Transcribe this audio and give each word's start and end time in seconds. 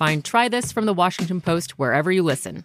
Find 0.00 0.24
Try 0.24 0.48
This 0.48 0.72
from 0.72 0.86
the 0.86 0.94
Washington 0.94 1.42
Post 1.42 1.72
wherever 1.72 2.10
you 2.10 2.22
listen. 2.22 2.64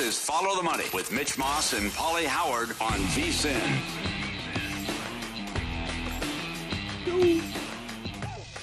Is 0.00 0.18
Follow 0.18 0.56
the 0.56 0.62
Money 0.62 0.86
with 0.94 1.12
Mitch 1.12 1.36
Moss 1.36 1.74
and 1.74 1.90
Paulie 1.90 2.24
Howard 2.24 2.70
on 2.80 2.98
VSIN. 3.12 3.52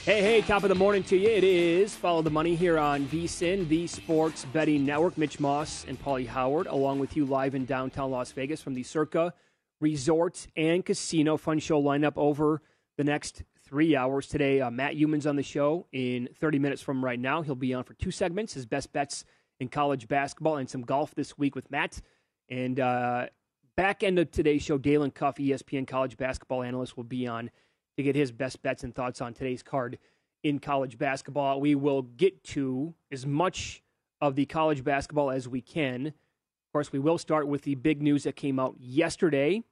Hey, 0.03 0.21
hey, 0.21 0.41
top 0.41 0.63
of 0.63 0.69
the 0.69 0.75
morning 0.75 1.03
to 1.03 1.15
you. 1.15 1.29
It 1.29 1.43
is 1.43 1.95
Follow 1.95 2.23
the 2.23 2.31
Money 2.31 2.55
here 2.55 2.79
on 2.79 3.05
VSIN, 3.05 3.67
the 3.67 3.85
Sports 3.85 4.45
Betting 4.45 4.83
Network. 4.83 5.15
Mitch 5.15 5.39
Moss 5.39 5.85
and 5.87 6.01
Paulie 6.01 6.25
Howard, 6.25 6.65
along 6.65 6.97
with 6.97 7.15
you 7.15 7.23
live 7.23 7.53
in 7.53 7.65
downtown 7.65 8.09
Las 8.09 8.31
Vegas 8.31 8.59
from 8.59 8.73
the 8.73 8.81
Circa 8.81 9.31
Resort 9.79 10.47
and 10.55 10.83
Casino. 10.83 11.37
Fun 11.37 11.59
show 11.59 11.79
lineup 11.79 12.13
over 12.15 12.63
the 12.97 13.03
next 13.03 13.43
three 13.63 13.95
hours 13.95 14.27
today. 14.27 14.59
Uh, 14.59 14.71
Matt 14.71 14.95
Youmans 14.95 15.29
on 15.29 15.35
the 15.35 15.43
show 15.43 15.85
in 15.91 16.29
30 16.39 16.57
minutes 16.57 16.81
from 16.81 17.05
right 17.05 17.19
now. 17.19 17.43
He'll 17.43 17.53
be 17.53 17.75
on 17.75 17.83
for 17.83 17.93
two 17.93 18.09
segments, 18.09 18.55
his 18.55 18.65
best 18.65 18.91
bets 18.91 19.23
in 19.59 19.69
college 19.69 20.07
basketball 20.07 20.57
and 20.57 20.69
some 20.69 20.81
golf 20.81 21.15
this 21.15 21.37
week 21.37 21.55
with 21.55 21.69
Matt. 21.71 22.01
And 22.49 22.79
uh, 22.79 23.27
back 23.75 24.03
end 24.03 24.19
of 24.19 24.31
today's 24.31 24.61
show, 24.61 24.77
Dalen 24.77 25.11
Cuff, 25.11 25.37
ESPN 25.37 25.87
college 25.87 26.17
basketball 26.17 26.63
analyst, 26.63 26.97
will 26.97 27.03
be 27.03 27.27
on 27.27 27.49
to 27.97 28.03
get 28.03 28.15
his 28.15 28.31
best 28.31 28.61
bets 28.61 28.83
and 28.83 28.93
thoughts 28.93 29.21
on 29.21 29.33
today's 29.33 29.63
card 29.63 29.97
in 30.43 30.59
college 30.59 30.97
basketball. 30.97 31.59
We 31.59 31.75
will 31.75 32.03
get 32.03 32.43
to 32.45 32.93
as 33.11 33.25
much 33.25 33.81
of 34.21 34.35
the 34.35 34.45
college 34.45 34.83
basketball 34.83 35.31
as 35.31 35.47
we 35.47 35.61
can. 35.61 36.07
Of 36.07 36.71
course, 36.73 36.91
we 36.91 36.99
will 36.99 37.17
start 37.17 37.47
with 37.47 37.63
the 37.63 37.75
big 37.75 38.01
news 38.01 38.23
that 38.23 38.35
came 38.35 38.59
out 38.59 38.75
yesterday 38.79 39.63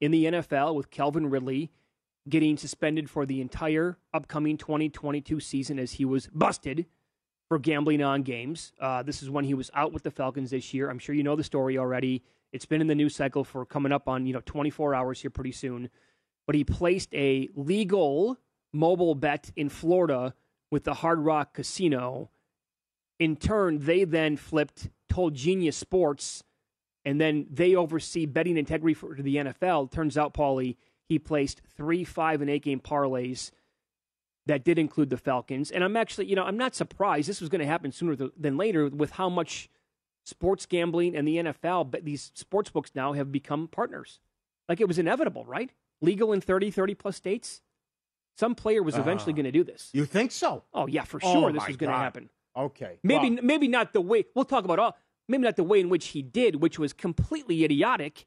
in 0.00 0.10
the 0.10 0.26
NFL 0.26 0.74
with 0.74 0.90
Calvin 0.90 1.28
Ridley 1.28 1.70
getting 2.28 2.56
suspended 2.56 3.08
for 3.08 3.24
the 3.24 3.40
entire 3.40 3.98
upcoming 4.12 4.56
2022 4.56 5.38
season 5.40 5.78
as 5.78 5.92
he 5.92 6.04
was 6.04 6.28
busted 6.32 6.86
for 7.48 7.58
gambling 7.58 8.02
on 8.02 8.22
games. 8.22 8.72
Uh, 8.80 9.02
this 9.02 9.22
is 9.22 9.30
when 9.30 9.44
he 9.44 9.54
was 9.54 9.70
out 9.74 9.92
with 9.92 10.02
the 10.02 10.10
Falcons 10.10 10.50
this 10.50 10.74
year. 10.74 10.90
I'm 10.90 10.98
sure 10.98 11.14
you 11.14 11.22
know 11.22 11.36
the 11.36 11.44
story 11.44 11.78
already. 11.78 12.22
It's 12.52 12.66
been 12.66 12.80
in 12.80 12.86
the 12.86 12.94
news 12.94 13.14
cycle 13.14 13.44
for 13.44 13.64
coming 13.64 13.92
up 13.92 14.08
on 14.08 14.26
you 14.26 14.32
know 14.32 14.42
24 14.44 14.94
hours 14.94 15.20
here 15.20 15.30
pretty 15.30 15.52
soon. 15.52 15.90
But 16.46 16.56
he 16.56 16.64
placed 16.64 17.12
a 17.14 17.48
legal 17.54 18.38
mobile 18.72 19.14
bet 19.14 19.50
in 19.56 19.68
Florida 19.68 20.34
with 20.70 20.84
the 20.84 20.94
Hard 20.94 21.20
Rock 21.20 21.54
Casino. 21.54 22.30
In 23.18 23.36
turn, 23.36 23.78
they 23.80 24.04
then 24.04 24.36
flipped, 24.36 24.90
told 25.08 25.34
Genius 25.34 25.76
Sports, 25.76 26.44
and 27.04 27.20
then 27.20 27.46
they 27.50 27.74
oversee 27.74 28.26
betting 28.26 28.56
integrity 28.56 28.94
for 28.94 29.14
the 29.14 29.36
NFL. 29.36 29.90
Turns 29.90 30.18
out, 30.18 30.34
Paulie, 30.34 30.76
he 31.08 31.18
placed 31.18 31.62
three, 31.76 32.04
five, 32.04 32.40
and 32.40 32.50
eight 32.50 32.62
game 32.62 32.80
parlays 32.80 33.50
that 34.46 34.64
did 34.64 34.78
include 34.78 35.10
the 35.10 35.16
Falcons. 35.16 35.70
And 35.70 35.82
I'm 35.84 35.96
actually, 35.96 36.26
you 36.26 36.36
know, 36.36 36.44
I'm 36.44 36.56
not 36.56 36.74
surprised. 36.74 37.28
This 37.28 37.40
was 37.40 37.48
going 37.50 37.60
to 37.60 37.66
happen 37.66 37.92
sooner 37.92 38.16
than 38.36 38.56
later 38.56 38.88
with 38.88 39.12
how 39.12 39.28
much 39.28 39.68
sports 40.24 40.66
gambling 40.66 41.14
and 41.16 41.26
the 41.26 41.36
NFL, 41.36 41.90
but 41.90 42.04
these 42.04 42.30
sports 42.34 42.70
books 42.70 42.92
now 42.94 43.12
have 43.12 43.30
become 43.30 43.68
partners. 43.68 44.20
Like 44.68 44.80
it 44.80 44.88
was 44.88 44.98
inevitable, 44.98 45.44
right? 45.44 45.70
Legal 46.00 46.32
in 46.32 46.40
30, 46.40 46.70
30 46.70 46.94
plus 46.94 47.16
states. 47.16 47.62
Some 48.36 48.54
player 48.54 48.82
was 48.82 48.96
eventually 48.96 49.32
Uh, 49.32 49.36
going 49.36 49.44
to 49.44 49.52
do 49.52 49.64
this. 49.64 49.90
You 49.92 50.04
think 50.04 50.30
so? 50.30 50.64
Oh 50.74 50.86
yeah, 50.86 51.04
for 51.04 51.20
Oh, 51.22 51.32
sure 51.32 51.52
this 51.52 51.60
my 51.62 51.68
was 51.68 51.76
going 51.76 51.90
to 51.92 51.96
happen. 51.98 52.28
Okay. 52.56 52.98
Maybe 53.02 53.30
Well, 53.30 53.42
maybe 53.42 53.68
not 53.68 53.92
the 53.92 54.00
way 54.00 54.24
we'll 54.34 54.44
talk 54.44 54.64
about 54.64 54.78
all. 54.78 54.96
Maybe 55.28 55.42
not 55.44 55.56
the 55.56 55.64
way 55.64 55.80
in 55.80 55.88
which 55.88 56.08
he 56.08 56.22
did, 56.22 56.56
which 56.56 56.78
was 56.78 56.92
completely 56.92 57.64
idiotic. 57.64 58.26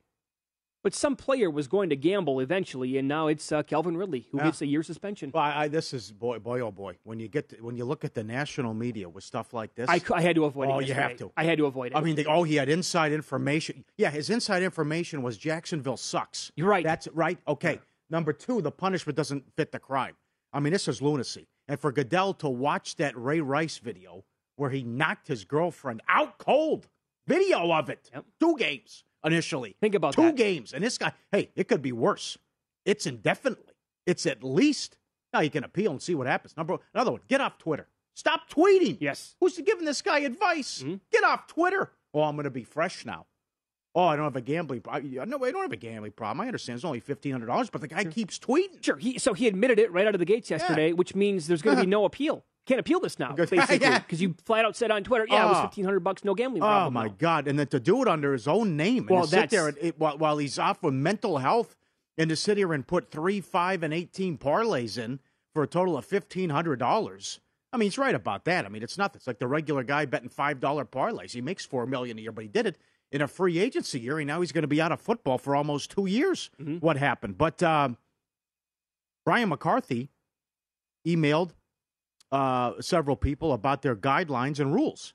But 0.81 0.93
some 0.93 1.17
player 1.17 1.49
was 1.49 1.67
going 1.67 1.89
to 1.89 1.97
gamble 1.97 2.39
eventually, 2.39 2.97
and 2.97 3.05
now 3.07 3.27
it's 3.27 3.51
uh, 3.51 3.63
Calvin 3.63 3.97
Ridley 3.97 4.27
who 4.31 4.37
Yeah. 4.37 4.45
gets 4.45 4.61
a 4.61 4.65
year 4.65 4.81
suspension. 4.81 5.29
well, 5.33 5.43
I, 5.43 5.67
this 5.67 5.93
is 5.93 6.11
boy, 6.11 6.39
boy, 6.39 6.61
oh 6.61 6.71
boy. 6.71 6.97
When 7.03 7.19
you 7.19 7.27
get 7.27 7.49
to, 7.49 7.57
when 7.57 7.75
you 7.75 7.83
look 7.83 8.05
at 8.05 8.13
the 8.13 8.23
national 8.23 8.73
media 8.73 9.09
with 9.09 9.25
stuff 9.25 9.53
like 9.53 9.75
this, 9.75 9.89
I, 9.89 10.01
I 10.13 10.21
had 10.21 10.35
to 10.37 10.45
avoid 10.45 10.69
it. 10.69 10.71
Oh, 10.71 10.79
you 10.79 10.93
have 10.93 11.17
to. 11.17 11.31
I 11.35 11.43
had 11.43 11.57
to 11.57 11.65
avoid 11.65 11.91
it. 11.91 11.97
I 11.97 12.01
mean, 12.01 12.15
they, 12.15 12.23
oh, 12.25 12.43
he 12.43 12.55
had 12.55 12.69
inside 12.69 13.11
information. 13.11 13.83
Yeah, 13.97 14.09
his 14.09 14.29
inside 14.29 14.63
information 14.63 15.21
was 15.21 15.37
Jacksonville 15.37 15.97
sucks. 15.97 16.51
You're 16.55 16.69
right. 16.69 16.85
That's 16.85 17.09
right. 17.09 17.37
Okay. 17.47 17.79
Number 18.09 18.31
two, 18.33 18.61
the 18.61 18.71
punishment 18.71 19.17
doesn't 19.17 19.43
fit 19.57 19.71
the 19.73 19.79
crime. 19.79 20.15
I 20.53 20.59
mean, 20.61 20.71
this 20.73 20.87
is 20.87 21.01
lunacy. 21.01 21.47
And 21.67 21.79
for 21.79 21.91
Goodell 21.91 22.33
to 22.35 22.47
watch 22.49 22.95
that 22.95 23.15
Ray 23.17 23.41
Rice 23.41 23.77
video 23.79 24.23
where 24.55 24.69
he 24.71 24.81
knocked 24.83 25.27
his 25.27 25.43
girlfriend 25.45 26.01
out 26.09 26.37
cold, 26.37 26.87
video 27.27 27.71
of 27.71 27.89
it, 27.89 28.09
Yep. 28.13 28.25
two 28.39 28.55
games 28.57 29.03
initially. 29.23 29.75
Think 29.81 29.95
about 29.95 30.13
two 30.13 30.23
that. 30.23 30.35
games, 30.35 30.73
and 30.73 30.83
this 30.83 30.97
guy. 30.97 31.13
Hey, 31.31 31.49
it 31.55 31.67
could 31.67 31.81
be 31.81 31.91
worse. 31.91 32.37
It's 32.85 33.05
indefinitely. 33.05 33.73
It's 34.05 34.25
at 34.25 34.43
least. 34.43 34.97
Now 35.33 35.41
you 35.41 35.49
can 35.49 35.63
appeal 35.63 35.91
and 35.91 36.01
see 36.01 36.15
what 36.15 36.27
happens. 36.27 36.57
Number 36.57 36.77
another 36.93 37.11
one. 37.11 37.21
Get 37.27 37.41
off 37.41 37.57
Twitter. 37.57 37.87
Stop 38.15 38.49
tweeting. 38.49 38.97
Yes. 38.99 39.35
Who's 39.39 39.57
giving 39.59 39.85
this 39.85 40.01
guy 40.01 40.19
advice? 40.19 40.79
Mm-hmm. 40.79 40.95
Get 41.11 41.23
off 41.23 41.47
Twitter. 41.47 41.91
Oh, 42.13 42.23
I'm 42.23 42.35
going 42.35 42.45
to 42.45 42.49
be 42.49 42.63
fresh 42.63 43.05
now. 43.05 43.27
Oh, 43.95 44.03
I 44.03 44.15
don't 44.15 44.25
have 44.25 44.35
a 44.35 44.41
gambling 44.41 44.81
problem. 44.81 45.11
No, 45.29 45.43
I 45.43 45.51
don't 45.51 45.61
have 45.61 45.71
a 45.71 45.77
gambling 45.77 46.11
problem. 46.11 46.41
I 46.41 46.47
understand 46.47 46.77
it's 46.77 46.85
only 46.85 46.99
fifteen 46.99 47.31
hundred 47.31 47.47
dollars, 47.47 47.69
but 47.69 47.81
the 47.81 47.87
guy 47.87 48.03
keeps 48.03 48.37
tweeting. 48.37 48.83
Sure. 48.83 48.97
He, 48.97 49.17
so 49.19 49.33
he 49.33 49.47
admitted 49.47 49.79
it 49.79 49.91
right 49.91 50.07
out 50.07 50.15
of 50.15 50.19
the 50.19 50.25
gates 50.25 50.49
yesterday, 50.49 50.93
which 50.93 51.15
means 51.15 51.47
there's 51.47 51.61
going 51.61 51.75
to 51.77 51.83
be 51.83 51.87
no 51.87 52.05
appeal. 52.05 52.43
Can't 52.69 52.79
appeal 52.79 52.99
this 52.99 53.17
now, 53.17 53.31
Good. 53.33 53.49
basically, 53.49 53.79
Yeah. 53.81 53.97
because 53.97 54.21
you 54.21 54.35
flat 54.45 54.63
out 54.63 54.75
said 54.75 54.91
on 54.91 55.03
Twitter, 55.03 55.25
"Yeah, 55.27 55.45
it 55.45 55.49
was 55.49 55.57
Oh. 55.57 55.61
fifteen 55.63 55.85
hundred 55.85 56.01
bucks, 56.01 56.23
no 56.23 56.35
gambling 56.35 56.61
Oh 56.61 56.91
my 56.91 57.07
now. 57.07 57.15
God! 57.17 57.47
And 57.47 57.57
then 57.57 57.65
to 57.67 57.79
do 57.79 58.01
it 58.03 58.07
under 58.07 58.31
his 58.31 58.47
own 58.47 58.77
name 58.77 58.99
and 59.07 59.09
Well, 59.09 59.25
sit 59.25 59.49
there 59.49 59.69
and, 59.69 59.77
it, 59.81 59.97
while, 59.97 60.19
while 60.19 60.37
he's 60.37 60.59
off 60.59 60.83
with 60.83 60.93
mental 60.93 61.39
health, 61.39 61.75
and 62.15 62.29
to 62.29 62.35
sit 62.35 62.57
here 62.57 62.71
and 62.71 62.85
put 62.85 63.09
three, 63.09 63.41
five, 63.41 63.81
and 63.81 63.91
eighteen 63.91 64.37
parlays 64.37 64.99
in 65.03 65.19
for 65.51 65.63
a 65.63 65.67
total 65.67 65.97
of 65.97 66.05
fifteen 66.05 66.51
hundred 66.51 66.77
dollars. 66.77 67.39
I 67.73 67.77
mean, 67.77 67.87
he's 67.87 67.97
right 67.97 68.13
about 68.13 68.45
that. 68.45 68.65
I 68.65 68.69
mean, 68.69 68.83
it's 68.83 68.99
nothing. 68.99 69.17
It's 69.17 69.25
like 69.27 69.39
the 69.39 69.47
regular 69.47 69.81
guy 69.83 70.05
betting 70.05 70.29
five 70.29 70.59
dollar 70.59 70.85
parlays. 70.85 71.31
He 71.31 71.41
makes 71.41 71.65
four 71.65 71.87
million 71.87 72.19
a 72.19 72.21
year, 72.21 72.31
but 72.31 72.43
he 72.43 72.47
did 72.47 72.67
it 72.67 72.77
in 73.11 73.23
a 73.23 73.27
free 73.27 73.57
agency 73.57 73.99
year, 73.99 74.19
and 74.19 74.27
now 74.27 74.41
he's 74.41 74.51
going 74.51 74.61
to 74.61 74.67
be 74.67 74.79
out 74.79 74.91
of 74.91 75.01
football 75.01 75.39
for 75.39 75.55
almost 75.55 75.89
two 75.89 76.05
years. 76.05 76.51
What 76.59 76.97
happened? 76.97 77.39
But 77.39 77.63
um, 77.63 77.97
Brian 79.25 79.49
McCarthy 79.49 80.11
emailed 81.07 81.51
uh, 82.31 82.73
several 82.79 83.15
people 83.15 83.53
about 83.53 83.81
their 83.81 83.95
guidelines 83.95 84.59
and 84.59 84.73
rules. 84.73 85.13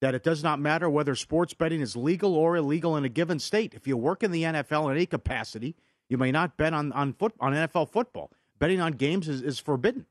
That 0.00 0.14
it 0.14 0.22
does 0.22 0.44
not 0.44 0.60
matter 0.60 0.88
whether 0.88 1.16
sports 1.16 1.54
betting 1.54 1.80
is 1.80 1.96
legal 1.96 2.36
or 2.36 2.56
illegal 2.56 2.96
in 2.96 3.04
a 3.04 3.08
given 3.08 3.40
state. 3.40 3.74
If 3.74 3.88
you 3.88 3.96
work 3.96 4.22
in 4.22 4.30
the 4.30 4.44
NFL 4.44 4.90
in 4.90 4.96
any 4.96 5.06
capacity, 5.06 5.74
you 6.08 6.16
may 6.16 6.30
not 6.30 6.56
bet 6.56 6.72
on 6.72 6.92
on 6.92 7.14
foot 7.14 7.34
on 7.40 7.52
NFL 7.52 7.90
football. 7.90 8.30
Betting 8.58 8.80
on 8.80 8.92
games 8.92 9.28
is, 9.28 9.42
is 9.42 9.58
forbidden. 9.58 10.06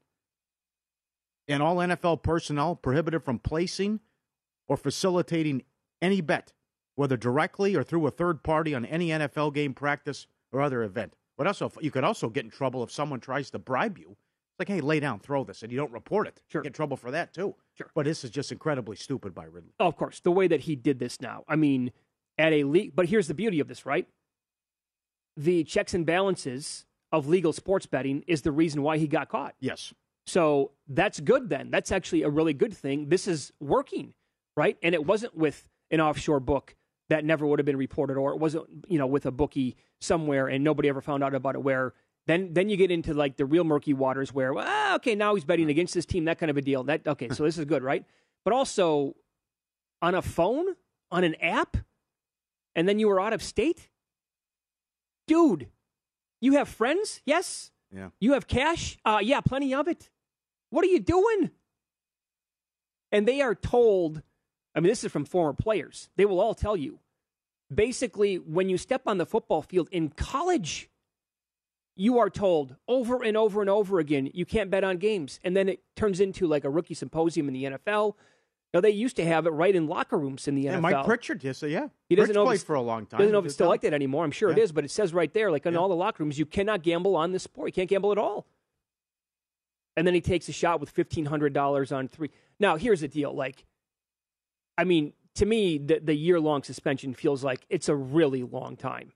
And 1.47 1.63
all 1.63 1.77
NFL 1.77 2.23
personnel 2.23 2.75
prohibited 2.75 3.23
from 3.23 3.39
placing 3.39 4.01
or 4.67 4.75
facilitating 4.75 5.63
any 6.01 6.21
bet, 6.21 6.53
whether 6.95 7.15
directly 7.15 7.75
or 7.75 7.83
through 7.83 8.05
a 8.07 8.11
third 8.11 8.43
party 8.43 8.75
on 8.75 8.85
any 8.85 9.09
NFL 9.09 9.53
game, 9.53 9.73
practice, 9.73 10.27
or 10.51 10.61
other 10.61 10.83
event. 10.83 11.13
But 11.37 11.47
also, 11.47 11.71
you 11.79 11.91
could 11.91 12.03
also 12.03 12.29
get 12.29 12.43
in 12.43 12.51
trouble 12.51 12.83
if 12.83 12.91
someone 12.91 13.19
tries 13.19 13.49
to 13.51 13.59
bribe 13.59 13.97
you. 13.97 14.17
Like, 14.59 14.67
hey, 14.67 14.81
lay 14.81 14.99
down, 14.99 15.19
throw 15.19 15.43
this, 15.43 15.61
and 15.61 15.71
you 15.71 15.77
don't 15.77 15.91
report 15.91 16.27
it. 16.27 16.41
Sure. 16.49 16.61
Get 16.63 16.69
in 16.69 16.73
trouble 16.73 16.97
for 16.97 17.11
that 17.11 17.33
too. 17.33 17.55
Sure. 17.75 17.91
But 17.93 18.05
this 18.05 18.23
is 18.23 18.31
just 18.31 18.51
incredibly 18.51 18.95
stupid 18.95 19.35
by 19.35 19.45
Ridley. 19.45 19.73
Oh, 19.79 19.87
of 19.87 19.95
course, 19.95 20.19
the 20.19 20.31
way 20.31 20.47
that 20.47 20.61
he 20.61 20.75
did 20.75 20.97
this 20.99 21.21
now. 21.21 21.43
I 21.47 21.55
mean, 21.55 21.91
at 22.37 22.53
a 22.53 22.63
league, 22.63 22.93
but 22.95 23.07
here's 23.07 23.27
the 23.27 23.33
beauty 23.33 23.59
of 23.59 23.67
this, 23.67 23.85
right? 23.85 24.07
The 25.35 25.63
checks 25.63 25.93
and 25.93 26.05
balances 26.05 26.85
of 27.11 27.27
legal 27.27 27.53
sports 27.53 27.85
betting 27.85 28.23
is 28.27 28.41
the 28.41 28.51
reason 28.51 28.81
why 28.81 28.97
he 28.97 29.07
got 29.07 29.29
caught. 29.29 29.55
Yes. 29.59 29.93
So 30.25 30.71
that's 30.87 31.19
good 31.19 31.49
then. 31.49 31.71
That's 31.71 31.91
actually 31.91 32.23
a 32.23 32.29
really 32.29 32.53
good 32.53 32.75
thing. 32.75 33.09
This 33.09 33.27
is 33.27 33.53
working, 33.59 34.13
right? 34.57 34.77
And 34.81 34.93
it 34.93 35.05
wasn't 35.05 35.35
with 35.35 35.69
an 35.91 36.01
offshore 36.01 36.39
book 36.39 36.75
that 37.09 37.23
never 37.23 37.45
would 37.45 37.59
have 37.59 37.65
been 37.65 37.77
reported 37.77 38.17
or 38.17 38.33
it 38.33 38.39
wasn't, 38.39 38.65
you 38.89 38.97
know, 38.97 39.07
with 39.07 39.25
a 39.25 39.31
bookie 39.31 39.77
somewhere 40.01 40.47
and 40.47 40.63
nobody 40.63 40.89
ever 40.89 41.01
found 41.01 41.23
out 41.23 41.33
about 41.33 41.55
it 41.55 41.63
where 41.63 41.93
then 42.27 42.53
then 42.53 42.69
you 42.69 42.77
get 42.77 42.91
into 42.91 43.13
like 43.13 43.37
the 43.37 43.45
real 43.45 43.63
murky 43.63 43.93
waters 43.93 44.33
where 44.33 44.53
well, 44.53 44.65
ah, 44.67 44.95
okay, 44.95 45.15
now 45.15 45.33
he's 45.35 45.45
betting 45.45 45.69
against 45.69 45.93
this 45.93 46.05
team, 46.05 46.25
that 46.25 46.37
kind 46.37 46.49
of 46.49 46.57
a 46.57 46.61
deal. 46.61 46.83
That 46.83 47.07
okay, 47.07 47.29
so 47.29 47.43
this 47.43 47.57
is 47.57 47.65
good, 47.65 47.83
right? 47.83 48.05
But 48.43 48.53
also 48.53 49.15
on 50.01 50.13
a 50.13 50.21
phone, 50.21 50.65
on 51.09 51.23
an 51.23 51.35
app, 51.35 51.77
and 52.75 52.87
then 52.87 52.99
you 52.99 53.07
were 53.07 53.19
out 53.19 53.33
of 53.33 53.41
state? 53.41 53.89
Dude, 55.27 55.67
you 56.39 56.53
have 56.53 56.69
friends? 56.69 57.21
Yes. 57.25 57.71
Yeah. 57.93 58.09
You 58.19 58.33
have 58.33 58.47
cash? 58.47 58.97
Uh, 59.03 59.19
yeah, 59.21 59.41
plenty 59.41 59.73
of 59.73 59.87
it. 59.87 60.09
What 60.69 60.85
are 60.85 60.89
you 60.89 60.99
doing? 60.99 61.51
And 63.11 63.27
they 63.27 63.41
are 63.41 63.55
told, 63.55 64.21
I 64.75 64.79
mean, 64.79 64.89
this 64.89 65.03
is 65.03 65.11
from 65.11 65.25
former 65.25 65.53
players. 65.53 66.09
They 66.17 66.25
will 66.25 66.39
all 66.39 66.53
tell 66.53 66.75
you 66.75 66.99
basically, 67.73 68.35
when 68.35 68.69
you 68.69 68.77
step 68.77 69.03
on 69.07 69.17
the 69.17 69.25
football 69.25 69.61
field 69.61 69.89
in 69.91 70.09
college, 70.09 70.89
you 71.97 72.19
are 72.19 72.29
told 72.29 72.75
over 72.87 73.23
and 73.23 73.35
over 73.35 73.59
and 73.61 73.69
over 73.69 73.99
again, 73.99 74.29
you 74.33 74.45
can't 74.45 74.69
bet 74.69 74.83
on 74.83 74.97
games. 74.97 75.39
And 75.43 75.55
then 75.55 75.67
it 75.67 75.81
turns 75.95 76.19
into 76.19 76.47
like 76.47 76.63
a 76.63 76.69
rookie 76.69 76.93
symposium 76.93 77.47
in 77.47 77.53
the 77.53 77.63
NFL. 77.63 78.13
Now, 78.73 78.81
they 78.81 78.89
used 78.91 79.15
to 79.15 79.25
have 79.25 79.47
it 79.47 79.51
right 79.51 79.73
in 79.75 79.87
locker 79.87 80.17
rooms 80.17 80.47
in 80.47 80.55
the 80.55 80.63
Yeah, 80.63 80.75
NFL. 80.77 80.81
Mike 80.81 81.05
Pritchard, 81.05 81.43
yes, 81.43 81.63
yeah. 81.63 81.87
He 82.09 82.15
doesn't 82.15 82.31
Pritch 82.33 82.35
know 82.35 82.45
played 82.45 82.61
for 82.61 82.75
a 82.75 82.81
long 82.81 83.05
time. 83.05 83.19
Doesn't 83.19 83.31
know 83.31 83.39
if 83.39 83.45
it's 83.45 83.53
still 83.53 83.69
like 83.69 83.81
that 83.81 83.93
anymore. 83.93 84.23
I'm 84.25 84.31
sure 84.31 84.51
it 84.51 84.57
Yeah. 84.57 84.63
is, 84.65 84.71
but 84.71 84.83
it 84.83 84.91
says 84.91 85.13
right 85.13 85.33
there, 85.33 85.49
like 85.51 85.65
in 85.65 85.73
Yeah. 85.73 85.79
all 85.79 85.89
the 85.89 85.95
locker 85.95 86.21
rooms, 86.23 86.37
you 86.37 86.45
cannot 86.45 86.83
gamble 86.83 87.15
on 87.15 87.31
this 87.31 87.43
sport. 87.43 87.69
You 87.69 87.73
can't 87.73 87.89
gamble 87.89 88.11
at 88.11 88.17
all. 88.17 88.45
And 89.95 90.05
then 90.05 90.13
he 90.13 90.21
takes 90.21 90.47
a 90.47 90.51
shot 90.53 90.79
with 90.79 90.89
fifteen 90.91 91.25
hundred 91.25 91.53
dollars 91.53 91.91
on 91.91 92.07
three. 92.07 92.29
Now, 92.59 92.75
here's 92.75 93.01
the 93.01 93.07
deal. 93.07 93.33
Like, 93.33 93.65
I 94.77 94.83
mean, 94.83 95.13
to 95.35 95.45
me, 95.45 95.77
the 95.79 95.99
the 95.99 96.13
year 96.13 96.39
long 96.39 96.61
suspension 96.61 97.13
feels 97.15 97.43
like 97.43 97.65
it's 97.69 97.89
a 97.89 97.95
really 97.95 98.43
long 98.43 98.75
time. 98.75 99.13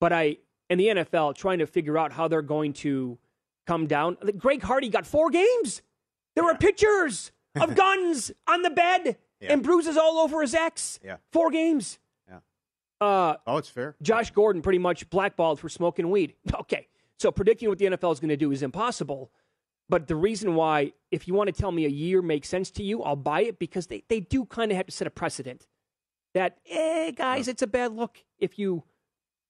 But 0.00 0.12
I, 0.12 0.38
in 0.70 0.78
the 0.78 0.86
NFL, 0.88 1.34
trying 1.36 1.58
to 1.58 1.66
figure 1.66 1.98
out 1.98 2.12
how 2.12 2.28
they're 2.28 2.42
going 2.42 2.72
to 2.74 3.18
come 3.66 3.86
down. 3.86 4.16
Greg 4.38 4.62
Hardy 4.62 4.88
got 4.88 5.06
four 5.06 5.30
games. 5.30 5.82
There 6.34 6.44
were 6.44 6.54
pictures 6.54 7.32
of 7.60 7.74
guns 7.76 8.30
on 8.46 8.62
the 8.62 8.70
bed 8.70 9.16
Yeah. 9.40 9.52
and 9.52 9.62
bruises 9.62 9.96
all 9.96 10.18
over 10.18 10.40
his 10.42 10.54
ex. 10.54 10.98
Yeah. 11.04 11.16
Four 11.32 11.50
games. 11.50 11.98
Yeah. 12.28 12.38
Uh, 13.00 13.36
Oh, 13.46 13.56
it's 13.58 13.68
fair. 13.68 13.94
Josh 14.02 14.30
Gordon 14.32 14.62
pretty 14.62 14.78
much 14.78 15.08
blackballed 15.10 15.60
for 15.60 15.68
smoking 15.68 16.10
weed. 16.10 16.34
Okay. 16.60 16.88
So 17.18 17.30
predicting 17.30 17.68
what 17.68 17.78
the 17.78 17.84
NFL 17.86 18.12
is 18.12 18.20
going 18.20 18.30
to 18.30 18.36
do 18.36 18.50
is 18.50 18.62
impossible. 18.62 19.30
But 19.88 20.08
the 20.08 20.16
reason 20.16 20.54
why, 20.56 20.92
if 21.10 21.28
you 21.28 21.34
want 21.34 21.54
to 21.54 21.58
tell 21.58 21.70
me 21.70 21.84
a 21.84 21.88
year 21.90 22.20
makes 22.22 22.48
sense 22.48 22.70
to 22.72 22.82
you, 22.82 23.02
I'll 23.02 23.16
buy 23.16 23.42
it 23.42 23.58
because 23.58 23.86
they, 23.86 24.02
they 24.08 24.18
do 24.20 24.44
kind 24.46 24.70
of 24.72 24.76
have 24.76 24.86
to 24.86 24.92
set 24.92 25.06
a 25.06 25.10
precedent 25.10 25.66
that, 26.34 26.58
eh, 26.68 27.12
guys, 27.12 27.46
it's 27.48 27.62
a 27.62 27.66
bad 27.66 27.92
look 27.94 28.18
if 28.38 28.58
you 28.58 28.82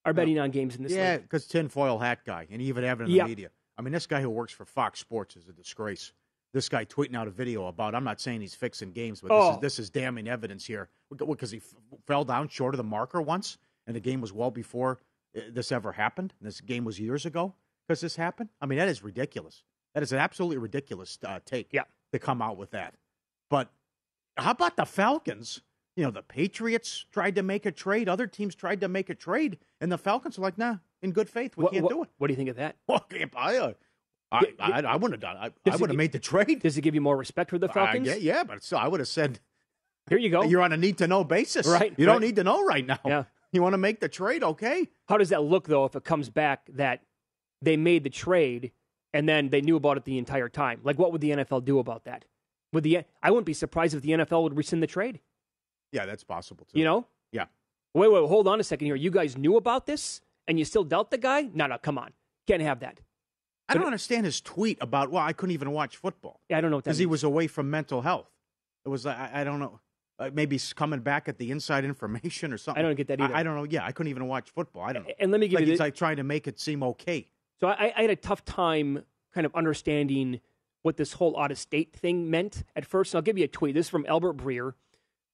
are 0.04 0.12
betting 0.12 0.38
on 0.38 0.50
games 0.50 0.76
in 0.76 0.82
this 0.82 0.92
Yeah, 0.92 1.12
league. 1.14 1.22
because 1.22 1.46
tinfoil 1.46 1.98
hat 1.98 2.24
guy, 2.24 2.46
and 2.50 2.60
even 2.62 2.84
have 2.84 3.00
it 3.00 3.04
in 3.04 3.10
the 3.10 3.16
Yeah. 3.16 3.26
media. 3.26 3.50
I 3.78 3.82
mean, 3.82 3.92
this 3.92 4.06
guy 4.06 4.20
who 4.20 4.30
works 4.30 4.52
for 4.52 4.64
Fox 4.64 5.00
Sports 5.00 5.36
is 5.36 5.48
a 5.48 5.52
disgrace. 5.52 6.12
This 6.52 6.68
guy 6.68 6.84
tweeting 6.84 7.16
out 7.16 7.26
a 7.26 7.30
video 7.32 7.66
about. 7.66 7.94
I'm 7.96 8.04
not 8.04 8.20
saying 8.20 8.40
he's 8.40 8.54
fixing 8.54 8.92
games, 8.92 9.20
but 9.20 9.28
this, 9.28 9.36
Oh. 9.36 9.54
is, 9.54 9.60
this 9.60 9.78
is 9.80 9.90
damning 9.90 10.28
evidence 10.28 10.64
here. 10.66 10.88
Because 11.10 11.50
he 11.50 11.58
f- 11.58 11.74
fell 12.06 12.24
down 12.24 12.46
short 12.48 12.74
of 12.74 12.76
the 12.76 12.84
marker 12.84 13.20
once, 13.20 13.58
and 13.86 13.96
the 13.96 14.00
game 14.00 14.20
was 14.20 14.32
well 14.32 14.50
before 14.52 15.00
uh, 15.36 15.40
this 15.50 15.72
ever 15.72 15.92
happened. 15.92 16.32
And 16.38 16.46
this 16.46 16.60
game 16.60 16.84
was 16.84 17.00
years 17.00 17.26
ago 17.26 17.54
because 17.86 18.00
this 18.00 18.14
happened. 18.14 18.50
I 18.60 18.66
mean, 18.66 18.78
that 18.78 18.88
is 18.88 19.02
ridiculous. 19.02 19.64
That 19.94 20.02
is 20.04 20.12
an 20.12 20.18
absolutely 20.18 20.58
ridiculous 20.58 21.18
uh, 21.24 21.40
take. 21.44 21.72
Yeah. 21.72 21.84
to 22.12 22.18
come 22.20 22.40
out 22.40 22.56
with 22.56 22.70
that. 22.70 22.94
But 23.50 23.72
how 24.36 24.52
about 24.52 24.76
the 24.76 24.84
Falcons? 24.86 25.62
You 25.96 26.04
know, 26.04 26.10
the 26.10 26.22
Patriots 26.22 27.06
tried 27.12 27.36
to 27.36 27.42
make 27.42 27.66
a 27.66 27.70
trade. 27.72 28.08
Other 28.08 28.26
teams 28.26 28.54
tried 28.54 28.80
to 28.80 28.88
make 28.88 29.10
a 29.10 29.14
trade, 29.14 29.58
and 29.80 29.92
the 29.92 29.98
Falcons 29.98 30.38
are 30.38 30.42
like, 30.42 30.58
"Nah, 30.58 30.76
in 31.02 31.12
good 31.12 31.28
faith, 31.28 31.56
we 31.56 31.64
What, 31.64 31.72
can't 31.72 31.84
what- 31.84 31.92
do 31.92 32.02
it." 32.02 32.08
what 32.18 32.26
do 32.26 32.32
you 32.32 32.36
think 32.36 32.50
of 32.50 32.56
that? 32.56 32.76
Okay, 32.88 33.26
I, 33.36 33.74
I, 34.32 34.44
I, 34.58 34.80
I 34.80 34.96
wouldn't 34.96 35.12
have 35.12 35.20
done. 35.20 35.36
it. 35.44 35.52
I, 35.66 35.70
I 35.72 35.76
would 35.76 35.90
have 35.90 35.96
made 35.96 36.10
the 36.10 36.18
trade. 36.18 36.60
Does 36.62 36.76
it 36.76 36.80
give 36.80 36.94
you 36.96 37.00
more 37.00 37.16
respect 37.16 37.50
for 37.50 37.58
the 37.58 37.68
Falcons? 37.68 38.08
Yeah, 38.08 38.14
yeah, 38.16 38.42
but 38.42 38.64
still, 38.64 38.78
I 38.78 38.88
would 38.88 38.98
have 38.98 39.08
said 39.08 39.38
Here 40.08 40.18
you 40.18 40.30
go. 40.30 40.42
you're 40.42 40.62
on 40.62 40.72
a 40.72 40.76
need 40.76 40.98
to 40.98 41.06
know 41.06 41.22
basis. 41.22 41.66
Right, 41.68 41.94
You 41.96 42.06
don't 42.06 42.20
need 42.20 42.34
to 42.36 42.44
know 42.44 42.64
right 42.64 42.84
now. 42.84 42.98
Yeah. 43.04 43.24
You 43.52 43.62
want 43.62 43.74
to 43.74 43.78
make 43.78 44.00
the 44.00 44.08
trade, 44.08 44.42
okay? 44.42 44.88
How 45.08 45.16
does 45.18 45.28
that 45.28 45.44
look, 45.44 45.68
though, 45.68 45.84
if 45.84 45.94
it 45.94 46.02
comes 46.02 46.28
back 46.30 46.62
that 46.72 47.02
they 47.62 47.76
made 47.76 48.02
the 48.02 48.10
trade 48.10 48.72
and 49.12 49.28
then 49.28 49.50
they 49.50 49.60
knew 49.60 49.76
about 49.76 49.96
it 49.98 50.04
the 50.04 50.18
entire 50.18 50.48
time? 50.48 50.80
Like, 50.82 50.98
what 50.98 51.12
would 51.12 51.20
the 51.20 51.30
NFL 51.30 51.64
do 51.64 51.78
about 51.78 52.02
that? 52.04 52.24
Would 52.72 52.82
the 52.82 53.04
I 53.22 53.30
wouldn't 53.30 53.46
be 53.46 53.52
surprised 53.52 53.94
if 53.94 54.02
the 54.02 54.10
NFL 54.10 54.42
would 54.42 54.56
rescind 54.56 54.82
the 54.82 54.88
trade. 54.88 55.20
Yeah, 55.94 56.06
that's 56.06 56.24
possible 56.24 56.66
too. 56.66 56.78
You 56.78 56.84
know? 56.84 57.06
Yeah. 57.30 57.46
Wait, 57.94 58.10
wait, 58.10 58.28
hold 58.28 58.48
on 58.48 58.58
a 58.58 58.64
second 58.64 58.86
here. 58.86 58.96
You 58.96 59.12
guys 59.12 59.38
knew 59.38 59.56
about 59.56 59.86
this 59.86 60.20
and 60.48 60.58
you 60.58 60.64
still 60.64 60.82
dealt 60.82 61.12
the 61.12 61.18
guy? 61.18 61.48
No, 61.54 61.66
no, 61.68 61.78
come 61.78 61.98
on. 61.98 62.10
Can't 62.48 62.60
have 62.62 62.80
that. 62.80 63.00
I 63.68 63.74
don't 63.74 63.86
understand 63.86 64.26
his 64.26 64.40
tweet 64.40 64.76
about. 64.80 65.10
Well, 65.10 65.22
I 65.22 65.32
couldn't 65.32 65.54
even 65.54 65.70
watch 65.70 65.96
football. 65.96 66.40
Yeah, 66.50 66.58
I 66.58 66.60
don't 66.60 66.70
know 66.70 66.78
what 66.78 66.84
that 66.84 66.90
because 66.90 66.98
he 66.98 67.06
was 67.06 67.24
away 67.24 67.46
from 67.46 67.70
mental 67.70 68.02
health. 68.02 68.28
It 68.84 68.88
was 68.90 69.06
I, 69.06 69.30
I 69.32 69.44
don't 69.44 69.58
know. 69.58 69.80
Uh, 70.18 70.30
maybe 70.34 70.58
coming 70.74 71.00
back 71.00 71.28
at 71.28 71.38
the 71.38 71.50
inside 71.50 71.84
information 71.92 72.52
or 72.52 72.58
something. 72.58 72.84
I 72.84 72.86
don't 72.86 72.96
get 72.96 73.06
that 73.08 73.20
either. 73.20 73.34
I, 73.34 73.42
don't 73.42 73.56
know. 73.56 73.64
Yeah, 73.64 73.84
I 73.86 73.92
couldn't 73.92 74.10
even 74.10 74.26
watch 74.28 74.50
football. 74.50 74.82
I 74.82 74.92
don't 74.92 75.06
know. 75.06 75.14
And 75.18 75.30
let 75.30 75.40
me 75.40 75.48
give 75.48 75.54
like 75.60 75.66
you 75.66 75.72
he's 75.72 75.78
the- 75.78 75.84
like 75.84 75.94
trying 75.94 76.16
to 76.16 76.24
make 76.24 76.46
it 76.46 76.60
seem 76.60 76.82
okay. 76.82 77.28
So 77.60 77.68
I, 77.68 77.92
I 77.96 78.02
had 78.02 78.10
a 78.10 78.16
tough 78.16 78.44
time 78.44 79.04
kind 79.32 79.46
of 79.46 79.54
understanding 79.54 80.40
what 80.82 80.96
this 80.98 81.14
whole 81.14 81.38
out 81.40 81.50
of 81.50 81.58
state 81.58 81.94
thing 81.94 82.30
meant 82.30 82.64
at 82.76 82.84
first. 82.84 83.14
And 83.14 83.18
I'll 83.18 83.22
give 83.22 83.38
you 83.38 83.44
a 83.44 83.48
tweet. 83.48 83.74
This 83.74 83.86
is 83.86 83.90
from 83.90 84.04
Albert 84.06 84.36
Breer, 84.36 84.74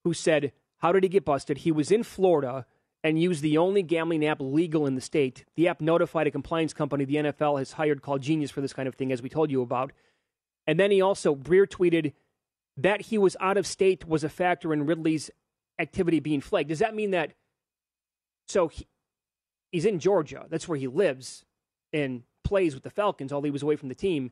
who 0.05 0.15
said, 0.15 0.53
How 0.79 0.93
did 0.93 1.03
he 1.03 1.09
get 1.09 1.25
busted? 1.25 1.59
He 1.59 1.73
was 1.73 1.91
in 1.91 2.03
Florida 2.03 2.67
and 3.03 3.21
used 3.21 3.43
the 3.43 3.57
only 3.59 3.83
gambling 3.83 4.25
app 4.27 4.41
legal 4.41 4.87
in 4.87 4.95
the 4.95 5.01
state. 5.01 5.45
The 5.57 5.69
app 5.69 5.81
notified 5.81 6.27
a 6.27 6.31
compliance 6.31 6.75
company 6.75 7.05
the 7.05 7.17
NFL 7.17 7.59
has 7.59 7.73
hired 7.73 8.03
called 8.03 8.23
Genius 8.23 8.51
for 8.51 8.61
this 8.61 8.75
kind 8.75 8.87
of 8.87 8.95
thing, 8.95 9.11
as 9.11 9.23
we 9.23 9.29
told 9.29 9.51
you 9.51 9.63
about. 9.63 9.93
And 10.67 10.79
then 10.79 10.91
he 10.91 11.01
also, 11.01 11.35
Breer 11.35 11.67
tweeted 11.67 12.13
that 12.77 13.03
he 13.03 13.17
was 13.19 13.37
out 13.41 13.57
of 13.57 13.67
state 13.67 14.07
was 14.07 14.23
a 14.23 14.29
factor 14.29 14.73
in 14.73 14.85
Ridley's 14.87 15.31
activity 15.79 16.21
being 16.21 16.41
flagged. 16.41 16.69
Does 16.69 16.79
that 16.81 16.95
mean 16.95 17.11
that? 17.13 17.33
So 18.47 18.69
he, 18.69 18.87
he's 19.73 19.87
in 19.87 19.99
Georgia. 19.99 20.47
That's 20.51 20.69
where 20.69 20.79
he 20.79 20.87
lives 20.87 21.45
and 21.93 22.23
plays 22.45 22.75
with 22.75 22.83
the 22.83 22.91
Falcons, 22.91 23.33
although 23.33 23.47
he 23.47 23.51
was 23.51 23.63
away 23.63 23.77
from 23.77 23.89
the 23.89 23.95
team. 23.95 24.31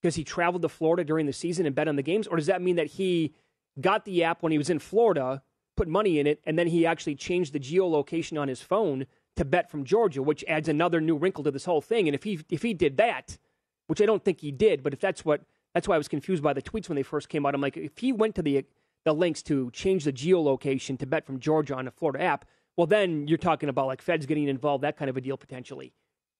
because 0.00 0.14
he 0.14 0.24
traveled 0.24 0.62
to 0.62 0.68
Florida 0.68 1.04
during 1.04 1.26
the 1.26 1.32
season 1.32 1.66
and 1.66 1.74
bet 1.74 1.88
on 1.88 1.96
the 1.96 2.02
games, 2.02 2.26
or 2.26 2.36
does 2.36 2.46
that 2.46 2.62
mean 2.62 2.76
that 2.76 2.86
he 2.86 3.34
got 3.80 4.04
the 4.04 4.24
app 4.24 4.42
when 4.42 4.52
he 4.52 4.58
was 4.58 4.70
in 4.70 4.78
Florida, 4.78 5.42
put 5.76 5.88
money 5.88 6.18
in 6.18 6.26
it, 6.26 6.40
and 6.44 6.58
then 6.58 6.68
he 6.68 6.86
actually 6.86 7.14
changed 7.14 7.52
the 7.52 7.60
geolocation 7.60 8.40
on 8.40 8.48
his 8.48 8.62
phone 8.62 9.06
to 9.36 9.44
bet 9.44 9.70
from 9.70 9.84
Georgia, 9.84 10.22
which 10.22 10.44
adds 10.48 10.68
another 10.68 11.00
new 11.00 11.16
wrinkle 11.16 11.44
to 11.44 11.50
this 11.50 11.64
whole 11.64 11.80
thing. 11.80 12.08
And 12.08 12.14
if 12.14 12.24
he 12.24 12.40
if 12.50 12.62
he 12.62 12.74
did 12.74 12.96
that, 12.96 13.38
which 13.86 14.00
I 14.00 14.06
don't 14.06 14.24
think 14.24 14.40
he 14.40 14.50
did, 14.50 14.82
but 14.82 14.92
if 14.92 15.00
that's 15.00 15.24
what 15.24 15.42
that's 15.74 15.86
why 15.86 15.94
I 15.94 15.98
was 15.98 16.08
confused 16.08 16.42
by 16.42 16.52
the 16.52 16.62
tweets 16.62 16.88
when 16.88 16.96
they 16.96 17.02
first 17.02 17.28
came 17.28 17.46
out. 17.46 17.54
I'm 17.54 17.60
like, 17.60 17.76
if 17.76 17.98
he 17.98 18.12
went 18.12 18.34
to 18.36 18.42
the 18.42 18.64
the 19.04 19.14
links 19.14 19.42
to 19.44 19.70
change 19.70 20.04
the 20.04 20.12
geolocation 20.12 20.98
to 20.98 21.06
bet 21.06 21.24
from 21.24 21.40
Georgia 21.40 21.74
on 21.74 21.88
a 21.88 21.90
Florida 21.90 22.22
app, 22.22 22.44
well, 22.76 22.86
then 22.86 23.26
you're 23.28 23.38
talking 23.38 23.68
about 23.68 23.86
like 23.86 24.02
feds 24.02 24.26
getting 24.26 24.48
involved, 24.48 24.84
that 24.84 24.96
kind 24.96 25.08
of 25.08 25.16
a 25.16 25.20
deal 25.20 25.36
potentially, 25.36 25.94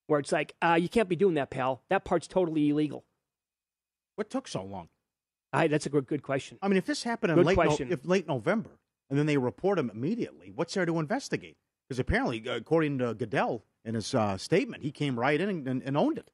where 0.09 0.21
it's 0.21 0.33
like, 0.33 0.55
uh, 0.61 0.79
you 0.79 0.89
can't 0.89 1.09
be 1.09 1.17
doing 1.17 1.35
that, 1.35 1.51
pal. 1.51 1.83
That 1.89 2.05
part's 2.05 2.27
totally 2.27 2.69
illegal. 2.69 3.05
What 4.17 4.29
took 4.29 4.47
so 4.47 4.63
long? 4.63 4.89
I, 5.53 5.67
that's 5.67 5.87
a 5.87 5.91
good, 5.91 6.07
good 6.07 6.23
question. 6.23 6.59
I 6.63 6.69
mean, 6.69 6.77
if 6.77 6.85
this 6.87 7.03
happened 7.03 7.33
in 7.33 7.43
late, 7.45 7.57
no, 7.59 7.77
if 7.81 8.07
late 8.07 8.29
November, 8.29 8.71
and 9.09 9.19
then 9.19 9.27
they 9.27 9.37
report 9.37 9.79
him 9.79 9.91
immediately, 9.93 10.53
what's 10.55 10.75
there 10.75 10.87
to 10.87 10.99
investigate? 11.01 11.57
Because 11.89 11.99
apparently, 11.99 12.49
uh, 12.49 12.55
according 12.57 12.99
to 12.99 13.15
Goodell 13.15 13.65
in 13.85 13.95
his 13.97 14.15
uh, 14.15 14.37
statement, 14.37 14.83
he 14.85 14.93
came 14.93 15.19
right 15.19 15.41
in 15.41 15.49
and, 15.49 15.67
and, 15.69 15.83
and 15.83 15.97
owned 15.97 16.19
it. 16.19 16.31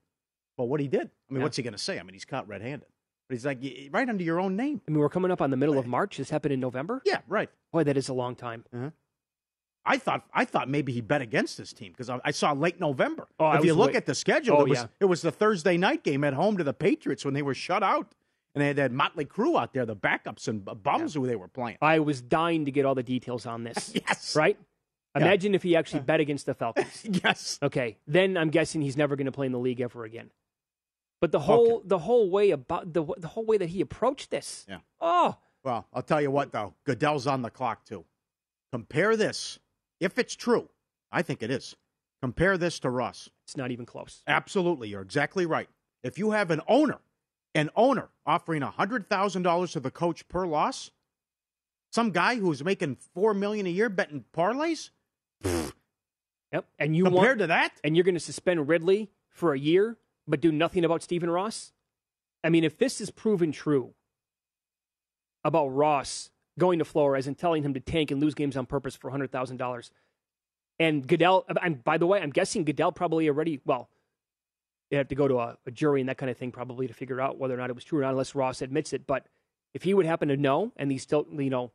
But 0.59 0.65
what 0.65 0.81
he 0.81 0.89
did? 0.89 1.11
I 1.31 1.33
mean, 1.33 1.41
Yeah. 1.41 1.45
what's 1.45 1.57
he 1.57 1.63
going 1.63 1.73
to 1.73 1.79
say? 1.79 1.99
I 1.99 2.03
mean, 2.03 2.13
he's 2.13 2.27
caught 2.27 2.47
red-handed, 2.47 2.87
but 3.29 3.35
he's 3.35 3.47
like 3.47 3.63
right 3.91 4.09
under 4.09 4.23
your 4.23 4.39
own 4.41 4.55
name. 4.57 4.83
I 4.87 4.91
mean, 4.91 5.01
we're 5.01 5.09
coming 5.09 5.31
up 5.31 5.41
on 5.41 5.51
the 5.51 5.57
middle 5.57 5.79
of 5.79 5.87
March. 5.87 6.19
This 6.19 6.29
happened 6.29 6.53
in 6.53 6.61
November. 6.61 7.01
Yeah, 7.07 7.21
right. 7.27 7.49
Boy, 7.73 7.85
that 7.85 7.97
is 7.97 8.11
a 8.11 8.15
long 8.15 8.35
time. 8.37 8.65
I 9.89 9.99
thought 9.99 10.25
I 10.35 10.45
thought 10.45 10.69
maybe 10.69 10.93
he 10.93 11.01
bet 11.01 11.23
against 11.23 11.57
this 11.57 11.73
team 11.73 11.93
because 11.93 12.11
I, 12.11 12.19
I 12.25 12.33
saw 12.33 12.53
late 12.53 12.81
November. 12.81 13.29
Oh, 13.39 13.53
if 13.53 13.65
you 13.65 13.73
look 13.73 13.89
wait- 13.89 13.97
at 13.97 14.07
the 14.07 14.17
schedule, 14.17 14.57
Oh, 14.59 14.63
it 14.65 14.69
was 14.71 14.79
yeah. 14.81 14.87
it 14.99 15.05
was 15.05 15.23
the 15.23 15.31
Thursday 15.31 15.77
night 15.77 16.03
game 16.03 16.25
at 16.25 16.35
home 16.35 16.57
to 16.57 16.65
the 16.65 16.73
Patriots 16.75 17.25
when 17.25 17.35
they 17.35 17.43
were 17.43 17.55
shut 17.55 17.85
out, 17.85 18.13
and 18.57 18.63
they 18.63 18.69
had 18.69 18.77
that 18.77 18.91
motley 18.91 19.27
crew 19.27 19.59
out 19.59 19.75
there, 19.75 19.85
the 19.85 19.95
backups 19.95 20.49
and 20.49 20.65
bums 20.83 21.13
who 21.13 21.27
they 21.27 21.37
were 21.37 21.47
playing. 21.47 21.77
I 21.83 21.99
was 21.99 22.23
dying 22.23 22.65
to 22.65 22.71
get 22.71 22.87
all 22.87 22.95
the 22.95 23.03
details 23.03 23.45
on 23.45 23.65
this. 23.65 23.93
yes, 24.09 24.35
Right? 24.35 24.57
Yeah. 25.15 25.23
Imagine 25.23 25.55
if 25.55 25.63
he 25.63 25.77
actually 25.77 26.01
uh. 26.01 26.05
bet 26.05 26.21
against 26.21 26.47
the 26.47 26.55
Falcons. 26.55 27.05
yes. 27.25 27.59
Okay, 27.63 27.99
then 28.07 28.37
I'm 28.39 28.49
guessing 28.49 28.81
he's 28.81 28.97
never 28.97 29.15
going 29.15 29.27
to 29.27 29.33
play 29.33 29.45
in 29.47 29.53
the 29.53 29.59
league 29.59 29.83
ever 29.83 30.05
again. 30.05 30.31
But 31.21 31.33
the 31.33 31.41
whole 31.41 31.83
the 31.85 31.99
whole 31.99 32.31
way 32.31 32.51
about 32.51 32.93
the 32.93 33.05
the 33.19 33.29
whole 33.29 33.45
way 33.45 33.59
that 33.59 33.69
he 33.69 33.83
approached 33.83 34.31
this. 34.31 34.65
Yeah. 34.69 34.79
Oh, 35.01 35.37
Well, 35.65 35.87
I'll 35.93 36.03
tell 36.03 36.21
you 36.21 36.31
what 36.31 36.53
though, 36.53 36.75
Goodell's 36.85 37.27
on 37.27 37.43
the 37.43 37.51
clock 37.51 37.85
too. 37.85 38.05
Compare 38.73 39.17
this, 39.17 39.59
if 40.01 40.19
it's 40.19 40.35
true, 40.35 40.69
I 41.13 41.23
think 41.23 41.43
it 41.43 41.51
is. 41.51 41.77
Compare 42.23 42.57
this 42.59 42.79
to 42.81 42.91
Russ. 42.91 43.29
it's 43.45 43.57
not 43.57 43.71
even 43.71 43.87
close. 43.87 44.23
Absolutely, 44.27 44.89
you're 44.89 45.03
exactly 45.03 45.47
right. 45.47 45.69
If 46.03 46.19
you 46.19 46.31
have 46.33 46.51
an 46.51 46.61
owner, 46.69 46.99
an 47.57 47.71
owner 47.75 48.11
offering 48.25 48.63
hundred 48.63 49.09
thousand 49.09 49.43
dollars 49.43 49.73
to 49.73 49.81
the 49.81 49.91
coach 49.91 50.29
per 50.29 50.47
loss, 50.47 50.91
some 51.91 52.11
guy 52.11 52.37
who's 52.37 52.63
making 52.63 52.97
four 53.15 53.35
million 53.35 53.67
a 53.67 53.71
year 53.71 53.89
betting 53.89 54.25
parlays, 54.33 54.91
Yep. 56.53 56.65
And 56.79 56.97
you 56.97 57.05
compared 57.05 57.27
want 57.27 57.39
to 57.41 57.47
that, 57.49 57.73
and 57.83 57.97
you're 57.97 58.05
going 58.05 58.15
to 58.15 58.21
suspend 58.21 58.69
Ridley 58.69 59.11
for 59.29 59.53
a 59.53 59.59
year, 59.59 59.97
but 60.27 60.41
do 60.41 60.53
nothing 60.53 60.85
about 60.85 61.03
Stephen 61.03 61.29
Ross. 61.29 61.73
I 62.45 62.51
mean, 62.51 62.65
if 62.65 62.79
this 62.79 63.01
is 63.01 63.11
proven 63.11 63.53
true 63.53 63.95
about 65.45 65.69
Ross 65.69 66.31
going 66.59 66.79
to 66.79 66.85
Flores 66.85 67.27
and 67.27 67.37
telling 67.37 67.63
him 67.63 67.75
to 67.75 67.81
tank 67.81 68.11
and 68.11 68.21
lose 68.21 68.35
games 68.35 68.57
on 68.57 68.67
purpose 68.67 68.95
for 68.95 69.11
hundred 69.11 69.33
thousand 69.33 69.57
dollars, 69.57 69.91
and 70.79 71.07
Goodell, 71.07 71.45
I'm, 71.61 71.75
by 71.75 71.99
the 71.99 72.07
way, 72.07 72.21
I'm 72.21 72.31
guessing 72.31 72.65
Goodell 72.65 72.93
probably 72.93 73.29
already 73.29 73.61
well. 73.65 73.89
You 74.91 74.99
have 74.99 75.09
to 75.09 75.15
go 75.15 75.27
to 75.27 75.39
a, 75.41 75.59
a 75.67 75.71
jury 75.71 76.01
and 76.01 76.09
that 76.09 76.17
kind 76.19 76.31
of 76.31 76.37
thing 76.37 76.53
probably 76.53 76.87
to 76.87 76.95
figure 76.95 77.21
out 77.21 77.39
whether 77.39 77.55
or 77.55 77.57
not 77.57 77.71
it 77.71 77.75
was 77.75 77.85
true 77.85 77.99
or 77.99 78.03
not, 78.03 78.11
unless 78.11 78.35
Ross 78.35 78.63
admits 78.63 78.93
it. 78.93 79.07
But 79.07 79.27
if 79.75 79.83
he 79.83 79.95
would 79.95 80.07
happen 80.07 80.29
to 80.29 80.37
know, 80.37 80.73
and 80.77 80.91
he's 80.91 81.03
still, 81.03 81.27
you 81.33 81.51
know, 81.51 81.73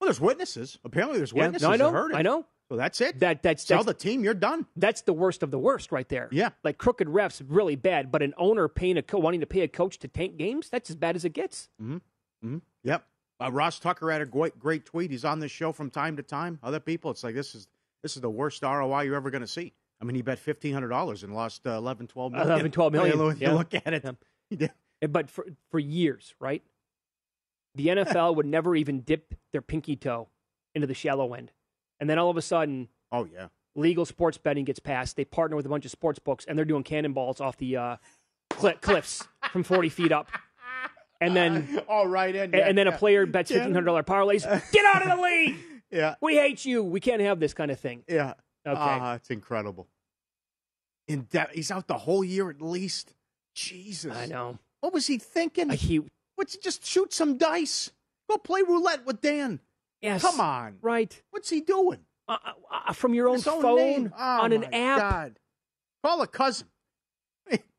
well, 0.00 0.08
there's 0.08 0.20
witnesses. 0.20 0.78
Apparently, 0.84 1.18
there's 1.18 1.32
yeah, 1.32 1.44
witnesses 1.44 1.68
no, 1.68 1.72
I 1.72 1.76
know, 1.76 1.90
heard 1.90 2.12
it. 2.12 2.16
I 2.16 2.22
know 2.22 2.44
So 2.70 2.76
that's 2.76 3.00
it. 3.00 3.20
that 3.20 3.42
that's 3.42 3.62
Sell 3.64 3.82
that's, 3.84 3.86
the 3.86 3.94
team. 4.08 4.24
You're 4.24 4.34
done. 4.34 4.66
that's 4.76 5.02
the 5.02 5.12
worst 5.12 5.42
of 5.42 5.50
the 5.50 5.58
worst 5.58 5.92
right 5.92 6.08
there. 6.08 6.28
Yeah. 6.32 6.50
Like 6.64 6.78
crooked 6.78 7.08
refs, 7.08 7.42
really 7.46 7.76
bad. 7.76 8.10
But 8.12 8.22
an 8.22 8.34
owner 8.38 8.68
paying 8.68 8.96
a 8.96 9.02
co- 9.02 9.18
wanting 9.18 9.40
to 9.40 9.46
pay 9.46 9.60
a 9.60 9.68
coach 9.68 9.98
to 10.00 10.08
tank 10.08 10.36
games, 10.36 10.68
that's 10.70 10.90
as 10.90 10.96
bad 10.96 11.16
as 11.16 11.24
it 11.24 11.32
gets. 11.34 11.68
hmm 11.78 11.98
Yep. 12.84 13.04
Uh, 13.38 13.50
Ross 13.52 13.78
Tucker 13.78 14.10
had 14.10 14.22
a 14.22 14.26
great, 14.26 14.58
great 14.58 14.84
tweet. 14.86 15.10
He's 15.10 15.24
on 15.24 15.40
this 15.40 15.50
show 15.50 15.72
from 15.72 15.90
time 15.90 16.16
to 16.16 16.22
time. 16.22 16.58
Other 16.62 16.80
people, 16.80 17.10
it's 17.10 17.22
like 17.24 17.34
this 17.34 17.54
is 17.54 17.66
this 18.02 18.16
is 18.16 18.22
the 18.22 18.30
worst 18.30 18.62
ROI 18.62 19.02
you're 19.02 19.16
ever 19.16 19.30
going 19.30 19.40
to 19.42 19.46
see. 19.48 19.72
I 20.00 20.04
mean, 20.04 20.14
he 20.16 20.22
bet 20.22 20.38
fifteen 20.38 20.72
hundred 20.74 20.88
dollars 20.88 21.22
and 21.22 21.34
lost 21.34 21.66
uh, 21.66 21.70
11, 21.70 22.06
12 22.08 22.32
million. 22.32 22.48
11, 22.50 22.70
12 22.70 22.92
million. 22.92 23.18
You 23.18 23.34
Yeah. 23.40 23.52
look 23.54 23.74
at 23.74 23.92
it, 23.94 24.04
Yeah. 24.50 24.68
But 25.08 25.30
for 25.30 25.46
for 25.70 25.78
years, 25.78 26.34
right? 26.40 26.62
The 27.74 27.86
NFL 27.88 28.36
would 28.36 28.46
never 28.46 28.74
even 28.76 29.00
dip 29.00 29.34
their 29.52 29.62
pinky 29.62 29.96
toe 29.96 30.28
into 30.74 30.86
the 30.86 30.94
shallow 30.94 31.34
end, 31.34 31.52
and 32.00 32.08
then 32.10 32.18
all 32.18 32.30
of 32.30 32.36
a 32.36 32.42
sudden, 32.42 32.88
Oh 33.12 33.24
yeah. 33.24 33.48
legal 33.74 34.04
sports 34.04 34.36
betting 34.38 34.64
gets 34.64 34.78
passed. 34.78 35.16
They 35.16 35.24
partner 35.24 35.56
with 35.56 35.66
a 35.66 35.68
bunch 35.70 35.84
of 35.84 35.90
sports 35.90 36.18
books, 36.18 36.44
and 36.46 36.58
they're 36.58 36.64
doing 36.66 36.82
cannonballs 36.82 37.40
off 37.40 37.56
the 37.56 37.76
uh, 37.76 37.96
cli 38.50 38.72
cliffs 38.80 39.26
from 39.50 39.62
forty 39.62 39.88
feet 39.88 40.12
up. 40.12 40.28
And 41.18 41.34
then, 41.34 41.80
oh 41.88 42.06
right 42.06 42.34
in. 42.34 42.42
and, 42.42 42.54
yeah, 42.54 42.68
and 42.68 42.76
then 42.76 42.88
a 42.88 42.92
player 42.92 43.24
bets 43.24 43.50
fifteen 43.50 43.72
hundred 43.72 43.86
dollar 43.86 44.02
parlays. 44.02 44.42
Get 44.72 44.84
out 44.84 45.00
of 45.08 45.16
the 45.16 45.22
league! 45.22 45.56
Yeah. 45.90 46.16
We 46.20 46.34
hate 46.36 46.64
you. 46.66 46.82
We 46.82 47.00
can't 47.00 47.22
have 47.22 47.40
this 47.40 47.54
kind 47.54 47.70
of 47.70 47.80
thing. 47.80 48.02
Yeah. 48.06 48.34
Okay. 48.66 48.78
Ah, 48.78 49.14
it's 49.14 49.30
incredible. 49.30 49.86
In 51.08 51.22
depth, 51.22 51.52
he's 51.54 51.70
out 51.70 51.86
the 51.86 51.98
whole 51.98 52.24
year 52.24 52.50
at 52.50 52.60
least. 52.60 53.14
Jesus. 53.54 54.14
I 54.16 54.26
know. 54.26 54.58
What 54.80 54.92
was 54.92 55.06
he 55.06 55.18
thinking? 55.18 55.70
Uh, 55.70 55.74
he 55.74 56.02
What's 56.34 56.56
just 56.56 56.84
shoot 56.84 57.12
some 57.14 57.38
dice? 57.38 57.90
Go 58.28 58.36
play 58.38 58.60
roulette 58.62 59.06
with 59.06 59.20
Dan. 59.22 59.60
yes, 60.02 60.20
Come 60.20 60.40
on. 60.40 60.76
right 60.82 61.22
What's 61.30 61.48
he 61.48 61.60
doing? 61.60 62.00
uh, 62.28 62.36
uh, 62.44 62.52
uh, 62.88 62.92
from 62.92 63.14
your 63.14 63.28
own 63.28 63.36
own 63.36 63.62
phone. 63.62 64.12
Oh, 64.14 64.22
on 64.42 64.52
an 64.52 64.62
my 64.62 64.76
app. 64.78 64.98
God. 64.98 65.38
Call 66.04 66.20
a 66.22 66.26
cousin. 66.26 66.66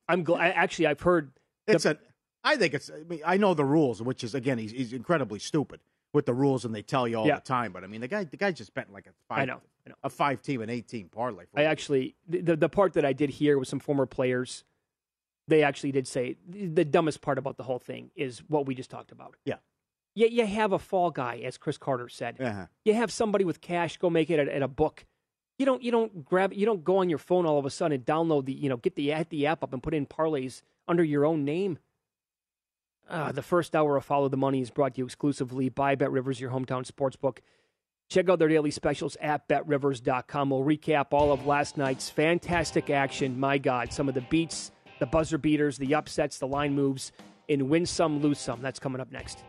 I'm 0.10 0.24
glad. 0.24 0.54
Actually, 0.56 0.88
I've 0.88 1.02
heard. 1.02 1.32
It's 1.68 1.86
a. 1.86 1.98
I 2.46 2.56
think 2.56 2.74
it's. 2.74 2.90
I 2.90 3.04
mean, 3.04 3.20
I 3.26 3.36
know 3.36 3.54
the 3.54 3.66
rules, 3.66 4.02
which 4.02 4.24
is 4.24 4.34
again, 4.36 4.58
he's, 4.58 4.72
he's 4.72 4.94
incredibly 4.94 5.38
stupid 5.40 5.82
with 6.14 6.26
the 6.26 6.34
rules, 6.34 6.64
and 6.64 6.74
they 6.74 6.82
tell 6.82 7.10
you 7.10 7.18
all 7.18 7.28
Yeah. 7.28 7.36
the 7.36 7.42
time. 7.42 7.74
But 7.74 7.84
I 7.84 7.88
mean, 7.88 8.00
the 8.00 8.08
guy, 8.08 8.24
the 8.24 8.38
guy 8.38 8.52
just 8.54 8.74
betting 8.74 8.94
like 8.94 9.06
a 9.08 9.10
five. 9.28 9.50
I 9.88 9.90
know. 9.90 9.96
I 9.96 9.96
know. 9.96 9.96
A 10.04 10.10
five 10.10 10.42
team 10.42 10.62
and 10.62 10.70
eight 10.70 10.88
team 10.88 11.10
parlay. 11.10 11.46
I 11.56 11.64
actually 11.64 12.16
the 12.28 12.56
the- 12.56 12.70
part 12.70 12.94
that 12.94 13.06
I 13.06 13.14
did 13.14 13.30
hear 13.30 13.58
with 13.58 13.68
some 13.68 13.80
former 13.80 14.06
players, 14.06 14.64
they 15.48 15.64
actually 15.64 15.92
did 15.92 16.08
say 16.08 16.38
the 16.48 16.68
the 16.68 16.86
dumbest 16.86 17.22
part 17.22 17.38
about 17.38 17.58
the 17.58 17.64
whole 17.64 17.80
thing 17.80 18.12
is 18.16 18.40
what 18.48 18.66
we 18.66 18.76
just 18.76 18.90
talked 18.90 19.12
about. 19.12 19.36
Yeah. 19.46 19.56
You, 20.16 20.28
you 20.28 20.46
have 20.48 20.72
a 20.72 20.80
fall 20.80 21.12
guy, 21.12 21.42
as 21.46 21.58
Cris 21.58 21.78
Carter 21.78 22.10
said. 22.10 22.42
Uh-huh. 22.42 22.66
You 22.84 22.96
have 22.96 23.12
somebody 23.12 23.46
with 23.46 23.62
cash 23.62 23.98
go 23.98 24.10
make 24.10 24.30
it 24.30 24.40
at, 24.40 24.48
at 24.48 24.62
a 24.64 24.68
book. 24.68 25.06
You 25.60 25.66
don't 25.66 25.82
you 25.82 25.92
don't 25.92 26.26
grab 26.26 26.54
you 26.54 26.66
don't 26.66 26.84
go 26.84 26.98
on 26.98 27.10
your 27.10 27.20
phone 27.20 27.46
all 27.46 27.60
of 27.60 27.66
a 27.66 27.70
sudden 27.70 27.96
and 27.96 28.06
download 28.06 28.46
the 28.46 28.54
you 28.54 28.70
know 28.70 28.78
get 28.78 28.96
the 28.96 29.10
hit 29.10 29.30
the 29.30 29.48
app 29.48 29.64
up 29.64 29.74
and 29.74 29.82
put 29.82 29.94
in 29.94 30.06
parlays 30.06 30.62
under 30.88 31.04
your 31.04 31.26
own 31.26 31.46
name. 31.46 31.80
Uh, 33.10 33.32
the 33.32 33.42
first 33.42 33.76
hour 33.76 33.96
of 33.96 34.04
Follow 34.04 34.28
the 34.28 34.38
Money 34.38 34.62
is 34.62 34.70
brought 34.70 34.96
to 34.96 35.00
you 35.00 35.06
exclusively 35.06 35.70
by 35.70 35.96
Bet 35.96 36.12
Rivers, 36.12 36.42
your 36.42 36.52
hometown 36.52 36.86
sportsbook. 36.86 37.38
Check 38.10 38.30
out 38.30 38.40
their 38.40 38.48
daily 38.48 38.72
specials 38.72 39.18
at 39.22 39.48
betrivers.com. 39.48 40.50
We'll 40.50 40.64
recap 40.64 41.08
all 41.12 41.32
of 41.32 41.46
last 41.46 41.78
night's 41.78 42.10
fantastic 42.10 42.90
action. 42.90 43.38
My 43.40 43.58
God, 43.58 43.92
some 43.92 44.08
of 44.08 44.16
the 44.16 44.22
beats, 44.22 44.72
the 45.00 45.06
buzzer 45.06 45.38
beaters, 45.38 45.78
the 45.78 45.94
upsets, 45.94 46.40
the 46.40 46.48
line 46.48 46.74
moves 46.74 47.12
in 47.48 47.68
Win 47.70 47.86
Some, 47.86 48.22
Lose 48.22 48.40
Some. 48.40 48.62
That's 48.62 48.80
coming 48.80 49.02
up 49.02 49.12
next. 49.12 49.44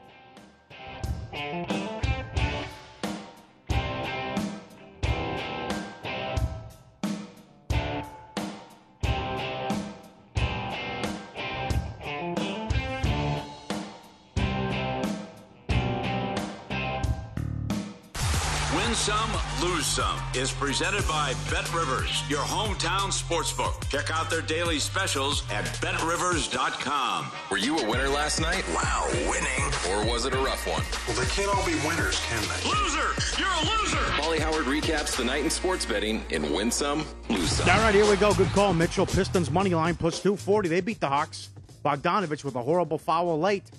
Lose 19.78 19.86
some 19.86 20.18
is 20.34 20.50
presented 20.50 21.06
by 21.06 21.34
Bet 21.52 21.72
Rivers, 21.72 22.24
your 22.28 22.40
hometown 22.40 23.12
sportsbook. 23.12 23.88
Check 23.88 24.10
out 24.10 24.28
their 24.28 24.42
daily 24.42 24.80
specials 24.80 25.44
at 25.52 25.66
betrivers.com. 25.80 27.30
Were 27.48 27.58
you 27.58 27.78
a 27.78 27.88
winner 27.88 28.08
last 28.08 28.40
night? 28.40 28.64
Wow, 28.74 29.08
winning. 29.30 29.64
Or 29.88 30.12
was 30.12 30.26
it 30.26 30.34
a 30.34 30.38
rough 30.38 30.66
one? 30.66 30.82
Well, 31.06 31.16
they 31.24 31.30
can't 31.30 31.56
all 31.56 31.64
be 31.64 31.76
winners, 31.86 32.20
can 32.26 32.42
they? 32.42 32.68
Loser! 32.68 33.40
You're 33.40 33.48
a 33.48 33.78
loser! 33.78 34.12
Molly 34.20 34.40
Howard 34.40 34.64
recaps 34.64 35.16
the 35.16 35.22
night 35.22 35.44
in 35.44 35.50
sports 35.50 35.86
betting 35.86 36.24
in 36.30 36.52
Win 36.52 36.72
Some, 36.72 37.06
Lose 37.30 37.52
Some. 37.52 37.70
All 37.70 37.78
right, 37.78 37.94
here 37.94 38.10
we 38.10 38.16
go. 38.16 38.34
Good 38.34 38.48
call, 38.48 38.74
Mitchell. 38.74 39.06
Pistons 39.06 39.48
money 39.48 39.76
line 39.76 39.94
plus 39.94 40.20
240. 40.20 40.70
They 40.70 40.80
beat 40.80 40.98
the 40.98 41.08
Hawks. 41.08 41.50
Bogdanovic 41.84 42.42
with 42.42 42.56
a 42.56 42.62
horrible 42.62 42.98
foul 42.98 43.38
late. 43.38 43.70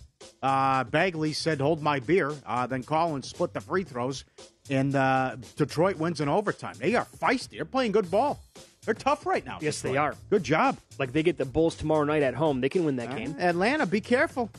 Uh, 0.41 0.85
Bagley 0.85 1.33
said, 1.33 1.59
hold 1.59 1.81
my 1.81 1.99
beer. 1.99 2.33
Uh, 2.45 2.67
then 2.67 2.83
Collins 2.83 3.27
split 3.27 3.53
the 3.53 3.59
free 3.59 3.83
throws. 3.83 4.23
And 4.69 4.95
uh, 4.95 5.37
Detroit 5.55 5.97
wins 5.97 6.21
in 6.21 6.29
overtime. 6.29 6.75
They 6.77 6.95
are 6.95 7.07
feisty. 7.19 7.51
They're 7.57 7.65
playing 7.65 7.91
good 7.91 8.11
ball. 8.11 8.39
They're 8.85 8.93
tough 8.93 9.25
right 9.25 9.45
now. 9.45 9.57
Yes, 9.61 9.81
they 9.81 9.97
are. 9.97 10.15
Good 10.29 10.43
job. 10.43 10.77
Like 10.97 11.11
they 11.11 11.23
get 11.23 11.37
the 11.37 11.45
Bulls 11.45 11.75
tomorrow 11.75 12.03
night 12.05 12.23
at 12.23 12.35
home. 12.35 12.61
They 12.61 12.69
can 12.69 12.85
win 12.85 12.95
that 12.97 13.15
game. 13.15 13.35
Atlanta, 13.39 13.85
be 13.85 14.01
careful. 14.01 14.49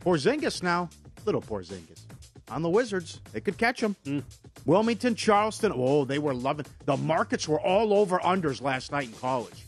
Porzingis 0.00 0.62
now, 0.62 0.88
little 1.24 1.42
Porzingis 1.42 2.04
on 2.50 2.62
the 2.62 2.68
Wizards. 2.68 3.20
They 3.32 3.40
could 3.40 3.58
catch 3.58 3.82
him. 3.82 3.96
Mm. 4.04 4.22
Wilmington, 4.64 5.14
Charleston. 5.14 5.72
Oh, 5.74 6.04
they 6.04 6.18
were 6.18 6.34
loving. 6.34 6.66
The 6.84 6.96
markets 6.96 7.48
were 7.48 7.60
all 7.60 7.92
over 7.92 8.18
unders 8.18 8.62
last 8.62 8.92
night 8.92 9.08
in 9.08 9.14
college. 9.14 9.64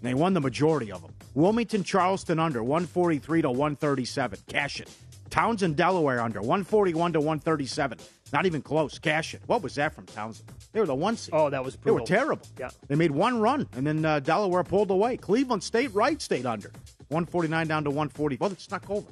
They 0.00 0.14
won 0.14 0.32
the 0.32 0.40
majority 0.40 0.92
of 0.92 1.02
them. 1.02 1.12
Wilmington, 1.34 1.82
Charleston 1.82 2.38
under 2.38 2.62
143 2.62 3.42
to 3.42 3.50
137. 3.50 4.38
Cash 4.48 4.80
it. 4.80 4.90
Towson, 5.28 5.76
Delaware 5.76 6.20
under 6.20 6.40
141 6.40 7.12
to 7.14 7.20
137. 7.20 7.98
Not 8.32 8.46
even 8.46 8.62
close. 8.62 8.98
Cash 8.98 9.34
it. 9.34 9.42
What 9.46 9.62
was 9.62 9.74
that 9.76 9.94
from 9.94 10.06
Towson? 10.06 10.42
They 10.72 10.80
were 10.80 10.86
the 10.86 10.94
one 10.94 11.16
seed. 11.16 11.34
Oh, 11.34 11.50
that 11.50 11.64
was 11.64 11.76
pretty. 11.76 11.94
They 11.96 12.00
were 12.00 12.06
terrible. 12.06 12.46
Yeah. 12.58 12.70
They 12.88 12.94
made 12.94 13.10
one 13.10 13.40
run, 13.40 13.66
and 13.74 13.86
then 13.86 14.04
uh, 14.04 14.20
Delaware 14.20 14.64
pulled 14.64 14.90
away. 14.90 15.16
Cleveland 15.16 15.62
State, 15.62 15.94
Wright 15.94 16.20
State 16.20 16.46
under. 16.46 16.70
149 17.08 17.66
down 17.66 17.84
to 17.84 17.90
140. 17.90 18.36
Well, 18.40 18.52
it 18.52 18.60
snuck 18.60 18.88
over. 18.90 19.08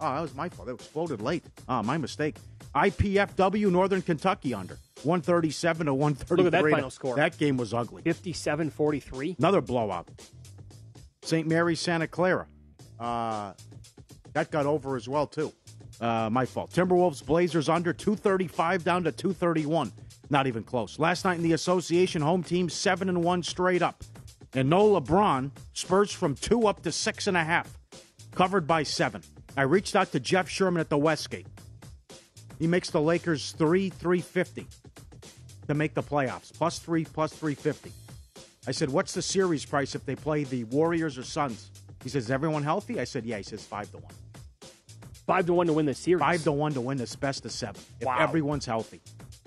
Oh, 0.00 0.14
that 0.14 0.20
was 0.20 0.34
my 0.34 0.48
fault. 0.48 0.68
It 0.68 0.74
exploded 0.74 1.20
late. 1.20 1.44
Oh, 1.68 1.82
my 1.82 1.98
mistake. 1.98 2.36
IPFW, 2.74 3.70
Northern 3.70 4.02
Kentucky 4.02 4.54
under. 4.54 4.78
137 5.02 5.86
to 5.86 5.94
133. 5.94 6.36
Look 6.36 6.46
at 6.46 6.62
that 6.62 6.70
final 6.70 6.90
score. 6.90 7.16
That 7.16 7.36
game 7.36 7.56
was 7.56 7.74
ugly. 7.74 8.02
57 8.02 8.70
43. 8.70 9.36
Another 9.38 9.60
blowout. 9.60 10.08
St. 11.22 11.46
Mary's, 11.46 11.80
Santa 11.80 12.06
Clara. 12.06 12.46
Uh, 12.98 13.52
that 14.36 14.50
got 14.50 14.66
over 14.66 14.96
as 14.96 15.08
well, 15.08 15.26
too. 15.26 15.50
Uh, 15.98 16.28
my 16.30 16.44
fault. 16.44 16.70
Timberwolves, 16.70 17.24
Blazers 17.24 17.70
under 17.70 17.94
235 17.94 18.84
down 18.84 19.02
to 19.04 19.10
231. 19.10 19.90
Not 20.28 20.46
even 20.46 20.62
close. 20.62 20.98
Last 20.98 21.24
night 21.24 21.38
in 21.38 21.42
the 21.42 21.54
association, 21.54 22.20
home 22.20 22.42
team 22.42 22.68
7 22.68 23.08
and 23.08 23.24
1 23.24 23.42
straight 23.42 23.80
up. 23.80 24.04
And 24.52 24.68
no 24.68 25.00
LeBron, 25.00 25.52
Spurs 25.72 26.12
from 26.12 26.34
2 26.34 26.66
up 26.66 26.82
to 26.82 26.90
6.5. 26.90 27.66
Covered 28.34 28.66
by 28.66 28.82
7. 28.82 29.22
I 29.56 29.62
reached 29.62 29.96
out 29.96 30.12
to 30.12 30.20
Jeff 30.20 30.50
Sherman 30.50 30.80
at 30.80 30.90
the 30.90 30.98
Westgate. 30.98 31.46
He 32.58 32.66
makes 32.66 32.90
the 32.90 33.00
Lakers 33.00 33.52
3 33.52 33.88
350 33.88 34.66
to 35.66 35.74
make 35.74 35.94
the 35.94 36.02
playoffs. 36.02 36.52
Plus 36.52 36.78
3, 36.78 37.06
plus 37.06 37.32
350. 37.32 37.90
I 38.66 38.72
said, 38.72 38.90
What's 38.90 39.14
the 39.14 39.22
series 39.22 39.64
price 39.64 39.94
if 39.94 40.04
they 40.04 40.14
play 40.14 40.44
the 40.44 40.64
Warriors 40.64 41.16
or 41.16 41.22
Suns? 41.22 41.70
He 42.02 42.10
says, 42.10 42.30
everyone 42.30 42.62
healthy? 42.62 43.00
I 43.00 43.04
said, 43.04 43.24
Yeah. 43.24 43.38
He 43.38 43.42
says, 43.42 43.64
5 43.64 43.90
to 43.92 43.96
1. 43.96 44.04
Five 45.26 45.46
to 45.46 45.54
one 45.54 45.66
to 45.66 45.72
win 45.72 45.86
the 45.86 45.94
series. 45.94 46.20
5 46.20 46.44
to 46.44 46.52
1 46.52 46.74
to 46.74 46.80
win 46.80 46.98
this 46.98 47.16
best 47.16 47.44
of 47.44 47.52
seven 47.52 47.80
if 48.00 48.06
Wow. 48.06 48.16
everyone's 48.20 48.64
healthy. 48.66 49.00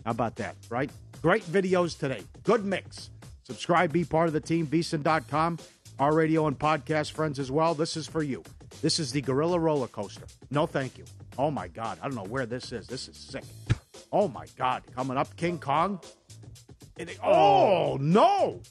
How 0.05 0.12
about 0.12 0.36
that, 0.38 0.55
right? 0.69 0.91
Great 1.21 1.43
videos 1.43 1.98
today. 1.98 2.24
Good 2.43 2.65
mix. 2.65 3.09
Subscribe, 3.43 3.91
be 3.93 4.03
part 4.03 4.27
of 4.27 4.33
the 4.33 4.41
team, 4.41 4.67
VSIN.com, 4.67 5.57
our 5.98 6.13
radio 6.13 6.48
and 6.48 6.57
podcast 6.59 7.12
friends 7.12 7.39
as 7.39 7.50
well. 7.50 7.74
This 7.74 7.95
is 7.98 8.07
for 8.07 8.21
you. 8.21 8.43
This 8.81 9.00
is 9.00 9.12
the 9.12 9.21
Gorilla 9.21 9.57
Roller 9.59 9.88
Coaster. 9.88 10.25
No, 10.51 10.65
thank 10.65 10.98
you. 10.98 11.05
Oh, 11.38 11.50
my 11.50 11.67
God. 11.67 11.98
I 12.01 12.07
don't 12.07 12.15
know 12.15 12.24
where 12.25 12.45
this 12.45 12.71
is. 12.71 12.86
This 12.86 13.07
is 13.07 13.17
sick. 13.17 13.43
Oh, 14.12 14.27
my 14.27 14.45
God. 14.57 14.83
Coming 14.95 15.17
up, 15.17 15.36
King 15.38 15.57
Kong. 15.59 16.00
It- 16.98 17.17
oh, 17.24 17.98
no. 18.00 18.62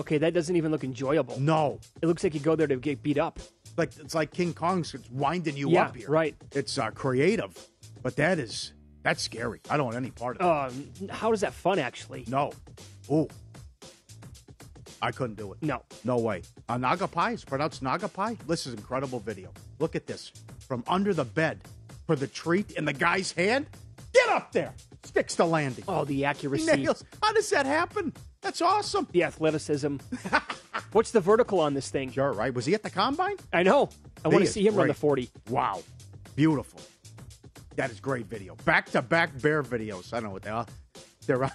Okay, 0.00 0.18
that 0.18 0.32
doesn't 0.32 0.56
even 0.56 0.70
look 0.72 0.82
enjoyable. 0.84 1.38
No. 1.38 1.78
It 2.02 2.06
looks 2.06 2.24
like 2.24 2.32
you 2.34 2.40
go 2.40 2.56
there 2.56 2.66
to 2.66 2.76
get 2.76 3.02
beat 3.02 3.18
up. 3.18 3.38
Like 3.80 3.90
it's 3.98 4.14
like 4.14 4.30
King 4.32 4.52
Kong's 4.54 4.94
it's 4.94 5.10
winding 5.10 5.56
you 5.56 5.70
Yeah, 5.70 5.86
up 5.86 5.96
here. 5.96 6.08
right. 6.08 6.36
It's 6.52 6.78
uh, 6.78 6.90
creative, 6.90 7.52
but 8.02 8.14
that 8.16 8.38
is 8.38 8.72
that's 9.02 9.22
scary. 9.22 9.60
I 9.68 9.76
don't 9.76 9.86
want 9.86 9.96
any 9.96 10.10
part 10.10 10.38
of 10.38 10.72
it. 10.76 11.02
Um, 11.02 11.08
how 11.08 11.32
is 11.32 11.40
that 11.40 11.54
fun, 11.54 11.78
actually? 11.78 12.24
no. 12.28 12.52
Ooh. 13.10 13.26
I 15.02 15.10
couldn't 15.12 15.36
do 15.36 15.52
it. 15.52 15.62
No. 15.62 15.82
No 16.04 16.18
way. 16.18 16.42
Uh, 16.68 16.76
Naga 16.76 17.08
Pie 17.08 17.30
is 17.32 17.42
pronounced 17.42 17.80
Naga 17.82 18.06
Pie. 18.06 18.36
This 18.46 18.66
is 18.66 18.74
incredible 18.74 19.18
video. 19.18 19.50
Look 19.78 19.96
at 19.96 20.06
this. 20.06 20.30
From 20.68 20.84
under 20.86 21.14
the 21.14 21.24
bed 21.24 21.62
for 22.06 22.14
the 22.16 22.26
treat 22.26 22.72
in 22.72 22.84
the 22.84 22.92
guy's 22.92 23.32
hand. 23.32 23.66
Get 24.12 24.28
up 24.28 24.52
there. 24.52 24.74
Sticks 25.04 25.34
the 25.34 25.46
landing. 25.46 25.84
Oh, 25.88 26.04
the 26.04 26.24
accuracy, 26.24 26.66
Nails. 26.66 27.04
How 27.22 27.32
does 27.32 27.48
that 27.50 27.66
happen? 27.66 28.12
That's 28.42 28.60
awesome. 28.60 29.06
the 29.12 29.24
athleticism. 29.24 29.96
What's 30.92 31.10
the 31.10 31.20
vertical 31.20 31.60
on 31.60 31.74
this 31.74 31.90
thing? 31.90 32.10
Sure, 32.10 32.32
right? 32.32 32.52
Was 32.52 32.66
he 32.66 32.74
at 32.74 32.82
the 32.82 32.90
combine? 32.90 33.36
I 33.52 33.62
know. 33.62 33.90
I 34.24 34.28
want 34.28 34.44
to 34.44 34.50
see 34.50 34.66
him 34.66 34.74
run 34.74 34.88
the 34.88 34.94
40. 34.94 35.30
Wow. 35.48 35.82
Beautiful. 36.36 36.80
That 37.76 37.90
is 37.90 38.00
great 38.00 38.26
video. 38.26 38.56
Back 38.64 38.90
to 38.90 39.02
back 39.02 39.30
bear 39.40 39.62
videos. 39.62 40.12
I 40.12 40.16
don't 40.16 40.24
know 40.24 40.32
what 40.32 40.42
they 40.42 40.50
are. 40.50 40.66
They're 41.26 41.44
out, 41.44 41.52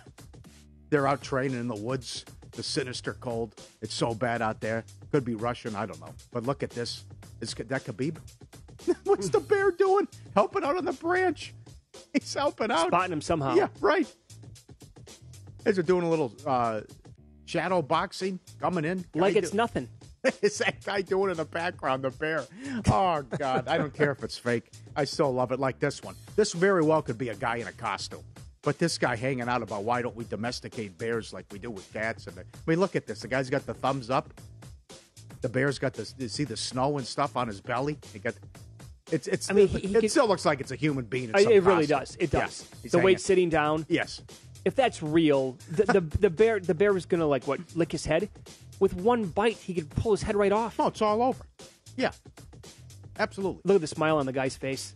they're 0.89 1.07
out 1.07 1.21
training 1.21 1.59
in 1.59 1.67
the 1.67 1.75
woods. 1.75 2.25
The 2.51 2.63
sinister 2.63 3.13
cold. 3.13 3.53
It's 3.81 3.93
so 3.93 4.13
bad 4.13 4.41
out 4.41 4.61
there. 4.61 4.85
Could 5.11 5.25
be 5.25 5.35
Russian. 5.35 5.75
I 5.75 5.85
don't 5.85 5.99
know. 5.99 6.13
But 6.31 6.43
look 6.43 6.63
at 6.63 6.69
this. 6.69 7.03
Is 7.41 7.53
that 7.53 7.83
Khabib? 7.83 8.17
What's 9.03 9.29
the 9.29 9.39
bear 9.39 9.71
doing? 9.71 10.07
Helping 10.33 10.63
out 10.63 10.77
on 10.77 10.85
the 10.85 10.93
branch. 10.93 11.53
He's 12.13 12.33
helping 12.33 12.71
out. 12.71 12.87
Spotting 12.87 13.13
him 13.13 13.21
somehow. 13.21 13.55
Yeah, 13.55 13.67
right. 13.79 14.11
As 15.65 15.75
they're 15.75 15.83
doing 15.83 16.03
a 16.03 16.09
little 16.09 16.31
uh, 16.45 16.81
shadow 17.45 17.81
boxing, 17.81 18.39
coming 18.59 18.85
in. 18.85 19.05
Like 19.13 19.35
it's 19.35 19.51
do- 19.51 19.57
nothing. 19.57 19.89
is 20.41 20.57
that 20.59 20.83
guy 20.83 21.01
doing 21.01 21.31
in 21.31 21.37
the 21.37 21.45
background, 21.45 22.03
the 22.03 22.09
bear? 22.11 22.45
Oh, 22.87 23.21
God. 23.37 23.67
I 23.67 23.77
don't 23.77 23.93
care 23.93 24.11
if 24.11 24.23
it's 24.23 24.37
fake. 24.37 24.71
I 24.95 25.03
still 25.03 25.31
love 25.31 25.51
it 25.51 25.59
like 25.59 25.79
this 25.79 26.01
one. 26.01 26.15
This 26.35 26.53
very 26.53 26.81
well 26.81 27.01
could 27.01 27.17
be 27.17 27.29
a 27.29 27.35
guy 27.35 27.57
in 27.57 27.67
a 27.67 27.71
costume. 27.71 28.23
But 28.63 28.79
this 28.79 28.97
guy 28.97 29.15
hanging 29.15 29.47
out 29.47 29.61
about 29.61 29.83
why 29.83 30.01
don't 30.01 30.15
we 30.15 30.25
domesticate 30.25 30.97
bears 30.97 31.31
like 31.31 31.45
we 31.51 31.59
do 31.59 31.69
with 31.69 31.91
cats? 31.93 32.25
And 32.25 32.35
the, 32.35 32.41
I 32.41 32.45
mean, 32.65 32.79
look 32.79 32.95
at 32.95 33.05
this. 33.05 33.21
The 33.21 33.27
guy's 33.27 33.49
got 33.49 33.65
the 33.67 33.75
thumbs 33.75 34.09
up. 34.09 34.33
The 35.41 35.49
bear's 35.49 35.77
got. 35.77 35.95
You 36.17 36.27
see 36.27 36.45
the 36.45 36.57
snow 36.57 36.97
and 36.97 37.05
stuff 37.05 37.37
on 37.37 37.47
his 37.47 37.61
belly. 37.61 37.99
He 38.11 38.17
got. 38.17 38.33
It's. 39.11 39.27
It's. 39.27 39.49
I 39.49 39.53
mean, 39.53 39.67
he- 39.67 39.79
he 39.79 39.95
it 39.95 40.01
could- 40.01 40.11
still 40.11 40.27
looks 40.27 40.45
like 40.45 40.59
it's 40.61 40.71
a 40.71 40.75
human 40.75 41.05
being. 41.05 41.29
In 41.29 41.35
I- 41.35 41.43
some 41.43 41.51
it 41.51 41.63
really 41.63 41.85
does. 41.85 42.15
It 42.19 42.31
does. 42.31 42.67
He's 42.81 42.91
the 42.91 42.99
weight 42.99 43.19
sitting 43.21 43.49
down. 43.49 43.85
Yes. 43.89 44.21
If 44.65 44.75
that's 44.75 45.03
real, 45.03 45.57
the, 45.69 45.83
the 45.85 46.01
the 46.01 46.29
bear 46.29 46.59
the 46.59 46.73
bear 46.73 46.91
was 46.91 47.05
gonna 47.05 47.27
like 47.27 47.45
what 47.47 47.59
lick 47.75 47.91
his 47.91 48.05
head. 48.05 48.29
With 48.79 48.93
one 48.95 49.25
bite, 49.25 49.57
he 49.57 49.73
could 49.75 49.89
pull 49.91 50.11
his 50.11 50.23
head 50.23 50.35
right 50.35 50.51
off. 50.51 50.79
No, 50.79 50.87
it's 50.87 51.01
all 51.01 51.21
over. 51.21 51.45
Yeah. 51.95 52.11
Absolutely. 53.19 53.61
Look 53.63 53.75
at 53.75 53.81
the 53.81 53.87
smile 53.87 54.17
on 54.17 54.25
the 54.25 54.33
guy's 54.33 54.57
face. 54.57 54.93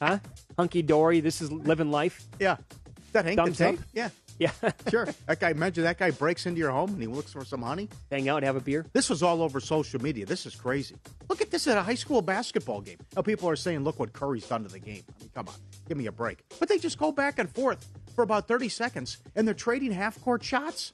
Huh? 0.00 0.18
Hunky 0.58 0.82
dory. 0.82 1.20
This 1.20 1.40
is 1.40 1.52
living 1.52 1.90
life. 1.90 2.24
Yeah. 2.40 2.56
Is 2.56 3.12
that 3.12 3.24
Hank 3.24 3.36
Thumbs 3.38 3.58
the 3.58 3.64
Tank? 3.64 3.78
up? 3.80 3.84
Yeah. 3.92 4.08
Yeah. 4.38 4.50
Sure. 4.90 5.06
that 5.26 5.40
guy 5.40 5.52
mentioned 5.52 5.86
that 5.86 5.98
guy 5.98 6.10
breaks 6.10 6.44
into 6.46 6.58
your 6.58 6.70
home 6.70 6.90
and 6.90 7.00
he 7.00 7.06
looks 7.06 7.32
for 7.32 7.44
some 7.44 7.62
honey. 7.62 7.88
Hang 8.10 8.28
out, 8.28 8.42
have 8.42 8.56
a 8.56 8.60
beer. 8.60 8.84
This 8.92 9.08
was 9.08 9.22
all 9.22 9.40
over 9.42 9.60
social 9.60 10.02
media. 10.02 10.26
This 10.26 10.44
is 10.46 10.54
crazy. 10.54 10.96
Look 11.30 11.40
at 11.40 11.50
this 11.50 11.66
at 11.66 11.76
a 11.78 11.82
high 11.82 11.94
school 11.94 12.20
basketball 12.20 12.80
game. 12.80 12.98
Now 13.16 13.22
people 13.22 13.48
are 13.48 13.56
saying, 13.56 13.84
look 13.84 13.98
what 13.98 14.12
Curry's 14.12 14.46
done 14.46 14.64
to 14.64 14.68
the 14.68 14.78
game. 14.80 15.02
I 15.08 15.20
mean, 15.22 15.30
come 15.34 15.48
on, 15.48 15.54
give 15.88 15.96
me 15.96 16.06
a 16.06 16.12
break. 16.12 16.40
But 16.58 16.68
they 16.68 16.78
just 16.78 16.98
go 16.98 17.12
back 17.12 17.38
and 17.38 17.48
forth 17.48 17.86
for 18.14 18.22
about 18.22 18.48
30 18.48 18.68
seconds 18.68 19.18
and 19.36 19.46
they're 19.46 19.54
trading 19.54 19.92
half 19.92 20.20
court 20.22 20.42
shots. 20.44 20.92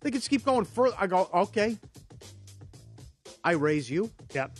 They 0.00 0.10
can 0.10 0.18
just 0.18 0.30
keep 0.30 0.44
going 0.44 0.64
further. 0.64 0.96
I 0.98 1.06
go, 1.06 1.30
okay. 1.32 1.78
I 3.44 3.52
raise 3.52 3.88
you. 3.90 4.10
Yep. 4.34 4.52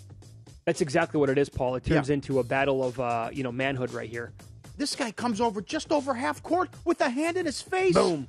That's 0.64 0.80
exactly 0.80 1.18
what 1.18 1.28
it 1.28 1.38
is, 1.38 1.48
Paul. 1.48 1.74
It 1.76 1.84
turns 1.84 2.08
Yeah. 2.08 2.14
into 2.14 2.38
a 2.38 2.44
battle 2.44 2.84
of 2.84 2.98
uh, 3.00 3.30
you 3.32 3.42
know 3.42 3.52
manhood 3.52 3.92
right 3.92 4.08
here. 4.08 4.32
This 4.76 4.96
guy 4.96 5.10
comes 5.12 5.40
over 5.40 5.60
just 5.60 5.92
over 5.92 6.14
half 6.14 6.42
court 6.42 6.70
with 6.84 7.00
a 7.00 7.08
hand 7.10 7.36
in 7.36 7.46
his 7.46 7.60
face. 7.62 7.94
Boom. 7.94 8.26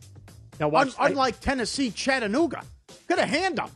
Now 0.59 0.67
watch. 0.67 0.93
Un- 0.99 1.11
unlike 1.11 1.39
Tennessee, 1.39 1.89
Chattanooga. 1.91 2.63
Get 3.07 3.19
a 3.19 3.25
hand 3.25 3.59
up. 3.59 3.71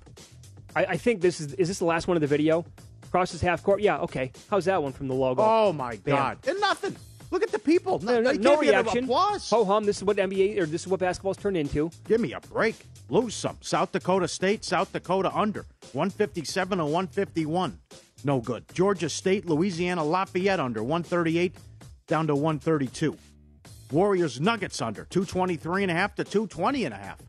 I, 0.75 0.85
I 0.85 0.97
think 0.97 1.21
this 1.21 1.39
is 1.39 1.53
is 1.53 1.67
this 1.67 1.79
the 1.79 1.85
last 1.85 2.07
one 2.07 2.17
of 2.17 2.21
the 2.21 2.27
video? 2.27 2.65
Crosses 3.11 3.41
half 3.41 3.63
court. 3.63 3.81
Yeah. 3.81 3.99
Okay. 3.99 4.31
How's 4.49 4.65
that 4.65 4.81
one 4.83 4.91
from 4.91 5.07
the 5.07 5.15
logo? 5.15 5.41
Oh, 5.43 5.73
my 5.73 5.95
Bam. 5.97 6.15
God. 6.15 6.37
And 6.47 6.59
nothing. 6.59 6.95
Look 7.31 7.43
at 7.43 7.51
the 7.51 7.59
people. 7.59 7.99
No, 7.99 8.21
no, 8.21 8.31
no 8.31 8.33
gave 8.33 8.59
me 8.61 8.67
an 8.69 8.83
reaction. 8.83 9.03
Applause. 9.05 9.49
Ho 9.49 9.65
hum. 9.65 9.85
This 9.85 9.97
is 9.97 10.03
what 10.03 10.17
NBA 10.17 10.59
or 10.59 10.65
this 10.65 10.81
is 10.81 10.87
what 10.87 10.99
basketball's 10.99 11.37
turned 11.37 11.57
into. 11.57 11.89
Give 12.07 12.21
me 12.21 12.33
a 12.33 12.39
break. 12.39 12.75
Lose 13.09 13.35
some. 13.35 13.57
South 13.61 13.91
Dakota 13.91 14.27
State, 14.27 14.63
South 14.63 14.91
Dakota 14.93 15.31
under. 15.35 15.65
157 15.93 16.77
to 16.77 16.85
151. 16.85 17.77
No 18.23 18.39
good. 18.39 18.65
Georgia 18.73 19.09
State, 19.09 19.45
Louisiana 19.45 20.03
Lafayette 20.03 20.59
under. 20.59 20.83
138 20.83 21.55
down 22.07 22.27
to 22.27 22.35
132. 22.35 23.17
Warriors 23.91 24.41
Nuggets 24.41 24.81
under. 24.81 25.05
223 25.05 25.83
and 25.83 25.91
a 25.91 25.95
half 25.95 26.15
to 26.15 26.23
220 26.23 26.85
and 26.85 26.93
a 26.93 26.97
half. 26.97 27.19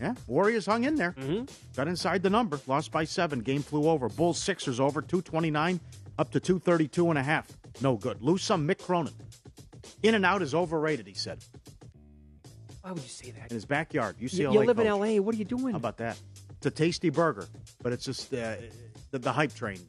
Yeah, 0.00 0.14
Warriors 0.26 0.66
hung 0.66 0.84
in 0.84 0.96
there. 0.96 1.12
Mm-hmm. 1.12 1.44
Got 1.74 1.88
inside 1.88 2.22
the 2.22 2.28
number. 2.28 2.60
Lost 2.66 2.92
by 2.92 3.04
seven. 3.04 3.40
Game 3.40 3.62
flew 3.62 3.88
over. 3.88 4.10
Bulls 4.10 4.38
Sixers 4.38 4.78
over. 4.78 5.00
229 5.00 5.80
up 6.18 6.30
to 6.32 6.40
232 6.40 7.08
and 7.08 7.18
a 7.18 7.22
half. 7.22 7.46
No 7.80 7.96
good. 7.96 8.20
Lose 8.20 8.42
some. 8.42 8.68
Mick 8.68 8.78
Cronin. 8.78 9.14
In 10.02 10.14
and 10.14 10.26
out 10.26 10.42
is 10.42 10.54
overrated, 10.54 11.06
he 11.06 11.14
said. 11.14 11.38
Why 12.82 12.92
would 12.92 13.02
you 13.02 13.08
say 13.08 13.30
that? 13.30 13.50
In 13.50 13.54
his 13.54 13.64
backyard. 13.64 14.16
You, 14.18 14.28
UCLA 14.28 14.52
you 14.52 14.64
live 14.64 14.78
in. 14.78 14.86
LA. 14.86 15.22
What 15.22 15.34
are 15.34 15.38
you 15.38 15.44
doing? 15.46 15.72
How 15.72 15.78
about 15.78 15.96
that? 15.96 16.18
It's 16.58 16.66
a 16.66 16.70
tasty 16.70 17.08
burger, 17.08 17.46
but 17.82 17.92
it's 17.92 18.04
just 18.04 18.32
uh, 18.34 18.56
the, 19.12 19.18
the 19.18 19.32
hype 19.32 19.54
train. 19.54 19.80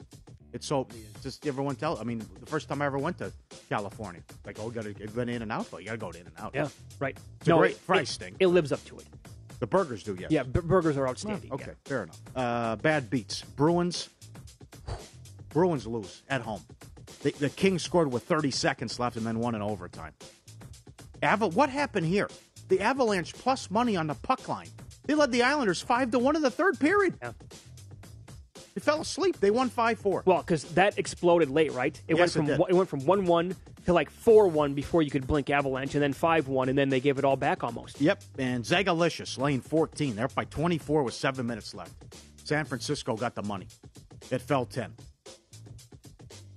It's 0.53 0.65
so 0.65 0.87
it's 1.13 1.21
just 1.23 1.45
everyone 1.45 1.75
tell. 1.75 1.97
I 1.97 2.03
mean, 2.03 2.19
the 2.39 2.45
first 2.45 2.69
time 2.69 2.81
I 2.81 2.85
ever 2.85 2.97
went 2.97 3.17
to 3.17 3.31
California, 3.69 4.21
like 4.45 4.58
oh, 4.60 4.67
you 4.67 4.71
got 4.71 4.84
to 4.84 4.95
you've 4.99 5.15
been 5.15 5.30
in 5.30 5.41
and 5.41 5.51
out, 5.51 5.67
but 5.69 5.82
you 5.82 5.86
got 5.88 5.93
to 5.93 5.97
go 5.97 6.12
to 6.12 6.19
in 6.19 6.27
and 6.27 6.36
out. 6.39 6.51
Yeah. 6.53 6.69
Right. 6.99 7.17
It's 7.39 7.49
a 7.49 7.53
great 7.53 7.86
price 7.86 8.17
thing. 8.17 8.36
It 8.39 8.47
lives 8.47 8.71
up 8.71 8.84
to 8.86 8.97
it. 8.97 9.06
The 9.60 9.67
burgers 9.67 10.03
do, 10.03 10.15
yes. 10.19 10.30
Yeah, 10.30 10.43
b- 10.43 10.60
burgers 10.60 10.97
are 10.97 11.08
outstanding. 11.08 11.51
Okay, 11.51 11.65
yeah. 11.69 11.73
fair 11.86 12.03
enough. 12.03 12.19
Uh, 12.36 12.75
bad 12.75 13.10
beats. 13.10 13.41
Bruins. 13.41 14.10
Bruins 15.49 15.88
lose 15.88 16.21
at 16.30 16.41
home. 16.41 16.62
The, 17.23 17.32
the 17.32 17.49
Kings 17.49 17.82
scored 17.82 18.12
with 18.12 18.23
30 18.23 18.51
seconds 18.51 18.99
left 18.99 19.15
and 19.15 19.25
then 19.25 19.39
won 19.39 19.56
in 19.56 19.62
overtime. 19.63 20.13
Ava, 21.23 21.47
what 21.47 21.69
happened 21.69 22.06
here? 22.06 22.30
The 22.69 22.82
Avalanche 22.82 23.34
plus 23.34 23.71
money 23.71 23.95
on 23.95 24.08
the 24.08 24.13
puck 24.13 24.47
line. 24.47 24.69
They 25.06 25.15
led 25.15 25.32
the 25.32 25.41
Islanders 25.41 25.82
five 25.82 26.12
to 26.12 26.19
one 26.19 26.36
in 26.36 26.41
the 26.41 26.51
third 26.51 26.80
period. 26.80 27.17
Yeah. 27.21 27.32
They 28.77 28.81
fell 28.81 29.01
asleep. 29.01 29.39
They 29.39 29.49
won 29.49 29.69
five 29.69 29.97
four. 29.97 30.21
Well, 30.27 30.37
because 30.37 30.63
that 30.75 30.99
exploded 30.99 31.49
late, 31.49 31.71
right? 31.73 31.99
It 32.07 32.15
Yes, 32.15 32.35
went 32.35 32.47
from 32.49 32.57
one- 32.59 32.69
it 32.69 32.75
went 32.75 32.87
from 32.87 33.05
one 33.07 33.25
one 33.25 33.55
to 33.87 33.93
like 33.93 34.11
four 34.11 34.47
one 34.47 34.75
before 34.75 35.01
you 35.01 35.09
could 35.09 35.25
blink 35.25 35.49
Avalanche, 35.49 35.95
and 35.95 36.03
then 36.03 36.13
five 36.13 36.47
one, 36.47 36.69
and 36.69 36.77
then 36.77 36.89
they 36.89 36.99
gave 36.99 37.17
it 37.17 37.25
all 37.25 37.35
back 37.35 37.63
almost. 37.63 37.99
Yep, 37.99 38.21
and 38.37 38.63
Zagalicious, 38.63 39.39
lane 39.39 39.61
14. 39.61 40.15
They're 40.15 40.25
up 40.25 40.35
by 40.35 40.45
24 40.45 41.01
with 41.01 41.15
seven 41.15 41.47
minutes 41.47 41.73
left. 41.73 41.91
San 42.43 42.65
Francisco 42.65 43.15
got 43.15 43.33
the 43.33 43.41
money. 43.41 43.65
It 44.29 44.43
fell 44.43 44.65
10. 44.65 44.93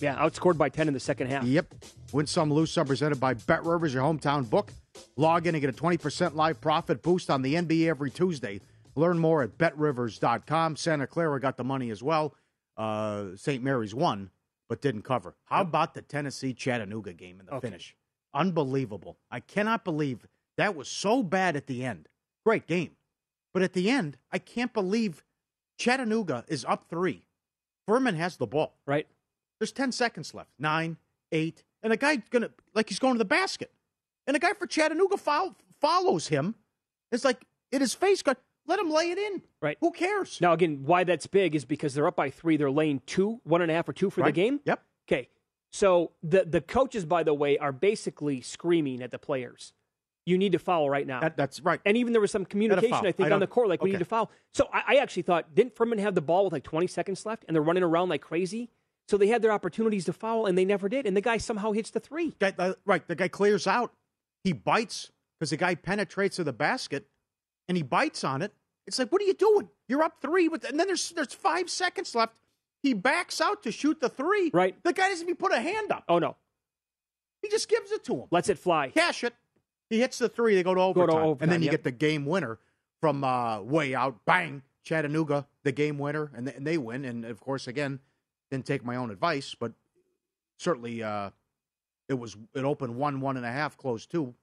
Yeah, 0.00 0.16
outscored 0.16 0.59
by 0.59 0.68
ten 0.68 0.88
in 0.88 0.92
the 0.92 1.00
second 1.00 1.28
half. 1.28 1.44
Yep. 1.44 1.74
Win 2.12 2.26
some, 2.26 2.52
lose 2.52 2.70
some, 2.70 2.87
presented 2.87 3.18
by 3.18 3.33
Bet 3.33 3.64
Rivers, 3.64 3.94
your 3.94 4.02
hometown 4.02 4.48
book. 4.48 4.74
Log 5.16 5.46
in 5.46 5.54
and 5.54 5.62
get 5.62 5.70
a 5.70 5.72
20% 5.72 6.35
live 6.35 6.61
profit 6.61 7.02
boost 7.02 7.30
on 7.30 7.40
the 7.40 7.54
NBA 7.54 7.88
every 7.88 8.11
Tuesday. 8.11 8.61
Learn 9.01 9.19
more 9.19 9.43
at 9.43 9.57
betrivers.com. 9.57 10.77
Santa 10.77 11.07
Clara 11.07 11.41
got 11.41 11.57
the 11.57 11.65
money 11.65 11.89
as 11.89 12.03
well. 12.03 12.35
Uh, 12.77 13.35
St. 13.35 13.65
Mary's 13.65 13.95
won, 13.95 14.29
but 14.69 14.83
didn't 14.83 15.03
cover. 15.03 15.35
How 15.47 15.63
about 15.63 15.95
the 15.95 16.03
Tennessee 16.03 16.53
Chattanooga 16.53 17.15
game 17.15 17.41
in 17.41 17.47
the 17.47 17.55
Okay. 17.55 17.69
finish? 17.69 17.97
Unbelievable. 18.35 19.17
I 19.31 19.41
cannot 19.41 19.85
believe 19.85 20.27
that 20.59 20.77
was 20.77 20.87
so 20.87 21.23
bad 21.23 21.57
at 21.57 21.67
the 21.67 21.83
end. 21.83 22.11
Great 22.45 22.67
game. 22.67 22.95
But 23.55 23.63
at 23.63 23.73
the 23.73 23.91
end, 23.91 24.19
I 24.31 24.39
can't 24.39 24.75
believe 24.75 25.25
Chattanooga 25.79 26.45
is 26.47 26.67
up 26.67 26.85
three. 26.91 27.25
Furman 27.87 28.17
has 28.17 28.37
the 28.37 28.47
ball. 28.47 28.75
Right. 28.87 29.07
There's 29.59 29.73
10 29.73 29.93
seconds 29.93 30.35
left. 30.35 30.51
Nine, 30.59 30.99
eight. 31.33 31.65
And 31.83 31.91
a 31.91 31.97
guy's 31.97 32.21
going 32.29 32.43
to, 32.43 32.53
like, 32.75 32.91
he's 32.91 32.99
going 32.99 33.15
to 33.15 33.19
the 33.19 33.25
basket. 33.25 33.73
And 34.27 34.37
a 34.37 34.39
guy 34.39 34.53
for 34.53 34.67
Chattanooga 34.67 35.17
follow, 35.17 35.57
follows 35.81 36.29
him. 36.29 36.55
It's 37.11 37.25
like, 37.25 37.47
in 37.73 37.81
his 37.81 37.95
face, 37.95 38.23
go, 38.23 38.35
let 38.70 38.78
them 38.78 38.90
lay 38.90 39.11
it 39.11 39.18
in. 39.18 39.42
Right. 39.61 39.76
Who 39.80 39.90
cares? 39.90 40.40
Now 40.40 40.52
again, 40.52 40.85
why 40.85 41.04
that's 41.04 41.26
big 41.26 41.54
is 41.54 41.64
because 41.64 41.92
they're 41.92 42.06
up 42.06 42.16
by 42.16 42.30
three. 42.30 42.56
They're 42.56 42.70
laying 42.70 43.02
two, 43.04 43.40
one 43.44 43.61
and 43.61 43.70
a 43.70 43.74
half 43.74 43.88
or 43.88 43.92
two 43.92 44.09
for 44.09 44.22
the 44.22 44.33
game. 44.33 44.61
Yep. 44.64 44.83
Okay. 45.09 45.28
So 45.72 46.12
the 46.22 46.44
the 46.44 46.61
coaches, 46.61 47.04
by 47.04 47.22
the 47.24 47.35
way, 47.35 47.59
are 47.59 47.72
basically 47.72 48.40
screaming 48.40 49.02
at 49.02 49.11
the 49.11 49.18
players. 49.18 49.72
You 50.24 50.38
need 50.38 50.52
to 50.52 50.59
foul 50.59 50.88
right 50.88 51.06
now. 51.06 51.20
That, 51.20 51.37
that's 51.37 51.61
right. 51.61 51.80
and 51.85 51.96
even 51.96 52.12
there 52.12 52.20
was 52.20 52.30
some 52.30 52.44
communication. 52.44 53.06
I 53.06 53.11
think, 53.11 53.30
I 53.30 53.33
on 53.33 53.40
the 53.40 53.46
court, 53.46 53.68
like 53.68 53.83
we 53.83 53.90
need 53.90 53.98
to 53.98 54.04
foul. 54.04 54.30
So 54.54 54.68
I, 54.72 54.83
I 54.88 54.94
actually 54.96 55.22
thought, 55.22 55.54
didn't 55.54 55.74
Furman 55.74 55.98
have 55.98 56.14
the 56.14 56.20
ball 56.20 56.44
with 56.44 56.52
like 56.52 56.62
20 56.62 56.87
seconds 56.87 57.26
left, 57.26 57.44
and 57.48 57.54
they're 57.54 57.62
running 57.62 57.83
around 57.83 58.11
like 58.11 58.20
crazy? 58.20 58.70
So 59.09 59.16
they 59.16 59.26
had 59.26 59.42
their 59.42 59.50
opportunities 59.50 60.04
to 60.04 60.12
foul, 60.12 60.46
and 60.46 60.56
they 60.56 60.64
never 60.64 60.88
did. 60.88 61.06
And 61.06 61.16
the 61.16 61.20
guy 61.20 61.38
somehow 61.38 61.72
hits 61.72 61.90
the 61.90 61.98
three. 61.98 62.35
Guy- 62.38 62.54
uh, 62.59 62.74
right. 62.85 63.06
The 63.09 63.16
guy 63.16 63.26
clears 63.26 63.66
out. 63.66 63.92
He 64.44 64.52
bites 64.52 65.11
because 65.38 65.50
the 65.50 65.56
guy 65.56 65.74
penetrates 65.74 66.37
to 66.37 66.44
the 66.44 66.52
basket 66.52 67.06
and 67.66 67.76
he 67.76 67.83
bites 67.83 68.24
on 68.24 68.42
it. 68.42 68.52
It's 68.90 68.98
like, 68.98 69.12
what 69.12 69.22
are 69.22 69.24
you 69.24 69.35
doing? 69.35 69.68
You're 69.87 70.03
up 70.03 70.20
three, 70.20 70.48
with, 70.48 70.64
and 70.64 70.79
then 70.81 70.88
there's 70.88 71.11
there's 71.11 71.33
five 71.33 71.70
seconds 71.70 72.12
left. 72.12 72.35
He 72.83 72.92
backs 72.92 73.40
out 73.40 73.62
to 73.62 73.70
shoot 73.70 74.00
the 74.00 74.09
three. 74.09 74.50
Right. 74.53 74.74
The 74.83 74.92
guy 74.92 75.11
doesn't 75.11 75.24
even 75.24 75.37
put 75.37 75.53
a 75.53 75.61
hand 75.61 75.92
up. 75.92 76.03
Oh 76.09 76.18
no, 76.18 76.35
He 77.40 77.48
just 77.48 77.68
gives 77.68 77.92
it 77.92 78.03
to 78.05 78.14
him. 78.16 78.24
lets 78.33 78.48
it 78.48 78.59
fly. 78.59 78.88
cash 78.88 79.22
it. 79.22 79.33
He 79.90 80.00
hits 80.00 80.18
the 80.18 80.29
three. 80.29 80.57
They 80.57 80.64
go 80.64 80.74
to 80.74 80.81
overtime. 80.81 81.07
Go 81.07 81.12
to 81.12 81.24
overtime, 81.24 81.38
and 81.44 81.53
then 81.53 81.61
you 81.62 81.66
yep. 81.66 81.72
get 81.72 81.85
the 81.85 81.92
game 81.92 82.26
winner 82.26 82.59
from 83.00 83.22
uh, 83.22 83.61
way 83.62 83.94
out. 83.94 84.24
Bang, 84.24 84.62
Chattanooga, 84.83 85.46
the 85.62 85.70
game 85.70 85.96
winner, 85.96 86.33
and, 86.35 86.46
th- 86.46 86.57
and 86.57 86.66
they 86.66 86.76
win. 86.76 87.05
And 87.05 87.24
of 87.24 87.38
course, 87.40 87.68
again, 87.68 88.00
didn't 88.50 88.66
take 88.66 88.85
my 88.85 88.96
own 88.96 89.12
advice, 89.12 89.55
but 89.55 89.72
certainly 90.59 91.00
uh, 91.00 91.31
it 92.09 92.14
was 92.14 92.37
it 92.55 92.64
opened 92.64 92.96
one, 92.96 93.20
one 93.20 93.37
and 93.37 93.46
a 93.46 93.53
half, 93.53 93.76
closed 93.76 94.11
two. 94.11 94.35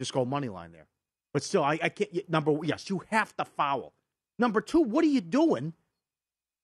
Just 0.00 0.12
go 0.12 0.24
money 0.24 0.48
line 0.48 0.72
there. 0.72 0.88
But 1.34 1.42
still, 1.42 1.62
I, 1.64 1.78
I 1.82 1.88
can't. 1.90 2.30
Number 2.30 2.56
yes, 2.62 2.88
you 2.88 3.02
have 3.10 3.36
to 3.36 3.44
foul. 3.44 3.92
Number 4.38 4.60
two, 4.62 4.80
what 4.80 5.04
are 5.04 5.08
you 5.08 5.20
doing? 5.20 5.74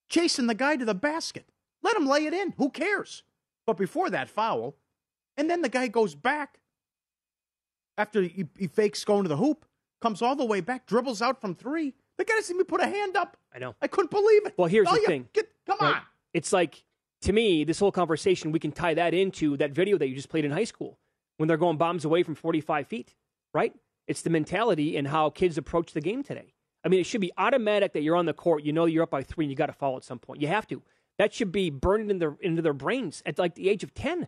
Chasing 0.09 0.47
the 0.47 0.55
guy 0.55 0.77
to 0.77 0.85
the 0.85 0.95
basket. 0.95 1.47
Let 1.83 1.97
him 1.97 2.07
lay 2.07 2.25
it 2.27 2.33
in. 2.33 2.55
Who 2.57 2.71
cares? 2.71 3.23
But 3.67 3.77
before 3.77 4.11
that 4.11 4.31
foul, 4.31 4.77
and 5.37 5.51
then 5.51 5.63
the 5.63 5.69
guy 5.69 5.89
goes 5.89 6.15
back 6.15 6.61
after 7.99 8.23
he, 8.23 8.47
he 8.59 8.67
fakes 8.67 9.05
going 9.05 9.25
to 9.25 9.29
the 9.29 9.37
hoop, 9.37 9.67
comes 10.01 10.23
all 10.23 10.35
the 10.37 10.45
way 10.45 10.61
back, 10.61 10.87
dribbles 10.87 11.21
out 11.21 11.41
from 11.41 11.55
three. 11.55 11.95
The 12.17 12.25
guy 12.25 12.35
doesn't 12.35 12.55
even 12.55 12.67
put 12.67 12.81
a 12.81 12.87
hand 12.87 13.17
up. 13.17 13.37
I 13.55 13.59
know. 13.59 13.75
I 13.83 13.87
couldn't 13.87 14.11
believe 14.11 14.47
it. 14.47 14.55
Well, 14.57 14.69
here's 14.69 14.89
Oh, 14.89 14.95
the 14.95 15.01
yeah, 15.03 15.07
thing. 15.09 15.29
Get, 15.33 15.49
come 15.67 15.79
Right? 15.81 15.97
on. 15.97 16.03
It's 16.33 16.53
like 16.53 16.85
to 17.23 17.33
me, 17.33 17.65
this 17.65 17.79
whole 17.79 17.93
conversation 17.93 18.53
we 18.53 18.59
can 18.59 18.73
tie 18.73 18.95
that 18.95 19.15
into 19.15 19.57
that 19.59 19.73
video 19.73 19.99
that 19.99 20.09
you 20.09 20.15
just 20.15 20.29
played 20.29 20.45
in 20.45 20.51
high 20.51 20.65
school 20.65 20.99
when 21.39 21.49
they're 21.49 21.57
going 21.57 21.77
bombs 21.77 22.05
away 22.05 22.23
from 22.23 22.35
45 22.35 22.87
feet, 22.87 23.15
right? 23.55 23.75
It's 24.11 24.23
the 24.23 24.31
mentality 24.31 24.97
and 24.97 25.07
how 25.07 25.31
kids 25.31 25.57
approach 25.57 25.93
the 25.93 26.01
game 26.01 26.25
today. 26.25 26.53
I 26.85 26.89
mean, 26.89 26.99
it 26.99 27.07
should 27.07 27.21
be 27.21 27.31
automatic 27.39 27.93
that 27.93 28.03
you're 28.03 28.17
on 28.17 28.27
the 28.27 28.33
court, 28.33 28.65
you 28.65 28.73
know 28.73 28.87
you're 28.87 29.05
up 29.05 29.11
by 29.11 29.23
three, 29.23 29.45
and 29.45 29.53
you 29.53 29.57
got 29.57 29.67
to 29.67 29.73
foul 29.73 29.97
at 29.97 30.03
some 30.03 30.19
point. 30.19 30.41
You 30.41 30.49
have 30.49 30.67
to. 30.67 30.83
That 31.19 31.33
should 31.33 31.53
be 31.53 31.71
burned 31.71 32.11
in 32.11 32.19
their, 32.19 32.37
into 32.41 32.61
their 32.61 32.73
brains 32.73 33.23
at 33.25 33.39
like 33.39 33.55
the 33.55 33.69
age 33.69 33.85
of 33.85 33.95
10. 33.95 34.27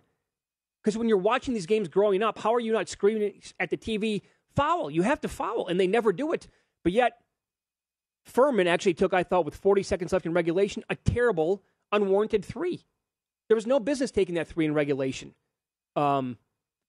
Because 0.80 0.96
when 0.96 1.08
you're 1.08 1.18
watching 1.18 1.52
these 1.52 1.66
games 1.66 1.88
growing 1.88 2.22
up, 2.22 2.38
how 2.38 2.54
are 2.54 2.60
you 2.60 2.72
not 2.72 2.88
screaming 2.88 3.42
at 3.58 3.70
the 3.70 3.76
TV, 3.76 4.22
foul? 4.54 4.88
You 4.88 5.02
have 5.02 5.20
to 5.22 5.28
foul, 5.28 5.66
and 5.66 5.80
they 5.80 5.88
never 5.88 6.12
do 6.12 6.32
it. 6.32 6.46
But 6.84 6.92
yet, 6.92 7.18
Furman 8.24 8.68
actually 8.68 8.94
took, 8.94 9.12
I 9.12 9.24
thought, 9.24 9.44
with 9.44 9.56
40 9.56 9.82
seconds 9.82 10.12
left 10.12 10.26
in 10.26 10.32
regulation, 10.32 10.84
a 10.90 10.94
terrible, 10.94 11.60
unwarranted 11.90 12.44
three. 12.44 12.84
There 13.48 13.56
was 13.56 13.66
no 13.66 13.80
business 13.80 14.12
taking 14.12 14.36
that 14.36 14.46
three 14.46 14.64
in 14.64 14.74
regulation. 14.74 15.34
Um, 15.96 16.38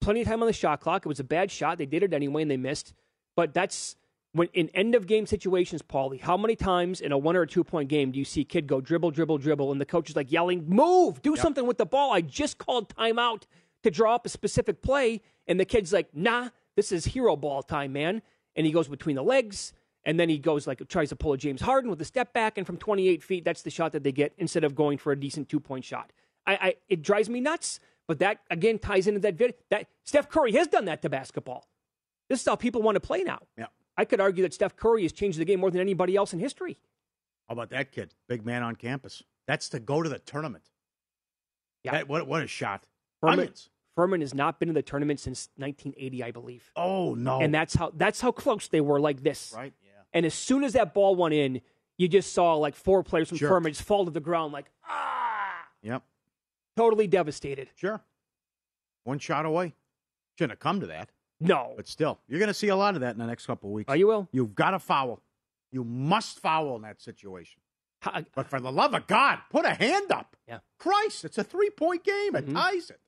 plenty 0.03 0.21
of 0.21 0.27
time 0.27 0.41
on 0.41 0.47
the 0.47 0.53
shot 0.53 0.81
clock. 0.81 1.05
It 1.05 1.09
was 1.09 1.19
a 1.19 1.23
bad 1.23 1.49
shot. 1.49 1.77
They 1.77 1.85
did 1.85 2.03
it 2.03 2.13
anyway, 2.13 2.43
and 2.43 2.51
they 2.51 2.57
missed. 2.57 2.93
But 3.35 3.53
that's 3.53 3.95
when 4.33 4.49
in 4.53 4.69
end 4.69 4.95
of 4.95 5.07
game 5.07 5.25
situations, 5.25 5.81
Paulie. 5.81 6.19
How 6.19 6.37
many 6.37 6.55
times 6.55 7.01
in 7.01 7.11
a 7.11 7.17
one 7.17 7.35
or 7.35 7.43
a 7.43 7.47
two 7.47 7.63
point 7.63 7.89
game 7.89 8.11
do 8.11 8.19
you 8.19 8.25
see 8.25 8.43
kid 8.43 8.67
go 8.67 8.81
dribble, 8.81 9.11
dribble, 9.11 9.37
dribble, 9.37 9.71
and 9.71 9.79
the 9.79 9.85
coach 9.85 10.09
is 10.09 10.15
like 10.15 10.31
yelling, 10.31 10.67
"Move! 10.67 11.21
Do 11.21 11.35
something 11.35 11.65
with 11.65 11.77
the 11.77 11.85
ball! 11.85 12.11
I 12.11 12.21
just 12.21 12.57
called 12.57 12.93
timeout 12.95 13.43
to 13.83 13.91
draw 13.91 14.15
up 14.15 14.25
a 14.25 14.29
specific 14.29 14.81
play," 14.81 15.21
and 15.47 15.59
the 15.59 15.65
kid's 15.65 15.93
like, 15.93 16.13
"Nah, 16.13 16.49
this 16.75 16.91
is 16.91 17.05
hero 17.05 17.35
ball 17.35 17.63
time, 17.63 17.93
man." 17.93 18.21
And 18.55 18.65
he 18.65 18.71
goes 18.71 18.87
between 18.87 19.15
the 19.15 19.23
legs, 19.23 19.73
and 20.03 20.19
then 20.19 20.29
he 20.29 20.37
goes 20.37 20.67
like 20.67 20.87
tries 20.87 21.09
to 21.09 21.15
pull 21.15 21.33
a 21.33 21.37
James 21.37 21.61
Harden 21.61 21.89
with 21.89 22.01
a 22.01 22.05
step 22.05 22.33
back, 22.33 22.57
and 22.57 22.67
from 22.67 22.77
28 22.77 23.23
feet, 23.23 23.45
that's 23.45 23.61
the 23.61 23.71
shot 23.71 23.91
that 23.93 24.03
they 24.03 24.11
get 24.11 24.33
instead 24.37 24.63
of 24.63 24.75
going 24.75 24.97
for 24.97 25.11
a 25.11 25.19
decent 25.19 25.49
two 25.49 25.59
point 25.59 25.85
shot. 25.85 26.11
I, 26.45 26.53
I 26.55 26.75
it 26.89 27.01
drives 27.01 27.29
me 27.29 27.39
nuts. 27.39 27.79
But 28.07 28.19
that 28.19 28.39
again 28.49 28.79
ties 28.79 29.07
into 29.07 29.19
that 29.21 29.35
video. 29.35 29.55
That 29.69 29.87
Steph 30.03 30.29
Curry 30.29 30.51
has 30.53 30.67
done 30.67 30.85
that 30.85 31.01
to 31.03 31.09
basketball. 31.09 31.67
This 32.29 32.41
is 32.41 32.45
how 32.45 32.55
people 32.55 32.81
want 32.81 32.95
to 32.95 32.99
play 32.99 33.23
now. 33.23 33.39
Yeah. 33.57 33.67
I 33.97 34.05
could 34.05 34.19
argue 34.19 34.43
that 34.43 34.53
Steph 34.53 34.75
Curry 34.75 35.03
has 35.03 35.11
changed 35.11 35.37
the 35.39 35.45
game 35.45 35.59
more 35.59 35.69
than 35.71 35.79
anybody 35.81 36.15
else 36.15 36.33
in 36.33 36.39
history. 36.39 36.77
How 37.47 37.53
about 37.53 37.69
that 37.69 37.91
kid? 37.91 38.13
Big 38.27 38.45
man 38.45 38.63
on 38.63 38.75
campus. 38.75 39.21
That's 39.47 39.69
to 39.69 39.79
go 39.79 40.01
to 40.01 40.09
the 40.09 40.19
tournament. 40.19 40.63
Yeah. 41.83 41.91
That- 41.91 42.07
what, 42.07 42.27
what 42.27 42.41
a 42.43 42.47
shot. 42.47 42.87
Furman, 43.21 43.39
Onions. 43.39 43.69
Furman 43.95 44.21
has 44.21 44.33
not 44.33 44.59
been 44.59 44.69
in 44.69 44.75
the 44.75 44.81
tournament 44.81 45.19
since 45.19 45.49
1980, 45.57 46.23
I 46.23 46.31
believe. 46.31 46.71
Oh, 46.75 47.13
no. 47.13 47.39
And 47.39 47.53
that's 47.53 47.75
how 47.75 47.91
that's 47.95 48.19
how 48.19 48.31
close 48.31 48.67
they 48.67 48.81
were 48.81 48.99
like 48.99 49.21
this. 49.21 49.53
right? 49.55 49.73
Yeah. 49.83 49.91
And 50.13 50.25
as 50.25 50.33
soon 50.33 50.63
as 50.63 50.73
that 50.73 50.93
ball 50.93 51.15
went 51.15 51.33
in, 51.33 51.61
you 51.97 52.07
just 52.07 52.33
saw 52.33 52.55
like 52.55 52.75
four 52.75 53.03
players 53.03 53.29
from 53.29 53.37
Sure. 53.37 53.49
Furman 53.49 53.71
just 53.73 53.83
fall 53.85 54.05
to 54.05 54.11
the 54.11 54.19
ground 54.19 54.51
like 54.53 54.71
ah, 54.87 55.67
Yep. 55.83 56.03
Totally 56.75 57.07
devastated. 57.07 57.69
Sure. 57.75 58.01
One 59.03 59.19
shot 59.19 59.45
away. 59.45 59.73
Shouldn't 60.37 60.51
have 60.53 60.59
come 60.59 60.79
to 60.79 60.87
that. 60.87 61.09
No. 61.39 61.73
But 61.75 61.87
still, 61.87 62.19
you're 62.27 62.39
going 62.39 62.47
to 62.47 62.53
see 62.53 62.69
a 62.69 62.75
lot 62.75 62.95
of 62.95 63.01
that 63.01 63.11
in 63.13 63.19
the 63.19 63.25
next 63.27 63.45
couple 63.45 63.69
of 63.69 63.73
weeks. 63.73 63.89
Oh, 63.89 63.93
you 63.93 64.07
will. 64.07 64.29
You've 64.31 64.55
got 64.55 64.71
to 64.71 64.79
foul. 64.79 65.21
You 65.71 65.83
must 65.83 66.39
foul 66.39 66.75
in 66.75 66.83
that 66.83 67.01
situation. 67.01 67.61
How- 68.01 68.23
But 68.35 68.47
for 68.47 68.59
the 68.59 68.71
love 68.71 68.93
of 68.93 69.07
God, 69.07 69.39
put 69.49 69.65
a 69.65 69.73
hand 69.73 70.11
up. 70.11 70.35
Yeah. 70.47 70.59
Christ, 70.79 71.25
it's 71.25 71.37
a 71.37 71.43
three 71.43 71.69
point 71.69 72.03
game. 72.03 72.35
It 72.35 72.45
Mhm. 72.47 72.53
ties 72.53 72.89
it. 72.89 72.99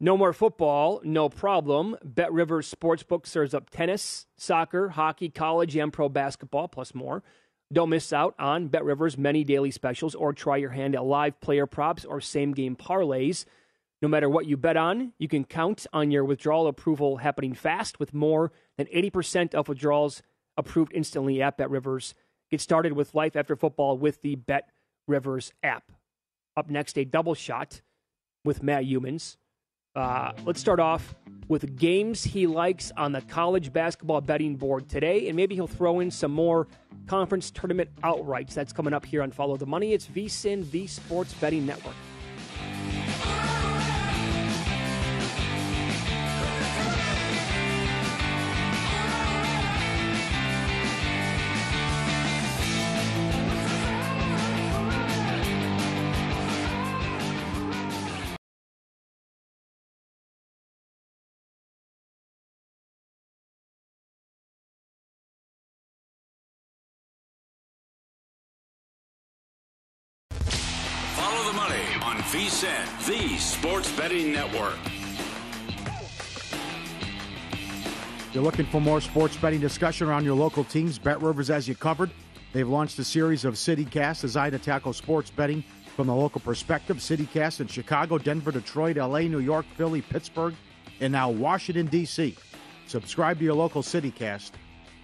No 0.00 0.16
more 0.16 0.32
football, 0.32 1.00
no 1.04 1.28
problem. 1.28 1.96
Bet 2.02 2.32
Rivers 2.32 2.72
Sportsbook 2.72 3.26
serves 3.26 3.54
up 3.54 3.70
tennis, 3.70 4.26
soccer, 4.36 4.90
hockey, 4.90 5.28
college, 5.30 5.76
and 5.76 5.92
pro 5.92 6.08
basketball, 6.08 6.68
plus 6.68 6.94
more. 6.94 7.22
Don't 7.72 7.90
miss 7.90 8.12
out 8.12 8.34
on 8.38 8.68
Bet 8.68 8.84
Rivers' 8.84 9.18
many 9.18 9.42
daily 9.42 9.70
specials 9.70 10.14
or 10.14 10.32
try 10.32 10.56
your 10.56 10.70
hand 10.70 10.94
at 10.94 11.04
live 11.04 11.40
player 11.40 11.66
props 11.66 12.04
or 12.04 12.20
same 12.20 12.52
game 12.52 12.76
parlays. 12.76 13.44
No 14.02 14.08
matter 14.08 14.28
what 14.28 14.46
you 14.46 14.56
bet 14.56 14.76
on, 14.76 15.12
you 15.18 15.28
can 15.28 15.44
count 15.44 15.86
on 15.92 16.10
your 16.10 16.24
withdrawal 16.24 16.66
approval 16.66 17.18
happening 17.18 17.54
fast 17.54 17.98
with 17.98 18.12
more 18.12 18.52
than 18.76 18.86
80% 18.88 19.54
of 19.54 19.68
withdrawals 19.68 20.22
approved 20.56 20.92
instantly 20.94 21.40
at 21.40 21.56
Bet 21.56 21.70
Rivers. 21.70 22.14
Get 22.50 22.60
started 22.60 22.92
with 22.92 23.14
life 23.14 23.34
after 23.34 23.56
football 23.56 23.96
with 23.96 24.20
the 24.22 24.34
Bet 24.36 24.68
Rivers 25.08 25.52
app. 25.62 25.90
Up 26.56 26.70
next, 26.70 26.98
a 26.98 27.04
double 27.04 27.34
shot 27.34 27.80
with 28.44 28.62
Matt 28.62 28.84
Youmans. 28.84 29.36
Uh, 29.94 30.32
let's 30.44 30.58
start 30.58 30.80
off 30.80 31.14
with 31.46 31.76
games 31.76 32.24
he 32.24 32.46
likes 32.48 32.90
on 32.96 33.12
the 33.12 33.20
college 33.22 33.72
basketball 33.72 34.20
betting 34.20 34.56
board 34.56 34.88
today, 34.88 35.28
and 35.28 35.36
maybe 35.36 35.54
he'll 35.54 35.68
throw 35.68 36.00
in 36.00 36.10
some 36.10 36.32
more 36.32 36.66
conference 37.06 37.50
tournament 37.50 37.88
outrights. 38.02 38.54
That's 38.54 38.72
coming 38.72 38.92
up 38.92 39.04
here 39.04 39.22
on 39.22 39.30
Follow 39.30 39.56
the 39.56 39.66
Money. 39.66 39.92
It's 39.92 40.06
VSIN, 40.06 40.68
the 40.72 40.86
Sports 40.88 41.32
Betting 41.34 41.64
Network. 41.64 41.94
the 72.60 73.36
Sports 73.36 73.90
Betting 73.96 74.32
Network. 74.32 74.76
You're 78.32 78.44
looking 78.44 78.66
for 78.66 78.80
more 78.80 79.00
sports 79.00 79.36
betting 79.36 79.60
discussion 79.60 80.06
around 80.08 80.24
your 80.24 80.36
local 80.36 80.62
teams, 80.62 80.98
Bet 80.98 81.20
Rivers 81.20 81.50
as 81.50 81.66
you 81.66 81.74
covered. 81.74 82.10
They've 82.52 82.68
launched 82.68 82.98
a 83.00 83.04
series 83.04 83.44
of 83.44 83.54
CityCasts 83.54 84.20
designed 84.20 84.52
to 84.52 84.58
tackle 84.60 84.92
sports 84.92 85.30
betting 85.30 85.64
from 85.96 86.06
the 86.06 86.14
local 86.14 86.40
perspective. 86.40 86.98
CityCasts 86.98 87.60
in 87.60 87.66
Chicago, 87.66 88.18
Denver, 88.18 88.52
Detroit, 88.52 88.96
LA, 88.96 89.20
New 89.20 89.40
York, 89.40 89.66
Philly, 89.76 90.02
Pittsburgh, 90.02 90.54
and 91.00 91.12
now 91.12 91.30
Washington, 91.30 91.86
D.C. 91.86 92.36
Subscribe 92.86 93.38
to 93.38 93.44
your 93.44 93.54
local 93.54 93.82
CityCast 93.82 94.52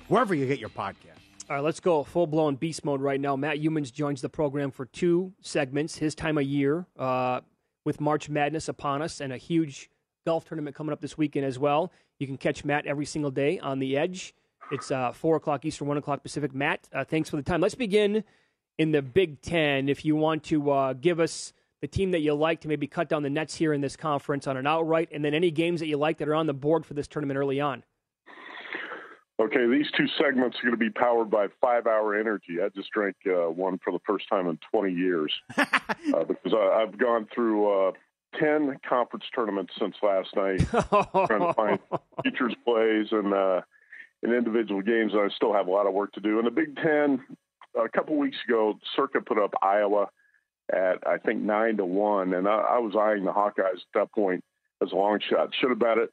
wherever 0.07 0.35
you 0.35 0.47
get 0.47 0.61
your 0.61 0.71
podcast. 0.71 1.20
All 1.51 1.57
right, 1.57 1.65
let's 1.65 1.81
go 1.81 2.05
full 2.05 2.29
blown 2.29 2.55
beast 2.55 2.85
mode 2.85 3.01
right 3.01 3.21
now. 3.21 3.35
Matt 3.35 3.57
Youmans 3.57 3.93
joins 3.93 4.21
the 4.21 4.29
program 4.29 4.71
for 4.71 4.87
two 4.87 5.33
segments, 5.41 5.97
his 5.97 6.15
time 6.15 6.39
of 6.39 6.45
year, 6.45 6.87
uh, 6.97 7.41
with 7.85 8.01
March 8.01 8.29
Madness 8.29 8.69
upon 8.69 9.03
us 9.03 9.21
and 9.21 9.33
a 9.33 9.37
huge 9.37 9.91
golf 10.25 10.45
tournament 10.45 10.77
coming 10.77 10.93
up 10.93 11.01
this 11.01 11.19
weekend 11.19 11.45
as 11.45 11.59
well. 11.59 11.91
You 12.21 12.29
can 12.29 12.37
catch 12.37 12.65
Matt 12.65 12.87
every 12.87 13.05
single 13.05 13.33
day 13.33 13.59
on 13.59 13.81
the 13.81 13.97
Edge. 13.97 14.33
It's 14.71 14.93
uh, 14.93 15.11
four 15.11 15.35
o'clock 15.35 15.65
Eastern, 15.65 15.89
one 15.89 15.97
o'clock 15.97 16.23
Pacific. 16.23 16.55
Matt, 16.55 16.89
uh, 16.93 17.03
thanks 17.03 17.29
for 17.29 17.37
the 17.37 17.43
time. 17.43 17.61
Let's 17.61 17.75
begin 17.75 18.23
in 18.79 18.93
the 18.93 19.03
Big 19.03 19.43
Ten. 19.43 19.89
If 19.89 20.05
you 20.05 20.15
want 20.15 20.45
to 20.45 20.71
uh, 20.71 20.93
give 20.93 21.19
us 21.19 21.53
the 21.81 21.89
team 21.89 22.13
that 22.13 22.21
you 22.21 22.33
like 22.33 22.61
to 22.61 22.69
maybe 22.69 22.87
cut 22.87 23.09
down 23.09 23.25
the 23.25 23.31
nets 23.31 23.57
here 23.57 23.73
in 23.73 23.81
this 23.81 23.97
conference 23.97 24.47
on 24.47 24.57
an 24.57 24.69
outright, 24.69 25.09
and 25.11 25.25
then 25.25 25.35
any 25.35 25.51
games 25.51 25.81
that 25.81 25.89
you 25.89 25.97
like 25.97 26.19
that 26.19 26.29
are 26.29 26.37
on 26.37 26.47
the 26.47 26.55
board 26.55 26.87
for 26.87 26.95
this 26.95 27.09
tournament 27.09 27.39
early 27.39 27.61
on. 27.61 27.83
Okay, 29.41 29.67
these 29.67 29.87
two 29.97 30.07
segments 30.23 30.59
are 30.59 30.63
going 30.65 30.75
to 30.75 30.77
be 30.77 30.91
powered 30.91 31.31
by 31.31 31.47
Five 31.63 31.87
Hour 31.87 32.15
Energy. 32.15 32.59
I 32.63 32.69
just 32.69 32.91
drank 32.91 33.17
uh, 33.27 33.51
one 33.51 33.79
for 33.83 33.91
the 33.91 33.99
first 34.07 34.29
time 34.29 34.47
in 34.49 34.59
20 34.71 34.93
years 34.93 35.33
uh, 35.57 36.25
because 36.29 36.53
I, 36.53 36.83
I've 36.83 36.99
gone 36.99 37.27
through 37.35 37.89
uh, 37.89 37.93
10 38.39 38.77
conference 38.87 39.25
tournaments 39.35 39.73
since 39.79 39.95
last 40.03 40.29
night, 40.37 40.61
trying 41.27 41.41
to 41.41 41.55
find 41.55 41.79
futures 42.23 42.55
plays 42.67 43.07
and 43.13 43.33
uh, 43.33 43.63
in 44.23 44.35
individual 44.35 44.83
games. 44.83 45.13
And 45.15 45.23
I 45.23 45.29
still 45.35 45.55
have 45.55 45.69
a 45.69 45.71
lot 45.71 45.87
of 45.87 45.95
work 45.95 46.13
to 46.13 46.21
do. 46.21 46.39
In 46.39 46.45
the 46.45 46.51
Big 46.51 46.77
Ten, 46.77 47.25
a 47.75 47.89
couple 47.89 48.17
weeks 48.17 48.37
ago, 48.47 48.79
Circa 48.95 49.23
put 49.23 49.39
up 49.39 49.55
Iowa 49.63 50.09
at 50.71 50.99
I 51.07 51.17
think 51.17 51.41
nine 51.41 51.79
to 51.79 51.87
one, 51.87 52.35
and 52.35 52.47
I, 52.47 52.59
I 52.59 52.79
was 52.79 52.95
eyeing 52.95 53.25
the 53.25 53.33
Hawkeyes 53.33 53.81
at 53.81 53.95
that 53.95 54.13
point 54.13 54.45
as 54.83 54.93
a 54.93 54.97
long 54.97 55.19
shot. 55.31 55.49
Should 55.59 55.71
have 55.71 55.79
bet 55.79 55.97
it. 55.97 56.13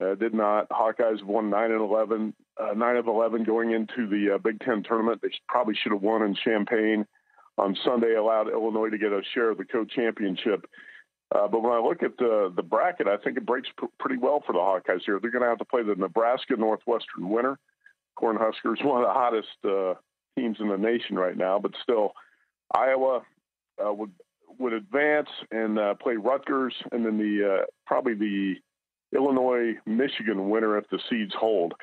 Uh, 0.00 0.14
did 0.16 0.34
not. 0.34 0.68
Hawkeyes 0.70 1.22
won 1.22 1.50
nine 1.50 1.70
and 1.70 1.80
eleven, 1.80 2.34
uh, 2.60 2.74
nine 2.74 2.96
of 2.96 3.06
eleven 3.06 3.44
going 3.44 3.70
into 3.70 4.08
the 4.08 4.34
uh, 4.34 4.38
Big 4.38 4.60
Ten 4.60 4.82
tournament. 4.82 5.20
They 5.22 5.30
probably 5.48 5.74
should 5.80 5.92
have 5.92 6.02
won 6.02 6.22
in 6.22 6.34
Champaign 6.34 7.06
on 7.58 7.76
Sunday. 7.84 8.14
Allowed 8.14 8.48
Illinois 8.48 8.90
to 8.90 8.98
get 8.98 9.12
a 9.12 9.22
share 9.34 9.50
of 9.50 9.58
the 9.58 9.64
co-championship. 9.64 10.66
Uh, 11.34 11.48
but 11.48 11.62
when 11.62 11.72
I 11.72 11.78
look 11.78 12.02
at 12.02 12.16
the 12.18 12.52
the 12.54 12.62
bracket, 12.62 13.06
I 13.06 13.16
think 13.18 13.36
it 13.36 13.46
breaks 13.46 13.68
pr- 13.76 13.86
pretty 14.00 14.18
well 14.18 14.42
for 14.44 14.52
the 14.52 14.58
Hawkeyes 14.58 15.02
here. 15.06 15.18
They're 15.20 15.30
going 15.30 15.42
to 15.42 15.48
have 15.48 15.58
to 15.58 15.64
play 15.64 15.82
the 15.82 15.94
Nebraska 15.94 16.56
Northwestern 16.56 17.28
winner. 17.28 17.58
Cornhuskers, 18.18 18.84
one 18.84 19.02
of 19.02 19.08
the 19.08 19.12
hottest 19.12 19.48
uh, 19.64 19.94
teams 20.36 20.58
in 20.60 20.68
the 20.68 20.76
nation 20.76 21.16
right 21.16 21.36
now, 21.36 21.58
but 21.58 21.72
still, 21.82 22.12
Iowa 22.74 23.22
uh, 23.84 23.92
would 23.92 24.12
would 24.58 24.72
advance 24.72 25.28
and 25.50 25.78
uh, 25.78 25.94
play 25.94 26.14
Rutgers, 26.16 26.74
and 26.92 27.04
then 27.04 27.18
the 27.18 27.58
uh, 27.58 27.64
probably 27.86 28.14
the 28.14 28.54
Illinois 29.14 29.74
Michigan 29.86 30.48
winner 30.48 30.76
if 30.78 30.88
the 30.90 30.98
seeds 31.08 31.34
hold. 31.38 31.74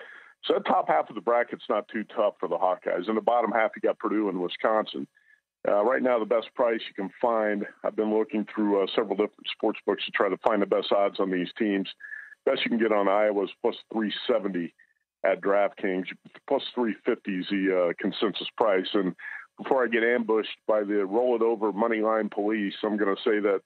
So 0.43 0.55
that 0.55 0.65
top 0.65 0.87
half 0.87 1.09
of 1.09 1.15
the 1.15 1.21
bracket's 1.21 1.65
not 1.69 1.87
too 1.87 2.03
tough 2.15 2.33
for 2.39 2.49
the 2.49 2.57
Hawkeyes. 2.57 3.07
In 3.07 3.15
the 3.15 3.21
bottom 3.21 3.51
half, 3.51 3.71
you 3.75 3.81
got 3.81 3.99
Purdue 3.99 4.29
and 4.29 4.41
Wisconsin. 4.41 5.07
Uh, 5.67 5.83
right 5.83 6.01
now, 6.01 6.17
the 6.17 6.25
best 6.25 6.47
price 6.55 6.79
you 6.87 6.93
can 6.95 7.11
find. 7.21 7.65
I've 7.83 7.95
been 7.95 8.11
looking 8.11 8.47
through 8.53 8.81
uh, 8.81 8.87
several 8.95 9.15
different 9.15 9.47
sports 9.51 9.79
books 9.85 10.03
to 10.05 10.11
try 10.11 10.29
to 10.29 10.37
find 10.37 10.61
the 10.61 10.65
best 10.65 10.91
odds 10.91 11.19
on 11.19 11.29
these 11.29 11.49
teams. 11.57 11.87
Best 12.45 12.61
you 12.65 12.69
can 12.69 12.79
get 12.79 12.91
on 12.91 13.07
Iowa 13.07 13.43
is 13.43 13.51
plus 13.61 13.75
370 13.93 14.73
at 15.23 15.41
DraftKings. 15.41 16.05
Plus 16.47 16.63
350 16.73 17.31
is 17.31 17.45
the 17.51 17.89
uh, 17.89 17.93
consensus 18.01 18.47
price. 18.57 18.87
And 18.95 19.15
before 19.61 19.83
I 19.83 19.87
get 19.87 20.03
ambushed 20.03 20.57
by 20.67 20.79
the 20.79 21.05
roll 21.05 21.35
it 21.35 21.43
over 21.43 21.71
money 21.71 22.01
line 22.01 22.29
police, 22.29 22.73
I'm 22.83 22.97
going 22.97 23.15
to 23.15 23.21
say 23.21 23.39
that 23.39 23.61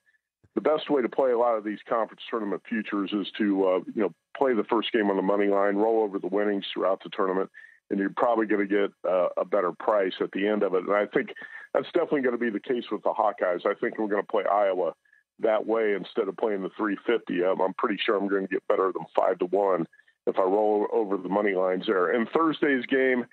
the 0.55 0.61
best 0.61 0.89
way 0.89 1.01
to 1.01 1.09
play 1.09 1.31
a 1.31 1.37
lot 1.37 1.57
of 1.57 1.63
these 1.63 1.79
conference 1.87 2.21
tournament 2.29 2.63
futures 2.67 3.11
is 3.13 3.27
to 3.37 3.67
uh, 3.67 3.79
you 3.93 4.01
know 4.01 4.13
play 4.35 4.53
the 4.53 4.63
first 4.63 4.91
game 4.91 5.09
on 5.09 5.17
the 5.17 5.21
money 5.21 5.47
line, 5.47 5.75
roll 5.75 6.01
over 6.01 6.17
the 6.17 6.27
winnings 6.27 6.65
throughout 6.73 7.03
the 7.03 7.09
tournament, 7.09 7.49
and 7.89 7.99
you're 7.99 8.09
probably 8.15 8.45
going 8.45 8.67
to 8.67 8.73
get 8.73 8.91
uh, 9.09 9.27
a 9.37 9.45
better 9.45 9.71
price 9.73 10.13
at 10.21 10.31
the 10.31 10.47
end 10.47 10.63
of 10.63 10.73
it. 10.73 10.83
And 10.83 10.95
I 10.95 11.05
think 11.07 11.29
that's 11.73 11.91
definitely 11.93 12.21
going 12.21 12.37
to 12.37 12.39
be 12.39 12.49
the 12.49 12.59
case 12.59 12.85
with 12.91 13.03
the 13.03 13.13
Hawkeyes. 13.13 13.65
I 13.65 13.73
think 13.79 13.99
we're 13.99 14.07
going 14.07 14.23
to 14.23 14.31
play 14.31 14.43
Iowa 14.49 14.93
that 15.39 15.65
way 15.65 15.93
instead 15.93 16.29
of 16.29 16.37
playing 16.37 16.63
the 16.63 16.69
350. 16.77 17.43
Um, 17.43 17.61
I'm 17.61 17.73
pretty 17.73 17.99
sure 18.03 18.15
I'm 18.15 18.29
going 18.29 18.47
to 18.47 18.53
get 18.53 18.67
better 18.67 18.91
than 18.93 19.05
five 19.15 19.37
to 19.39 19.45
one 19.45 19.85
if 20.25 20.39
I 20.39 20.43
roll 20.43 20.87
over 20.93 21.17
the 21.17 21.29
money 21.29 21.53
lines 21.53 21.85
there. 21.87 22.13
In 22.13 22.25
Thursday's 22.27 22.85
game. 22.85 23.25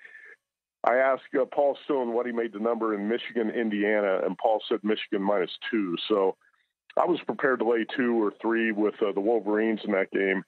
I 0.85 0.97
asked 0.97 1.23
uh, 1.39 1.45
Paul 1.45 1.77
Stone 1.85 2.11
what 2.11 2.25
he 2.25 2.33
made 2.33 2.51
the 2.51 2.59
number 2.59 2.93
in 2.93 3.07
Michigan, 3.07 3.49
Indiana, 3.49 4.19
and 4.25 4.37
Paul 4.37 4.61
said 4.67 4.79
Michigan 4.83 5.21
minus 5.21 5.51
two. 5.71 5.95
So 6.09 6.35
I 6.97 7.05
was 7.05 7.19
prepared 7.25 7.59
to 7.59 7.69
lay 7.69 7.85
two 7.95 8.21
or 8.21 8.31
three 8.41 8.71
with 8.71 8.95
uh, 9.01 9.11
the 9.13 9.21
Wolverines 9.21 9.81
in 9.83 9.91
that 9.93 10.11
game. 10.11 10.43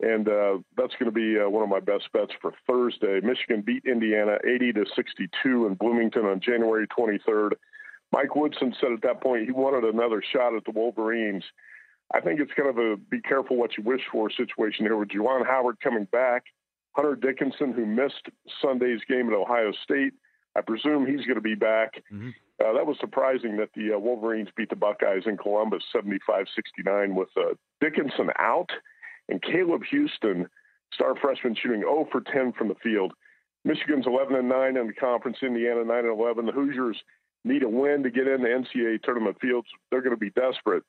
And 0.00 0.28
uh, 0.28 0.58
that's 0.76 0.94
going 0.98 1.12
to 1.12 1.14
be 1.14 1.38
uh, 1.38 1.48
one 1.50 1.62
of 1.62 1.68
my 1.68 1.80
best 1.80 2.10
bets 2.12 2.32
for 2.40 2.52
Thursday. 2.66 3.20
Michigan 3.22 3.60
beat 3.60 3.84
Indiana 3.84 4.38
80 4.44 4.72
to 4.72 4.84
62 4.96 5.66
in 5.66 5.74
Bloomington 5.74 6.24
on 6.24 6.40
January 6.40 6.86
23rd. 6.86 7.52
Mike 8.12 8.34
Woodson 8.34 8.74
said 8.80 8.92
at 8.92 9.02
that 9.02 9.22
point 9.22 9.44
he 9.44 9.52
wanted 9.52 9.84
another 9.84 10.22
shot 10.32 10.54
at 10.54 10.64
the 10.64 10.72
Wolverines. 10.72 11.44
I 12.14 12.20
think 12.20 12.40
it's 12.40 12.52
kind 12.56 12.68
of 12.68 12.78
a 12.78 12.96
be 12.96 13.20
careful 13.20 13.56
what 13.56 13.76
you 13.76 13.84
wish 13.84 14.00
for 14.10 14.30
situation 14.30 14.84
here 14.84 14.96
with 14.96 15.10
Juwan 15.10 15.46
Howard 15.46 15.76
coming 15.80 16.06
back. 16.10 16.44
Hunter 16.92 17.14
Dickinson, 17.14 17.72
who 17.72 17.86
missed 17.86 18.28
Sunday's 18.60 19.00
game 19.08 19.28
at 19.28 19.34
Ohio 19.34 19.72
State, 19.84 20.12
I 20.56 20.60
presume 20.62 21.06
he's 21.06 21.26
going 21.26 21.36
to 21.36 21.40
be 21.40 21.54
back. 21.54 22.02
Mm-hmm. 22.12 22.30
Uh, 22.60 22.72
that 22.74 22.86
was 22.86 22.96
surprising 23.00 23.56
that 23.56 23.70
the 23.74 23.94
uh, 23.94 23.98
Wolverines 23.98 24.48
beat 24.56 24.68
the 24.68 24.76
Buckeyes 24.76 25.22
in 25.26 25.36
Columbus 25.36 25.82
75 25.92 26.46
69 26.54 27.14
with 27.14 27.28
uh, 27.36 27.54
Dickinson 27.80 28.30
out 28.38 28.70
and 29.28 29.40
Caleb 29.42 29.82
Houstan, 29.92 30.46
star 30.92 31.14
freshman, 31.20 31.54
shooting 31.54 31.80
0 31.80 32.08
for 32.10 32.20
10 32.20 32.52
from 32.52 32.68
the 32.68 32.74
field. 32.82 33.12
Michigan's 33.64 34.06
11 34.06 34.36
and 34.36 34.48
9 34.48 34.76
in 34.76 34.86
the 34.86 34.92
conference, 34.92 35.38
Indiana 35.42 35.84
9 35.84 35.98
and 35.98 36.20
11. 36.20 36.46
The 36.46 36.52
Hoosiers 36.52 36.98
need 37.44 37.62
a 37.62 37.68
win 37.68 38.02
to 38.02 38.10
get 38.10 38.26
in 38.26 38.42
the 38.42 38.48
NCAA 38.48 39.02
tournament 39.02 39.36
fields. 39.40 39.68
They're 39.90 40.02
going 40.02 40.16
to 40.16 40.20
be 40.20 40.30
desperate. 40.30 40.82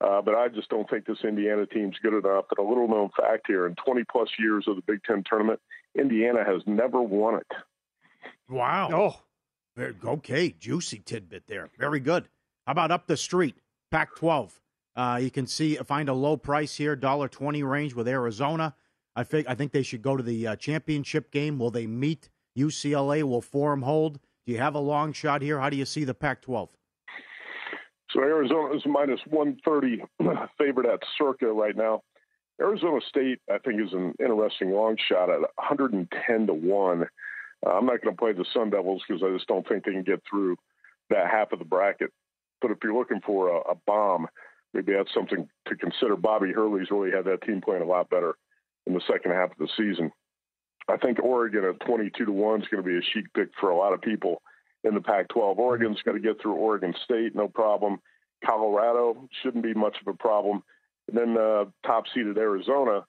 Uh, 0.00 0.20
but 0.20 0.34
I 0.34 0.48
just 0.48 0.68
don't 0.68 0.88
think 0.90 1.06
this 1.06 1.18
Indiana 1.24 1.66
team's 1.66 1.96
good 2.02 2.14
enough. 2.14 2.46
And 2.50 2.66
a 2.66 2.68
little 2.68 2.88
known 2.88 3.10
fact 3.16 3.46
here 3.46 3.66
in 3.66 3.74
20 3.76 4.04
plus 4.10 4.28
years 4.38 4.64
of 4.66 4.76
the 4.76 4.82
Big 4.82 5.02
Ten 5.04 5.22
tournament, 5.28 5.60
Indiana 5.98 6.44
has 6.44 6.62
never 6.66 7.00
won 7.00 7.36
it. 7.36 7.46
Wow. 8.48 8.90
Oh, 8.92 9.20
Very, 9.76 9.94
okay. 10.04 10.50
Juicy 10.50 10.98
tidbit 10.98 11.44
there. 11.46 11.70
Very 11.78 12.00
good. 12.00 12.28
How 12.66 12.72
about 12.72 12.90
up 12.90 13.06
the 13.06 13.16
street, 13.16 13.56
Pac 13.90 14.14
12? 14.16 14.60
Uh, 14.96 15.18
you 15.20 15.30
can 15.30 15.46
see 15.46 15.74
find 15.76 16.08
a 16.08 16.14
low 16.14 16.36
price 16.36 16.76
here, 16.76 16.94
dollar 16.94 17.26
twenty 17.26 17.64
range 17.64 17.94
with 17.94 18.06
Arizona. 18.06 18.74
I 19.16 19.24
think 19.24 19.48
I 19.48 19.54
think 19.54 19.72
they 19.72 19.82
should 19.82 20.02
go 20.02 20.16
to 20.16 20.22
the 20.22 20.46
uh, 20.46 20.56
championship 20.56 21.32
game. 21.32 21.58
Will 21.58 21.72
they 21.72 21.86
meet 21.86 22.28
UCLA? 22.56 23.22
Will 23.24 23.40
Forum 23.40 23.82
hold? 23.82 24.20
Do 24.46 24.52
you 24.52 24.58
have 24.58 24.74
a 24.74 24.80
long 24.80 25.12
shot 25.12 25.42
here? 25.42 25.58
How 25.58 25.70
do 25.70 25.76
you 25.76 25.84
see 25.84 26.04
the 26.04 26.14
Pac-12? 26.14 26.68
So 28.10 28.20
Arizona 28.20 28.76
is 28.76 28.82
minus 28.86 29.20
130 29.26 30.04
favorite 30.58 30.86
at 30.86 31.00
Circa 31.18 31.46
right 31.46 31.74
now. 31.74 32.02
Arizona 32.60 33.00
State, 33.08 33.40
I 33.50 33.58
think, 33.58 33.80
is 33.80 33.92
an 33.92 34.14
interesting 34.20 34.70
long 34.70 34.96
shot 35.08 35.30
at 35.30 35.40
110 35.40 36.46
to 36.46 36.54
one. 36.54 37.06
Uh, 37.66 37.70
I'm 37.70 37.86
not 37.86 38.02
going 38.02 38.14
to 38.14 38.20
play 38.20 38.32
the 38.32 38.44
Sun 38.52 38.70
Devils 38.70 39.02
because 39.06 39.22
I 39.22 39.32
just 39.32 39.48
don't 39.48 39.66
think 39.66 39.84
they 39.84 39.92
can 39.92 40.02
get 40.02 40.22
through 40.28 40.56
that 41.10 41.30
half 41.30 41.52
of 41.52 41.58
the 41.58 41.64
bracket. 41.64 42.10
But 42.60 42.70
if 42.70 42.78
you're 42.82 42.96
looking 42.96 43.20
for 43.24 43.48
a, 43.48 43.72
a 43.72 43.74
bomb, 43.86 44.26
maybe 44.72 44.92
that's 44.92 45.12
something 45.14 45.48
to 45.68 45.76
consider 45.76 46.16
Bobby 46.16 46.52
Hurley's 46.52 46.90
really 46.90 47.10
had 47.10 47.24
that 47.26 47.42
team 47.42 47.60
playing 47.60 47.82
a 47.82 47.86
lot 47.86 48.10
better 48.10 48.34
in 48.86 48.94
the 48.94 49.02
second 49.06 49.32
half 49.32 49.50
of 49.52 49.58
the 49.58 49.68
season. 49.76 50.10
I 50.88 50.96
think 50.98 51.22
Oregon 51.22 51.64
at 51.64 51.86
22 51.86 52.26
to 52.26 52.32
1 52.32 52.62
is 52.62 52.68
going 52.68 52.82
to 52.82 52.88
be 52.88 52.98
a 52.98 53.10
chic 53.12 53.32
pick 53.32 53.48
for 53.58 53.70
a 53.70 53.76
lot 53.76 53.94
of 53.94 54.02
people 54.02 54.42
in 54.82 54.94
the 54.94 55.00
Pac 55.00 55.28
12. 55.28 55.58
Oregon's 55.58 56.02
got 56.04 56.12
to 56.12 56.20
get 56.20 56.40
through 56.40 56.54
Oregon 56.54 56.94
State, 57.04 57.34
no 57.34 57.48
problem. 57.48 58.00
Colorado 58.44 59.28
shouldn't 59.42 59.64
be 59.64 59.72
much 59.72 59.96
of 60.00 60.12
a 60.12 60.16
problem. 60.16 60.62
And 61.08 61.16
then 61.16 61.38
uh, 61.38 61.64
top 61.86 62.04
seeded 62.14 62.36
Arizona. 62.36 63.04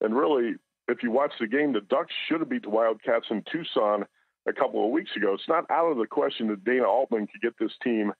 And 0.00 0.16
really, 0.16 0.54
if 0.90 1.02
you 1.02 1.10
watch 1.10 1.32
the 1.40 1.46
game, 1.46 1.72
the 1.72 1.80
Ducks 1.80 2.12
should 2.26 2.40
have 2.40 2.48
beat 2.48 2.62
the 2.62 2.70
Wildcats 2.70 3.26
in 3.30 3.42
Tucson 3.50 4.04
a 4.48 4.52
couple 4.52 4.84
of 4.84 4.90
weeks 4.90 5.10
ago. 5.16 5.34
It's 5.34 5.48
not 5.48 5.70
out 5.70 5.90
of 5.90 5.98
the 5.98 6.06
question 6.06 6.48
that 6.48 6.64
Dana 6.64 6.84
Altman 6.84 7.26
could 7.26 7.42
get 7.42 7.58
this 7.58 7.72
team 7.82 8.12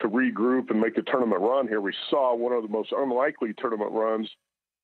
to 0.00 0.08
regroup 0.08 0.70
and 0.70 0.80
make 0.80 0.98
a 0.98 1.02
tournament 1.02 1.40
run 1.40 1.68
here. 1.68 1.80
We 1.80 1.94
saw 2.10 2.34
one 2.34 2.52
of 2.52 2.62
the 2.62 2.68
most 2.68 2.92
unlikely 2.92 3.54
tournament 3.58 3.92
runs 3.92 4.28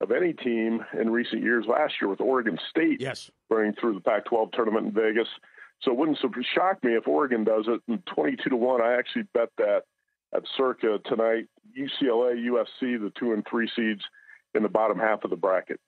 of 0.01 0.11
any 0.11 0.33
team 0.33 0.85
in 0.99 1.11
recent 1.11 1.43
years 1.43 1.67
last 1.69 1.95
year 2.01 2.09
with 2.09 2.21
Oregon 2.21 2.59
State 2.71 3.01
yes. 3.01 3.31
running 3.51 3.75
through 3.75 3.95
the 3.95 4.01
Pac 4.01 4.25
12 4.25 4.51
tournament 4.53 4.87
in 4.87 4.93
Vegas. 4.93 5.29
So 5.83 5.93
it 5.93 5.99
wouldn't 5.99 6.19
shock 6.55 6.83
me 6.83 6.95
if 6.95 7.07
Oregon 7.07 7.45
does 7.45 7.67
it. 7.69 7.81
And 7.89 8.05
22 8.07 8.51
to 8.51 8.57
1, 8.57 8.81
I 8.81 8.95
actually 8.95 9.25
bet 9.35 9.51
that 9.59 9.83
at 10.35 10.43
Circa 10.57 10.99
tonight. 11.05 11.47
UCLA, 11.79 12.35
USC, 12.49 13.01
the 13.01 13.13
two 13.19 13.33
and 13.33 13.47
three 13.49 13.69
seeds 13.75 14.03
in 14.55 14.63
the 14.63 14.69
bottom 14.69 14.99
half 14.99 15.25
of 15.25 15.31
the 15.31 15.37
bracket. 15.37 15.81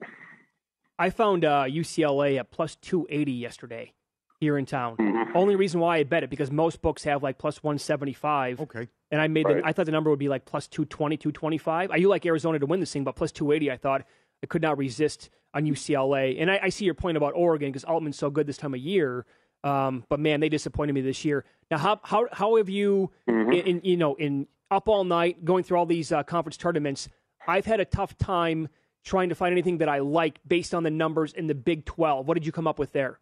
I 0.98 1.11
found 1.11 1.44
uh, 1.44 1.64
UCLA 1.64 2.38
at 2.38 2.50
plus 2.50 2.76
280 2.76 3.33
yesterday 3.33 3.92
here 4.40 4.57
in 4.59 4.66
town. 4.66 4.96
Mm-hmm. 4.96 5.37
Only 5.37 5.57
reason 5.57 5.80
why 5.80 5.98
I 5.98 6.04
bet 6.04 6.22
it 6.22 6.30
because 6.30 6.50
most 6.50 6.83
books 6.83 7.04
have 7.04 7.22
like 7.22 7.38
plus 7.38 7.62
175. 7.62 8.61
Okay. 8.61 8.88
And 9.11 9.20
I 9.20 9.28
made 9.28 9.46
Right. 9.46 9.57
the, 9.62 9.66
I 9.66 9.72
thought 9.72 9.87
the 9.87 9.92
number 9.92 10.11
would 10.11 10.18
be 10.18 10.28
like 10.28 10.44
plus 10.44 10.66
220, 10.68 11.16
225. 11.16 11.90
I 11.90 11.98
do 11.98 12.09
like 12.09 12.24
Arizona 12.26 12.59
to 12.59 12.66
win 12.66 12.80
this 12.80 12.92
thing, 12.92 13.04
but 13.04 13.16
plus 13.16 13.33
280, 13.33 13.70
I 13.72 13.76
thought 13.76 14.02
I 14.42 14.46
could 14.46 14.62
not 14.62 14.76
resist 14.78 15.30
on 15.54 15.64
UCLA. 15.64 16.40
And 16.40 16.50
I, 16.50 16.61
I 16.64 16.68
see 16.68 16.85
your 16.85 16.94
point 16.94 17.16
about 17.16 17.33
Oregon 17.35 17.70
because 17.70 17.85
Altman's 17.85 18.18
so 18.18 18.30
good 18.30 18.46
this 18.46 18.57
time 18.57 18.74
of 18.74 18.80
year. 18.80 19.24
Um, 19.62 20.04
but 20.09 20.20
man, 20.20 20.40
they 20.40 20.48
disappointed 20.48 20.92
me 20.92 21.00
this 21.00 21.24
year. 21.24 21.44
Now, 21.70 21.78
how 21.78 22.00
how 22.02 22.26
how 22.33 22.57
have 22.57 22.68
you, 22.68 23.11
Mm-hmm. 23.28 23.52
in, 23.52 23.66
in 23.66 23.80
you 23.85 23.96
know, 23.96 24.14
in 24.14 24.46
up 24.70 24.88
all 24.88 25.04
night 25.04 25.44
going 25.44 25.64
through 25.64 25.78
all 25.78 25.87
these 25.87 26.12
uh, 26.12 26.22
conference 26.22 26.57
tournaments? 26.59 27.09
I've 27.46 27.64
had 27.64 27.80
a 27.80 27.85
tough 27.85 28.16
time 28.18 28.68
trying 29.05 29.29
to 29.29 29.35
find 29.35 29.53
anything 29.53 29.79
that 29.79 29.88
I 29.88 29.99
like 29.99 30.40
based 30.47 30.75
on 30.75 30.83
the 30.83 30.90
numbers 30.90 31.33
in 31.33 31.47
the 31.47 31.55
Big 31.55 31.85
12. 31.85 32.27
What 32.27 32.35
did 32.35 32.47
you 32.47 32.53
come 32.53 32.67
up 32.67 32.79
with 32.79 32.93
there? 32.93 33.19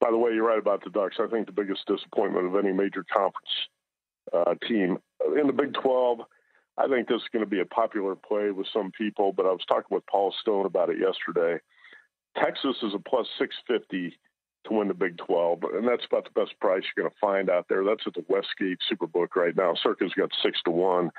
By 0.00 0.10
the 0.10 0.16
way, 0.16 0.32
you're 0.32 0.46
right 0.46 0.58
about 0.58 0.84
the 0.84 0.90
Ducks. 0.90 1.16
I 1.18 1.26
think 1.26 1.46
the 1.46 1.52
biggest 1.52 1.86
disappointment 1.86 2.46
of 2.46 2.56
any 2.56 2.72
major 2.72 3.04
conference 3.12 3.48
uh, 4.32 4.54
team 4.68 4.98
in 5.38 5.46
the 5.46 5.52
Big 5.52 5.74
12. 5.74 6.20
I 6.78 6.88
think 6.88 7.08
this 7.08 7.16
is 7.16 7.28
going 7.32 7.44
to 7.44 7.50
be 7.50 7.60
a 7.60 7.66
popular 7.66 8.14
play 8.14 8.50
with 8.50 8.66
some 8.72 8.92
people, 8.96 9.32
but 9.32 9.46
I 9.46 9.50
was 9.50 9.64
talking 9.66 9.88
with 9.90 10.06
Paul 10.06 10.34
Stone 10.40 10.66
about 10.66 10.90
it 10.90 10.98
yesterday. 10.98 11.58
Texas 12.36 12.76
is 12.82 12.92
a 12.94 12.98
plus 12.98 13.26
650 13.38 14.16
to 14.66 14.74
win 14.74 14.88
the 14.88 14.94
Big 14.94 15.16
12, 15.16 15.62
and 15.74 15.88
that's 15.88 16.04
about 16.04 16.24
the 16.24 16.38
best 16.38 16.58
price 16.60 16.82
you're 16.94 17.04
going 17.04 17.10
to 17.10 17.18
find 17.18 17.48
out 17.48 17.66
there. 17.68 17.82
That's 17.82 18.02
at 18.06 18.14
the 18.14 18.24
Westgate 18.28 18.78
Superbook 18.92 19.34
right 19.34 19.56
now. 19.56 19.74
Circa's 19.82 20.12
got 20.12 20.30
six 20.42 20.58
to 20.66 20.70
one. 20.70 21.10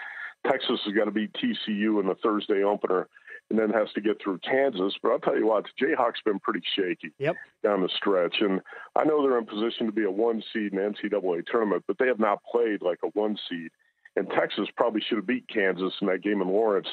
Texas 0.49 0.79
has 0.85 0.93
got 0.93 1.05
to 1.05 1.11
beat 1.11 1.33
TCU 1.33 1.99
in 1.99 2.07
the 2.07 2.15
Thursday 2.23 2.63
opener, 2.63 3.07
and 3.49 3.57
then 3.57 3.69
has 3.69 3.91
to 3.93 4.01
get 4.01 4.21
through 4.21 4.39
Kansas. 4.39 4.93
But 5.01 5.11
I'll 5.11 5.19
tell 5.19 5.37
you 5.37 5.47
what, 5.47 5.65
the 5.79 5.85
Jayhawks 5.85 6.23
been 6.25 6.39
pretty 6.39 6.61
shaky 6.75 7.11
Yep. 7.17 7.35
down 7.63 7.81
the 7.81 7.89
stretch, 7.89 8.37
and 8.41 8.61
I 8.95 9.03
know 9.05 9.21
they're 9.21 9.37
in 9.37 9.45
position 9.45 9.85
to 9.85 9.91
be 9.91 10.03
a 10.03 10.11
one 10.11 10.43
seed 10.53 10.73
in 10.73 10.77
the 10.77 10.83
NCAA 10.83 11.45
tournament, 11.45 11.83
but 11.87 11.97
they 11.97 12.07
have 12.07 12.19
not 12.19 12.43
played 12.43 12.81
like 12.81 12.99
a 13.03 13.07
one 13.07 13.37
seed. 13.49 13.69
And 14.15 14.29
Texas 14.31 14.67
probably 14.75 15.01
should 15.01 15.17
have 15.17 15.27
beat 15.27 15.47
Kansas 15.47 15.93
in 16.01 16.07
that 16.07 16.23
game 16.23 16.41
in 16.41 16.47
Lawrence 16.47 16.87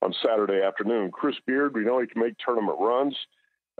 on 0.00 0.14
Saturday 0.24 0.62
afternoon. 0.62 1.10
Chris 1.10 1.34
Beard, 1.44 1.74
we 1.74 1.84
know 1.84 1.98
he 2.00 2.06
can 2.06 2.22
make 2.22 2.34
tournament 2.38 2.78
runs. 2.80 3.16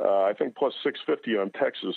Uh, 0.03 0.23
I 0.25 0.33
think 0.37 0.57
plus 0.57 0.75
650 0.83 1.39
on 1.39 1.51
Texas 1.53 1.95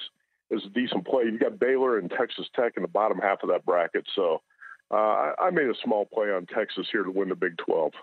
is 0.51 0.63
a 0.65 0.69
decent 0.69 1.05
play. 1.07 1.23
You've 1.23 1.39
got 1.39 1.59
Baylor 1.59 1.97
and 1.97 2.09
Texas 2.09 2.45
Tech 2.55 2.73
in 2.77 2.83
the 2.83 2.87
bottom 2.87 3.17
half 3.17 3.41
of 3.43 3.49
that 3.49 3.65
bracket. 3.65 4.05
So 4.15 4.41
I 4.91 5.33
I 5.39 5.49
made 5.51 5.67
a 5.67 5.75
small 5.83 6.05
play 6.05 6.31
on 6.31 6.45
Texas 6.45 6.87
here 6.91 7.03
to 7.03 7.11
win 7.11 7.29
the 7.29 7.35
Big 7.35 7.57
12. 7.57 7.93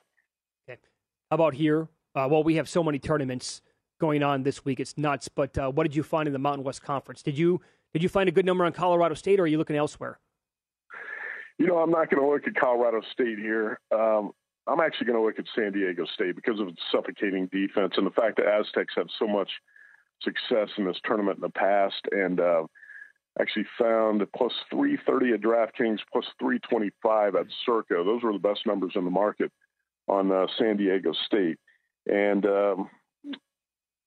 How 1.31 1.35
about 1.35 1.55
here? 1.55 1.88
Uh, 2.14 2.27
well, 2.31 2.42
we 2.42 2.55
have 2.55 2.68
so 2.68 2.83
many 2.83 2.98
tournaments 2.98 3.61
going 4.01 4.22
on 4.22 4.42
this 4.42 4.64
week; 4.64 4.81
it's 4.81 4.96
nuts. 4.96 5.29
But 5.29 5.57
uh, 5.59 5.70
what 5.70 5.85
did 5.85 5.94
you 5.94 6.03
find 6.03 6.27
in 6.27 6.33
the 6.33 6.38
Mountain 6.38 6.64
West 6.64 6.83
Conference? 6.83 7.22
Did 7.22 7.37
you 7.37 7.61
did 7.92 8.03
you 8.03 8.09
find 8.09 8.29
a 8.29 8.33
good 8.33 8.46
number 8.46 8.64
on 8.64 8.72
Colorado 8.72 9.14
State, 9.14 9.38
or 9.38 9.42
are 9.42 9.46
you 9.46 9.59
looking 9.59 9.77
elsewhere? 9.77 10.18
You 11.59 11.66
know, 11.66 11.79
I'm 11.79 11.90
not 11.90 12.09
going 12.11 12.22
to 12.22 12.29
look 12.29 12.46
at 12.46 12.55
Colorado 12.55 13.03
State 13.12 13.38
here. 13.38 13.81
Um, 13.92 14.31
I'm 14.66 14.81
actually 14.81 15.07
going 15.07 15.18
to 15.18 15.24
look 15.24 15.38
at 15.38 15.46
San 15.55 15.72
Diego 15.72 16.05
State 16.14 16.37
because 16.37 16.61
of 16.61 16.68
its 16.68 16.81
suffocating 16.92 17.46
defense 17.46 17.94
and 17.96 18.07
the 18.07 18.11
fact 18.11 18.37
that 18.37 18.46
Aztecs 18.46 18.94
have 18.96 19.09
so 19.18 19.27
much 19.27 19.51
success 20.22 20.68
in 20.77 20.85
this 20.85 20.98
tournament 21.05 21.38
in 21.38 21.42
the 21.42 21.51
past. 21.51 22.07
And 22.12 22.38
uh, 22.38 22.64
actually 23.40 23.66
found 23.79 24.22
plus 24.37 24.53
330 24.70 25.35
at 25.35 25.40
DraftKings, 25.40 25.98
plus 26.12 26.24
325 26.40 27.37
at 27.37 27.46
Circa. 27.64 28.03
Those 28.05 28.22
were 28.22 28.33
the 28.33 28.38
best 28.38 28.66
numbers 28.66 28.92
in 28.94 29.05
the 29.05 29.11
market 29.11 29.53
on 30.09 30.33
uh, 30.33 30.46
San 30.59 30.77
Diego 30.77 31.12
State. 31.27 31.59
And 32.07 32.44
um, 32.46 32.90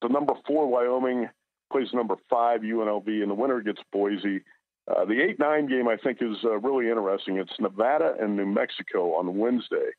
the 0.01 0.09
number 0.09 0.33
four 0.45 0.67
Wyoming 0.67 1.29
plays 1.71 1.87
number 1.93 2.15
five 2.29 2.61
UNLV, 2.61 3.07
and 3.07 3.29
the 3.29 3.35
winner 3.35 3.61
gets 3.61 3.79
Boise. 3.91 4.41
Uh, 4.87 5.05
the 5.05 5.21
8 5.21 5.39
9 5.39 5.67
game, 5.67 5.87
I 5.87 5.95
think, 5.97 6.17
is 6.21 6.37
uh, 6.43 6.57
really 6.59 6.89
interesting. 6.89 7.37
It's 7.37 7.53
Nevada 7.59 8.15
and 8.19 8.35
New 8.35 8.47
Mexico 8.47 9.15
on 9.15 9.37
Wednesday. 9.37 9.91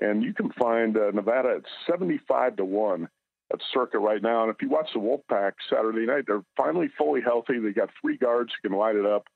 And 0.00 0.22
you 0.22 0.32
can 0.32 0.50
find 0.52 0.96
uh, 0.96 1.10
Nevada 1.12 1.56
at 1.56 1.64
75 1.90 2.56
to 2.56 2.64
1 2.64 3.08
at 3.52 3.60
Circa 3.72 3.98
right 3.98 4.22
now. 4.22 4.42
And 4.42 4.50
if 4.50 4.60
you 4.60 4.68
watch 4.68 4.88
the 4.94 5.00
Wolfpack 5.00 5.52
Saturday 5.68 6.06
night, 6.06 6.24
they're 6.26 6.44
finally 6.56 6.88
fully 6.96 7.20
healthy. 7.20 7.58
They 7.58 7.72
got 7.72 7.90
three 8.00 8.16
guards 8.16 8.50
who 8.62 8.68
can 8.68 8.78
light 8.78 8.96
it 8.96 9.06
up. 9.06 9.26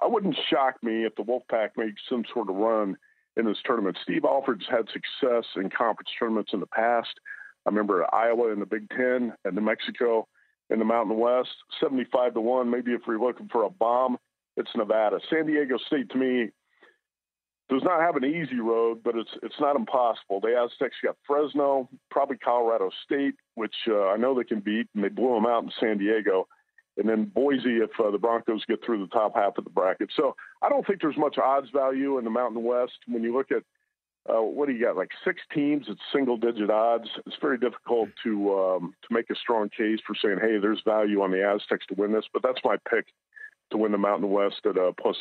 I 0.00 0.06
wouldn't 0.06 0.36
shock 0.50 0.76
me 0.82 1.04
if 1.04 1.14
the 1.16 1.24
Wolfpack 1.24 1.70
makes 1.76 2.00
some 2.08 2.24
sort 2.32 2.48
of 2.48 2.56
run 2.56 2.96
in 3.36 3.46
this 3.46 3.58
tournament. 3.64 3.96
Steve 4.02 4.24
Alford's 4.24 4.66
had 4.70 4.86
success 4.92 5.44
in 5.56 5.70
conference 5.70 6.10
tournaments 6.18 6.50
in 6.52 6.60
the 6.60 6.66
past. 6.66 7.14
I 7.66 7.70
remember 7.70 8.06
Iowa 8.14 8.52
in 8.52 8.60
the 8.60 8.66
Big 8.66 8.88
Ten 8.90 9.32
and 9.44 9.54
New 9.54 9.60
Mexico 9.60 10.28
in 10.70 10.78
the 10.78 10.84
Mountain 10.84 11.18
West, 11.18 11.50
75 11.80 12.34
to 12.34 12.40
1. 12.40 12.70
Maybe 12.70 12.92
if 12.92 13.02
we're 13.06 13.18
looking 13.18 13.48
for 13.50 13.64
a 13.64 13.70
bomb, 13.70 14.18
it's 14.56 14.70
Nevada. 14.76 15.18
San 15.30 15.46
Diego 15.46 15.78
State, 15.86 16.10
to 16.10 16.18
me, 16.18 16.50
does 17.68 17.82
not 17.84 18.00
have 18.00 18.16
an 18.16 18.24
easy 18.24 18.60
road, 18.60 19.02
but 19.04 19.14
it's 19.14 19.30
it's 19.42 19.60
not 19.60 19.76
impossible. 19.76 20.40
The 20.40 20.56
Aztecs 20.56 20.96
got 21.04 21.16
Fresno, 21.26 21.88
probably 22.10 22.38
Colorado 22.38 22.90
State, 23.04 23.34
which 23.54 23.74
uh, 23.88 24.08
I 24.08 24.16
know 24.16 24.34
they 24.34 24.44
can 24.44 24.60
beat, 24.60 24.88
and 24.94 25.04
they 25.04 25.08
blew 25.08 25.34
them 25.34 25.46
out 25.46 25.64
in 25.64 25.70
San 25.78 25.98
Diego. 25.98 26.48
And 26.96 27.08
then 27.08 27.26
Boise, 27.26 27.76
if 27.76 27.90
uh, 28.00 28.10
the 28.10 28.18
Broncos 28.18 28.64
get 28.66 28.84
through 28.84 29.00
the 29.00 29.10
top 29.18 29.36
half 29.36 29.56
of 29.56 29.64
the 29.64 29.70
bracket. 29.70 30.10
So 30.16 30.34
I 30.62 30.68
don't 30.68 30.84
think 30.84 31.00
there's 31.00 31.16
much 31.16 31.38
odds 31.38 31.68
value 31.70 32.18
in 32.18 32.24
the 32.24 32.30
Mountain 32.30 32.64
West. 32.64 32.98
When 33.06 33.22
you 33.22 33.36
look 33.36 33.52
at 33.52 33.62
uh, 34.28 34.42
what 34.42 34.66
do 34.66 34.74
you 34.74 34.84
got, 34.84 34.96
like 34.96 35.10
six 35.24 35.40
teams 35.54 35.86
at 35.88 35.96
single-digit 36.12 36.68
odds, 36.68 37.08
it's 37.24 37.36
very 37.40 37.56
difficult 37.56 38.08
to 38.24 38.52
um, 38.58 38.94
to 39.02 39.14
make 39.14 39.30
a 39.30 39.36
strong 39.36 39.68
case 39.68 40.00
for 40.06 40.14
saying, 40.20 40.38
hey, 40.40 40.58
there's 40.58 40.82
value 40.84 41.22
on 41.22 41.30
the 41.30 41.42
Aztecs 41.42 41.86
to 41.86 41.94
win 41.94 42.12
this. 42.12 42.24
But 42.32 42.42
that's 42.42 42.60
my 42.64 42.76
pick 42.90 43.06
to 43.70 43.76
win 43.76 43.92
the 43.92 43.98
Mountain 43.98 44.30
West 44.30 44.60
at 44.64 44.76
uh, 44.76 44.92
plus 45.00 45.16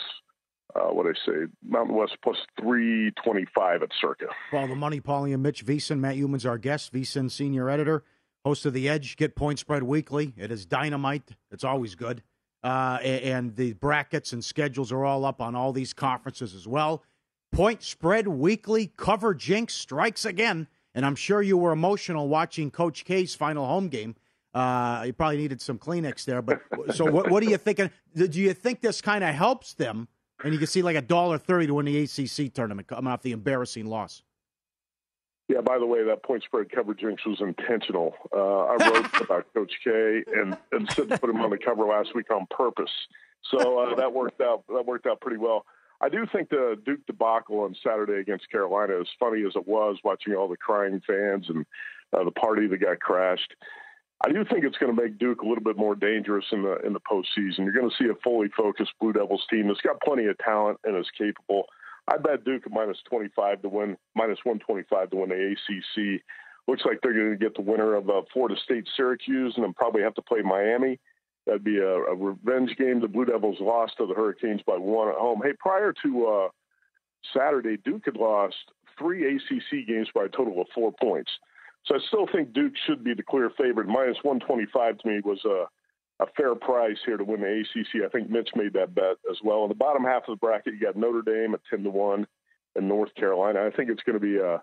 uh, 0.78 0.94
what 0.94 1.06
I 1.06 1.14
say, 1.26 1.48
Mountain 1.64 1.96
West 1.96 2.18
plus 2.24 2.38
325 2.60 3.84
at 3.84 3.90
Circa. 4.00 4.28
Well, 4.52 4.68
the 4.68 4.76
money, 4.76 5.02
Paulie 5.02 5.34
and 5.34 5.44
Mitch 5.44 5.66
VSIN. 5.66 6.00
Matt 6.00 6.16
Youmans's 6.16 6.46
our 6.46 6.58
guest, 6.58 6.94
VSIN 6.94 7.32
senior 7.32 7.70
editor, 7.70 8.04
host 8.46 8.66
of 8.66 8.74
The 8.74 8.88
Edge. 8.88 9.18
Get 9.18 9.36
Point 9.36 9.60
Spread 9.60 9.84
Weekly. 9.84 10.34
It 10.38 10.52
is 10.52 10.66
dynamite. 10.66 11.32
It's 11.52 11.64
always 11.64 11.96
good. 11.96 12.24
Uh, 12.64 12.98
and 13.02 13.56
the 13.56 13.74
brackets 13.74 14.34
and 14.34 14.44
schedules 14.44 14.92
are 14.92 15.06
all 15.06 15.26
up 15.26 15.42
on 15.42 15.56
all 15.56 15.72
these 15.72 15.94
conferences 15.94 16.54
as 16.54 16.68
well. 16.68 17.04
Point 17.52 17.82
Spread 17.82 18.28
Weekly 18.28 18.92
cover 18.98 19.34
jinx 19.34 19.74
strikes 19.74 20.26
again. 20.26 20.68
And 20.94 21.06
I'm 21.06 21.16
sure 21.16 21.42
you 21.42 21.58
were 21.58 21.72
emotional 21.72 22.28
watching 22.28 22.72
Coach 22.72 23.06
K's 23.06 23.36
final 23.36 23.66
home 23.68 23.88
game. 23.88 24.16
Uh, 24.54 25.04
you 25.06 25.14
probably 25.14 25.38
needed 25.38 25.62
some 25.62 25.78
Kleenex 25.78 26.26
there. 26.26 26.42
But 26.42 26.62
so, 26.96 27.06
what, 27.06 27.30
what 27.30 27.44
are 27.44 27.46
you 27.46 27.58
thinking? 27.58 27.92
Do 28.16 28.42
you 28.42 28.54
think 28.54 28.82
this 28.82 29.02
kind 29.02 29.24
of 29.24 29.36
helps 29.36 29.76
them? 29.76 30.08
And 30.44 30.54
you 30.54 30.60
can 30.60 30.68
see 30.68 30.82
like 30.82 30.96
a 30.96 31.02
dollar 31.02 31.38
thirty 31.38 31.68
to 31.68 31.74
win 31.74 31.86
the 31.86 32.04
ACC 32.04 32.54
tournament 32.54 32.88
coming 32.88 33.12
off 33.12 33.22
the 33.22 33.32
embarrassing 33.32 33.86
loss. 33.86 34.22
Yeah, 35.48 35.62
by 35.62 35.80
the 35.80 35.86
way, 35.86 36.04
that 36.04 36.24
point 36.24 36.44
spread 36.44 36.70
cover 36.70 36.94
jinx 36.94 37.26
was 37.26 37.40
intentional. 37.40 38.14
Uh, 38.36 38.66
I 38.66 38.90
wrote 38.90 39.22
about 39.22 39.46
Coach 39.54 39.72
K 39.84 40.24
and, 40.36 40.58
and 40.74 40.92
said 40.92 41.10
to 41.10 41.18
put 41.18 41.30
him 41.30 41.40
on 41.40 41.50
the 41.50 41.58
cover 41.58 41.86
last 41.86 42.14
week 42.14 42.30
on 42.32 42.48
purpose. 42.50 42.92
So 43.50 43.80
uh, 43.80 43.96
that 43.98 44.12
worked 44.14 44.42
out. 44.42 44.64
That 44.68 44.86
worked 44.86 45.08
out 45.08 45.22
pretty 45.22 45.38
well. 45.38 45.66
I 46.00 46.10
do 46.10 46.28
think 46.32 46.50
the 46.50 46.80
Duke 46.86 47.06
debacle 47.08 47.62
on 47.62 47.76
Saturday 47.84 48.20
against 48.20 48.52
Carolina, 48.52 49.00
as 49.00 49.08
funny 49.20 49.44
as 49.46 49.56
it 49.56 49.68
was, 49.68 49.98
watching 50.04 50.36
all 50.36 50.48
the 50.48 50.58
crying 50.58 51.02
fans 51.08 51.46
and 51.50 51.66
uh, 52.14 52.24
the 52.24 52.32
party 52.32 52.68
that 52.68 52.78
got 52.78 53.00
crashed. 53.00 53.56
I 54.26 54.32
do 54.32 54.44
think 54.44 54.66
it's 54.66 54.78
going 54.78 54.96
to 54.96 55.02
make 55.02 55.20
Duke 55.20 55.42
a 55.42 55.46
little 55.48 55.64
bit 55.64 55.78
more 55.78 55.96
dangerous 55.96 56.46
in 56.52 56.64
the 56.64 56.78
in 56.86 56.94
the 56.94 57.00
postseason. 57.00 57.60
You're 57.60 57.72
going 57.72 57.90
to 57.90 57.96
see 57.98 58.10
a 58.10 58.16
fully 58.24 58.48
focused 58.56 58.94
Blue 59.00 59.14
Devils 59.14 59.46
team 59.50 59.68
that's 59.68 59.82
got 59.82 60.02
plenty 60.02 60.26
of 60.26 60.38
talent 60.40 60.80
and 60.84 60.98
is 60.98 61.10
capable. 61.18 61.66
I 62.08 62.18
bet 62.18 62.44
Duke 62.44 62.64
at 62.66 62.72
minus 62.72 62.98
25 63.10 63.62
to 63.62 63.70
win, 63.70 63.98
minus 64.16 64.40
125 64.44 65.10
to 65.12 65.16
win 65.18 65.30
the 65.30 65.52
ACC. 65.52 66.22
Looks 66.68 66.84
like 66.86 67.00
they're 67.02 67.14
going 67.14 67.32
to 67.32 67.38
get 67.38 67.56
the 67.56 67.62
winner 67.62 67.96
of 67.96 68.10
uh, 68.10 68.22
Florida 68.34 68.56
State 68.64 68.88
Syracuse 68.96 69.54
and 69.56 69.64
then 69.64 69.74
probably 69.74 70.02
have 70.02 70.16
to 70.16 70.22
play 70.22 70.42
Miami. 70.42 71.00
That'd 71.46 71.64
be 71.64 71.78
a, 71.78 71.96
a 71.96 72.16
revenge 72.16 72.76
game. 72.78 73.00
The 73.00 73.08
Blue 73.08 73.26
Devils 73.26 73.58
lost 73.62 73.94
to 73.98 74.06
the 74.06 74.14
Hurricanes 74.14 74.62
by 74.66 74.78
one 74.78 75.10
at 75.10 75.16
home. 75.16 75.42
Hey, 75.44 75.54
prior 75.60 75.94
to 76.04 76.28
uh, 76.28 76.48
Saturday, 77.34 77.78
Duke 77.86 78.04
had 78.06 78.18
lost 78.18 78.56
three 78.98 79.36
ACC 79.36 79.88
games 79.88 80.10
by 80.14 80.26
a 80.26 80.30
total 80.30 80.60
of 80.60 80.68
four 80.74 80.94
points. 81.00 81.32
So 81.88 81.96
I 81.96 82.00
still 82.08 82.28
think 82.32 82.54
Duke 82.54 82.74
should 82.86 83.04
be 83.04 83.14
the 83.14 83.24
clear 83.24 83.50
favorite. 83.58 83.88
Minus 83.88 84.18
125 84.22 84.98
to 84.98 85.08
me 85.08 85.22
was 85.24 85.40
a, 85.46 85.66
a 86.24 86.28
fair 86.36 86.54
price 86.56 86.98
here 87.06 87.18
to 87.18 87.24
win 87.24 87.42
the 87.42 87.62
ACC. 87.62 88.04
I 88.06 88.10
think 88.10 88.30
Mitch 88.30 88.50
made 88.56 88.74
that 88.74 88.94
bet 88.94 89.18
as 89.30 89.38
well. 89.44 89.64
In 89.64 89.70
the 89.70 89.76
bottom 89.76 90.04
half 90.04 90.24
of 90.28 90.38
the 90.38 90.46
bracket, 90.46 90.74
you 90.74 90.82
got 90.82 90.98
Notre 90.98 91.22
Dame 91.22 91.54
at 91.54 91.62
10 91.70 91.84
to 91.84 91.90
1 91.90 92.28
and 92.76 92.88
North 92.88 93.14
Carolina. 93.16 93.66
I 93.66 93.76
think 93.76 93.90
it's 93.90 94.04
going 94.04 94.20
to 94.20 94.20
be 94.20 94.38
a, 94.38 94.62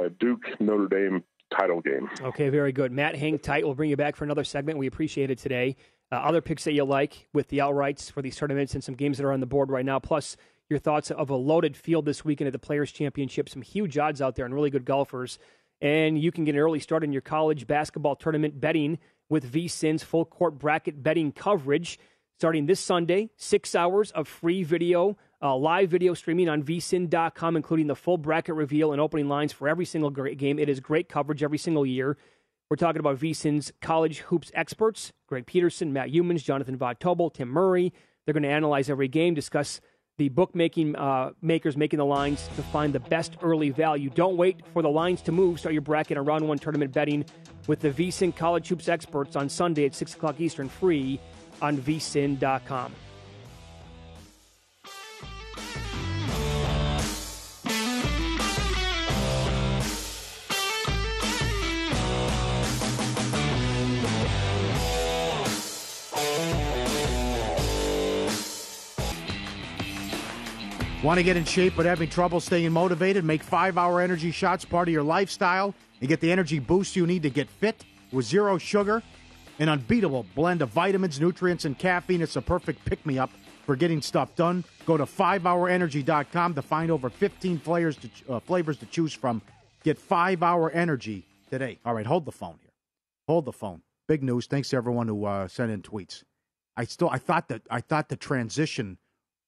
a 0.00 0.10
Duke 0.10 0.44
Notre 0.58 0.88
Dame 0.88 1.22
title 1.56 1.80
game. 1.80 2.08
Okay, 2.22 2.48
very 2.48 2.72
good. 2.72 2.90
Matt, 2.90 3.16
hang 3.16 3.38
tight. 3.38 3.64
We'll 3.64 3.74
bring 3.74 3.90
you 3.90 3.96
back 3.96 4.16
for 4.16 4.24
another 4.24 4.44
segment. 4.44 4.78
We 4.78 4.86
appreciate 4.86 5.30
it 5.30 5.38
today. 5.38 5.76
Uh, 6.10 6.16
other 6.16 6.40
picks 6.40 6.64
that 6.64 6.72
you 6.72 6.84
like 6.84 7.28
with 7.32 7.48
the 7.48 7.58
outrights 7.58 8.10
for 8.10 8.22
these 8.22 8.36
tournaments 8.36 8.74
and 8.74 8.82
some 8.82 8.94
games 8.94 9.18
that 9.18 9.26
are 9.26 9.32
on 9.32 9.40
the 9.40 9.46
board 9.46 9.70
right 9.70 9.84
now, 9.84 9.98
plus 9.98 10.36
your 10.68 10.78
thoughts 10.78 11.10
of 11.10 11.30
a 11.30 11.36
loaded 11.36 11.76
field 11.76 12.04
this 12.04 12.24
weekend 12.24 12.46
at 12.46 12.52
the 12.52 12.58
Players 12.58 12.92
Championship. 12.92 13.48
Some 13.48 13.62
huge 13.62 13.98
odds 13.98 14.22
out 14.22 14.36
there 14.36 14.44
and 14.44 14.54
really 14.54 14.70
good 14.70 14.84
golfers. 14.84 15.38
And 15.80 16.18
you 16.18 16.32
can 16.32 16.44
get 16.44 16.54
an 16.54 16.60
early 16.60 16.80
start 16.80 17.04
in 17.04 17.12
your 17.12 17.22
college 17.22 17.66
basketball 17.66 18.16
tournament 18.16 18.60
betting 18.60 18.98
with 19.28 19.50
VSIN's 19.50 20.02
full 20.02 20.24
court 20.24 20.58
bracket 20.58 21.02
betting 21.02 21.32
coverage. 21.32 21.98
Starting 22.38 22.66
this 22.66 22.80
Sunday, 22.80 23.30
six 23.36 23.74
hours 23.74 24.10
of 24.10 24.28
free 24.28 24.62
video, 24.62 25.16
uh, 25.40 25.56
live 25.56 25.88
video 25.88 26.12
streaming 26.12 26.50
on 26.50 26.62
vsin.com, 26.62 27.56
including 27.56 27.86
the 27.86 27.96
full 27.96 28.18
bracket 28.18 28.54
reveal 28.54 28.92
and 28.92 29.00
opening 29.00 29.26
lines 29.26 29.54
for 29.54 29.68
every 29.68 29.86
single 29.86 30.10
game. 30.10 30.58
It 30.58 30.68
is 30.68 30.80
great 30.80 31.08
coverage 31.08 31.42
every 31.42 31.56
single 31.56 31.86
year. 31.86 32.18
We're 32.68 32.76
talking 32.76 33.00
about 33.00 33.18
VSIN's 33.18 33.72
college 33.80 34.18
hoops 34.18 34.50
experts, 34.54 35.12
Greg 35.28 35.46
Peterson, 35.46 35.92
Matt 35.92 36.10
Youmans, 36.10 36.44
Jonathan 36.44 36.76
Von 36.76 36.96
Tobel, 36.96 37.32
Tim 37.32 37.48
Murray. 37.48 37.92
They're 38.24 38.34
going 38.34 38.42
to 38.42 38.50
analyze 38.50 38.90
every 38.90 39.08
game, 39.08 39.34
discuss 39.34 39.80
the 40.18 40.28
bookmaking 40.30 40.96
uh, 40.96 41.32
makers 41.42 41.76
making 41.76 41.98
the 41.98 42.04
lines 42.04 42.48
to 42.56 42.62
find 42.62 42.92
the 42.92 43.00
best 43.00 43.36
early 43.42 43.70
value. 43.70 44.08
Don't 44.10 44.36
wait 44.36 44.60
for 44.72 44.82
the 44.82 44.88
lines 44.88 45.20
to 45.22 45.32
move. 45.32 45.60
Start 45.60 45.74
your 45.74 45.82
bracket 45.82 46.16
on 46.16 46.24
round 46.24 46.48
one 46.48 46.58
tournament 46.58 46.92
betting 46.92 47.24
with 47.66 47.80
the 47.80 47.90
VSIN 47.90 48.34
College 48.34 48.68
Hoops 48.68 48.88
experts 48.88 49.36
on 49.36 49.48
Sunday 49.48 49.84
at 49.84 49.94
6 49.94 50.14
o'clock 50.14 50.40
Eastern, 50.40 50.68
free 50.68 51.20
on 51.60 51.76
vsin.com. 51.76 52.92
Want 71.06 71.18
to 71.18 71.22
get 71.22 71.36
in 71.36 71.44
shape 71.44 71.74
but 71.76 71.86
having 71.86 72.10
trouble 72.10 72.40
staying 72.40 72.72
motivated? 72.72 73.24
Make 73.24 73.44
five 73.44 73.78
hour 73.78 74.00
energy 74.00 74.32
shots 74.32 74.64
part 74.64 74.88
of 74.88 74.92
your 74.92 75.04
lifestyle 75.04 75.72
and 76.00 76.08
get 76.08 76.18
the 76.18 76.32
energy 76.32 76.58
boost 76.58 76.96
you 76.96 77.06
need 77.06 77.22
to 77.22 77.30
get 77.30 77.48
fit 77.48 77.84
with 78.10 78.26
zero 78.26 78.58
sugar. 78.58 79.04
An 79.60 79.68
unbeatable 79.68 80.26
blend 80.34 80.62
of 80.62 80.70
vitamins, 80.70 81.20
nutrients, 81.20 81.64
and 81.64 81.78
caffeine. 81.78 82.22
It's 82.22 82.34
a 82.34 82.42
perfect 82.42 82.84
pick 82.86 83.06
me 83.06 83.20
up 83.20 83.30
for 83.66 83.76
getting 83.76 84.02
stuff 84.02 84.34
done. 84.34 84.64
Go 84.84 84.96
to 84.96 85.04
5hourenergy.com 85.04 86.54
to 86.54 86.62
find 86.62 86.90
over 86.90 87.08
15 87.08 87.60
flavors 87.60 87.96
to, 87.98 88.10
uh, 88.28 88.40
flavors 88.40 88.76
to 88.78 88.86
choose 88.86 89.12
from. 89.12 89.42
Get 89.84 89.98
5 89.98 90.42
Hour 90.42 90.72
Energy 90.72 91.24
today. 91.52 91.78
All 91.84 91.94
right, 91.94 92.04
hold 92.04 92.24
the 92.24 92.32
phone 92.32 92.56
here. 92.60 92.72
Hold 93.28 93.44
the 93.44 93.52
phone. 93.52 93.82
Big 94.08 94.24
news. 94.24 94.48
Thanks 94.48 94.70
to 94.70 94.76
everyone 94.76 95.06
who 95.06 95.24
uh, 95.24 95.46
sent 95.46 95.70
in 95.70 95.82
tweets. 95.82 96.24
I 96.76 96.84
still 96.84 97.10
I 97.10 97.18
thought 97.18 97.46
that 97.46 97.62
I 97.70 97.80
thought 97.80 98.08
the 98.08 98.16
transition 98.16 98.98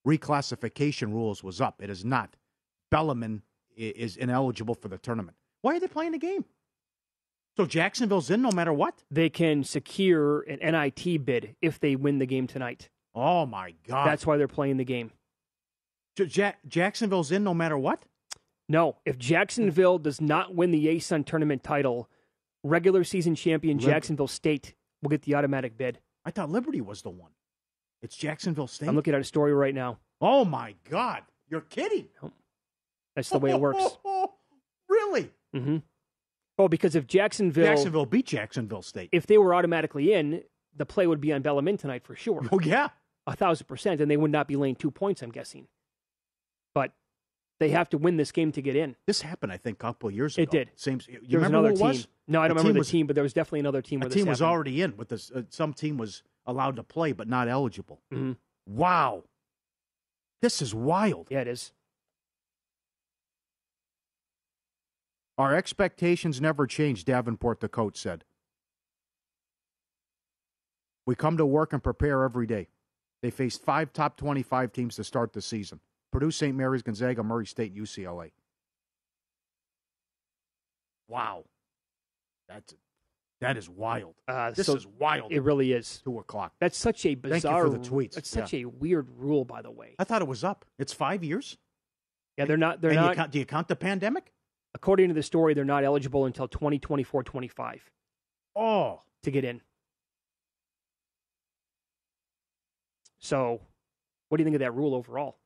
reclassification 0.08 1.12
rules 1.12 1.42
was 1.44 1.60
up. 1.60 1.82
It 1.82 1.90
is 1.90 2.04
not. 2.04 2.36
Bellarmine 2.90 3.42
is 3.76 4.16
ineligible 4.16 4.74
for 4.74 4.88
the 4.88 4.98
tournament. 4.98 5.36
Why 5.62 5.76
are 5.76 5.80
they 5.80 5.86
playing 5.88 6.12
the 6.12 6.18
game? 6.18 6.44
So 7.56 7.66
Jacksonville's 7.66 8.30
in 8.30 8.40
no 8.40 8.50
matter 8.52 8.72
what? 8.72 9.02
They 9.10 9.28
can 9.28 9.64
secure 9.64 10.42
an 10.42 10.58
NIT 10.60 11.24
bid 11.24 11.56
if 11.60 11.80
they 11.80 11.96
win 11.96 12.18
the 12.18 12.26
game 12.26 12.46
tonight. 12.46 12.88
Oh, 13.14 13.46
my 13.46 13.74
God. 13.86 14.06
That's 14.06 14.24
why 14.24 14.36
they're 14.36 14.46
playing 14.48 14.76
the 14.76 14.84
game. 14.84 15.10
J- 16.16 16.54
Jacksonville's 16.66 17.30
in 17.32 17.44
no 17.44 17.54
matter 17.54 17.76
what? 17.76 18.04
No. 18.68 18.96
If 19.04 19.18
Jacksonville 19.18 19.98
does 19.98 20.20
not 20.20 20.54
win 20.54 20.70
the 20.70 20.86
ASUN 20.86 21.24
tournament 21.26 21.62
title, 21.64 22.08
regular 22.62 23.02
season 23.04 23.34
champion 23.34 23.78
Lib- 23.78 23.86
Jacksonville 23.86 24.28
State 24.28 24.74
will 25.02 25.10
get 25.10 25.22
the 25.22 25.34
automatic 25.34 25.76
bid. 25.76 25.98
I 26.24 26.30
thought 26.30 26.50
Liberty 26.50 26.80
was 26.80 27.02
the 27.02 27.10
one. 27.10 27.30
It's 28.02 28.16
Jacksonville 28.16 28.66
State. 28.66 28.88
I'm 28.88 28.94
looking 28.94 29.14
at 29.14 29.20
a 29.20 29.24
story 29.24 29.52
right 29.52 29.74
now. 29.74 29.98
Oh 30.20 30.44
my 30.44 30.74
God! 30.88 31.22
You're 31.48 31.62
kidding. 31.62 32.08
That's 33.16 33.30
the 33.30 33.38
way 33.38 33.50
it 33.50 33.60
works. 33.60 33.98
really? 34.88 35.30
Mm-hmm. 35.54 35.78
Oh, 36.58 36.68
because 36.68 36.94
if 36.94 37.06
Jacksonville 37.06 37.64
Jacksonville 37.64 38.06
beat 38.06 38.26
Jacksonville 38.26 38.82
State, 38.82 39.08
if 39.12 39.26
they 39.26 39.38
were 39.38 39.54
automatically 39.54 40.12
in, 40.12 40.42
the 40.76 40.86
play 40.86 41.06
would 41.06 41.20
be 41.20 41.32
on 41.32 41.42
Bellarmine 41.42 41.76
tonight 41.76 42.04
for 42.04 42.16
sure. 42.16 42.42
Oh 42.52 42.60
yeah, 42.60 42.88
a 43.26 43.34
thousand 43.34 43.66
percent, 43.66 44.00
and 44.00 44.10
they 44.10 44.16
would 44.16 44.30
not 44.30 44.48
be 44.48 44.56
laying 44.56 44.74
two 44.74 44.90
points. 44.90 45.22
I'm 45.22 45.30
guessing, 45.30 45.68
but 46.74 46.92
they 47.60 47.70
have 47.70 47.88
to 47.90 47.98
win 47.98 48.16
this 48.16 48.32
game 48.32 48.52
to 48.52 48.62
get 48.62 48.76
in. 48.76 48.96
This 49.06 49.20
happened, 49.20 49.52
I 49.52 49.56
think, 49.56 49.78
a 49.78 49.86
couple 49.86 50.08
of 50.08 50.14
years 50.14 50.36
ago. 50.36 50.42
It 50.42 50.50
did. 50.50 50.70
Same. 50.76 51.00
You 51.08 51.20
there 51.28 51.40
remember 51.40 51.58
another 51.58 51.76
team? 51.76 51.86
Was? 51.86 52.08
No, 52.26 52.40
I 52.40 52.48
don't 52.48 52.56
remember 52.56 52.74
the 52.74 52.80
was, 52.80 52.90
team, 52.90 53.06
but 53.06 53.14
there 53.14 53.22
was 53.22 53.32
definitely 53.32 53.60
another 53.60 53.82
team. 53.82 54.00
Where 54.00 54.08
a 54.08 54.12
team 54.12 54.26
was 54.26 54.42
already 54.42 54.82
in 54.82 54.96
with 54.96 55.08
this. 55.08 55.30
Uh, 55.30 55.42
some 55.50 55.72
team 55.72 55.96
was 55.96 56.22
allowed 56.48 56.74
to 56.76 56.82
play 56.82 57.12
but 57.12 57.28
not 57.28 57.46
eligible. 57.46 58.00
Mm-hmm. 58.12 58.32
Wow. 58.66 59.22
This 60.42 60.60
is 60.60 60.74
wild. 60.74 61.28
Yeah, 61.30 61.42
it 61.42 61.48
is. 61.48 61.72
Our 65.36 65.54
expectations 65.54 66.40
never 66.40 66.66
change, 66.66 67.04
Davenport, 67.04 67.60
the 67.60 67.68
coach 67.68 67.96
said. 67.96 68.24
We 71.06 71.14
come 71.14 71.36
to 71.36 71.46
work 71.46 71.72
and 71.72 71.82
prepare 71.82 72.24
every 72.24 72.46
day. 72.46 72.68
They 73.22 73.30
faced 73.30 73.62
five 73.62 73.92
top 73.92 74.16
25 74.16 74.72
teams 74.72 74.96
to 74.96 75.04
start 75.04 75.32
the 75.32 75.40
season 75.40 75.80
Purdue, 76.10 76.30
St. 76.30 76.56
Mary's, 76.56 76.82
Gonzaga, 76.82 77.22
Murray 77.22 77.46
State, 77.46 77.76
UCLA. 77.76 78.30
Wow. 81.08 81.44
That's 82.48 82.74
that 83.40 83.56
is 83.56 83.68
wild. 83.68 84.14
Uh, 84.26 84.50
this 84.50 84.66
so 84.66 84.74
is 84.74 84.86
wild. 84.86 85.32
It 85.32 85.42
really 85.42 85.72
is. 85.72 86.00
Two 86.02 86.18
o'clock. 86.18 86.54
That's 86.60 86.76
such 86.76 87.06
a 87.06 87.14
bizarre. 87.14 87.62
Thank 87.62 87.74
you 87.74 87.78
for 87.78 87.78
the 87.78 87.96
tweets. 87.96 88.14
That's 88.14 88.28
such 88.28 88.52
yeah. 88.52 88.62
a 88.62 88.68
weird 88.68 89.08
rule, 89.16 89.44
by 89.44 89.62
the 89.62 89.70
way. 89.70 89.94
I 89.98 90.04
thought 90.04 90.22
it 90.22 90.28
was 90.28 90.42
up. 90.42 90.64
It's 90.78 90.92
five 90.92 91.22
years. 91.22 91.56
Yeah, 92.36 92.46
they're 92.46 92.56
not. 92.56 92.80
They're 92.80 92.90
and 92.90 93.00
not. 93.00 93.10
You 93.10 93.16
count, 93.16 93.32
do 93.32 93.38
you 93.38 93.46
count 93.46 93.68
the 93.68 93.76
pandemic? 93.76 94.32
According 94.74 95.08
to 95.08 95.14
the 95.14 95.22
story, 95.22 95.54
they're 95.54 95.64
not 95.64 95.84
eligible 95.84 96.26
until 96.26 96.48
2024 96.48 97.22
25. 97.22 97.90
Oh. 98.56 99.00
To 99.22 99.30
get 99.30 99.44
in. 99.44 99.60
So, 103.18 103.60
what 104.28 104.38
do 104.38 104.42
you 104.42 104.44
think 104.44 104.54
of 104.54 104.60
that 104.60 104.74
rule 104.74 104.94
overall? 104.94 105.36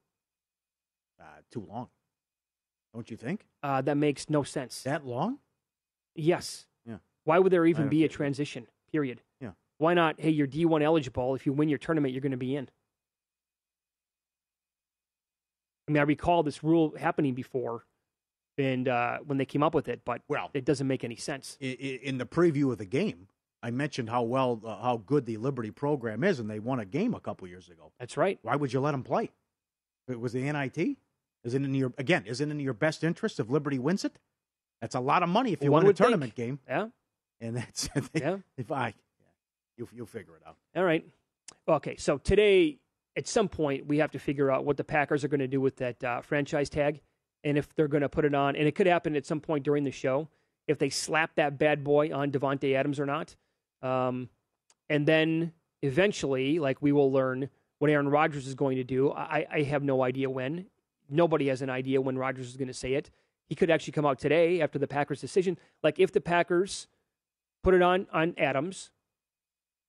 Uh, 1.20 1.24
too 1.50 1.66
long. 1.68 1.88
Don't 2.94 3.10
you 3.10 3.16
think? 3.16 3.46
Uh, 3.62 3.80
that 3.82 3.96
makes 3.96 4.28
no 4.28 4.42
sense. 4.42 4.82
That 4.82 5.06
long? 5.06 5.38
Yes. 6.14 6.66
Why 7.24 7.38
would 7.38 7.52
there 7.52 7.66
even 7.66 7.88
be 7.88 8.04
a 8.04 8.08
transition 8.08 8.66
period? 8.90 9.20
Yeah. 9.40 9.50
Why 9.78 9.94
not? 9.94 10.20
Hey, 10.20 10.30
you're 10.30 10.46
D1 10.46 10.82
eligible. 10.82 11.34
If 11.34 11.46
you 11.46 11.52
win 11.52 11.68
your 11.68 11.78
tournament, 11.78 12.12
you're 12.14 12.20
going 12.20 12.32
to 12.32 12.36
be 12.36 12.56
in. 12.56 12.68
I 15.88 15.92
mean, 15.92 16.00
I 16.00 16.04
recall 16.04 16.42
this 16.42 16.62
rule 16.62 16.94
happening 16.96 17.34
before, 17.34 17.84
and 18.56 18.86
uh, 18.88 19.18
when 19.24 19.38
they 19.38 19.44
came 19.44 19.62
up 19.62 19.74
with 19.74 19.88
it, 19.88 20.02
but 20.04 20.22
well, 20.28 20.50
it 20.54 20.64
doesn't 20.64 20.86
make 20.86 21.02
any 21.04 21.16
sense. 21.16 21.56
In, 21.60 21.72
in 21.74 22.18
the 22.18 22.26
preview 22.26 22.70
of 22.70 22.78
the 22.78 22.84
game, 22.86 23.28
I 23.62 23.70
mentioned 23.70 24.08
how 24.08 24.22
well, 24.22 24.60
uh, 24.64 24.80
how 24.80 24.98
good 24.98 25.26
the 25.26 25.36
Liberty 25.38 25.70
program 25.70 26.22
is, 26.24 26.38
and 26.38 26.48
they 26.48 26.60
won 26.60 26.78
a 26.80 26.84
game 26.84 27.14
a 27.14 27.20
couple 27.20 27.48
years 27.48 27.68
ago. 27.68 27.92
That's 27.98 28.16
right. 28.16 28.38
Why 28.42 28.56
would 28.56 28.72
you 28.72 28.80
let 28.80 28.92
them 28.92 29.02
play? 29.02 29.30
It 30.08 30.20
was 30.20 30.32
the 30.32 30.40
NIT. 30.50 30.96
Is 31.44 31.54
it 31.54 31.62
in 31.62 31.74
your 31.74 31.92
again? 31.98 32.24
Is 32.26 32.40
it 32.40 32.48
in 32.48 32.60
your 32.60 32.74
best 32.74 33.02
interest 33.02 33.40
if 33.40 33.50
Liberty 33.50 33.78
wins 33.80 34.04
it? 34.04 34.18
That's 34.80 34.94
a 34.94 35.00
lot 35.00 35.22
of 35.22 35.28
money 35.28 35.52
if 35.52 35.62
you 35.62 35.70
One 35.70 35.80
win 35.80 35.86
a 35.86 35.88
would 35.88 35.96
think. 35.96 36.06
tournament 36.06 36.34
game. 36.34 36.60
Yeah. 36.68 36.88
And 37.42 37.56
that's 37.58 37.90
Yeah. 38.14 38.38
if 38.56 38.72
I, 38.72 38.88
yeah, 38.88 38.92
you 39.76 39.88
you'll 39.94 40.06
figure 40.06 40.36
it 40.36 40.42
out. 40.46 40.56
All 40.76 40.84
right. 40.84 41.04
Okay. 41.68 41.96
So 41.96 42.18
today, 42.18 42.78
at 43.16 43.28
some 43.28 43.48
point, 43.48 43.86
we 43.86 43.98
have 43.98 44.12
to 44.12 44.18
figure 44.18 44.50
out 44.50 44.64
what 44.64 44.78
the 44.78 44.84
Packers 44.84 45.24
are 45.24 45.28
going 45.28 45.40
to 45.40 45.48
do 45.48 45.60
with 45.60 45.76
that 45.78 46.02
uh, 46.04 46.22
franchise 46.22 46.70
tag, 46.70 47.02
and 47.44 47.58
if 47.58 47.74
they're 47.74 47.88
going 47.88 48.02
to 48.02 48.08
put 48.08 48.24
it 48.24 48.34
on. 48.34 48.56
And 48.56 48.66
it 48.68 48.74
could 48.74 48.86
happen 48.86 49.16
at 49.16 49.26
some 49.26 49.40
point 49.40 49.64
during 49.64 49.84
the 49.84 49.90
show 49.90 50.28
if 50.68 50.78
they 50.78 50.90
slap 50.90 51.34
that 51.36 51.58
bad 51.58 51.84
boy 51.84 52.14
on 52.14 52.30
Davante 52.32 52.74
Adams 52.76 53.00
or 53.00 53.06
not. 53.06 53.36
Um, 53.82 54.30
and 54.88 55.06
then 55.06 55.52
eventually, 55.82 56.60
like 56.60 56.80
we 56.80 56.92
will 56.92 57.12
learn 57.12 57.50
what 57.80 57.90
Aaron 57.90 58.08
Rodgers 58.08 58.46
is 58.46 58.54
going 58.54 58.76
to 58.76 58.84
do. 58.84 59.12
I, 59.12 59.46
I 59.52 59.62
have 59.62 59.82
no 59.82 60.02
idea 60.04 60.30
when. 60.30 60.66
nobody 61.10 61.48
has 61.48 61.62
an 61.62 61.70
idea 61.70 62.00
when 62.00 62.16
Rodgers 62.16 62.48
is 62.48 62.56
going 62.56 62.68
to 62.68 62.74
say 62.74 62.94
it. 62.94 63.10
He 63.48 63.56
could 63.56 63.70
actually 63.70 63.92
come 63.92 64.06
out 64.06 64.18
today 64.20 64.62
after 64.62 64.78
the 64.78 64.86
Packers' 64.86 65.20
decision. 65.20 65.58
Like 65.82 65.98
if 65.98 66.12
the 66.12 66.20
Packers 66.20 66.86
put 67.62 67.74
it 67.74 67.82
on 67.82 68.06
on 68.12 68.34
Adams, 68.38 68.90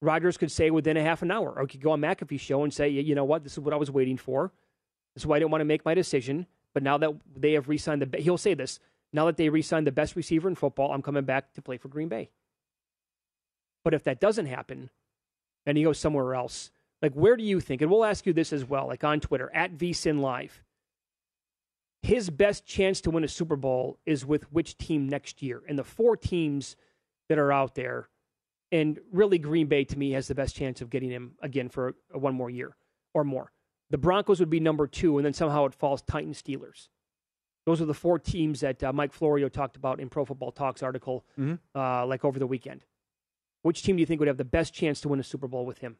Rodgers 0.01 0.37
could 0.37 0.51
say 0.51 0.69
within 0.69 0.97
a 0.97 1.03
half 1.03 1.21
an 1.21 1.31
hour, 1.31 1.53
or 1.55 1.65
could 1.65 1.81
go 1.81 1.91
on 1.91 2.01
McAfee's 2.01 2.41
show 2.41 2.63
and 2.63 2.73
say, 2.73 2.89
you 2.89 3.15
know 3.15 3.23
what, 3.23 3.43
this 3.43 3.53
is 3.53 3.59
what 3.59 3.73
I 3.73 3.77
was 3.77 3.89
waiting 3.89 4.17
for. 4.17 4.51
This 5.15 5.23
is 5.23 5.27
why 5.27 5.37
I 5.37 5.39
didn't 5.39 5.51
want 5.51 5.61
to 5.61 5.65
make 5.65 5.85
my 5.85 5.93
decision. 5.93 6.47
But 6.73 6.83
now 6.83 6.97
that 6.97 7.11
they 7.35 7.53
have 7.53 7.69
re-signed 7.69 8.01
the, 8.01 8.19
he'll 8.19 8.37
say 8.37 8.53
this. 8.53 8.79
Now 9.13 9.25
that 9.27 9.37
they 9.37 9.49
re-signed 9.49 9.85
the 9.85 9.91
best 9.91 10.15
receiver 10.15 10.49
in 10.49 10.55
football, 10.55 10.91
I'm 10.91 11.03
coming 11.03 11.23
back 11.23 11.53
to 11.53 11.61
play 11.61 11.77
for 11.77 11.87
Green 11.87 12.09
Bay. 12.09 12.31
But 13.83 13.93
if 13.93 14.03
that 14.05 14.19
doesn't 14.19 14.47
happen, 14.47 14.89
and 15.65 15.77
he 15.77 15.83
goes 15.83 15.99
somewhere 15.99 16.33
else, 16.33 16.71
like 17.01 17.13
where 17.13 17.37
do 17.37 17.43
you 17.43 17.59
think? 17.59 17.81
And 17.81 17.91
we'll 17.91 18.05
ask 18.05 18.25
you 18.25 18.33
this 18.33 18.51
as 18.51 18.65
well, 18.65 18.87
like 18.87 19.03
on 19.03 19.19
Twitter 19.19 19.51
at 19.53 19.77
VSIN 19.77 20.19
Live. 20.19 20.63
His 22.01 22.29
best 22.29 22.65
chance 22.65 22.99
to 23.01 23.11
win 23.11 23.23
a 23.23 23.29
Super 23.29 23.55
Bowl 23.55 23.97
is 24.05 24.25
with 24.25 24.51
which 24.51 24.77
team 24.77 25.07
next 25.07 25.41
year? 25.41 25.61
And 25.69 25.79
the 25.79 25.83
four 25.83 26.17
teams 26.17 26.75
that 27.29 27.37
are 27.37 27.51
out 27.51 27.75
there, 27.75 28.09
and 28.71 28.99
really 29.11 29.37
Green 29.37 29.67
Bay 29.67 29.83
to 29.85 29.97
me 29.97 30.11
has 30.11 30.27
the 30.27 30.35
best 30.35 30.55
chance 30.55 30.81
of 30.81 30.89
getting 30.89 31.09
him 31.09 31.33
again 31.41 31.69
for 31.69 31.95
one 32.11 32.35
more 32.35 32.49
year 32.49 32.75
or 33.13 33.23
more. 33.23 33.51
The 33.89 33.97
Broncos 33.97 34.39
would 34.39 34.49
be 34.49 34.59
number 34.59 34.87
two, 34.87 35.17
and 35.17 35.25
then 35.25 35.33
somehow 35.33 35.65
it 35.65 35.75
falls 35.75 36.01
Titans 36.01 36.41
Steelers. 36.41 36.89
Those 37.65 37.81
are 37.81 37.85
the 37.85 37.93
four 37.93 38.19
teams 38.19 38.59
that 38.59 38.83
uh, 38.83 38.91
Mike 38.91 39.13
Florio 39.13 39.47
talked 39.47 39.75
about 39.75 39.99
in 39.99 40.09
Pro 40.09 40.25
Football 40.25 40.51
Talks 40.51 40.83
article, 40.83 41.25
mm-hmm. 41.39 41.55
uh, 41.79 42.05
like 42.05 42.25
over 42.25 42.39
the 42.39 42.47
weekend. 42.47 42.83
Which 43.61 43.83
team 43.83 43.95
do 43.95 44.01
you 44.01 44.05
think 44.05 44.19
would 44.19 44.27
have 44.27 44.37
the 44.37 44.43
best 44.43 44.73
chance 44.73 44.99
to 45.01 45.09
win 45.09 45.19
a 45.19 45.23
Super 45.23 45.47
Bowl 45.47 45.65
with 45.65 45.77
him? 45.77 45.97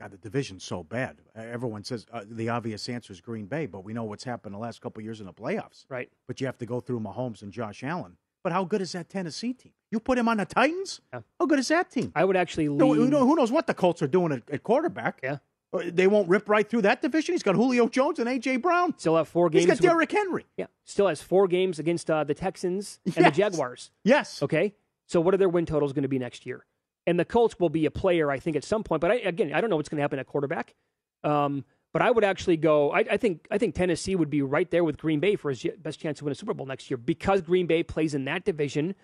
God, 0.00 0.10
the 0.10 0.18
division's 0.18 0.64
so 0.64 0.82
bad. 0.82 1.18
Everyone 1.34 1.84
says 1.84 2.06
uh, 2.12 2.24
the 2.26 2.48
obvious 2.48 2.88
answer 2.88 3.12
is 3.12 3.20
Green 3.20 3.46
Bay, 3.46 3.66
but 3.66 3.84
we 3.84 3.92
know 3.92 4.04
what's 4.04 4.24
happened 4.24 4.54
the 4.54 4.58
last 4.58 4.80
couple 4.80 5.02
years 5.02 5.20
in 5.20 5.26
the 5.26 5.32
playoffs. 5.32 5.84
Right. 5.88 6.10
But 6.26 6.40
you 6.40 6.46
have 6.46 6.58
to 6.58 6.66
go 6.66 6.80
through 6.80 7.00
Mahomes 7.00 7.42
and 7.42 7.52
Josh 7.52 7.82
Allen. 7.82 8.16
But 8.42 8.52
how 8.52 8.64
good 8.64 8.80
is 8.80 8.92
that 8.92 9.08
Tennessee 9.08 9.52
team? 9.52 9.72
You 9.90 10.00
put 10.00 10.18
him 10.18 10.28
on 10.28 10.38
the 10.38 10.46
Titans? 10.46 11.00
Yeah. 11.12 11.20
How 11.38 11.46
good 11.46 11.58
is 11.58 11.68
that 11.68 11.90
team? 11.90 12.12
I 12.14 12.24
would 12.24 12.36
actually 12.36 12.68
lean. 12.68 12.78
No, 12.78 12.94
who, 12.94 13.08
knows, 13.08 13.22
who 13.22 13.36
knows 13.36 13.52
what 13.52 13.66
the 13.66 13.74
Colts 13.74 14.02
are 14.02 14.06
doing 14.06 14.32
at, 14.32 14.42
at 14.50 14.62
quarterback? 14.62 15.20
Yeah. 15.22 15.38
Uh, 15.72 15.82
they 15.86 16.06
won't 16.06 16.28
rip 16.28 16.48
right 16.48 16.68
through 16.68 16.82
that 16.82 17.00
division. 17.02 17.34
He's 17.34 17.42
got 17.42 17.54
Julio 17.54 17.88
Jones 17.88 18.18
and 18.18 18.28
A.J. 18.28 18.56
Brown. 18.56 18.94
Still 18.98 19.16
have 19.16 19.28
four 19.28 19.50
games. 19.50 19.66
He's 19.66 19.80
got 19.80 19.80
Derrick 19.80 20.10
Henry. 20.10 20.46
Yeah. 20.56 20.66
Still 20.84 21.06
has 21.06 21.22
four 21.22 21.46
games 21.48 21.78
against 21.78 22.10
uh, 22.10 22.24
the 22.24 22.34
Texans 22.34 22.98
and 23.04 23.14
yes. 23.16 23.24
the 23.24 23.30
Jaguars. 23.30 23.90
Yes. 24.04 24.42
Okay. 24.42 24.74
So 25.06 25.20
what 25.20 25.34
are 25.34 25.36
their 25.36 25.48
win 25.48 25.66
totals 25.66 25.92
going 25.92 26.02
to 26.02 26.08
be 26.08 26.18
next 26.18 26.46
year? 26.46 26.64
And 27.06 27.18
the 27.18 27.24
Colts 27.24 27.58
will 27.58 27.68
be 27.68 27.86
a 27.86 27.90
player, 27.90 28.30
I 28.30 28.38
think, 28.38 28.56
at 28.56 28.64
some 28.64 28.82
point. 28.82 29.00
But 29.00 29.10
I, 29.10 29.14
again, 29.16 29.52
I 29.52 29.60
don't 29.60 29.70
know 29.70 29.76
what's 29.76 29.88
going 29.88 29.98
to 29.98 30.02
happen 30.02 30.18
at 30.18 30.26
quarterback. 30.26 30.74
Um, 31.22 31.64
but 31.92 32.02
I 32.02 32.10
would 32.10 32.24
actually 32.24 32.56
go. 32.56 32.92
I, 32.92 33.04
I, 33.10 33.16
think 33.16 33.46
I 33.50 33.58
think 33.58 33.74
Tennessee 33.74 34.14
would 34.14 34.30
be 34.30 34.42
right 34.42 34.70
there 34.70 34.84
with 34.84 34.96
Green 34.98 35.20
Bay 35.20 35.36
for 35.36 35.50
his 35.50 35.66
best 35.78 36.00
chance 36.00 36.18
to 36.18 36.24
win 36.24 36.32
a 36.32 36.34
Super 36.34 36.54
Bowl 36.54 36.66
next 36.66 36.90
year 36.90 36.96
because 36.96 37.40
Green 37.40 37.66
Bay 37.66 37.82
plays 37.82 38.14
in 38.14 38.24
that 38.26 38.44
division, 38.44 38.94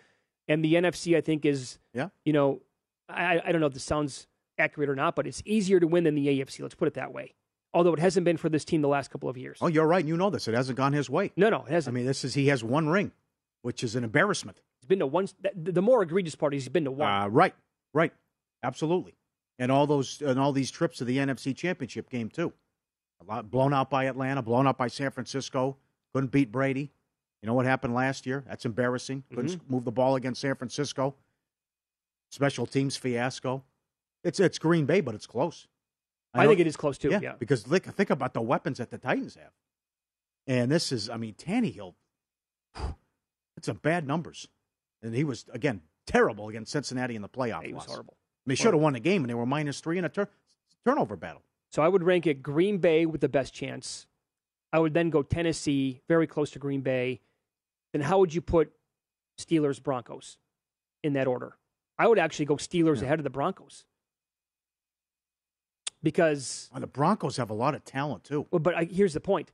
and 0.48 0.64
the 0.64 0.74
NFC 0.74 1.16
I 1.16 1.20
think 1.20 1.44
is 1.44 1.78
yeah. 1.92 2.08
You 2.24 2.32
know, 2.32 2.62
I, 3.08 3.40
I 3.44 3.52
don't 3.52 3.60
know 3.60 3.66
if 3.66 3.74
this 3.74 3.84
sounds 3.84 4.26
accurate 4.58 4.88
or 4.88 4.94
not, 4.94 5.16
but 5.16 5.26
it's 5.26 5.42
easier 5.44 5.80
to 5.80 5.86
win 5.86 6.04
than 6.04 6.14
the 6.14 6.26
AFC. 6.26 6.60
Let's 6.60 6.74
put 6.74 6.88
it 6.88 6.94
that 6.94 7.12
way. 7.12 7.34
Although 7.74 7.92
it 7.92 7.98
hasn't 7.98 8.24
been 8.24 8.36
for 8.38 8.48
this 8.48 8.64
team 8.64 8.80
the 8.80 8.88
last 8.88 9.10
couple 9.10 9.28
of 9.28 9.36
years. 9.36 9.58
Oh, 9.60 9.66
you're 9.66 9.86
right. 9.86 10.04
You 10.04 10.16
know 10.16 10.30
this. 10.30 10.48
It 10.48 10.54
hasn't 10.54 10.78
gone 10.78 10.94
his 10.94 11.10
way. 11.10 11.32
No, 11.36 11.50
no, 11.50 11.64
it 11.66 11.72
hasn't. 11.72 11.92
I 11.92 11.94
mean, 11.94 12.06
this 12.06 12.24
is 12.24 12.32
he 12.32 12.48
has 12.48 12.64
one 12.64 12.88
ring, 12.88 13.12
which 13.62 13.84
is 13.84 13.94
an 13.96 14.04
embarrassment. 14.04 14.62
He's 14.80 14.88
been 14.88 15.00
to 15.00 15.06
one. 15.06 15.28
The 15.54 15.82
more 15.82 16.02
egregious 16.02 16.34
part 16.34 16.54
is 16.54 16.62
he's 16.62 16.68
been 16.70 16.84
to 16.84 16.90
one. 16.90 17.10
Uh, 17.10 17.26
right, 17.26 17.54
right, 17.92 18.12
absolutely. 18.62 19.14
And 19.58 19.70
all 19.70 19.86
those 19.86 20.22
and 20.22 20.38
all 20.38 20.52
these 20.52 20.70
trips 20.70 20.98
to 20.98 21.04
the 21.04 21.18
NFC 21.18 21.54
Championship 21.54 22.08
game 22.08 22.30
too. 22.30 22.52
A 23.20 23.24
lot 23.24 23.50
blown 23.50 23.72
out 23.72 23.90
by 23.90 24.04
Atlanta, 24.04 24.42
blown 24.42 24.66
out 24.66 24.76
by 24.78 24.88
San 24.88 25.10
Francisco. 25.10 25.76
Couldn't 26.12 26.30
beat 26.30 26.52
Brady. 26.52 26.92
You 27.42 27.46
know 27.46 27.54
what 27.54 27.66
happened 27.66 27.94
last 27.94 28.26
year? 28.26 28.44
That's 28.46 28.64
embarrassing. 28.64 29.24
Couldn't 29.34 29.52
Mm-hmm. 29.58 29.72
move 29.72 29.84
the 29.84 29.92
ball 29.92 30.16
against 30.16 30.40
San 30.40 30.54
Francisco. 30.54 31.14
Special 32.30 32.66
teams 32.66 32.96
fiasco. 32.96 33.62
It's 34.24 34.40
it's 34.40 34.58
Green 34.58 34.84
Bay, 34.86 35.00
but 35.00 35.14
it's 35.14 35.26
close. 35.26 35.66
I, 36.34 36.42
know- 36.42 36.48
think 36.50 36.60
it 36.60 36.66
is 36.66 36.76
close 36.76 36.98
too. 36.98 37.10
yeah, 37.10 37.20
Yeah. 37.22 37.32
because 37.38 37.62
think, 37.62 37.84
think 37.94 38.10
about 38.10 38.34
the 38.34 38.42
weapons 38.42 38.78
that 38.78 38.90
the 38.90 38.98
Titans 38.98 39.36
have. 39.36 39.52
And 40.46 40.70
this 40.70 40.92
is, 40.92 41.08
I 41.10 41.16
mean, 41.16 41.34
Tannehill, 41.34 41.94
it's 43.56 43.66
some 43.66 43.76
bad 43.76 44.06
numbers. 44.06 44.48
And 45.02 45.14
he 45.14 45.24
was, 45.24 45.46
again, 45.52 45.82
terrible 46.06 46.48
against 46.48 46.72
Cincinnati 46.72 47.16
in 47.16 47.22
the 47.22 47.28
playoff. 47.28 47.64
He 47.64 47.72
was 47.72 47.84
horrible. 47.84 48.16
They 48.44 48.54
should 48.54 48.74
have 48.74 48.80
won 48.82 48.92
the 48.92 49.00
game, 49.00 49.22
and 49.22 49.30
they 49.30 49.34
were 49.34 49.46
minus 49.46 49.80
three 49.80 49.98
in 49.98 50.04
a 50.04 50.08
tur- 50.08 50.28
turnover 50.84 51.16
battle. 51.16 51.42
So 51.76 51.82
I 51.82 51.88
would 51.88 52.02
rank 52.02 52.26
it 52.26 52.42
Green 52.42 52.78
Bay 52.78 53.04
with 53.04 53.20
the 53.20 53.28
best 53.28 53.52
chance. 53.52 54.06
I 54.72 54.78
would 54.78 54.94
then 54.94 55.10
go 55.10 55.22
Tennessee, 55.22 56.00
very 56.08 56.26
close 56.26 56.50
to 56.52 56.58
Green 56.58 56.80
Bay. 56.80 57.20
Then 57.92 58.00
how 58.00 58.18
would 58.18 58.32
you 58.32 58.40
put 58.40 58.72
Steelers 59.38 59.82
Broncos 59.82 60.38
in 61.04 61.12
that 61.12 61.26
order? 61.26 61.58
I 61.98 62.06
would 62.06 62.18
actually 62.18 62.46
go 62.46 62.56
Steelers 62.56 63.02
ahead 63.02 63.20
of 63.20 63.24
the 63.24 63.30
Broncos 63.30 63.84
because. 66.02 66.70
Well, 66.72 66.80
the 66.80 66.86
Broncos 66.86 67.36
have 67.36 67.50
a 67.50 67.54
lot 67.54 67.74
of 67.74 67.84
talent, 67.84 68.24
too. 68.24 68.46
Well, 68.50 68.60
but 68.60 68.74
I, 68.74 68.84
here's 68.84 69.12
the 69.12 69.20
point: 69.20 69.52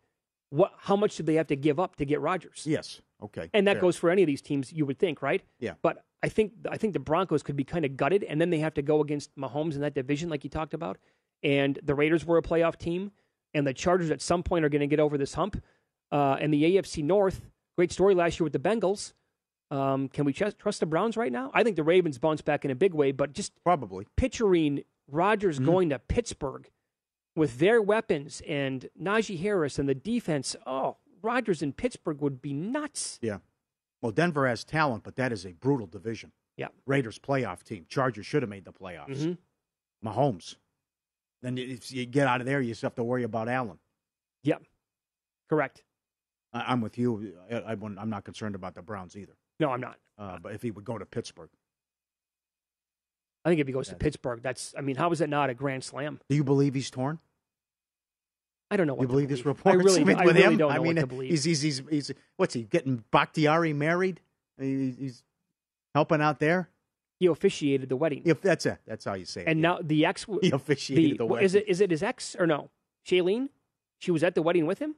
what? 0.51 0.75
How 0.79 0.95
much 0.95 1.17
do 1.17 1.25
they 1.25 1.35
have 1.35 1.49
to 1.49 1.57
give 1.57 1.81
up 1.81 1.97
to 1.97 2.05
get 2.05 2.21
Rodgers? 2.21 2.63
Yes. 2.65 3.01
Okay. 3.21 3.51
And 3.53 3.67
that 3.67 3.75
fair. 3.75 3.81
goes 3.81 3.97
for 3.97 4.11
any 4.11 4.23
of 4.23 4.29
these 4.29 4.43
teams, 4.43 4.73
you 4.73 4.87
would 4.87 5.01
think, 5.01 5.23
right? 5.23 5.43
Yeah. 5.59 5.75
But 5.83 6.05
I 6.23 6.29
think 6.29 6.53
I 6.71 6.77
think 6.77 6.93
the 6.93 7.01
Broncos 7.01 7.43
could 7.43 7.57
be 7.57 7.65
kind 7.65 7.85
of 7.85 7.97
gutted, 7.97 8.23
and 8.23 8.41
then 8.41 8.51
they 8.51 8.61
have 8.61 8.75
to 8.75 8.83
go 8.83 9.01
against 9.01 9.35
Mahomes 9.35 9.75
in 9.75 9.81
that 9.81 9.95
division, 9.95 10.29
like 10.29 10.45
you 10.45 10.51
talked 10.51 10.73
about. 10.73 10.99
And 11.43 11.79
the 11.83 11.95
Raiders 11.95 12.25
were 12.25 12.39
a 12.39 12.43
playoff 12.43 12.77
team, 12.77 13.13
and 13.55 13.67
the 13.67 13.75
Chargers 13.75 14.11
at 14.11 14.21
some 14.23 14.43
point 14.43 14.65
are 14.65 14.69
going 14.69 14.81
to 14.81 14.87
get 14.87 15.01
over 15.01 15.19
this 15.19 15.35
hump. 15.35 15.63
Uh, 16.11 16.37
and 16.41 16.53
the 16.53 16.63
AFC 16.77 17.03
North, 17.03 17.41
great 17.77 17.91
story 17.91 18.15
last 18.15 18.39
year 18.39 18.45
with 18.45 18.53
the 18.53 18.59
Bengals. 18.59 19.13
Um, 19.71 20.09
can 20.09 20.25
we 20.27 20.33
trust, 20.35 20.59
trust 20.59 20.81
the 20.81 20.87
Browns 20.87 21.17
right 21.17 21.33
now? 21.33 21.51
I 21.55 21.63
think 21.65 21.77
the 21.77 21.83
Ravens 21.83 22.19
bounce 22.19 22.43
back 22.43 22.65
in 22.65 22.71
a 22.71 22.75
big 22.75 22.93
way, 22.95 23.11
but 23.13 23.33
just 23.33 23.53
probably 23.65 24.07
picturing 24.17 24.85
Rodgers 25.11 25.57
Mm-hmm. 25.57 25.67
going 25.67 25.89
to 25.91 25.99
Pittsburgh 25.99 26.71
with 27.35 27.59
their 27.59 27.81
weapons 27.81 28.43
and 28.47 28.89
Najee 29.01 29.41
Harris 29.41 29.79
and 29.79 29.89
the 29.89 29.95
defense. 29.95 30.55
Oh, 30.67 30.99
Rodgers 31.23 31.63
in 31.63 31.73
Pittsburgh 31.73 32.21
would 32.21 32.43
be 32.43 32.53
nuts. 32.53 33.19
Yeah. 33.23 33.39
Well, 34.03 34.13
Denver 34.13 34.47
has 34.47 34.65
talent, 34.65 35.05
but 35.05 35.17
that 35.17 35.33
is 35.33 35.47
a 35.47 35.53
brutal 35.53 35.87
division. 35.87 36.33
Yeah. 36.59 36.69
Raiders 36.87 37.19
playoff 37.19 37.63
team. 37.63 37.87
Chargers 37.89 38.27
should 38.27 38.43
have 38.43 38.51
made 38.51 38.67
the 38.67 38.73
playoffs. 38.73 39.17
Mhm. 39.25 39.39
Mahomes. 40.05 40.57
Then 41.43 41.59
if 41.59 41.91
you 41.93 42.07
get 42.07 42.27
out 42.27 42.41
of 42.41 42.47
there, 42.47 42.61
you 42.61 42.69
just 42.71 42.83
have 42.83 42.95
to 42.97 43.05
worry 43.05 43.25
about 43.25 43.49
Allen. 43.49 43.79
Yep, 44.45 44.63
correct. 45.49 45.83
I- 46.53 46.65
I'm 46.73 46.81
with 46.81 46.99
you. 46.99 47.35
I, 47.51 47.57
I 47.57 47.75
wouldn't- 47.75 48.01
I'm 48.01 48.11
not 48.11 48.25
concerned 48.25 48.55
about 48.55 48.75
the 48.75 48.83
Browns 48.83 49.17
either. 49.17 49.37
No, 49.59 49.71
I'm 49.71 49.81
not. 49.81 49.99
Uh, 50.19 50.39
but 50.41 50.55
if 50.55 50.63
he 50.63 50.71
would 50.71 50.85
go 50.85 50.99
to 50.99 51.07
Pittsburgh, 51.07 51.51
I 53.45 53.49
think 53.49 53.61
if 53.61 53.67
he 53.67 53.73
goes 53.73 53.89
to 53.89 53.97
Pittsburgh, 53.97 54.41
that's. 54.43 54.73
I 54.79 54.83
mean, 54.83 54.97
how 54.97 55.11
is 55.11 55.21
it 55.21 55.29
not 55.29 55.51
a 55.51 55.55
grand 55.55 55.83
slam? 55.83 56.21
do 56.29 56.37
you 56.37 56.45
believe 56.45 56.75
he's 56.75 56.91
torn? 56.91 57.19
I 58.71 58.77
don't 58.77 58.87
know. 58.87 58.95
What 58.95 59.03
you 59.03 59.07
to 59.09 59.13
believe 59.13 59.29
this 59.29 59.45
report? 59.45 59.75
I 59.75 59.79
really, 59.79 60.05
mean, 60.05 60.17
I 60.17 60.23
really 60.25 60.43
him, 60.43 60.57
don't 60.57 60.69
know 60.69 60.75
I 60.75 60.79
mean, 60.79 60.95
what 60.95 61.01
to 61.01 61.07
believe. 61.09 61.31
he's, 61.31 61.45
he's 61.45 61.61
he's 61.61 61.83
he's 61.91 62.11
what's 62.37 62.55
he 62.55 62.63
getting 62.63 63.05
Bakhtiari 63.11 63.73
married? 63.73 64.21
He's 64.59 65.25
helping 65.95 66.23
out 66.23 66.39
there. 66.39 66.69
He 67.23 67.27
officiated 67.29 67.89
the 67.89 67.95
wedding, 67.97 68.23
If 68.25 68.41
that's 68.41 68.67
it, 68.67 68.79
that's 68.85 69.05
how 69.05 69.15
you 69.15 69.25
say 69.25 69.43
it. 69.43 69.47
and 69.47 69.61
yeah. 69.61 69.69
now 69.69 69.79
the 69.81 70.05
ex. 70.05 70.27
he 70.41 70.51
officiated 70.51 71.19
the, 71.19 71.25
well, 71.25 71.35
wedding. 71.35 71.45
is 71.45 71.55
it 71.55 71.69
is 71.69 71.81
it 71.81 71.93
his 71.93 72.03
ex 72.03 72.35
or 72.37 72.49
no? 72.49 72.69
Shailene, 73.07 73.49
she 74.01 74.11
was 74.11 74.25
at 74.25 74.35
the 74.35 74.43
wedding 74.43 74.67
with 74.67 74.81
him. 74.81 74.97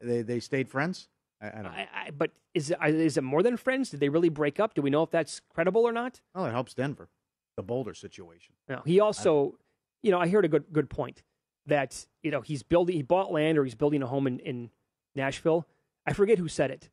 They 0.00 0.22
they 0.22 0.40
stayed 0.40 0.70
friends. 0.70 1.08
I, 1.42 1.48
I 1.48 1.50
don't 1.50 1.64
know. 1.64 1.68
I, 1.70 1.88
I, 2.06 2.10
but 2.10 2.30
is 2.54 2.70
it, 2.70 2.78
is 2.82 3.18
it 3.18 3.24
more 3.24 3.42
than 3.42 3.58
friends? 3.58 3.90
Did 3.90 4.00
they 4.00 4.08
really 4.08 4.30
break 4.30 4.58
up? 4.58 4.72
Do 4.72 4.80
we 4.80 4.88
know 4.88 5.02
if 5.02 5.10
that's 5.10 5.42
credible 5.52 5.82
or 5.82 5.92
not? 5.92 6.22
Well, 6.34 6.46
it 6.46 6.52
helps 6.52 6.72
Denver. 6.72 7.10
The 7.56 7.62
Boulder 7.62 7.92
situation. 7.92 8.54
No. 8.66 8.80
He 8.86 8.98
also, 8.98 9.58
you 10.02 10.10
know, 10.10 10.18
I 10.18 10.28
heard 10.28 10.46
a 10.46 10.48
good 10.48 10.64
good 10.72 10.88
point 10.88 11.22
that 11.66 12.06
you 12.22 12.30
know 12.30 12.40
he's 12.40 12.62
building, 12.62 12.96
he 12.96 13.02
bought 13.02 13.30
land 13.30 13.58
or 13.58 13.64
he's 13.64 13.74
building 13.74 14.02
a 14.02 14.06
home 14.06 14.26
in, 14.26 14.38
in 14.38 14.70
Nashville. 15.14 15.66
I 16.06 16.14
forget 16.14 16.38
who 16.38 16.48
said 16.48 16.70
it, 16.70 16.88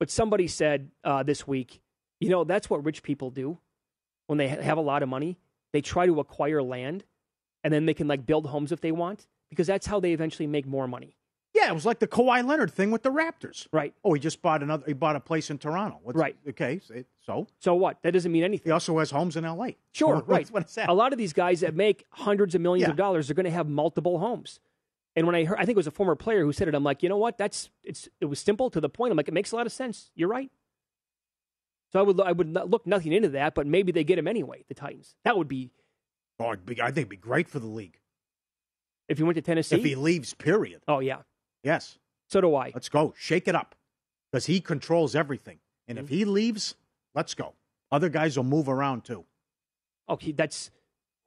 but 0.00 0.10
somebody 0.10 0.48
said 0.48 0.90
uh, 1.04 1.22
this 1.22 1.46
week, 1.46 1.80
you 2.20 2.28
know, 2.28 2.44
that's 2.44 2.70
what 2.70 2.84
rich 2.84 3.02
people 3.02 3.30
do 3.30 3.58
when 4.26 4.38
they 4.38 4.48
have 4.48 4.78
a 4.78 4.82
lot 4.82 5.02
of 5.02 5.08
money. 5.08 5.38
They 5.72 5.80
try 5.80 6.06
to 6.06 6.20
acquire 6.20 6.62
land, 6.62 7.04
and 7.64 7.72
then 7.72 7.86
they 7.86 7.94
can 7.94 8.06
like 8.08 8.26
build 8.26 8.46
homes 8.46 8.72
if 8.72 8.80
they 8.80 8.92
want 8.92 9.26
because 9.48 9.66
that's 9.66 9.86
how 9.86 10.00
they 10.00 10.12
eventually 10.12 10.46
make 10.46 10.66
more 10.66 10.86
money. 10.88 11.16
Yeah, 11.52 11.68
it 11.68 11.74
was 11.74 11.84
like 11.84 11.98
the 11.98 12.06
Kawhi 12.06 12.46
Leonard 12.46 12.70
thing 12.72 12.92
with 12.92 13.02
the 13.02 13.10
Raptors. 13.10 13.66
Right. 13.72 13.92
Oh, 14.04 14.12
he 14.14 14.20
just 14.20 14.40
bought 14.40 14.62
another. 14.62 14.84
He 14.86 14.92
bought 14.92 15.16
a 15.16 15.20
place 15.20 15.50
in 15.50 15.58
Toronto. 15.58 15.98
What's, 16.04 16.16
Right. 16.16 16.36
Okay. 16.48 16.80
so- 17.26 17.48
So 17.58 17.74
what? 17.74 18.00
That 18.02 18.12
doesn't 18.12 18.30
mean 18.30 18.44
anything. 18.44 18.66
he 18.66 18.70
also 18.70 18.96
has 19.00 19.10
homes 19.10 19.36
in 19.36 19.44
L.A. 19.44 19.76
Sure, 19.92 20.14
right. 20.14 20.18
That's 20.18 20.28
What- 20.28 20.36
right. 20.36 20.50
What 20.52 20.66
is 20.68 20.74
that? 20.76 20.88
A 20.88 20.92
lot 20.92 21.12
of 21.12 21.18
these 21.18 21.32
guys 21.32 21.60
that 21.60 21.74
make 21.74 22.06
hundreds 22.10 22.54
of 22.54 22.60
millions 22.60 22.86
Yeah. 22.86 22.90
of 22.92 22.96
dollars 22.96 23.30
are 23.30 23.34
going 23.34 23.44
to 23.44 23.50
have 23.50 23.68
multiple 23.68 24.18
homes. 24.20 24.60
And 25.16 25.26
when 25.26 25.34
I 25.34 25.42
heard, 25.44 25.58
I 25.58 25.64
think 25.64 25.70
it 25.70 25.76
was 25.76 25.88
a 25.88 25.92
former 25.92 26.14
player 26.14 26.44
who 26.44 26.52
said 26.52 26.68
it. 26.68 26.74
I'm 26.74 26.84
like, 26.84 27.02
you 27.02 27.08
know 27.08 27.16
what? 27.16 27.36
That's 27.36 27.68
it's. 27.82 28.08
It 28.20 28.26
was 28.26 28.38
simple 28.38 28.70
to 28.70 28.80
the 28.80 28.88
point. 28.88 29.10
I'm 29.10 29.16
like, 29.16 29.26
it 29.28 29.34
makes 29.34 29.50
a 29.50 29.56
lot 29.56 29.66
of 29.66 29.72
sense. 29.72 30.12
You're 30.14 30.28
right. 30.28 30.50
So 31.92 31.98
I 31.98 32.02
would 32.02 32.20
I 32.20 32.32
would 32.32 32.52
look 32.54 32.86
nothing 32.86 33.12
into 33.12 33.28
that, 33.30 33.54
but 33.54 33.66
maybe 33.66 33.90
they 33.92 34.04
get 34.04 34.18
him 34.18 34.28
anyway. 34.28 34.64
The 34.68 34.74
Titans. 34.74 35.16
That 35.24 35.36
would 35.36 35.48
be 35.48 35.70
Oh, 36.38 36.56
be, 36.56 36.80
I 36.80 36.86
think 36.86 36.98
it'd 36.98 37.08
be 37.10 37.16
great 37.16 37.48
for 37.48 37.58
the 37.58 37.66
league. 37.66 37.98
If 39.08 39.18
he 39.18 39.24
went 39.24 39.34
to 39.36 39.42
Tennessee, 39.42 39.76
If 39.76 39.84
he 39.84 39.94
leaves, 39.94 40.32
period. 40.34 40.82
oh 40.88 41.00
yeah, 41.00 41.22
Yes. 41.62 41.98
so 42.28 42.40
do 42.40 42.54
I. 42.54 42.70
Let's 42.74 42.88
go. 42.88 43.12
Shake 43.18 43.48
it 43.48 43.54
up. 43.54 43.74
Because 44.30 44.46
he 44.46 44.60
controls 44.60 45.14
everything. 45.16 45.58
And 45.88 45.98
if 45.98 46.08
he 46.08 46.24
leaves, 46.24 46.76
let's 47.14 47.34
go. 47.34 47.54
Other 47.90 48.08
guys 48.08 48.36
will 48.36 48.44
move 48.44 48.68
around 48.68 49.04
too. 49.04 49.24
Oh, 50.08 50.16
he, 50.16 50.30
that's 50.32 50.70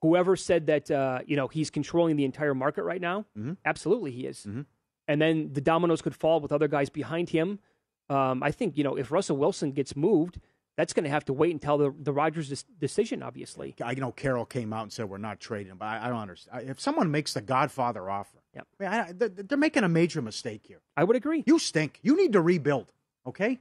whoever 0.02 0.38
said 0.38 0.68
that. 0.68 0.90
Uh, 0.90 1.20
you 1.26 1.36
know, 1.36 1.50
he's 1.50 1.70
controlling 1.70 2.16
the 2.16 2.24
entire 2.24 2.56
market 2.56 2.84
right 2.84 3.02
now. 3.02 3.26
Mhm. 3.38 3.58
Absolutely, 3.66 4.12
he 4.12 4.26
is. 4.26 4.46
Mhm. 4.46 4.66
And 5.10 5.22
then 5.22 5.52
the 5.52 5.60
dominoes 5.62 6.02
could 6.02 6.16
fall 6.16 6.40
with 6.40 6.54
other 6.54 6.70
guys 6.70 6.90
behind 6.90 7.30
him. 7.32 7.60
Um, 8.10 8.42
I 8.42 8.52
think 8.52 8.78
you 8.78 8.84
know 8.86 8.96
if 8.98 9.12
Russell 9.12 9.36
Wilson 9.36 9.74
gets 9.74 9.96
moved, 9.98 10.40
that's 10.78 10.94
going 10.94 11.04
to 11.04 11.10
have 11.10 11.26
to 11.26 11.34
wait 11.34 11.52
until 11.52 11.78
the 11.78 11.94
the 12.00 12.14
Rodgers 12.14 12.66
decision. 12.80 13.24
Obviously, 13.24 13.76
I 13.84 13.94
know 13.96 14.12
Carroll 14.12 14.46
came 14.46 14.74
out 14.74 14.84
and 14.84 14.94
said 14.94 15.10
we're 15.10 15.18
not 15.18 15.40
trading, 15.40 15.76
but 15.76 15.86
I, 15.86 16.06
I 16.06 16.10
don't 16.10 16.20
understand. 16.20 16.70
If 16.70 16.80
someone 16.80 17.12
makes 17.12 17.34
the 17.34 17.42
Godfather 17.42 18.10
offer, 18.10 18.44
Yep. 18.56 18.68
I 18.80 18.84
mean, 18.84 18.94
I, 18.94 19.12
they're, 19.12 19.30
they're 19.30 19.58
making 19.58 19.84
a 19.84 19.90
major 19.90 20.22
mistake 20.22 20.62
here. 20.68 20.82
I 20.96 21.04
would 21.04 21.16
agree. 21.16 21.44
You 21.46 21.60
stink. 21.60 22.00
You 22.04 22.16
need 22.16 22.34
to 22.34 22.42
rebuild. 22.42 22.92
Okay. 23.26 23.60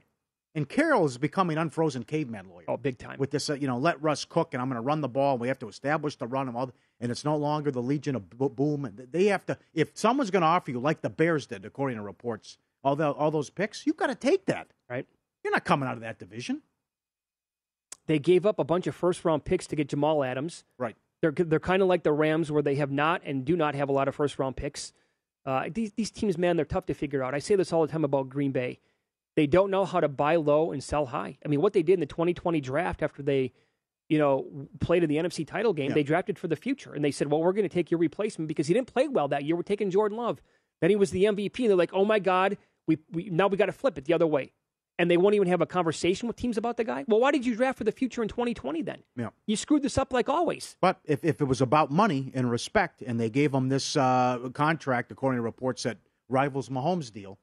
And 0.55 0.69
Carroll 0.69 1.05
is 1.05 1.17
becoming 1.17 1.57
unfrozen 1.57 2.03
caveman 2.03 2.47
lawyer. 2.47 2.65
Oh, 2.67 2.77
big 2.77 2.99
time. 2.99 3.17
with 3.17 3.31
this, 3.31 3.49
uh, 3.49 3.55
you 3.55 3.65
know, 3.65 3.79
let 3.79 3.99
Russ 4.03 4.23
cook, 4.23 4.53
and 4.53 4.61
I'm 4.61 4.69
going 4.69 4.75
to 4.79 4.85
run 4.85 5.01
the 5.01 5.07
ball. 5.07 5.33
And 5.33 5.41
we 5.41 5.47
have 5.47 5.57
to 5.59 5.67
establish 5.67 6.15
the 6.15 6.27
run 6.27 6.47
and 6.47 6.55
all, 6.55 6.71
and 6.99 7.11
it's 7.11 7.25
no 7.25 7.35
longer 7.35 7.71
the 7.71 7.81
Legion 7.81 8.15
of 8.15 8.29
Boom. 8.29 8.85
And 8.85 9.07
they 9.11 9.25
have 9.25 9.47
to, 9.47 9.57
if 9.73 9.89
someone's 9.95 10.29
going 10.29 10.41
to 10.41 10.47
offer 10.47 10.69
you 10.69 10.79
like 10.79 11.01
the 11.01 11.09
Bears 11.09 11.47
did, 11.47 11.65
according 11.65 11.97
to 11.97 12.03
reports, 12.03 12.59
all 12.83 12.95
the 12.95 13.09
all 13.11 13.31
those 13.31 13.49
picks, 13.49 13.87
you've 13.87 13.97
got 13.97 14.07
to 14.07 14.15
take 14.15 14.45
that. 14.45 14.67
Right. 14.87 15.07
You're 15.43 15.53
not 15.53 15.65
coming 15.65 15.89
out 15.89 15.95
of 15.95 16.01
that 16.01 16.19
division. 16.19 16.61
They 18.07 18.19
gave 18.19 18.45
up 18.45 18.59
a 18.59 18.63
bunch 18.63 18.87
of 18.87 18.95
first 18.95 19.23
round 19.25 19.45
picks 19.45 19.65
to 19.67 19.75
get 19.75 19.89
Jamal 19.89 20.23
Adams. 20.23 20.63
Right. 20.77 20.95
They're 21.21 21.31
they're 21.31 21.59
kind 21.59 21.81
of 21.81 21.87
like 21.87 22.03
the 22.03 22.11
Rams, 22.11 22.51
where 22.51 22.61
they 22.61 22.75
have 22.75 22.91
not 22.91 23.21
and 23.25 23.45
do 23.45 23.55
not 23.55 23.75
have 23.75 23.87
a 23.89 23.93
lot 23.93 24.07
of 24.07 24.15
first 24.15 24.37
round 24.39 24.57
picks. 24.57 24.91
Uh, 25.45 25.69
these 25.73 25.93
these 25.93 26.11
teams, 26.11 26.37
man, 26.37 26.55
they're 26.55 26.65
tough 26.65 26.85
to 26.87 26.93
figure 26.93 27.23
out. 27.23 27.33
I 27.33 27.39
say 27.39 27.55
this 27.55 27.71
all 27.71 27.81
the 27.85 27.91
time 27.91 28.03
about 28.03 28.29
Green 28.29 28.51
Bay. 28.51 28.79
They 29.35 29.47
don't 29.47 29.71
know 29.71 29.85
how 29.85 29.99
to 29.99 30.07
buy 30.07 30.35
low 30.35 30.71
and 30.71 30.83
sell 30.83 31.05
high. 31.07 31.37
I 31.43 31.47
mean, 31.47 31.61
what 31.61 31.73
they 31.73 31.81
did 31.81 31.93
in 31.93 31.99
the 32.01 32.05
2020 32.05 32.61
draft 32.61 33.01
after 33.01 33.23
they, 33.23 33.51
you 34.07 34.19
know, 34.19 34.45
played 34.79 35.01
in 35.03 35.09
the 35.09 35.15
NFC 35.17 35.45
title 35.47 35.73
game, 35.73 35.89
Yeah. 35.89 35.95
they 35.95 36.03
drafted 36.03 36.37
for 36.37 36.47
the 36.47 36.55
future, 36.55 36.93
and 36.93 37.03
they 37.03 37.09
said, 37.11 37.31
"Well, 37.31 37.41
we're 37.41 37.53
going 37.53 37.67
to 37.67 37.73
take 37.73 37.89
your 37.89 37.99
replacement 37.99 38.47
because 38.47 38.67
he 38.67 38.73
didn't 38.73 38.93
play 38.93 39.07
well 39.07 39.27
that 39.29 39.43
year. 39.45 39.55
We're 39.55 39.63
taking 39.63 39.89
Jordan 39.89 40.17
Love." 40.17 40.41
Then 40.81 40.89
he 40.89 40.95
was 40.97 41.11
the 41.11 41.23
MVP, 41.23 41.59
and 41.63 41.69
they're 41.69 41.77
like, 41.77 41.93
"Oh 41.93 42.03
my 42.05 42.19
God, 42.19 42.57
we, 42.85 42.97
we 43.11 43.29
now 43.29 43.47
we 43.47 43.55
got 43.57 43.67
to 43.67 43.71
flip 43.71 43.97
it 43.97 44.05
the 44.05 44.13
other 44.13 44.27
way." 44.27 44.51
And 44.99 45.09
they 45.09 45.17
won't 45.17 45.33
even 45.33 45.47
have 45.47 45.61
a 45.61 45.65
conversation 45.65 46.27
with 46.27 46.37
teams 46.37 46.57
about 46.57 46.77
the 46.77 46.83
guy. 46.83 47.03
Well, 47.07 47.19
why 47.19 47.31
did 47.31 47.45
you 47.45 47.55
draft 47.55 47.79
for 47.79 47.83
the 47.83 47.91
future 47.91 48.21
in 48.21 48.29
2020 48.29 48.83
then? 48.83 48.99
Yeah. 49.15 49.29
You 49.47 49.55
screwed 49.55 49.81
this 49.81 49.97
up 49.97 50.13
like 50.13 50.29
always. 50.29 50.77
But 50.81 50.99
if, 51.03 51.23
if 51.23 51.41
it 51.41 51.45
was 51.45 51.61
about 51.61 51.89
money 51.89 52.31
and 52.35 52.49
respect, 52.49 53.01
and 53.01 53.19
they 53.19 53.31
gave 53.31 53.53
him 53.53 53.69
this 53.69 53.97
uh, 53.97 54.49
contract, 54.53 55.11
according 55.11 55.39
to 55.39 55.41
reports 55.41 55.83
that 55.83 55.97
rivals 56.29 56.69
Mahomes' 56.69 57.11
deal, 57.11 57.39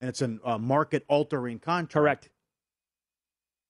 and 0.00 0.08
it's 0.08 0.20
a 0.20 0.36
uh, 0.44 0.58
market 0.58 1.04
altering 1.08 1.60
contract. 1.60 1.92
Correct. 1.92 2.30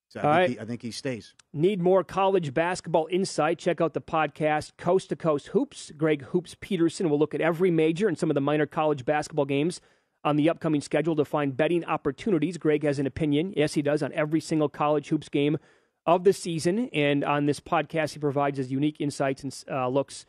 So 0.09 0.21
I, 0.21 0.23
All 0.23 0.33
think 0.33 0.39
right. 0.39 0.51
he, 0.51 0.61
I 0.61 0.65
think 0.65 0.83
he 0.83 0.91
stays. 0.91 1.35
Need 1.53 1.83
more 1.83 2.05
college 2.05 2.55
basketball 2.55 3.09
insight? 3.11 3.59
Check 3.59 3.81
out 3.81 3.95
the 3.95 4.01
podcast 4.01 4.73
Coast 4.77 5.09
to 5.11 5.17
Coast 5.17 5.49
Hoops. 5.49 5.93
Greg 5.97 6.23
Hoops 6.27 6.57
Peterson 6.61 7.11
will 7.11 7.19
look 7.19 7.35
at 7.35 7.41
every 7.41 7.71
major 7.71 8.09
and 8.09 8.17
some 8.17 8.31
of 8.31 8.35
the 8.35 8.41
minor 8.41 8.67
college 8.67 9.05
basketball 9.05 9.45
games 9.45 9.81
on 10.25 10.37
the 10.37 10.49
upcoming 10.49 10.81
schedule 10.81 11.15
to 11.17 11.25
find 11.25 11.57
betting 11.57 11.85
opportunities. 11.85 12.57
Greg 12.57 12.83
has 12.83 12.99
an 12.99 13.07
opinion. 13.07 13.53
Yes, 13.57 13.75
he 13.75 13.83
does 13.83 14.03
on 14.03 14.13
every 14.15 14.41
single 14.41 14.69
college 14.69 15.09
hoops 15.09 15.29
game 15.29 15.59
of 16.07 16.25
the 16.25 16.33
season. 16.33 16.89
And 16.93 17.23
on 17.25 17.47
this 17.47 17.61
podcast, 17.61 18.15
he 18.15 18.19
provides 18.19 18.59
his 18.59 18.73
unique 18.73 18.97
insights 19.01 19.43
and 19.43 19.65
uh, 19.71 19.89
looks 19.89 20.27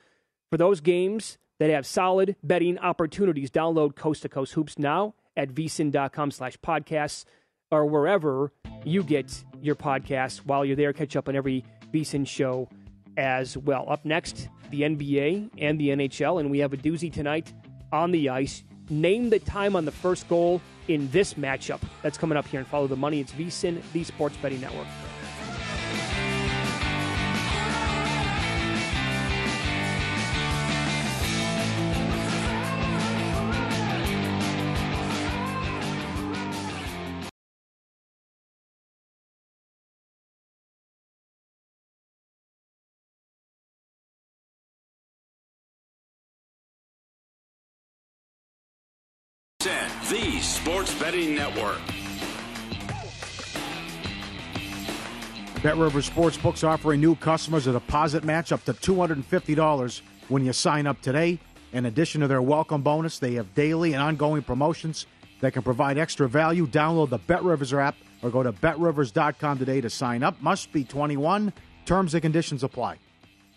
for 0.51 0.57
those 0.57 0.81
games 0.81 1.37
that 1.59 1.69
have 1.69 1.85
solid 1.85 2.35
betting 2.43 2.77
opportunities. 2.77 3.49
Download 3.49 3.95
Coast 3.95 4.21
to 4.23 4.29
Coast 4.29 4.53
Hoops 4.53 4.77
now 4.77 5.15
at 5.37 5.49
vsin.com 5.49 6.31
slash 6.31 6.57
podcasts 6.57 7.25
or 7.71 7.85
wherever 7.85 8.51
you 8.83 9.03
get 9.03 9.43
your 9.61 9.75
podcasts. 9.75 10.37
While 10.37 10.65
you're 10.65 10.75
there, 10.75 10.93
catch 10.93 11.15
up 11.15 11.27
on 11.27 11.35
every 11.35 11.63
VSIN 11.93 12.27
show 12.27 12.69
as 13.17 13.57
well. 13.57 13.85
Up 13.89 14.05
next, 14.05 14.49
the 14.69 14.81
NBA 14.81 15.51
and 15.57 15.79
the 15.79 15.89
NHL, 15.89 16.39
and 16.39 16.51
we 16.51 16.59
have 16.59 16.73
a 16.73 16.77
doozy 16.77 17.11
tonight 17.11 17.53
on 17.91 18.11
the 18.11 18.29
ice. 18.29 18.63
Name 18.89 19.29
the 19.29 19.39
time 19.39 19.75
on 19.75 19.85
the 19.85 19.91
first 19.91 20.27
goal 20.27 20.61
in 20.87 21.09
this 21.11 21.33
matchup. 21.35 21.79
That's 22.03 22.17
coming 22.17 22.37
up 22.37 22.47
here 22.47 22.59
and 22.59 22.67
follow 22.67 22.87
the 22.87 22.95
money. 22.95 23.19
It's 23.19 23.31
VSIN, 23.33 23.81
the 23.93 24.03
Sports 24.03 24.37
Betting 24.37 24.61
Network. 24.61 24.87
Sports 50.85 51.01
Betting 51.01 51.35
Network. 51.35 51.79
Bet 55.63 55.77
Rivers 55.77 56.07
Sportsbooks 56.07 56.63
offering 56.63 57.01
new 57.01 57.15
customers 57.15 57.65
a 57.65 57.71
deposit 57.71 58.23
match 58.23 58.51
up 58.51 58.63
to 58.65 58.73
$250 58.73 60.01
when 60.27 60.45
you 60.45 60.53
sign 60.53 60.85
up 60.85 61.01
today. 61.01 61.39
In 61.73 61.87
addition 61.87 62.21
to 62.21 62.27
their 62.27 62.41
welcome 62.41 62.83
bonus, 62.83 63.17
they 63.17 63.33
have 63.33 63.53
daily 63.55 63.93
and 63.93 64.03
ongoing 64.03 64.43
promotions 64.43 65.07
that 65.41 65.53
can 65.53 65.63
provide 65.63 65.97
extra 65.97 66.29
value. 66.29 66.67
Download 66.67 67.09
the 67.09 67.17
Bet 67.17 67.43
Rivers 67.43 67.73
app 67.73 67.95
or 68.21 68.29
go 68.29 68.43
to 68.43 68.51
betrivers.com 68.51 69.57
today 69.57 69.81
to 69.81 69.89
sign 69.89 70.21
up. 70.21 70.39
Must 70.41 70.71
be 70.71 70.83
21. 70.83 71.51
Terms 71.85 72.13
and 72.13 72.21
conditions 72.21 72.63
apply. 72.63 72.99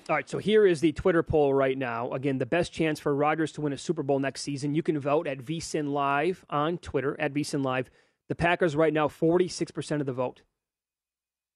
All 0.09 0.17
right, 0.17 0.29
so 0.29 0.39
here 0.39 0.67
is 0.67 0.81
the 0.81 0.93
Twitter 0.93 1.23
poll 1.23 1.53
right 1.53 1.77
now. 1.77 2.11
Again, 2.13 2.39
the 2.39 2.47
best 2.47 2.73
chance 2.73 2.99
for 2.99 3.15
Rodgers 3.15 3.53
to 3.53 3.61
win 3.61 3.75
a 3.75 3.79
Super 3.79 4.03
Bowl 4.03 4.19
next 4.19 4.41
season. 4.41 4.75
You 4.75 4.83
can 4.83 4.99
vote 4.99 5.27
at 5.27 5.39
VSIN 5.39 5.91
Live 5.93 6.47
on 6.49 6.79
Twitter, 6.79 7.15
at 7.21 7.35
VSIN 7.35 7.63
Live. 7.63 7.91
The 8.31 8.35
Packers 8.35 8.75
right 8.75 8.93
now, 8.93 9.09
46% 9.09 10.01
of 10.01 10.07
the 10.07 10.13
vote. 10.15 10.43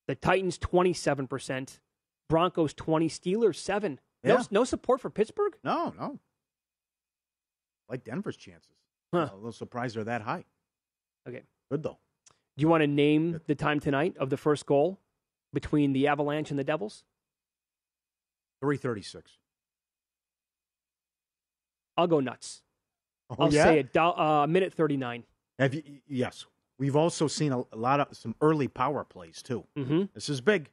The 0.06 0.14
Titans, 0.14 0.58
27%. 0.58 1.80
Broncos, 2.28 2.74
20. 2.74 3.08
Steelers, 3.08 3.56
7. 3.56 4.00
No, 4.24 4.34
Yeah. 4.34 4.42
no 4.50 4.64
support 4.64 5.00
for 5.00 5.08
Pittsburgh? 5.10 5.56
No, 5.64 5.94
no. 5.98 6.18
Like 7.88 8.04
Denver's 8.04 8.36
chances. 8.36 8.74
Huh. 9.14 9.30
A 9.32 9.36
little 9.36 9.52
surprised 9.52 9.96
they're 9.96 10.04
that 10.04 10.22
high. 10.22 10.44
Okay. 11.26 11.42
Good, 11.70 11.82
though. 11.82 11.98
Do 12.56 12.62
you 12.62 12.68
want 12.68 12.82
to 12.82 12.86
name 12.86 13.40
the 13.46 13.54
time 13.54 13.80
tonight 13.80 14.16
of 14.18 14.28
the 14.28 14.36
first 14.36 14.66
goal 14.66 14.98
between 15.54 15.92
the 15.94 16.06
Avalanche 16.08 16.50
and 16.50 16.58
the 16.58 16.64
Devils? 16.64 17.04
336. 18.62 19.38
I'll 21.96 22.06
go 22.06 22.20
nuts. 22.20 22.62
Oh, 23.28 23.36
I'll 23.40 23.52
yeah? 23.52 23.64
say 23.64 23.78
a 23.80 23.82
do- 23.82 24.00
uh, 24.00 24.46
minute 24.48 24.72
39. 24.72 25.24
Have 25.58 25.74
you, 25.74 25.82
yes. 26.06 26.46
We've 26.78 26.94
also 26.96 27.26
seen 27.26 27.52
a, 27.52 27.60
a 27.72 27.76
lot 27.76 27.98
of 28.00 28.16
some 28.16 28.36
early 28.40 28.68
power 28.68 29.04
plays, 29.04 29.42
too. 29.42 29.64
Mm-hmm. 29.76 30.04
This 30.14 30.28
is 30.28 30.40
big. 30.40 30.70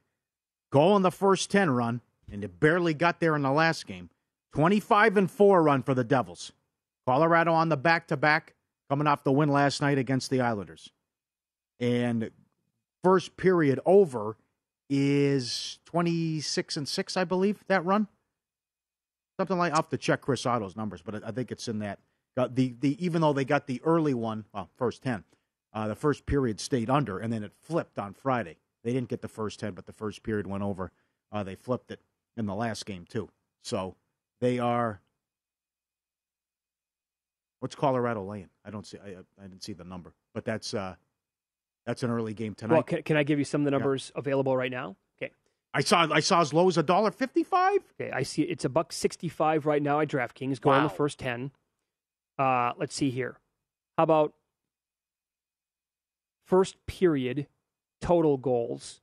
Goal 0.72 0.96
in 0.96 1.02
the 1.02 1.10
first 1.10 1.50
10 1.50 1.70
run, 1.70 2.00
and 2.30 2.44
it 2.44 2.60
barely 2.60 2.94
got 2.94 3.18
there 3.18 3.34
in 3.34 3.42
the 3.42 3.50
last 3.50 3.86
game. 3.88 4.08
25 4.54 5.16
and 5.16 5.30
4 5.30 5.62
run 5.62 5.82
for 5.82 5.94
the 5.94 6.04
Devils. 6.04 6.52
Colorado 7.06 7.52
on 7.52 7.70
the 7.70 7.76
back 7.76 8.06
to 8.08 8.16
back, 8.16 8.54
coming 8.88 9.08
off 9.08 9.24
the 9.24 9.32
win 9.32 9.48
last 9.48 9.80
night 9.82 9.98
against 9.98 10.30
the 10.30 10.40
Islanders. 10.40 10.90
And 11.80 12.30
first 13.02 13.36
period 13.36 13.80
over 13.84 14.36
is 14.90 15.78
26 15.86 16.76
and 16.76 16.88
6, 16.88 17.16
I 17.16 17.24
believe, 17.24 17.64
that 17.68 17.84
run. 17.84 18.08
Something 19.38 19.56
like, 19.56 19.72
I'll 19.72 19.78
have 19.78 19.88
to 19.90 19.96
check 19.96 20.20
Chris 20.20 20.44
Otto's 20.44 20.76
numbers, 20.76 21.00
but 21.00 21.24
I 21.24 21.30
think 21.30 21.50
it's 21.50 21.68
in 21.68 21.78
that. 21.78 22.00
The, 22.36 22.74
the 22.80 23.02
Even 23.04 23.20
though 23.20 23.32
they 23.32 23.44
got 23.44 23.66
the 23.66 23.80
early 23.84 24.14
one, 24.14 24.44
well, 24.52 24.70
first 24.76 25.02
10, 25.02 25.24
uh, 25.72 25.88
the 25.88 25.94
first 25.94 26.26
period 26.26 26.58
stayed 26.58 26.90
under, 26.90 27.18
and 27.18 27.32
then 27.32 27.44
it 27.44 27.52
flipped 27.62 27.98
on 27.98 28.14
Friday. 28.14 28.56
They 28.82 28.92
didn't 28.92 29.08
get 29.08 29.20
the 29.20 29.28
first 29.28 29.60
10, 29.60 29.72
but 29.72 29.86
the 29.86 29.92
first 29.92 30.22
period 30.22 30.46
went 30.46 30.62
over. 30.62 30.90
Uh, 31.30 31.42
they 31.42 31.54
flipped 31.54 31.90
it 31.90 32.00
in 32.36 32.46
the 32.46 32.54
last 32.54 32.86
game, 32.86 33.04
too. 33.08 33.28
So 33.62 33.94
they 34.40 34.58
are. 34.58 35.00
What's 37.60 37.74
Colorado 37.74 38.24
laying? 38.24 38.48
I 38.64 38.70
don't 38.70 38.86
see. 38.86 38.98
I, 38.98 39.16
I 39.38 39.42
didn't 39.42 39.62
see 39.62 39.74
the 39.74 39.84
number, 39.84 40.14
but 40.34 40.46
that's 40.46 40.72
uh, 40.72 40.94
that's 41.86 42.02
an 42.02 42.10
early 42.10 42.34
game 42.34 42.54
tonight. 42.54 42.74
Well, 42.74 42.82
can, 42.82 43.02
can 43.02 43.16
I 43.16 43.22
give 43.22 43.38
you 43.38 43.44
some 43.44 43.62
of 43.62 43.64
the 43.64 43.70
numbers 43.72 44.12
available 44.14 44.56
right 44.56 44.70
now? 44.70 44.96
Okay. 45.22 45.32
I 45.74 45.80
saw 45.80 46.06
I 46.12 46.20
saw 46.20 46.40
as 46.40 46.52
low 46.52 46.68
as 46.68 46.76
a 46.78 46.82
dollar 46.82 47.10
fifty 47.10 47.42
five. 47.42 47.80
Okay, 48.00 48.10
I 48.12 48.22
see 48.22 48.42
it's 48.42 48.64
a 48.64 48.68
buck 48.68 48.92
sixty-five 48.92 49.66
right 49.66 49.82
now 49.82 50.00
at 50.00 50.08
DraftKings. 50.08 50.60
Go 50.60 50.70
Wow. 50.70 50.82
the 50.84 50.88
first 50.88 51.18
ten. 51.18 51.50
Uh, 52.38 52.72
let's 52.78 52.94
see 52.94 53.10
here. 53.10 53.38
How 53.98 54.04
about 54.04 54.34
first 56.46 56.76
period 56.86 57.46
total 58.00 58.36
goals? 58.36 59.00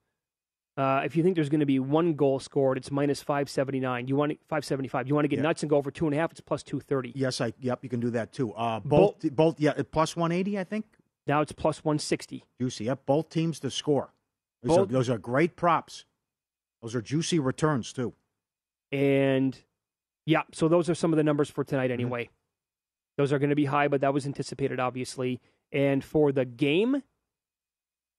Uh, 0.76 1.02
if 1.04 1.16
you 1.16 1.24
think 1.24 1.34
there's 1.34 1.50
going 1.50 1.60
to 1.60 1.66
be 1.66 1.80
one 1.80 2.14
goal 2.14 2.40
scored, 2.40 2.78
it's 2.78 2.92
minus 2.92 3.24
579. 3.24 4.08
You 4.08 4.16
want 4.16 4.34
575. 4.48 5.08
You 5.08 5.16
want 5.16 5.24
to 5.26 5.28
get 5.28 5.38
Yeah. 5.38 5.42
nuts 5.44 5.64
and 5.64 5.70
go 5.72 5.76
over 5.78 5.90
two 5.90 6.06
and 6.06 6.14
a 6.14 6.18
half, 6.20 6.32
it's 6.32 6.40
plus 6.40 6.62
230. 6.62 7.14
Yes, 7.16 7.42
I. 7.42 7.52
Yep, 7.60 7.80
you 7.84 7.90
can 7.90 8.00
do 8.00 8.12
that 8.12 8.32
too. 8.32 8.54
Uh, 8.54 8.80
both, 8.82 9.22
both, 9.36 9.60
yeah, 9.60 9.74
plus 9.92 10.16
one 10.16 10.32
eighty, 10.32 10.60
I 10.60 10.64
think. 10.64 10.86
Now 11.28 11.42
it's 11.42 11.52
plus 11.52 11.84
160. 11.84 12.46
Juicy. 12.62 12.86
Yep, 12.86 13.06
both 13.06 13.30
teams 13.30 13.60
to 13.62 13.70
score. 13.70 14.14
Those, 14.64 14.78
Both- 14.78 14.90
are, 14.90 14.92
those 14.94 15.10
are 15.10 15.18
great 15.18 15.56
props. 15.56 16.06
Those 16.82 16.96
are 16.96 17.02
juicy 17.02 17.40
returns 17.40 17.92
too. 17.94 18.14
And 18.92 19.58
yeah, 20.26 20.44
so 20.54 20.68
those 20.68 20.90
are 20.90 20.96
some 20.96 21.12
of 21.14 21.18
the 21.18 21.24
numbers 21.24 21.50
for 21.50 21.64
Mm-hmm. 21.64 21.70
tonight 21.70 21.92
anyway. 21.92 22.30
Those 23.18 23.34
are 23.34 23.40
going 23.40 23.50
to 23.50 23.56
be 23.56 23.66
high, 23.66 23.88
but 23.88 24.02
that 24.02 24.14
was 24.14 24.26
anticipated, 24.26 24.80
obviously. 24.80 25.42
And 25.72 26.04
for 26.04 26.32
the 26.32 26.46
game, 26.46 27.02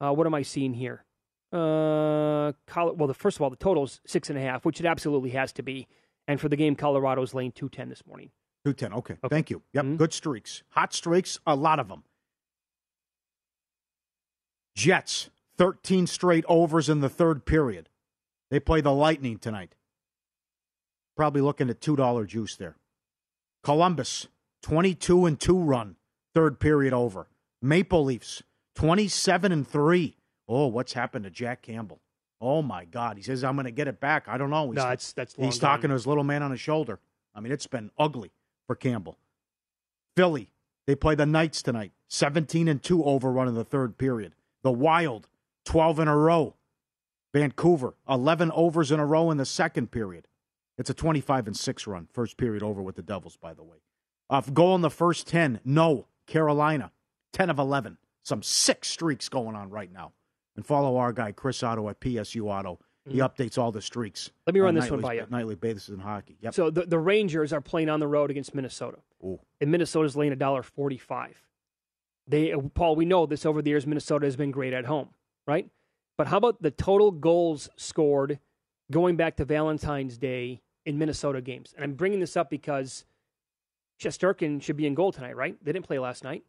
uh, 0.01 0.13
what 0.13 0.27
am 0.27 0.35
I 0.35 0.43
seeing 0.43 0.75
here? 0.75 1.05
Uh, 1.53 2.53
Col- 2.67 2.95
well, 2.95 3.07
the 3.09 3.15
first 3.15 3.37
of 3.39 3.43
all, 3.43 3.51
the 3.51 3.57
total's 3.57 4.01
six 4.07 4.29
and 4.29 4.39
a 4.39 4.43
half, 4.43 4.65
which 4.65 4.81
it 4.81 4.87
absolutely 4.87 5.31
has 5.31 5.53
to 5.55 5.63
be. 5.63 5.87
And 6.27 6.41
for 6.41 6.49
the 6.49 6.57
game, 6.57 6.77
Colorado's 6.77 7.33
lane 7.33 7.53
two 7.53 7.69
ten 7.71 7.89
this 7.89 8.05
morning. 8.07 8.31
Two 8.65 8.75
ten. 8.75 8.93
Okay. 8.93 9.15
Okay. 9.15 9.29
Thank 9.29 9.51
you. 9.51 9.63
Yep. 9.73 9.85
Mhm. 9.85 9.97
Good 9.97 10.13
streaks. 10.13 10.63
Hot 10.71 10.93
streaks. 10.93 11.39
A 11.47 11.55
lot 11.57 11.79
of 11.81 11.89
them. 11.89 12.03
Jets. 14.79 15.29
Thirteen 15.57 16.07
straight 16.07 16.45
overs 16.49 16.89
in 16.89 17.01
the 17.01 17.09
third 17.09 17.45
period. 17.45 17.89
They 18.49 18.61
play 18.61 18.81
the 18.81 18.93
Lightning 18.93 19.37
tonight. 19.39 19.75
Probably 21.17 21.41
looking 21.41 21.69
at 21.69 21.81
two 21.81 21.97
dollar 21.97 22.25
juice 22.25 22.55
there. 22.55 22.77
Columbus. 23.65 24.29
Twenty-two 24.63 25.27
and 25.27 25.39
two 25.39 25.59
run. 25.59 25.97
Third 26.33 26.61
period 26.61 26.93
over. 26.93 27.27
Maple 27.61 28.05
Leafs. 28.05 28.45
Twenty-seven 28.77 29.51
and 29.51 29.67
three. 29.67 30.17
Oh, 30.47 30.69
what's 30.69 30.93
happened 30.93 31.25
to 31.25 31.31
Jack 31.31 31.63
Campbell? 31.63 31.99
Oh 32.41 32.63
my 32.63 32.85
God! 32.85 33.17
He 33.17 33.23
says 33.25 33.43
I'm 33.43 33.57
going 33.57 33.65
to 33.65 33.73
get 33.73 33.89
it 33.89 33.99
back. 33.99 34.29
I 34.29 34.39
don't 34.39 34.51
know. 34.51 34.67
He's, 34.71 34.77
No, 34.77 34.85
that's 34.85 35.13
that's 35.13 35.35
He's 35.35 35.59
gone. 35.59 35.71
talking 35.71 35.89
to 35.89 35.95
his 35.95 36.07
little 36.07 36.23
man 36.23 36.45
on 36.45 36.53
his 36.53 36.61
shoulder. 36.61 37.01
I 37.35 37.41
mean, 37.41 37.51
it's 37.53 37.67
been 37.67 37.91
ugly 37.99 38.31
for 38.69 38.77
Campbell. 38.77 39.19
Philly, 40.17 40.51
they 40.87 40.95
play 40.95 41.17
the 41.17 41.27
Knights 41.27 41.63
tonight. 41.63 41.91
17 42.11 42.69
and 42.69 42.83
2 42.83 43.05
overrun 43.05 43.49
in 43.49 43.55
the 43.55 43.65
third 43.65 43.99
period. 43.99 44.35
The 44.69 44.73
Wild, 44.73 45.31
12 45.65 46.01
in 46.01 46.09
a 46.09 46.15
row. 46.15 46.55
Vancouver, 47.33 47.95
11 48.07 48.51
overs 48.53 48.93
in 48.93 49.01
a 49.01 49.07
row 49.07 49.31
in 49.31 49.39
the 49.39 49.47
second 49.47 49.91
period. 49.91 50.29
It's 50.77 50.91
a 50.91 50.95
25 50.95 51.47
and 51.47 51.57
6 51.57 51.87
run. 51.87 52.07
First 52.13 52.37
period 52.37 52.63
over 52.63 52.83
with 52.83 52.97
the 52.97 53.03
Devils, 53.03 53.39
by 53.39 53.55
the 53.55 53.63
way. 53.63 53.79
Uh, 54.29 54.43
goal 54.43 54.75
in 54.75 54.83
the 54.83 54.91
first 54.91 55.27
10, 55.27 55.61
no. 55.65 56.05
Carolina, 56.27 56.93
10 57.33 57.49
of 57.49 57.59
11. 57.59 57.97
Some 58.23 58.43
six 58.43 58.89
streaks 58.89 59.31
going 59.31 59.57
on 59.57 59.71
right 59.71 59.91
now. 59.91 60.13
And 60.55 60.67
follow 60.67 60.99
our 60.99 61.15
guy, 61.15 61.33
Chris 61.33 61.63
Otto 61.63 61.89
at 61.89 61.99
PSU 61.99 62.43
Auto. 62.43 62.79
He 63.09 63.21
updates 63.21 63.57
all 63.57 63.73
the 63.73 63.81
streaks. 63.81 64.25
Mm-hmm. 64.25 64.43
Let 64.49 64.55
me 64.55 64.61
run 64.61 64.69
on 64.77 64.83
this 64.83 64.91
one 64.91 65.01
by 65.01 65.15
you. 65.15 65.27
Nightly 65.31 65.55
basis 65.55 65.89
in 65.89 65.99
hockey. 65.99 66.37
Yep. 66.43 66.53
So 66.53 66.69
the, 66.69 66.83
the 66.83 66.99
Rangers 66.99 67.55
are 67.55 67.63
playing 67.63 67.89
on 67.89 68.01
the 68.01 68.07
road 68.07 68.31
against 68.31 68.55
Minnesota. 68.55 68.99
Ooh. 69.25 69.41
And 69.63 69.71
Minnesota's 69.71 70.15
laying 70.15 70.33
a 70.33 70.37
dollar 70.37 70.63
forty-five. 70.63 71.43
They, 72.29 72.53
Paul, 72.75 72.95
we 72.95 73.05
know 73.07 73.27
this 73.27 73.47
over 73.47 73.63
the 73.63 73.71
years. 73.71 73.87
Minnesota 73.87 74.27
has 74.27 74.37
been 74.37 74.51
great 74.51 74.75
at 74.75 74.85
home, 74.85 75.09
right? 75.47 75.69
But 76.19 76.27
how 76.27 76.37
about 76.37 76.61
the 76.63 76.71
total 76.71 77.11
goals 77.11 77.69
scored 77.77 78.39
going 78.91 79.17
back 79.17 79.37
to 79.37 79.45
Valentine's 79.45 80.19
Day 80.19 80.61
in 80.85 80.99
Minnesota 80.99 81.41
games? 81.41 81.73
And 81.75 81.85
I'm 81.85 81.95
bringing 81.95 82.21
this 82.21 82.37
up 82.37 82.51
because 82.51 83.05
Shesterkin 84.01 84.63
should 84.63 84.77
be 84.77 84.87
in 84.87 84.95
goal 84.95 85.11
tonight, 85.13 85.37
right? 85.37 85.57
They 85.65 85.73
didn't 85.73 85.87
play 85.87 85.99
last 85.99 86.23
night, 86.23 86.45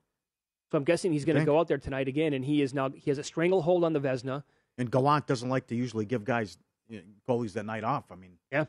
so 0.72 0.78
I'm 0.78 0.84
guessing 0.84 1.12
he's 1.12 1.26
going 1.26 1.38
to 1.38 1.46
go 1.46 1.60
out 1.60 1.68
there 1.68 1.78
tonight 1.78 2.08
again. 2.08 2.34
And 2.34 2.44
he 2.44 2.62
is 2.62 2.74
now 2.74 2.90
he 2.90 3.10
has 3.10 3.18
a 3.18 3.24
stranglehold 3.24 3.84
on 3.84 3.94
the 3.94 4.00
Vezina. 4.02 4.44
And 4.78 4.92
Gallant 4.92 5.28
doesn't 5.28 5.50
like 5.50 5.68
to 5.68 5.76
usually 5.76 6.06
give 6.06 6.24
guys 6.26 6.58
you 6.90 6.98
know, 7.00 7.04
goalies 7.28 7.54
that 7.54 7.66
night 7.66 7.84
off. 7.84 8.12
I 8.12 8.16
mean, 8.16 8.38
Yeah. 8.52 8.66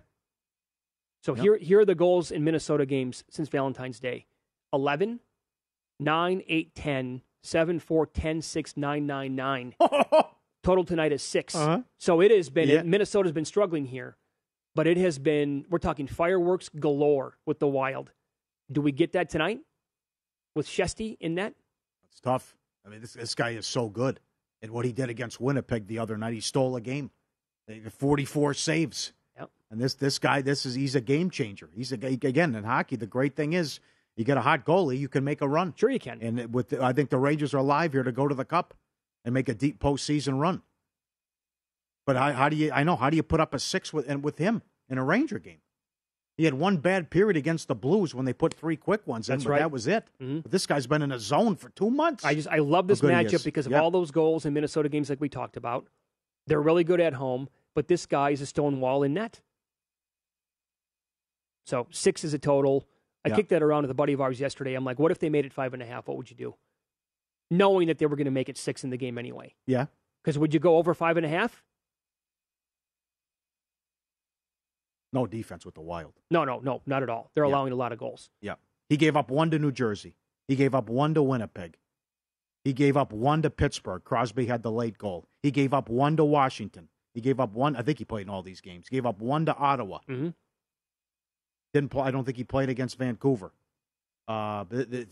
So 1.22 1.34
Yep. 1.34 1.42
here 1.42 1.56
here 1.58 1.80
are 1.80 1.84
the 1.84 1.94
goals 1.94 2.30
in 2.30 2.44
Minnesota 2.44 2.86
games 2.86 3.24
since 3.28 3.48
Valentine's 3.48 4.00
Day. 4.00 4.26
11, 4.72 5.20
9, 6.00 6.42
8, 6.48 6.74
10, 6.74 7.22
7, 7.42 7.78
4, 7.78 8.06
10, 8.06 8.42
6, 8.42 8.76
9, 8.76 9.06
9, 9.06 9.34
9. 9.36 9.74
Total 10.62 10.84
tonight 10.84 11.12
is 11.12 11.22
6. 11.22 11.54
Uh-huh. 11.54 11.80
So 11.98 12.20
it 12.20 12.30
has 12.30 12.50
been 12.50 12.68
Yeah. 12.68 12.82
Minnesota's 12.82 13.32
been 13.32 13.44
struggling 13.44 13.86
here. 13.86 14.16
But 14.74 14.86
it 14.86 14.96
has 14.98 15.18
been 15.18 15.64
we're 15.68 15.78
talking 15.78 16.06
fireworks 16.06 16.68
galore 16.68 17.36
with 17.44 17.58
the 17.58 17.66
Wild. 17.66 18.12
Do 18.70 18.80
we 18.80 18.92
get 18.92 19.12
that 19.12 19.28
tonight? 19.28 19.60
With 20.54 20.66
Shesty 20.66 21.16
in 21.20 21.34
net? 21.34 21.54
it's 22.10 22.20
tough. 22.20 22.56
I 22.84 22.88
mean, 22.88 23.00
this, 23.00 23.14
this 23.14 23.34
guy 23.34 23.50
is 23.50 23.66
so 23.66 23.88
good. 23.88 24.20
And 24.62 24.70
what 24.72 24.84
he 24.84 24.92
did 24.92 25.08
against 25.10 25.40
Winnipeg 25.40 25.86
the 25.86 25.98
other 25.98 26.16
night, 26.16 26.34
he 26.34 26.40
stole 26.40 26.76
a 26.76 26.80
game. 26.80 27.10
44 27.98 28.54
saves. 28.54 29.12
Yep. 29.38 29.50
And 29.70 29.80
this 29.80 29.94
this 29.94 30.18
guy, 30.18 30.42
this 30.42 30.66
is 30.66 30.74
he's 30.74 30.94
a 30.94 31.00
game 31.00 31.30
changer. 31.30 31.70
He's 31.74 31.92
a 31.92 31.96
again 31.96 32.54
in 32.54 32.64
hockey. 32.64 32.96
The 32.96 33.06
great 33.06 33.36
thing 33.36 33.52
is, 33.54 33.80
you 34.20 34.24
get 34.26 34.36
a 34.36 34.42
hot 34.42 34.66
goalie, 34.66 34.98
you 34.98 35.08
can 35.08 35.24
make 35.24 35.40
a 35.40 35.48
run. 35.48 35.72
Sure 35.74 35.88
you 35.88 35.98
can. 35.98 36.20
And 36.20 36.52
with 36.52 36.68
the, 36.68 36.84
I 36.84 36.92
think 36.92 37.08
the 37.08 37.16
Rangers 37.18 37.54
are 37.54 37.58
alive 37.58 37.94
here 37.94 38.02
to 38.02 38.12
go 38.12 38.28
to 38.28 38.34
the 38.34 38.44
Cup 38.44 38.74
and 39.24 39.32
make 39.32 39.48
a 39.48 39.54
deep 39.54 39.78
postseason 39.80 40.38
run. 40.38 40.60
But 42.04 42.16
how, 42.16 42.32
how 42.32 42.48
do 42.50 42.56
you? 42.56 42.70
I 42.70 42.84
know 42.84 42.96
how 42.96 43.08
do 43.08 43.16
you 43.16 43.22
put 43.22 43.40
up 43.40 43.54
a 43.54 43.58
six 43.58 43.92
with 43.94 44.06
and 44.08 44.22
with 44.22 44.36
him 44.36 44.60
in 44.90 44.98
a 44.98 45.04
Ranger 45.04 45.38
game? 45.38 45.62
He 46.36 46.44
had 46.44 46.52
one 46.54 46.76
bad 46.78 47.08
period 47.10 47.36
against 47.38 47.66
the 47.68 47.74
Blues 47.74 48.14
when 48.14 48.26
they 48.26 48.32
put 48.34 48.52
three 48.52 48.76
quick 48.76 49.06
ones 49.06 49.28
in, 49.30 49.34
That's 49.36 49.46
right. 49.46 49.58
that 49.60 49.70
was 49.70 49.86
it. 49.86 50.08
Mhm. 50.22 50.42
But 50.42 50.50
this 50.52 50.66
guy's 50.66 50.86
been 50.86 51.00
in 51.02 51.12
a 51.12 51.18
zone 51.18 51.56
for 51.56 51.70
two 51.70 51.90
months. 51.90 52.22
I 52.24 52.34
just 52.34 52.48
I 52.48 52.58
love 52.58 52.88
this 52.88 53.00
How 53.00 53.08
good 53.08 53.16
he 53.16 53.24
matchup 53.36 53.44
because 53.44 53.64
of 53.66 53.72
Yeah. 53.72 53.80
all 53.80 53.90
those 53.90 54.10
goals 54.10 54.44
in 54.44 54.52
Minnesota 54.52 54.88
games 54.90 55.08
like 55.08 55.20
we 55.20 55.28
talked 55.30 55.56
about. 55.56 55.86
They're 56.46 56.60
really 56.60 56.84
good 56.84 57.00
at 57.00 57.14
home, 57.14 57.48
but 57.74 57.88
this 57.88 58.04
guy 58.04 58.30
is 58.30 58.42
a 58.42 58.46
stone 58.46 58.80
wall 58.80 59.02
in 59.02 59.14
net. 59.14 59.40
So 61.66 61.86
six 61.90 62.24
is 62.24 62.34
a 62.34 62.38
total. 62.38 62.86
I 63.24 63.28
Yeah. 63.28 63.36
kicked 63.36 63.50
that 63.50 63.62
around 63.62 63.82
with 63.82 63.90
a 63.90 63.94
buddy 63.94 64.12
of 64.14 64.20
ours 64.20 64.40
yesterday. 64.40 64.74
I'm 64.74 64.84
like, 64.84 64.98
what 64.98 65.10
if 65.10 65.18
they 65.18 65.28
made 65.28 65.44
it 65.44 65.52
five 65.52 65.74
and 65.74 65.82
a 65.82 65.86
half? 65.86 66.08
What 66.08 66.16
would 66.16 66.30
you 66.30 66.36
do? 66.36 66.54
Knowing 67.50 67.88
that 67.88 67.98
they 67.98 68.06
were 68.06 68.16
going 68.16 68.24
to 68.26 68.30
make 68.30 68.48
it 68.48 68.56
six 68.56 68.84
in 68.84 68.90
the 68.90 68.96
game 68.96 69.18
anyway. 69.18 69.54
yeah. 69.66 69.86
Because 70.22 70.38
would 70.38 70.52
you 70.52 70.60
go 70.60 70.76
over 70.76 70.92
five 70.92 71.16
and 71.16 71.24
a 71.24 71.30
half? 71.30 71.62
No 75.12 75.26
defense 75.26 75.64
with 75.64 75.74
the 75.74 75.80
Wild. 75.80 76.12
No, 76.30 76.44
no, 76.44 76.60
no, 76.60 76.82
not 76.86 77.02
at 77.02 77.08
all. 77.08 77.30
They're 77.34 77.44
Yeah. 77.44 77.50
allowing 77.50 77.72
a 77.72 77.76
lot 77.76 77.92
of 77.92 77.98
goals. 77.98 78.30
Yeah. 78.40 78.56
He 78.88 78.96
gave 78.96 79.16
up 79.16 79.30
one 79.30 79.50
to 79.50 79.58
New 79.58 79.72
Jersey. 79.72 80.14
He 80.46 80.56
gave 80.56 80.74
up 80.74 80.88
one 80.88 81.14
to 81.14 81.22
Winnipeg. 81.22 81.78
He 82.64 82.72
gave 82.72 82.96
up 82.96 83.12
one 83.12 83.40
to 83.42 83.50
Pittsburgh. 83.50 84.04
Crosby 84.04 84.46
had 84.46 84.62
the 84.62 84.70
late 84.70 84.98
goal. 84.98 85.26
He 85.42 85.50
gave 85.50 85.72
up 85.72 85.88
one 85.88 86.16
to 86.16 86.24
Washington. 86.24 86.90
He 87.14 87.20
gave 87.20 87.40
up 87.40 87.52
one. 87.52 87.74
I 87.76 87.82
think 87.82 87.98
he 87.98 88.04
played 88.04 88.22
in 88.26 88.28
all 88.30 88.42
these 88.42 88.60
games. 88.60 88.86
He 88.88 88.94
gave 88.96 89.06
up 89.06 89.20
one 89.20 89.46
to 89.46 89.56
Ottawa. 89.56 90.00
Mhm. 90.06 90.34
Didn't 91.72 91.90
play. 91.90 92.02
I 92.04 92.10
don't 92.10 92.24
think 92.24 92.36
he 92.36 92.44
played 92.44 92.68
against 92.68 92.98
Vancouver. 92.98 93.52
Uh, 94.26 94.64
but 94.64 94.92
it, 94.92 95.08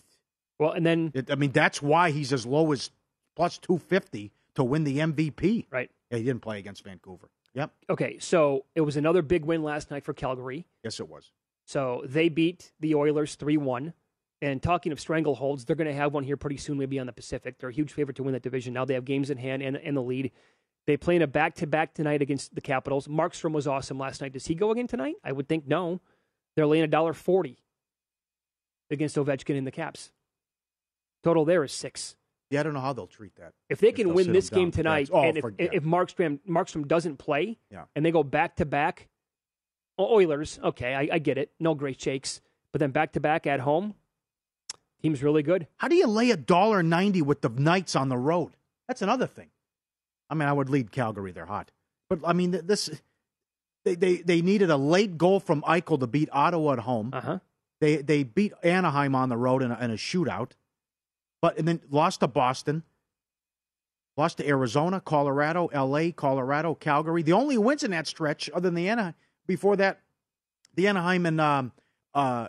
Well, 0.59 0.73
and 0.73 0.85
then 0.85 1.13
it, 1.15 1.31
I 1.31 1.35
mean, 1.35 1.53
that's 1.53 1.81
why 1.83 2.11
he's 2.11 2.33
as 2.33 2.47
low 2.47 2.73
as 2.73 2.91
plus 3.37 3.59
two 3.59 3.79
fifty 3.79 4.33
to 4.55 4.65
win 4.65 4.85
the 4.85 4.99
MVP. 4.99 5.67
right. 5.71 5.91
Yeah, 6.11 6.19
he 6.19 6.25
didn't 6.25 6.43
play 6.43 6.59
against 6.59 6.85
Vancouver. 6.85 7.29
Yep. 7.55 7.71
Okay, 7.91 8.19
so 8.19 8.65
it 8.75 8.81
was 8.81 8.97
another 8.97 9.21
big 9.21 9.45
win 9.45 9.63
last 9.63 9.91
night 9.91 10.05
for 10.05 10.15
Calgary. 10.15 10.67
Yes, 10.83 11.01
it 11.01 11.09
was. 11.09 11.33
So 11.67 12.03
they 12.07 12.29
beat 12.29 12.73
the 12.81 12.95
Oilers 12.95 13.35
3 13.35 13.57
1. 13.57 13.93
And 14.41 14.63
talking 14.63 14.93
of 14.93 14.99
strangleholds, 14.99 15.67
they're 15.67 15.75
going 15.77 15.89
to 15.89 15.95
have 15.95 16.15
one 16.15 16.23
here 16.23 16.37
pretty 16.37 16.57
soon, 16.57 16.79
maybe 16.79 16.99
on 17.01 17.07
the 17.07 17.13
Pacific. 17.13 17.59
They're 17.59 17.71
a 17.71 17.73
huge 17.73 17.93
favorite 17.93 18.17
to 18.19 18.23
win 18.23 18.33
that 18.35 18.43
division. 18.43 18.73
Now 18.73 18.85
they 18.85 18.95
have 18.95 19.05
games 19.05 19.31
in 19.31 19.37
hand 19.37 19.63
and, 19.63 19.77
and 19.77 19.97
the 19.97 20.01
lead. 20.01 20.31
They 20.87 20.97
play 20.97 21.17
in 21.17 21.23
a 21.23 21.27
back 21.27 21.57
to 21.57 21.67
back 21.67 21.93
tonight 21.93 22.23
against 22.23 22.55
the 22.55 22.61
Capitals. 22.61 23.09
Markstrom 23.09 23.53
was 23.53 23.67
awesome 23.67 23.99
last 23.99 24.21
night. 24.21 24.33
Does 24.33 24.47
he 24.47 24.55
go 24.55 24.71
again 24.71 24.87
tonight? 24.87 25.17
I 25.25 25.33
would 25.33 25.49
think 25.49 25.67
no. 25.67 26.01
They're 26.59 26.67
laying 26.67 26.83
a 26.83 26.89
dollar 26.89 27.13
forty 27.13 27.57
against 28.91 29.15
Ovechkin 29.15 29.55
in 29.55 29.63
the 29.65 29.71
Caps. 29.71 30.11
Total 31.23 31.45
there 31.45 31.63
is 31.63 31.71
six. 31.71 32.17
Yeah, 32.51 32.59
I 32.59 32.63
don't 32.65 32.75
know 32.75 32.81
how 32.81 32.93
they'll 32.93 33.07
treat 33.07 33.37
that. 33.37 33.53
If 33.69 33.79
they 33.79 33.93
can 33.93 34.13
win 34.13 34.33
this 34.33 34.51
game 34.51 34.73
tonight. 34.73 35.09
Oh, 35.13 35.23
and 35.23 35.37
if, 35.37 35.43
forget 35.43 35.73
if. 35.73 35.85
Markstrom 35.85 36.41
Markstrom 36.49 36.89
doesn't 36.89 37.19
play, 37.19 37.59
Yeah. 37.71 37.85
and 37.95 38.05
they 38.05 38.11
go 38.11 38.25
back 38.25 38.57
to 38.57 38.67
back, 38.67 39.07
Oilers, 40.01 40.59
okay, 40.65 40.97
I, 40.97 41.09
I 41.13 41.19
get 41.21 41.39
it, 41.39 41.53
no 41.61 41.75
great 41.75 42.01
shakes, 42.01 42.41
but 42.73 42.81
then 42.81 42.91
back 42.91 43.13
to 43.13 43.21
back 43.21 43.47
at 43.47 43.61
home, 43.61 43.95
team's 45.01 45.23
really 45.23 45.45
good. 45.45 45.69
How 45.77 45.87
do 45.87 45.95
you 45.95 46.09
lay 46.09 46.33
a 46.33 46.37
dollar 46.37 46.83
ninety 46.83 47.23
with 47.23 47.41
the 47.41 47.51
Knights 47.51 47.95
on 47.95 48.09
the 48.09 48.19
road? 48.19 48.57
That's 48.89 49.01
another 49.01 49.29
thing. 49.29 49.51
I 50.29 50.35
mean, 50.35 50.49
I 50.49 50.53
would 50.53 50.71
lead 50.71 50.91
Calgary; 50.91 51.31
they're 51.31 51.47
hot, 51.47 51.71
but 52.11 52.19
I 52.25 52.33
mean, 52.33 52.51
this 52.51 52.91
they 53.85 53.95
they, 53.95 54.17
they 54.17 54.43
needed 54.43 54.71
a 54.71 54.77
late 54.77 55.19
goal 55.19 55.41
from 55.41 55.63
Eichel 55.63 55.99
to 56.01 56.07
beat 56.07 56.29
Ottawa 56.33 56.73
at 56.75 56.79
home. 56.81 57.11
Uh 57.13 57.21
huh. 57.21 57.39
They 57.81 57.97
they 57.97 58.23
beat 58.25 58.53
Anaheim 58.63 59.15
on 59.15 59.29
the 59.29 59.37
road 59.37 59.63
in 59.63 59.71
a, 59.71 59.79
in 59.81 59.91
a 59.91 59.95
shootout, 59.95 60.53
but 61.41 61.59
and 61.59 61.69
then 61.69 61.81
lost 61.91 62.21
to 62.21 62.29
Boston, 62.29 62.83
lost 64.17 64.39
to 64.39 64.49
Arizona, 64.49 65.01
Colorado, 65.01 65.69
L.A., 65.69 66.11
Colorado, 66.13 66.75
Calgary. 66.75 67.23
The 67.23 67.33
only 67.33 67.57
wins 67.57 67.85
in 67.85 67.93
that 67.93 68.07
stretch, 68.07 68.51
other 68.51 68.69
than 68.69 68.75
the 68.75 68.89
Anaheim, 68.89 69.15
before 69.47 69.77
that, 69.77 70.01
the 70.75 70.89
Anaheim 70.89 71.25
and 71.27 71.41
um, 71.41 71.73
uh, 72.15 72.49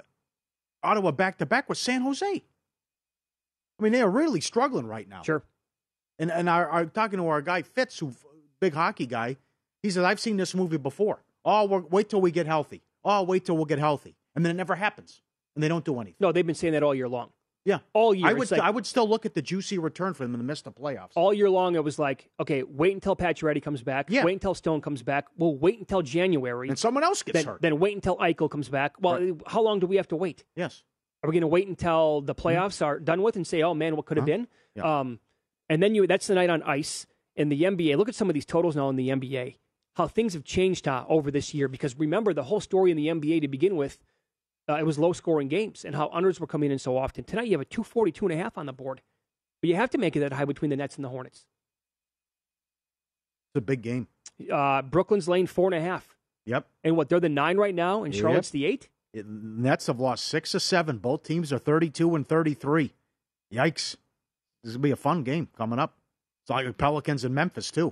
Ottawa 0.82 1.12
back 1.12 1.38
to 1.38 1.46
back 1.46 1.70
was 1.70 1.80
San 1.80 2.02
Jose. 2.02 2.26
I 2.26 3.84
mean, 3.84 3.92
they 3.92 4.02
are 4.02 4.10
really 4.10 4.42
struggling 4.42 4.88
right 4.88 5.08
now. 5.08 5.22
Sure. 5.22 5.44
And 6.18 6.32
and 6.32 6.50
our, 6.50 6.68
our 6.68 6.86
talking 6.86 7.20
to 7.20 7.28
our 7.28 7.42
guy 7.42 7.62
Fitz, 7.62 8.00
who 8.00 8.14
big 8.60 8.74
hockey 8.74 9.06
guy, 9.06 9.38
He 9.84 9.90
said, 9.90 10.04
I've 10.06 10.20
seen 10.20 10.38
this 10.38 10.54
movie 10.54 10.78
before. 10.78 11.24
Oh, 11.46 11.66
we're, 11.66 11.80
wait 11.82 12.10
till 12.10 12.22
we 12.22 12.32
get 12.32 12.46
healthy. 12.48 12.84
Oh, 13.04 13.24
wait 13.24 13.46
till 13.46 13.56
we'll 13.56 13.66
get 13.66 13.80
healthy. 13.80 14.16
And 14.36 14.46
then 14.46 14.52
it 14.52 14.56
never 14.56 14.76
happens. 14.76 15.22
And 15.56 15.64
they 15.64 15.68
don't 15.68 15.86
do 15.86 15.96
anything. 16.00 16.16
No, 16.20 16.32
they've 16.32 16.46
been 16.46 16.56
saying 16.56 16.74
that 16.74 16.84
all 16.84 16.94
year 16.94 17.08
long. 17.10 17.30
Yeah. 17.66 17.80
All 17.94 18.14
year. 18.14 18.28
I 18.28 18.34
would, 18.34 18.50
like- 18.52 18.62
I 18.62 18.70
would 18.70 18.86
still 18.86 19.08
look 19.08 19.26
at 19.26 19.34
the 19.34 19.42
juicy 19.42 19.78
return 19.78 20.14
for 20.14 20.24
them 20.24 20.34
in 20.34 20.40
the 20.40 20.44
midst 20.46 20.66
of 20.68 20.76
playoffs. 20.76 21.12
all 21.16 21.34
year 21.34 21.50
long, 21.50 21.76
it 21.76 21.84
was 21.84 22.00
like, 22.00 22.30
okay, 22.40 22.64
wait 22.64 22.94
until 22.94 23.16
Pacioretty 23.16 23.62
comes 23.62 23.82
back. 23.84 24.08
Yeah. 24.10 24.24
Wait 24.24 24.34
until 24.34 24.54
Stone 24.54 24.82
comes 24.82 25.04
back. 25.04 25.28
Well, 25.38 25.56
wait 25.56 25.80
until 25.80 26.02
January. 26.02 26.70
And 26.70 26.80
someone 26.80 27.04
else 27.04 27.22
gets 27.24 27.38
then, 27.40 27.46
hurt. 27.46 27.62
Then 27.62 27.80
wait 27.80 27.96
until 27.96 28.18
Eichel 28.18 28.50
comes 28.50 28.70
back. 28.70 28.94
Well, 29.00 29.38
how 29.48 29.62
long 29.62 29.80
do 29.80 29.88
we 29.88 29.98
have 29.98 30.08
to 30.10 30.16
wait? 30.16 30.44
yes. 30.56 30.84
Are 31.22 31.30
we 31.30 31.34
going 31.34 31.42
to 31.42 31.48
wait 31.48 31.68
until 31.68 32.22
the 32.22 32.34
playoffs 32.34 32.84
are 32.86 32.98
done 32.98 33.22
with 33.22 33.36
and 33.36 33.46
say, 33.46 33.62
"Oh 33.62 33.74
man, 33.74 33.98
what 33.98 34.06
could 34.06 34.16
have 34.16 34.24
Huh? 34.24 34.38
been"? 34.38 34.48
Yeah. 34.74 35.00
Um, 35.02 35.20
and 35.68 35.84
then 35.84 35.94
you 35.94 36.08
that's 36.08 36.28
the 36.28 36.36
night 36.36 36.50
on 36.50 36.64
ice 36.64 37.06
in 37.36 37.50
the 37.50 37.64
NBA. 37.64 37.98
Look 37.98 38.08
at 38.08 38.16
some 38.16 38.30
of 38.30 38.34
these 38.36 38.46
totals 38.46 38.78
now 38.78 38.88
in 38.88 38.96
the 38.96 39.10
NBA. 39.10 39.58
How 40.00 40.08
things 40.08 40.34
have 40.34 40.46
changed 40.46 40.88
uh, 40.88 41.04
over 41.10 41.30
this 41.30 41.54
year. 41.54 41.68
Because 41.68 41.94
remember, 42.00 42.34
the 42.34 42.44
whole 42.44 42.62
story 42.62 42.90
in 42.90 42.96
the 42.96 43.08
NBA 43.08 43.42
to 43.42 43.50
begin 43.50 43.76
with, 43.76 43.98
uh, 44.70 44.76
it 44.76 44.86
was 44.86 44.98
low 44.98 45.12
scoring 45.12 45.50
games 45.50 45.84
and 45.84 45.94
how 45.94 46.08
unders 46.08 46.40
were 46.40 46.48
coming 46.48 46.72
in 46.72 46.80
so 46.80 46.98
often. 46.98 47.26
Tonight 47.26 47.48
you 47.48 47.52
have 47.52 47.60
a 47.60 47.66
242 47.66 48.28
and 48.28 48.34
a 48.40 48.42
half 48.42 48.58
on 48.58 48.66
the 48.66 48.72
board, 48.72 49.02
but 49.62 49.68
you 49.68 49.76
have 49.76 49.90
to 49.90 49.98
make 49.98 50.16
it 50.16 50.22
that 50.22 50.32
high 50.32 50.46
between 50.46 50.70
the 50.70 50.78
Nets 50.78 50.96
and 50.96 51.04
the 51.04 51.10
Hornets. 51.10 51.40
It's 53.50 53.58
a 53.58 53.62
big 53.62 53.82
game. 53.82 54.08
Uh, 54.50 54.84
Brooklyn's 54.84 55.28
laying 55.28 55.48
four 55.48 55.68
and 55.68 55.76
a 55.76 55.82
half, 55.82 56.16
Yep. 56.46 56.66
and 56.86 56.96
what 56.96 57.10
they're 57.10 57.20
the 57.20 57.28
nine 57.28 57.58
right 57.58 57.76
now, 57.76 58.04
and 58.06 58.14
Yep. 58.14 58.22
Charlotte's 58.22 58.52
the 58.52 58.64
eight. 58.64 58.88
It, 59.12 59.28
Nets 59.28 59.88
have 59.88 60.00
lost 60.00 60.24
six 60.24 60.56
or 60.56 60.60
seven. 60.60 61.00
Both 61.00 61.24
teams 61.24 61.52
are 61.52 61.60
32 61.60 62.16
and 62.16 62.26
33. 62.26 62.94
Yikes. 63.52 63.98
This 64.64 64.74
will 64.76 64.80
be 64.82 64.92
a 64.92 64.96
fun 64.96 65.24
game 65.24 65.50
coming 65.58 65.78
up. 65.78 65.98
It's 66.44 66.50
like 66.50 66.66
the 66.66 66.72
Pelicans 66.72 67.26
and 67.26 67.36
Memphis, 67.36 67.70
too. 67.70 67.90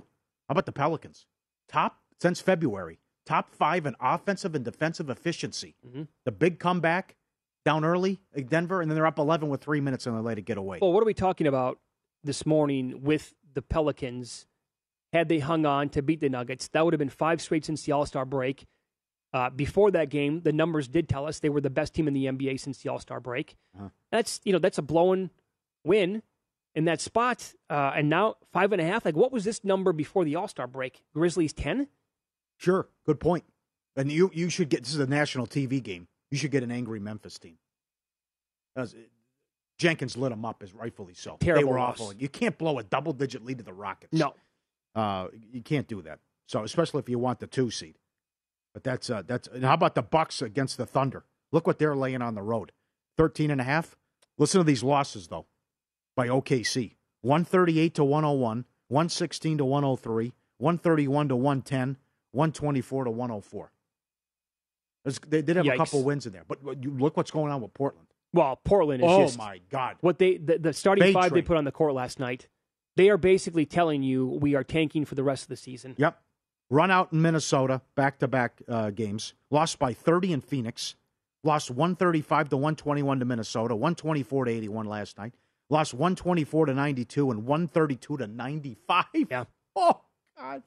How 0.48 0.52
about 0.52 0.64
the 0.64 0.72
Pelicans? 0.72 1.26
Top 1.68 2.00
since 2.20 2.40
February. 2.40 2.98
Top 3.26 3.50
five 3.50 3.84
in 3.86 3.94
offensive 4.00 4.54
and 4.54 4.64
defensive 4.64 5.10
efficiency. 5.10 5.74
Mhm. 5.86 6.08
The 6.24 6.32
big 6.32 6.58
comeback 6.58 7.16
down 7.64 7.84
early 7.84 8.20
at 8.34 8.48
Denver, 8.48 8.80
and 8.80 8.90
then 8.90 8.94
they're 8.96 9.06
up 9.06 9.18
11 9.18 9.48
with 9.50 9.60
three 9.62 9.80
minutes 9.80 10.06
and 10.06 10.16
they 10.16 10.20
let 10.20 10.38
it 10.38 10.42
get 10.42 10.56
away. 10.56 10.78
Well, 10.80 10.92
what 10.92 11.02
are 11.02 11.06
we 11.06 11.14
talking 11.14 11.46
about 11.46 11.78
this 12.24 12.46
morning 12.46 13.02
with 13.02 13.34
the 13.52 13.60
Pelicans? 13.62 14.46
Had 15.12 15.28
they 15.28 15.38
hung 15.38 15.64
on 15.66 15.88
to 15.90 16.02
beat 16.02 16.20
the 16.20 16.28
Nuggets, 16.28 16.68
that 16.68 16.84
would 16.84 16.92
have 16.94 16.98
been 16.98 17.08
five 17.08 17.40
straight 17.40 17.64
since 17.64 17.82
the 17.84 17.92
All 17.92 18.06
Star 18.06 18.24
break. 18.24 18.66
Uh, 19.34 19.50
before 19.50 19.90
that 19.90 20.08
game, 20.08 20.40
the 20.40 20.52
numbers 20.52 20.88
did 20.88 21.06
tell 21.08 21.26
us 21.26 21.38
they 21.38 21.48
were 21.50 21.60
the 21.60 21.68
best 21.70 21.92
team 21.94 22.08
in 22.08 22.14
the 22.14 22.26
NBA 22.26 22.56
since 22.58 22.82
the 22.82 22.88
All 22.90 22.98
Star 22.98 23.20
break. 23.20 23.56
Uh-huh. 23.76 23.88
That's 24.10 24.40
you 24.44 24.52
know 24.52 24.58
that's 24.58 24.78
a 24.78 24.82
blowing 24.82 25.30
win 25.84 26.22
in 26.78 26.84
that 26.84 27.00
spot, 27.00 27.54
uh, 27.68 27.90
and 27.96 28.08
now 28.08 28.36
five 28.52 28.70
and 28.72 28.80
a 28.80 28.84
half. 28.84 29.04
Like, 29.04 29.16
what 29.16 29.32
was 29.32 29.42
this 29.42 29.64
number 29.64 29.92
before 29.92 30.24
the 30.24 30.36
All 30.36 30.46
Star 30.46 30.68
break? 30.68 31.02
Grizzlies 31.12 31.52
ten. 31.52 31.88
Sure, 32.56 32.88
good 33.04 33.18
point. 33.18 33.44
And 33.96 34.12
you 34.12 34.30
you 34.32 34.48
should 34.48 34.68
get 34.68 34.84
this 34.84 34.94
is 34.94 35.00
a 35.00 35.06
national 35.06 35.48
TV 35.48 35.82
game. 35.82 36.06
You 36.30 36.38
should 36.38 36.52
get 36.52 36.62
an 36.62 36.70
angry 36.70 37.00
Memphis 37.00 37.36
team. 37.36 37.58
As- 38.76 38.94
Jenkins 39.76 40.16
lit 40.16 40.30
them 40.30 40.44
up 40.44 40.62
as 40.62 40.72
rightfully 40.72 41.14
so. 41.14 41.36
they 41.40 41.46
Terrible 41.46 41.70
were 41.72 41.78
loss. 41.78 42.00
awful. 42.00 42.14
You 42.14 42.28
can't 42.28 42.56
blow 42.58 42.78
a 42.78 42.84
double 42.84 43.12
digit 43.12 43.44
lead 43.44 43.58
to 43.58 43.64
the 43.64 43.72
Rockets. 43.72 44.12
No, 44.12 44.34
uh, 44.94 45.28
you 45.52 45.62
can't 45.62 45.88
do 45.88 46.00
that. 46.02 46.20
So 46.46 46.62
especially 46.62 47.00
if 47.00 47.08
you 47.08 47.18
want 47.18 47.40
the 47.40 47.46
two 47.48 47.70
seed. 47.72 47.98
But 48.72 48.84
that's 48.84 49.10
uh, 49.10 49.22
that's. 49.26 49.48
And 49.48 49.64
how 49.64 49.74
about 49.74 49.96
the 49.96 50.02
Bucks 50.02 50.42
against 50.42 50.76
the 50.78 50.86
Thunder? 50.86 51.24
Look 51.50 51.66
what 51.66 51.80
they're 51.80 51.96
laying 51.96 52.22
on 52.22 52.36
the 52.36 52.42
road. 52.42 52.70
13 53.16 53.50
and 53.50 53.60
a 53.60 53.64
half. 53.64 53.96
Listen 54.36 54.60
to 54.60 54.64
these 54.64 54.84
losses 54.84 55.26
though. 55.26 55.46
By 56.18 56.26
OKC, 56.26 56.96
138 57.20 57.94
to 57.94 58.02
101, 58.02 58.64
116 58.88 59.58
to 59.58 59.64
103, 59.64 60.32
131 60.56 61.28
to 61.28 61.36
110, 61.36 61.96
124 62.32 63.04
to 63.04 63.10
104. 63.12 63.72
They 65.28 65.42
did 65.42 65.54
have 65.54 65.64
Yikes. 65.64 65.74
a 65.74 65.76
couple 65.76 66.02
wins 66.02 66.26
in 66.26 66.32
there, 66.32 66.42
but 66.48 66.58
look 66.64 67.16
what's 67.16 67.30
going 67.30 67.52
on 67.52 67.60
with 67.60 67.72
Portland. 67.72 68.08
well, 68.32 68.56
Portland 68.56 69.04
is 69.04 69.08
Oh 69.08 69.20
just 69.20 69.38
my 69.38 69.60
God! 69.70 69.94
what 70.00 70.18
they 70.18 70.38
the, 70.38 70.58
the 70.58 70.72
starting 70.72 71.04
Bay 71.04 71.12
five 71.12 71.32
they 71.32 71.40
put 71.40 71.56
on 71.56 71.62
the 71.62 71.70
court 71.70 71.94
last 71.94 72.18
night. 72.18 72.48
They 72.96 73.10
are 73.10 73.16
basically 73.16 73.64
telling 73.64 74.02
you 74.02 74.26
we 74.26 74.56
are 74.56 74.64
tanking 74.64 75.04
for 75.04 75.14
the 75.14 75.22
rest 75.22 75.44
of 75.44 75.50
the 75.50 75.56
season. 75.56 75.94
Yep. 75.98 76.20
Run 76.68 76.90
out 76.90 77.12
in 77.12 77.22
Minnesota, 77.22 77.80
back 77.94 78.18
to 78.18 78.26
back 78.26 78.60
games. 78.96 79.34
Lost 79.52 79.78
by 79.78 79.92
30 79.92 80.32
in 80.32 80.40
Phoenix. 80.40 80.96
Lost 81.44 81.70
135 81.70 82.48
to 82.48 82.56
121 82.56 83.20
to 83.20 83.24
Minnesota. 83.24 83.76
124 83.76 84.46
to 84.46 84.50
81 84.50 84.86
last 84.86 85.16
night. 85.16 85.34
Lost 85.70 85.92
124 85.94 86.66
to 86.66 86.74
92 86.74 87.30
and 87.30 87.44
132 87.46 88.16
to 88.18 88.26
95. 88.26 89.04
Yeah. 89.30 89.44
Oh 89.76 90.00
God. 90.36 90.62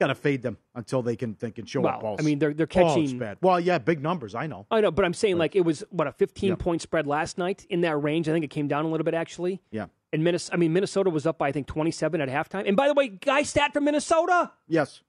Got 0.00 0.06
to 0.08 0.14
fade 0.16 0.42
them 0.42 0.56
until 0.74 1.02
they 1.02 1.14
can 1.14 1.36
they 1.38 1.50
can 1.50 1.66
show 1.66 1.82
Well, 1.82 1.94
up 1.94 2.00
balls. 2.00 2.20
I 2.20 2.22
mean, 2.24 2.38
they're 2.38 2.54
they're 2.54 2.66
Oh, 2.74 2.80
it's 2.86 2.94
catching. 3.04 3.18
bad. 3.18 3.36
Well, 3.42 3.60
yeah, 3.60 3.78
big 3.78 4.02
numbers. 4.02 4.34
I 4.34 4.46
know. 4.46 4.66
I 4.70 4.80
know, 4.80 4.90
but 4.90 5.04
I'm 5.04 5.12
saying 5.14 5.34
Right. 5.34 5.40
like 5.40 5.56
it 5.56 5.60
was 5.64 5.84
what 5.90 6.06
a 6.08 6.12
15 6.12 6.48
Yeah. 6.50 6.54
point 6.56 6.80
spread 6.82 7.06
last 7.06 7.36
night 7.38 7.66
in 7.68 7.82
that 7.82 7.96
range. 7.98 8.28
I 8.28 8.32
think 8.32 8.44
it 8.44 8.50
came 8.50 8.66
down 8.66 8.84
a 8.84 8.88
little 8.88 9.04
bit 9.04 9.14
actually. 9.14 9.60
Yeah. 9.70 9.86
And 10.12 10.24
Minnesota, 10.24 10.54
I 10.54 10.56
mean 10.56 10.72
Minnesota 10.72 11.10
was 11.10 11.26
up 11.26 11.38
by 11.38 11.48
I 11.48 11.52
think 11.52 11.66
27 11.68 12.20
at 12.20 12.28
halftime. 12.28 12.66
And 12.66 12.76
by 12.76 12.88
the 12.88 12.94
way, 12.94 13.08
guy 13.08 13.42
stat 13.42 13.72
for 13.72 13.80
Minnesota. 13.80 14.50
Yes. 14.66 15.02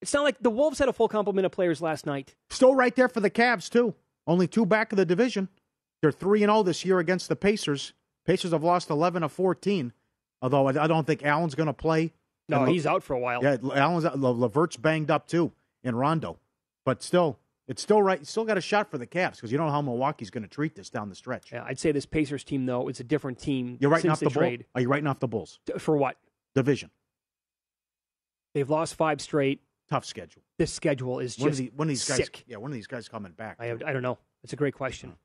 It's 0.00 0.14
not 0.14 0.22
like 0.22 0.38
the 0.40 0.48
Wolves 0.50 0.78
had 0.78 0.88
a 0.88 0.92
full 0.94 1.08
complement 1.08 1.44
of 1.44 1.52
players 1.52 1.82
last 1.82 2.06
night. 2.06 2.36
Still 2.48 2.74
right 2.74 2.94
there 2.94 3.08
for 3.08 3.20
the 3.20 3.30
Cavs 3.30 3.68
too. 3.68 3.94
Only 4.26 4.46
two 4.46 4.64
back 4.64 4.92
of 4.92 4.96
the 4.96 5.04
division. 5.04 5.48
They're 6.00 6.12
three 6.12 6.42
and 6.42 6.50
zero 6.50 6.62
this 6.62 6.84
year 6.86 7.00
against 7.00 7.28
the 7.28 7.36
Pacers. 7.36 7.92
Pacers 8.30 8.52
have 8.52 8.62
lost 8.62 8.90
eleven 8.90 9.24
of 9.24 9.32
fourteen. 9.32 9.92
Although 10.40 10.68
I 10.68 10.84
I 10.84 10.86
don't 10.86 11.04
think 11.04 11.24
Allen's 11.24 11.56
going 11.56 11.66
to 11.66 11.72
play. 11.72 12.12
No, 12.48 12.60
Le- 12.60 12.70
he's 12.70 12.86
out 12.86 13.02
for 13.02 13.14
a 13.14 13.18
while. 13.18 13.42
Yeah, 13.42 13.56
Allen's 13.74 14.04
out. 14.04 14.18
Le- 14.18 14.28
Levert's 14.28 14.76
banged 14.76 15.10
up 15.10 15.26
too 15.26 15.50
in 15.82 15.96
Rondo, 15.96 16.38
but 16.84 17.02
still, 17.02 17.40
it's 17.66 17.82
still 17.82 18.00
right. 18.02 18.24
Still 18.24 18.44
got 18.44 18.56
a 18.56 18.60
shot 18.60 18.88
for 18.88 18.98
the 18.98 19.06
Cavs 19.06 19.36
because 19.36 19.50
you 19.50 19.58
don't 19.58 19.66
know 19.66 19.72
how 19.72 19.82
Milwaukee's 19.82 20.30
going 20.30 20.44
to 20.44 20.48
treat 20.48 20.76
this 20.76 20.90
down 20.90 21.08
the 21.08 21.16
stretch. 21.16 21.50
Yeah, 21.50 21.64
I'd 21.66 21.80
say 21.80 21.90
this 21.90 22.06
Pacers 22.06 22.44
team 22.44 22.66
though 22.66 22.88
is 22.88 23.00
a 23.00 23.04
different 23.04 23.40
team 23.40 23.76
You're 23.80 23.90
writing 23.90 24.12
off 24.12 24.20
the 24.20 24.26
the 24.26 24.30
trade. 24.30 24.64
Are 24.76 24.80
you 24.80 24.88
writing 24.88 25.08
off 25.08 25.18
the 25.18 25.28
Bulls 25.28 25.58
For 25.78 25.96
what? 25.96 26.16
division? 26.54 26.90
They've 28.54 28.70
lost 28.70 28.94
five 28.94 29.20
straight. 29.20 29.60
Tough 29.88 30.04
schedule. 30.04 30.42
This 30.56 30.72
schedule 30.72 31.18
is 31.18 31.36
One 31.36 31.48
of, 31.48 31.56
just 31.56 31.58
the, 31.58 31.72
one 31.76 31.86
of 31.86 31.90
these 31.90 32.08
guys. 32.08 32.18
sick. 32.18 32.44
Yeah, 32.46 32.58
one 32.58 32.70
of 32.70 32.76
these 32.76 32.86
guys 32.86 33.08
coming 33.08 33.32
back. 33.32 33.56
I, 33.58 33.66
have, 33.66 33.82
I 33.84 33.92
don't 33.92 34.02
know. 34.02 34.18
It's 34.44 34.52
a 34.52 34.56
great 34.56 34.74
question. 34.74 35.08
Uh-huh. 35.10 35.16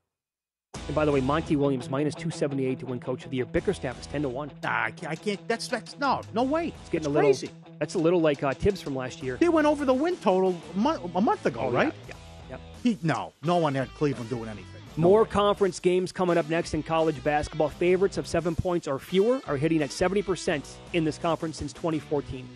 And 0.87 0.95
by 0.95 1.05
the 1.05 1.11
way, 1.11 1.21
Monty 1.21 1.55
Williams 1.55 1.89
minus 1.89 2.13
278 2.15 2.79
to 2.79 2.85
win 2.85 2.99
Coach 2.99 3.23
of 3.25 3.31
the 3.31 3.37
Year. 3.37 3.45
Bickerstaff 3.45 3.99
is 3.99 4.07
10 4.07 4.23
to 4.23 4.29
1. 4.29 4.51
Nah, 4.63 4.83
I 4.85 4.91
can't. 4.91 5.11
I 5.11 5.15
can't 5.15 5.47
that's 5.47 5.67
that's 5.67 5.97
no, 5.99 6.21
no 6.33 6.43
way. 6.43 6.67
It's 6.81 6.89
getting 6.89 6.97
It's 6.99 7.07
a 7.07 7.09
little 7.09 7.21
crazy. 7.29 7.49
That's 7.79 7.95
a 7.95 7.99
little 7.99 8.21
like 8.21 8.43
uh, 8.43 8.53
Thibs 8.53 8.81
from 8.81 8.95
last 8.95 9.21
year. 9.23 9.37
They 9.37 9.49
went 9.49 9.67
over 9.67 9.83
the 9.85 9.93
win 9.93 10.15
total 10.17 10.55
a 10.73 10.77
month, 10.77 11.01
a 11.15 11.21
month 11.21 11.45
ago, 11.45 11.61
Oh, 11.63 11.71
right? 11.71 11.93
Yeah, 12.07 12.13
yeah, 12.49 12.55
yeah. 12.57 12.57
He, 12.83 12.97
no, 13.01 13.33
no 13.43 13.57
one 13.57 13.75
had 13.75 13.89
Cleveland 13.95 14.29
doing 14.29 14.47
anything. 14.47 14.65
No 14.97 15.09
More 15.09 15.23
way. 15.23 15.29
conference 15.29 15.79
games 15.81 16.13
coming 16.13 16.37
up 16.37 16.47
next 16.49 16.73
in 16.73 16.81
college 16.83 17.21
basketball. 17.21 17.67
Favorites 17.69 18.17
of 18.17 18.25
seven 18.27 18.55
points 18.55 18.87
or 18.87 18.97
fewer 18.97 19.41
are 19.45 19.57
hitting 19.57 19.81
at 19.81 19.89
70% 19.89 20.65
in 20.93 21.03
this 21.03 21.17
conference 21.17 21.57
since 21.57 21.73
2014. 21.73 22.47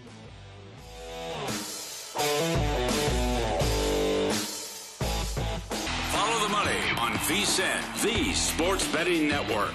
Money 7.30 7.42
on 7.42 7.46
VSIN, 7.46 8.02
the 8.02 8.34
Sports 8.34 8.92
Betting 8.92 9.28
Network. 9.28 9.74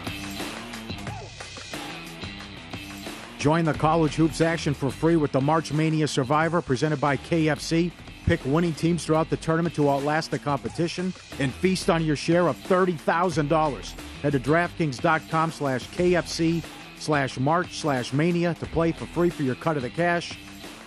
Join 3.39 3.65
the 3.65 3.75
college 3.75 4.15
hoops 4.15 4.41
action 4.41 4.75
for 4.75 4.91
free 4.91 5.17
with 5.17 5.33
the 5.33 5.41
March 5.41 5.73
Mania 5.73 6.09
Survivor 6.09 6.63
presented 6.63 7.01
by 7.01 7.17
KFC. 7.17 7.93
Pick 8.27 8.43
winning 8.47 8.73
teams 8.73 9.05
throughout 9.05 9.29
the 9.29 9.37
tournament 9.37 9.75
to 9.75 9.91
outlast 9.91 10.31
the 10.31 10.39
competition 10.39 11.13
and 11.39 11.53
feast 11.53 11.91
on 11.91 12.03
your 12.03 12.17
share 12.17 12.49
of 12.49 12.57
$30,000. 12.57 14.01
Head 14.23 14.33
to 14.33 14.41
DraftKings.com 14.41 15.53
slash 15.53 15.87
KFC 15.89 16.63
slash 16.97 17.39
March 17.39 17.81
slash 17.81 18.15
Mania 18.15 18.55
to 18.55 18.67
play 18.67 18.93
for 18.93 19.05
free 19.07 19.29
for 19.29 19.43
your 19.43 19.57
cut 19.57 19.77
of 19.77 19.83
the 19.83 19.91
cash. 19.91 20.39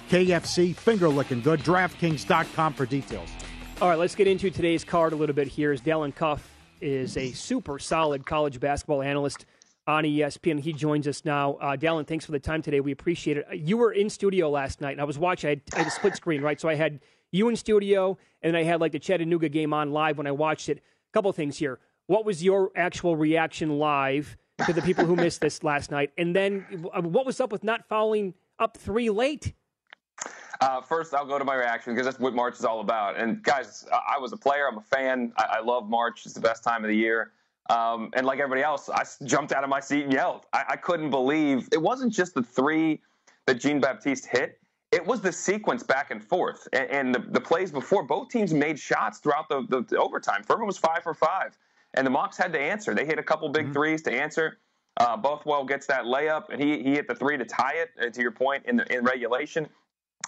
KFC, 0.10 0.76
finger 0.76 1.10
licking 1.10 1.42
good. 1.42 1.60
DraftKings.com 1.60 2.74
for 2.74 2.88
details. 2.88 3.30
All 3.80 3.90
right, 3.90 4.00
let's 4.00 4.16
get 4.16 4.26
into 4.26 4.50
today's 4.50 4.84
card 4.84 5.14
a 5.14 5.16
little 5.16 5.36
bit 5.36 5.48
here. 5.48 5.72
As 5.72 5.82
Dalen 5.82 6.14
Cuff 6.14 6.57
is 6.82 7.18
a 7.18 7.32
super 7.32 7.80
solid 7.80 8.26
college 8.26 8.60
basketball 8.60 9.02
analyst 9.02 9.46
on 9.88 10.04
ESPN. 10.04 10.60
He 10.60 10.74
joins 10.74 11.08
us 11.08 11.24
now. 11.24 11.54
Uh, 11.56 11.76
Dalen, 11.76 12.06
thanks 12.06 12.26
for 12.26 12.32
the 12.32 12.40
time 12.40 12.62
today. 12.62 12.80
We 12.82 12.92
appreciate 12.92 13.38
it. 13.38 13.46
Uh, 13.50 13.54
You 13.56 13.78
were 13.78 13.92
in 13.92 14.10
studio 14.10 14.50
last 14.50 14.82
night, 14.82 14.92
and 14.92 15.02
I 15.02 15.06
was 15.06 15.18
watching. 15.18 15.48
I 15.48 15.52
had, 15.52 15.62
I 15.74 15.78
had 15.80 15.88
a 15.88 15.92
split 15.92 16.16
screen, 16.16 16.42
right? 16.42 16.60
So 16.60 16.68
I 16.68 16.76
had 16.76 17.00
you 17.32 17.48
in 17.50 17.56
studio, 17.56 18.18
and 18.42 18.54
then 18.54 18.60
I 18.60 18.64
had 18.64 18.82
like 18.82 18.92
the 18.92 19.00
Chattanooga 19.00 19.50
game 19.50 19.74
on 19.74 19.92
live 19.92 20.18
when 20.18 20.28
I 20.28 20.32
watched 20.32 20.70
it. 20.70 20.78
A 20.80 21.14
couple 21.14 21.32
things 21.32 21.58
here. 21.58 21.80
What 22.08 22.26
was 22.26 22.44
your 22.44 22.72
actual 22.76 23.16
reaction 23.16 23.80
live 23.80 24.38
to 24.66 24.74
the 24.74 24.82
people 24.82 25.06
who 25.06 25.16
missed 25.16 25.42
this 25.42 25.64
last 25.64 25.92
night? 25.92 26.12
And 26.18 26.36
then 26.36 26.86
uh, 26.94 27.02
what 27.02 27.26
was 27.26 27.40
up 27.40 27.52
with 27.52 27.64
not 27.64 27.88
fouling 27.88 28.34
up 28.60 28.78
three 28.78 29.10
late? 29.10 29.54
Uh, 30.60 30.82
first, 30.82 31.14
I'll 31.14 31.26
go 31.26 31.38
to 31.38 31.46
my 31.46 31.56
reaction 31.56 31.94
because 31.94 32.06
that's 32.06 32.20
what 32.20 32.34
March 32.34 32.58
is 32.58 32.66
all 32.66 32.80
about. 32.80 33.18
And 33.18 33.44
guys, 33.44 33.86
I 33.92 34.18
was 34.18 34.34
a 34.34 34.38
player. 34.38 34.68
I'm 34.68 34.78
a 34.78 34.82
fan. 34.82 35.32
I, 35.38 35.58
I 35.58 35.60
love 35.62 35.90
March. 35.90 36.26
It's 36.26 36.34
the 36.34 36.42
best 36.42 36.64
time 36.64 36.84
of 36.84 36.90
the 36.90 36.96
year. 36.96 37.32
Um, 37.70 38.12
and 38.14 38.26
like 38.26 38.40
everybody 38.40 38.64
else, 38.64 38.90
I 38.90 39.04
jumped 39.26 39.52
out 39.52 39.64
of 39.64 39.70
my 39.70 39.80
seat 39.80 40.06
and 40.06 40.14
yelled. 40.14 40.46
I, 40.54 40.64
I 40.70 40.76
couldn't 40.78 41.10
believe 41.10 41.68
it 41.72 41.82
wasn't 41.82 42.14
just 42.14 42.34
the 42.34 42.44
three 42.44 43.02
that 43.46 43.56
Jean 43.56 43.80
Baptiste 43.80 44.26
hit. 44.26 44.60
it 44.92 45.06
was 45.06 45.22
the 45.22 45.32
sequence 45.32 45.84
back 45.84 46.12
and 46.12 46.24
forth, 46.24 46.68
and, 46.72 46.90
and 46.90 47.16
the, 47.16 47.20
the, 47.20 47.42
plays 47.42 47.72
before. 47.72 48.04
Both 48.04 48.30
teams 48.30 48.54
made 48.54 48.80
shots 48.80 49.20
throughout 49.20 49.50
the, 49.50 49.66
the, 49.70 49.82
the, 49.84 49.98
overtime. 49.98 50.44
Furman 50.44 50.66
was 50.66 50.78
five 50.78 51.04
for 51.04 51.14
five, 51.14 51.58
and 51.94 52.08
the 52.08 52.12
Mocs 52.12 52.38
had 52.38 52.54
to 52.54 52.60
answer. 52.60 52.94
They 52.94 53.06
hit 53.06 53.20
a 53.20 53.24
couple 53.24 53.50
big 53.50 53.66
mm-hmm. 53.66 53.74
threes 53.74 54.02
to 54.04 54.12
answer. 54.12 54.60
Uh, 54.96 55.18
Bothwell 55.18 55.66
gets 55.66 55.88
that 55.88 56.06
layup, 56.06 56.50
and 56.50 56.62
he 56.62 56.82
he 56.82 56.94
hit 56.94 57.08
the 57.08 57.16
three 57.16 57.38
to 57.38 57.46
tie 57.46 57.76
it. 57.76 57.90
Uh, 58.02 58.10
to 58.10 58.22
your 58.22 58.32
point 58.32 58.66
in 58.66 58.78
the, 58.78 58.96
in 58.96 59.04
regulation, 59.04 59.68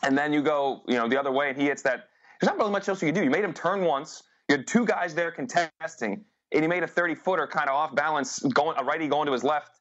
and 0.04 0.18
then 0.18 0.34
you 0.34 0.42
go 0.42 0.82
you 0.88 0.96
know 0.96 1.08
the 1.08 1.20
other 1.20 1.32
way, 1.32 1.50
and 1.50 1.58
he 1.58 1.66
hits 1.66 1.82
that. 1.84 2.10
There's 2.40 2.50
not 2.50 2.58
really 2.58 2.72
much 2.72 2.88
else 2.88 3.02
you 3.02 3.08
can 3.08 3.16
do. 3.16 3.24
You 3.24 3.30
made 3.30 3.44
him 3.44 3.54
turn 3.54 3.84
once. 3.84 4.24
You 4.48 4.56
had 4.56 4.66
two 4.68 4.86
guys 4.86 5.14
there 5.14 5.30
contesting, 5.30 6.24
and 6.54 6.62
he 6.62 6.68
made 6.68 6.84
a 6.84 6.88
30 6.88 7.16
footer 7.16 7.46
kind 7.48 7.70
of 7.70 7.76
off 7.76 7.94
balance, 7.94 8.40
going 8.40 8.78
a 8.78 8.84
righty 8.84 9.08
going 9.08 9.26
to 9.26 9.34
his 9.34 9.44
left 9.44 9.80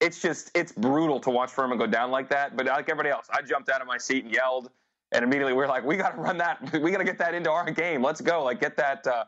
it's 0.00 0.20
just 0.20 0.50
it's 0.54 0.72
brutal 0.72 1.20
to 1.20 1.30
watch 1.30 1.50
Furman 1.50 1.78
go 1.78 1.86
down 1.86 2.10
like 2.10 2.28
that. 2.30 2.56
But 2.56 2.66
like 2.66 2.88
everybody 2.88 3.10
else, 3.10 3.26
I 3.30 3.42
jumped 3.42 3.68
out 3.68 3.80
of 3.80 3.86
my 3.86 3.98
seat 3.98 4.24
and 4.24 4.32
yelled, 4.32 4.70
and 5.12 5.24
immediately 5.24 5.52
we 5.52 5.62
are 5.62 5.68
like, 5.68 5.84
we 5.84 5.96
got 5.96 6.14
to 6.14 6.20
run 6.20 6.38
that. 6.38 6.58
We 6.82 6.90
got 6.90 6.98
to 6.98 7.04
get 7.04 7.18
that 7.18 7.34
into 7.34 7.50
our 7.50 7.70
game. 7.70 8.02
Let's 8.02 8.20
go. 8.20 8.44
Like 8.44 8.60
get 8.60 8.76
that 8.76 9.06
uh, 9.06 9.24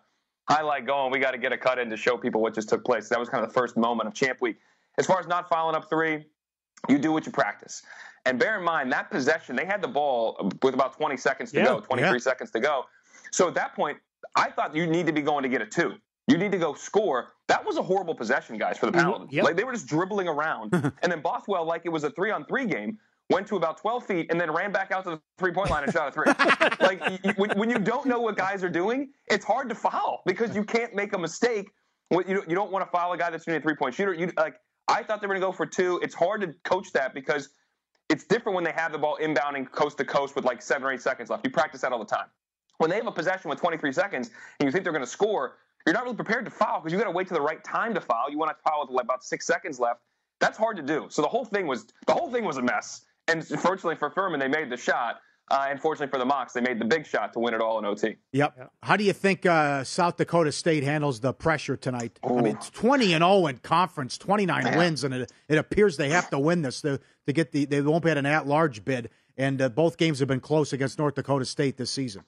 highlight 0.48 0.86
going. 0.86 1.10
We 1.10 1.18
got 1.18 1.32
to 1.32 1.38
get 1.38 1.52
a 1.52 1.58
cut 1.58 1.78
in 1.78 1.90
to 1.90 1.96
show 1.96 2.16
people 2.16 2.40
what 2.40 2.54
just 2.54 2.68
took 2.68 2.84
place. 2.84 3.08
That 3.08 3.18
was 3.18 3.28
kind 3.28 3.42
of 3.42 3.50
the 3.50 3.54
first 3.54 3.76
moment 3.76 4.08
of 4.08 4.14
Champ 4.14 4.40
Week. 4.40 4.58
As 4.98 5.06
far 5.06 5.20
as 5.20 5.26
not 5.26 5.48
following 5.48 5.76
up 5.76 5.88
three, 5.88 6.26
you 6.88 6.98
do 6.98 7.12
what 7.12 7.24
you 7.24 7.32
practice. 7.32 7.82
And 8.28 8.38
bear 8.38 8.58
in 8.58 8.64
mind 8.64 8.92
that 8.92 9.10
possession, 9.10 9.56
they 9.56 9.64
had 9.64 9.80
the 9.80 9.88
ball 9.88 10.50
with 10.62 10.74
about 10.74 10.96
20 10.96 11.16
seconds 11.16 11.50
to 11.52 11.58
yeah, 11.58 11.64
go, 11.64 11.80
23 11.80 12.12
yeah. 12.12 12.18
seconds 12.18 12.50
to 12.50 12.60
go. 12.60 12.84
So 13.30 13.48
at 13.48 13.54
that 13.54 13.74
point, 13.74 13.96
I 14.36 14.50
thought 14.50 14.74
you 14.74 14.86
need 14.86 15.06
to 15.06 15.12
be 15.12 15.22
going 15.22 15.42
to 15.42 15.48
get 15.48 15.62
a 15.62 15.66
two. 15.66 15.94
You 16.26 16.36
need 16.36 16.52
to 16.52 16.58
go 16.58 16.74
score. 16.74 17.32
That 17.46 17.64
was 17.64 17.78
a 17.78 17.82
horrible 17.82 18.14
possession, 18.14 18.58
guys, 18.58 18.76
for 18.76 18.86
the. 18.86 18.92
Paladins. 18.92 19.32
Yep. 19.32 19.44
Like 19.44 19.56
they 19.56 19.64
were 19.64 19.72
just 19.72 19.86
dribbling 19.86 20.28
around, 20.28 20.74
and 21.02 21.10
then 21.10 21.22
Bothwell, 21.22 21.64
like 21.64 21.82
it 21.86 21.88
was 21.88 22.04
a 22.04 22.10
three-on-three 22.10 22.66
game, 22.66 22.98
went 23.30 23.46
to 23.46 23.56
about 23.56 23.78
12 23.78 24.04
feet 24.04 24.26
and 24.30 24.38
then 24.38 24.50
ran 24.50 24.70
back 24.70 24.92
out 24.92 25.04
to 25.04 25.10
the 25.10 25.20
three-point 25.38 25.70
line 25.70 25.84
and 25.84 25.92
shot 25.92 26.08
a 26.08 26.12
three. 26.12 26.26
like 26.86 27.02
you, 27.24 27.32
when 27.54 27.70
you 27.70 27.78
don't 27.78 28.06
know 28.06 28.20
what 28.20 28.36
guys 28.36 28.62
are 28.62 28.68
doing, 28.68 29.10
it's 29.26 29.44
hard 29.44 29.70
to 29.70 29.74
foul 29.74 30.20
because 30.26 30.54
you 30.54 30.64
can't 30.64 30.94
make 30.94 31.14
a 31.14 31.18
mistake. 31.18 31.70
You 32.10 32.42
you 32.46 32.54
don't 32.54 32.70
want 32.70 32.84
to 32.84 32.90
foul 32.90 33.12
a 33.14 33.18
guy 33.18 33.30
that's 33.30 33.46
doing 33.46 33.56
a 33.56 33.60
three-point 33.60 33.94
shooter. 33.94 34.12
You 34.12 34.30
like 34.36 34.56
I 34.86 35.02
thought 35.02 35.22
they 35.22 35.26
were 35.26 35.34
going 35.34 35.42
to 35.42 35.46
go 35.46 35.52
for 35.52 35.66
two. 35.66 35.98
It's 36.02 36.14
hard 36.14 36.42
to 36.42 36.54
coach 36.64 36.92
that 36.92 37.14
because 37.14 37.50
it's 38.08 38.24
different 38.24 38.54
when 38.54 38.64
they 38.64 38.72
have 38.72 38.92
the 38.92 38.98
ball 38.98 39.18
inbounding 39.20 39.70
coast 39.70 39.98
to 39.98 40.04
coast 40.04 40.34
with 40.34 40.44
like 40.44 40.62
seven 40.62 40.84
or 40.84 40.92
eight 40.92 41.02
seconds 41.02 41.30
left. 41.30 41.44
You 41.44 41.50
practice 41.50 41.82
that 41.82 41.92
all 41.92 41.98
the 41.98 42.04
time. 42.04 42.26
When 42.78 42.90
they 42.90 42.96
have 42.96 43.06
a 43.06 43.12
possession 43.12 43.50
with 43.50 43.60
23 43.60 43.92
seconds 43.92 44.30
and 44.60 44.66
you 44.66 44.72
think 44.72 44.84
they're 44.84 44.92
going 44.92 45.04
to 45.04 45.10
score, 45.10 45.56
you're 45.86 45.94
not 45.94 46.04
really 46.04 46.16
prepared 46.16 46.44
to 46.44 46.50
foul 46.50 46.80
because 46.80 46.92
you 46.92 46.98
got 46.98 47.04
to 47.04 47.10
wait 47.10 47.28
to 47.28 47.34
the 47.34 47.40
right 47.40 47.62
time 47.64 47.94
to 47.94 48.00
foul. 48.00 48.30
You 48.30 48.38
want 48.38 48.50
to 48.56 48.62
foul 48.62 48.86
with 48.88 49.02
about 49.02 49.24
six 49.24 49.46
seconds 49.46 49.78
left. 49.78 50.00
That's 50.40 50.56
hard 50.56 50.76
to 50.76 50.82
do. 50.82 51.06
So 51.10 51.22
the 51.22 51.28
whole 51.28 51.44
thing 51.44 51.66
was 51.66 51.86
the 52.06 52.14
whole 52.14 52.30
thing 52.30 52.44
was 52.44 52.56
a 52.56 52.62
mess. 52.62 53.02
And 53.26 53.46
fortunately 53.46 53.96
for 53.96 54.10
Furman, 54.10 54.40
they 54.40 54.48
made 54.48 54.70
the 54.70 54.76
shot. 54.76 55.20
Uh, 55.50 55.66
and 55.70 55.80
fortunately 55.80 56.10
for 56.10 56.18
the 56.18 56.30
Mocs, 56.30 56.52
they 56.52 56.60
made 56.60 56.78
the 56.78 56.84
big 56.84 57.06
shot 57.06 57.32
to 57.32 57.38
win 57.38 57.54
it 57.54 57.60
all 57.60 57.78
in 57.78 57.84
OT. 57.84 58.16
Yep. 58.32 58.54
yep. 58.58 58.72
How 58.82 58.96
do 58.96 59.04
you 59.04 59.12
think 59.12 59.46
uh, 59.46 59.82
South 59.82 60.16
Dakota 60.16 60.52
State 60.52 60.84
handles 60.84 61.20
the 61.20 61.32
pressure 61.32 61.76
tonight? 61.76 62.18
Ooh. 62.26 62.38
I 62.38 62.42
mean, 62.42 62.56
it's 62.56 62.70
20 62.70 63.14
and 63.14 63.22
0 63.22 63.46
in 63.46 63.58
conference, 63.58 64.18
29 64.18 64.64
Man. 64.64 64.78
wins, 64.78 65.04
and 65.04 65.14
it, 65.14 65.32
it 65.48 65.58
appears 65.58 65.96
they 65.96 66.10
have 66.10 66.28
to 66.30 66.38
win 66.38 66.62
this 66.62 66.82
to, 66.82 67.00
to 67.26 67.32
get 67.32 67.52
the. 67.52 67.64
They 67.64 67.80
won't 67.80 68.04
be 68.04 68.10
at 68.10 68.18
an 68.18 68.26
at-large 68.26 68.84
bid, 68.84 69.10
and 69.36 69.60
uh, 69.62 69.68
both 69.70 69.96
games 69.96 70.18
have 70.18 70.28
been 70.28 70.40
close 70.40 70.72
against 70.72 70.98
North 70.98 71.14
Dakota 71.14 71.44
State 71.44 71.76
this 71.76 71.90
season. 71.90 72.24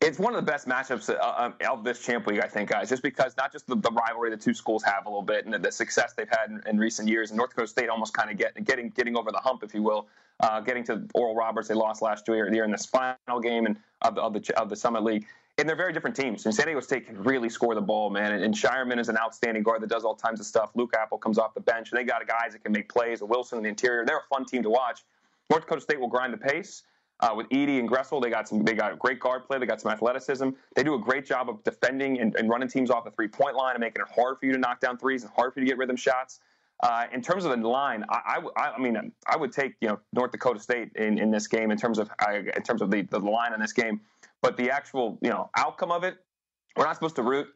It's 0.00 0.18
one 0.18 0.32
of 0.32 0.44
the 0.44 0.50
best 0.50 0.68
matchups 0.68 1.12
uh, 1.12 1.34
um, 1.36 1.54
of 1.68 1.82
this 1.82 1.98
champ 1.98 2.26
league, 2.28 2.38
I 2.38 2.46
think, 2.46 2.70
guys, 2.70 2.88
just 2.88 3.02
because 3.02 3.36
not 3.36 3.50
just 3.50 3.66
the, 3.66 3.74
the, 3.74 3.90
rivalry 3.90 4.30
the 4.30 4.36
two 4.36 4.54
schools 4.54 4.84
have 4.84 5.06
a 5.06 5.08
little 5.08 5.22
bit 5.22 5.44
and 5.44 5.52
the, 5.52 5.58
the 5.58 5.72
success 5.72 6.12
they've 6.12 6.28
had 6.28 6.50
in, 6.50 6.62
in, 6.68 6.78
recent 6.78 7.08
years, 7.08 7.30
and 7.30 7.36
North 7.36 7.50
Dakota 7.50 7.66
State 7.66 7.88
almost 7.88 8.14
kind 8.14 8.30
of 8.30 8.36
get, 8.36 8.62
getting 8.64 8.90
getting 8.90 9.16
over 9.16 9.32
the 9.32 9.38
hump, 9.38 9.64
if 9.64 9.74
you 9.74 9.82
will, 9.82 10.06
uh, 10.40 10.60
getting 10.60 10.84
to 10.84 11.06
Oral 11.14 11.34
Roberts. 11.34 11.68
They 11.68 11.74
lost 11.74 12.02
last 12.02 12.28
year, 12.28 12.52
year 12.52 12.64
in 12.64 12.70
this 12.70 12.86
final 12.86 13.40
game 13.40 13.66
and 13.66 13.76
of 14.02 14.14
the, 14.14 14.22
of 14.22 14.32
the, 14.32 14.60
of 14.60 14.68
the 14.68 14.76
Summit 14.76 15.02
League. 15.02 15.26
And 15.58 15.68
they're 15.68 15.76
very 15.76 15.92
different 15.92 16.14
teams. 16.14 16.46
And 16.46 16.54
San 16.54 16.66
Diego 16.66 16.80
State 16.80 17.06
can 17.06 17.20
really 17.24 17.48
score 17.48 17.74
the 17.74 17.80
ball, 17.80 18.10
man. 18.10 18.32
And, 18.32 18.44
and 18.44 18.54
Scheierman 18.54 19.00
is 19.00 19.08
an 19.08 19.18
outstanding 19.18 19.64
guard 19.64 19.82
that 19.82 19.90
does 19.90 20.04
all 20.04 20.14
kinds 20.14 20.38
of 20.38 20.46
stuff. 20.46 20.70
Luke 20.76 20.94
Appel 20.96 21.18
comes 21.18 21.36
off 21.36 21.52
the 21.54 21.60
bench. 21.60 21.90
And 21.90 21.98
they 21.98 22.04
got 22.04 22.24
guys 22.28 22.52
that 22.52 22.62
can 22.62 22.70
make 22.70 22.88
plays. 22.88 23.20
Wilson 23.22 23.58
in 23.58 23.64
the 23.64 23.68
interior. 23.68 24.04
They're 24.06 24.18
a 24.18 24.34
fun 24.34 24.44
team 24.44 24.62
to 24.62 24.70
watch. 24.70 25.02
North 25.50 25.62
Dakota 25.62 25.80
State 25.80 25.98
will 25.98 26.08
grind 26.08 26.32
the 26.32 26.38
pace. 26.38 26.84
Uh, 27.20 27.32
with 27.34 27.48
Eady 27.50 27.80
and 27.80 27.90
Griesel, 27.90 28.22
they 28.22 28.30
got 28.30 28.48
some. 28.48 28.62
They 28.62 28.74
got 28.74 28.96
great 28.96 29.18
guard 29.18 29.44
play. 29.44 29.58
They 29.58 29.66
got 29.66 29.80
some 29.80 29.90
athleticism. 29.90 30.50
They 30.76 30.84
do 30.84 30.94
a 30.94 30.98
great 31.00 31.26
job 31.26 31.48
of 31.48 31.64
defending 31.64 32.20
and, 32.20 32.36
and 32.36 32.48
running 32.48 32.68
teams 32.68 32.90
off 32.90 33.04
the 33.04 33.10
three 33.10 33.26
point 33.26 33.56
line 33.56 33.74
and 33.74 33.80
making 33.80 34.02
it 34.02 34.14
hard 34.14 34.38
for 34.38 34.46
you 34.46 34.52
to 34.52 34.58
knock 34.58 34.78
down 34.78 34.98
threes 34.98 35.24
and 35.24 35.32
hard 35.34 35.52
for 35.52 35.58
you 35.58 35.66
to 35.66 35.70
get 35.70 35.78
rhythm 35.78 35.96
shots. 35.96 36.38
Uh, 36.80 37.06
in 37.12 37.20
terms 37.20 37.44
of 37.44 37.50
the 37.50 37.68
line, 37.68 38.04
I, 38.08 38.40
I, 38.56 38.70
I, 38.70 38.78
mean, 38.78 39.12
I 39.26 39.36
would 39.36 39.52
take 39.52 39.74
you 39.80 39.88
know 39.88 39.98
North 40.12 40.30
Dakota 40.30 40.60
State 40.60 40.92
in, 40.94 41.18
in 41.18 41.30
this 41.30 41.46
game 41.48 41.70
in 41.70 41.78
terms 41.78 41.98
of 41.98 42.08
uh, 42.26 42.32
in 42.32 42.62
terms 42.62 42.82
of 42.82 42.90
the, 42.90 43.02
the 43.02 43.18
line 43.18 43.52
in 43.52 43.60
this 43.60 43.72
game, 43.72 44.00
but 44.42 44.56
the 44.56 44.70
actual 44.70 45.18
you 45.20 45.30
know 45.30 45.50
outcome 45.56 45.90
of 45.90 46.04
it, 46.04 46.18
we're 46.76 46.84
not 46.84 46.94
supposed 46.94 47.16
to 47.16 47.22
root. 47.22 47.48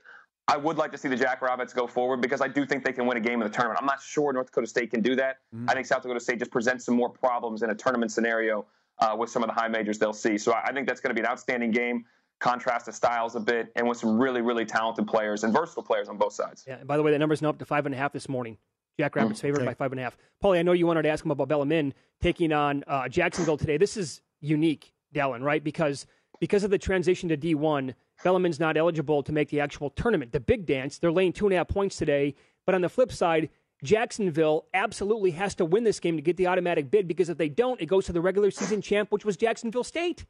I 0.48 0.56
would 0.56 0.76
like 0.76 0.90
to 0.90 0.98
see 0.98 1.08
the 1.08 1.16
Jackrabbits 1.16 1.72
go 1.72 1.86
forward 1.86 2.20
because 2.20 2.40
I 2.40 2.48
do 2.48 2.66
think 2.66 2.84
they 2.84 2.92
can 2.92 3.06
win 3.06 3.16
a 3.16 3.20
game 3.20 3.40
in 3.40 3.48
the 3.48 3.54
tournament. 3.54 3.78
I'm 3.80 3.86
not 3.86 4.02
sure 4.02 4.32
North 4.32 4.46
Dakota 4.46 4.66
State 4.66 4.90
can 4.90 5.00
do 5.00 5.14
that. 5.14 5.36
Mm-hmm. 5.54 5.70
I 5.70 5.74
think 5.74 5.86
South 5.86 6.02
Dakota 6.02 6.18
State 6.18 6.40
just 6.40 6.50
presents 6.50 6.84
some 6.84 6.96
more 6.96 7.08
problems 7.08 7.62
in 7.62 7.70
a 7.70 7.74
tournament 7.76 8.10
scenario 8.10 8.66
uh, 8.98 9.14
with 9.16 9.30
some 9.30 9.44
of 9.44 9.48
the 9.48 9.54
high 9.54 9.68
majors 9.68 9.98
they'll 9.98 10.12
see. 10.12 10.36
So 10.36 10.52
I 10.52 10.72
think 10.72 10.88
that's 10.88 11.00
going 11.00 11.10
to 11.10 11.14
be 11.14 11.24
an 11.24 11.30
outstanding 11.30 11.70
game. 11.70 12.04
Contrast 12.40 12.86
the 12.86 12.92
styles 12.92 13.36
a 13.36 13.40
bit, 13.40 13.70
and 13.76 13.88
with 13.88 13.98
some 13.98 14.18
really, 14.18 14.40
really 14.40 14.64
talented 14.64 15.06
players 15.06 15.44
and 15.44 15.52
versatile 15.52 15.84
players 15.84 16.08
on 16.08 16.18
both 16.18 16.32
sides. 16.32 16.64
Yeah. 16.66 16.78
And 16.78 16.88
by 16.88 16.96
the 16.96 17.02
way, 17.04 17.12
that 17.12 17.20
number's 17.20 17.40
now 17.40 17.50
up 17.50 17.58
to 17.60 17.64
five 17.64 17.86
and 17.86 17.94
a 17.94 17.98
half 17.98 18.12
this 18.12 18.28
morning. 18.28 18.58
Jackrabbits 18.98 19.38
mm, 19.38 19.42
favored 19.42 19.58
okay. 19.58 19.66
by 19.66 19.74
five 19.74 19.92
and 19.92 20.00
a 20.00 20.04
half. 20.04 20.16
Paulie, 20.42 20.58
I 20.58 20.62
know 20.62 20.72
you 20.72 20.86
wanted 20.86 21.02
to 21.02 21.08
ask 21.08 21.24
him 21.24 21.30
about 21.30 21.48
Bellarmine 21.48 21.94
taking 22.20 22.52
on 22.52 22.84
uh, 22.86 23.08
Jacksonville 23.08 23.56
today. 23.56 23.76
This 23.76 23.96
is 23.96 24.20
unique, 24.40 24.92
Dalen, 25.12 25.42
right? 25.42 25.62
Because 25.62 26.06
because 26.40 26.64
of 26.64 26.70
the 26.70 26.78
transition 26.78 27.28
to 27.28 27.36
D1, 27.36 27.94
Bellarmine's 28.24 28.58
not 28.58 28.76
eligible 28.76 29.22
to 29.22 29.32
make 29.32 29.48
the 29.48 29.60
actual 29.60 29.90
tournament, 29.90 30.32
the 30.32 30.40
big 30.40 30.66
dance. 30.66 30.98
They're 30.98 31.12
laying 31.12 31.32
two 31.32 31.46
and 31.46 31.54
a 31.54 31.58
half 31.58 31.68
points 31.68 31.96
today. 31.96 32.34
But 32.66 32.74
on 32.74 32.80
the 32.80 32.88
flip 32.88 33.12
side, 33.12 33.48
Jacksonville 33.82 34.66
absolutely 34.74 35.32
has 35.32 35.54
to 35.56 35.64
win 35.64 35.84
this 35.84 36.00
game 36.00 36.16
to 36.16 36.22
get 36.22 36.36
the 36.36 36.46
automatic 36.46 36.90
bid 36.90 37.08
because 37.08 37.28
if 37.28 37.38
they 37.38 37.48
don't, 37.48 37.80
it 37.80 37.86
goes 37.86 38.06
to 38.06 38.12
the 38.12 38.20
regular 38.20 38.50
season 38.50 38.80
champ, 38.80 39.10
which 39.10 39.24
was 39.24 39.36
Jacksonville 39.36 39.84
State. 39.84 40.24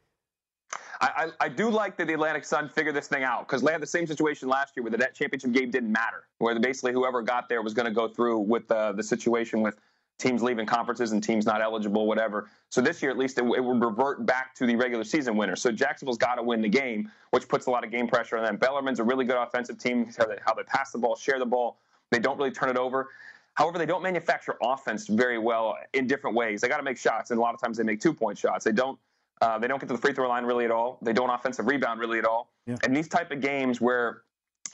I, 1.01 1.31
I, 1.41 1.49
do 1.49 1.69
like 1.69 1.97
that 1.97 2.07
the 2.07 2.13
Atlantic 2.13 2.45
Sun 2.45 2.69
figured 2.69 2.95
this 2.95 3.07
thing 3.07 3.23
out 3.23 3.45
because 3.45 3.61
they 3.61 3.73
had 3.73 3.81
the 3.81 3.87
same 3.87 4.07
situation 4.07 4.47
last 4.47 4.77
year 4.77 4.83
where 4.83 4.91
the 4.91 4.97
net 4.97 5.13
championship 5.13 5.51
game 5.51 5.69
didn't 5.69 5.91
matter, 5.91 6.27
where 6.37 6.57
basically 6.59 6.93
whoever 6.93 7.21
got 7.21 7.49
there 7.49 7.61
was 7.61 7.73
going 7.73 7.87
to 7.87 7.91
go 7.91 8.07
through 8.07 8.39
with 8.39 8.67
the, 8.69 8.93
the 8.93 9.03
situation 9.03 9.61
with 9.61 9.77
teams 10.19 10.41
leaving 10.41 10.65
conferences 10.65 11.11
and 11.11 11.21
teams 11.21 11.45
not 11.45 11.61
eligible, 11.61 12.07
whatever. 12.07 12.49
So 12.69 12.81
this 12.81 13.01
year, 13.01 13.11
at 13.11 13.17
least, 13.17 13.37
it, 13.37 13.43
it 13.43 13.63
would 13.63 13.83
revert 13.83 14.25
back 14.25 14.55
to 14.55 14.65
the 14.65 14.75
regular 14.75 15.03
season 15.03 15.35
winner. 15.35 15.55
So 15.55 15.71
Jacksonville's 15.71 16.17
got 16.17 16.35
to 16.35 16.43
win 16.43 16.61
the 16.61 16.69
game, 16.69 17.11
which 17.31 17.47
puts 17.47 17.65
a 17.65 17.71
lot 17.71 17.83
of 17.83 17.91
game 17.91 18.07
pressure 18.07 18.37
on 18.37 18.45
them. 18.45 18.57
Bellarmine's 18.57 18.99
a 18.99 19.03
really 19.03 19.25
good 19.25 19.37
offensive 19.37 19.77
team, 19.77 20.09
how 20.17 20.25
they, 20.25 20.37
how 20.45 20.53
they 20.53 20.63
pass 20.63 20.91
the 20.91 20.99
ball, 20.99 21.15
share 21.15 21.39
the 21.39 21.45
ball. 21.45 21.77
They 22.11 22.19
don't 22.19 22.37
really 22.37 22.51
turn 22.51 22.69
it 22.69 22.77
over. 22.77 23.09
However, 23.55 23.77
they 23.77 23.85
don't 23.85 24.01
manufacture 24.01 24.55
offense 24.63 25.07
very 25.07 25.37
well 25.37 25.75
in 25.93 26.07
different 26.07 26.35
ways. 26.35 26.61
They 26.61 26.67
got 26.67 26.77
to 26.77 26.83
make 26.83 26.97
shots, 26.97 27.29
and 27.31 27.37
a 27.37 27.41
lot 27.41 27.53
of 27.53 27.61
times 27.61 27.77
they 27.77 27.83
make 27.83 27.99
two 27.99 28.13
point 28.13 28.37
shots. 28.37 28.65
They 28.65 28.71
don't. 28.71 28.97
Uh, 29.41 29.59
they 29.59 29.67
don't 29.67 29.79
get 29.79 29.87
to 29.87 29.93
the 29.93 30.01
free 30.01 30.13
throw 30.13 30.29
line 30.29 30.45
really 30.45 30.65
at 30.65 30.71
all. 30.71 30.99
They 31.01 31.13
don't 31.13 31.29
offensive 31.29 31.67
rebound 31.67 31.99
really 31.99 32.19
at 32.19 32.25
all. 32.25 32.53
Yeah. 32.65 32.77
And 32.83 32.95
these 32.95 33.07
type 33.07 33.31
of 33.31 33.41
games 33.41 33.81
where, 33.81 34.21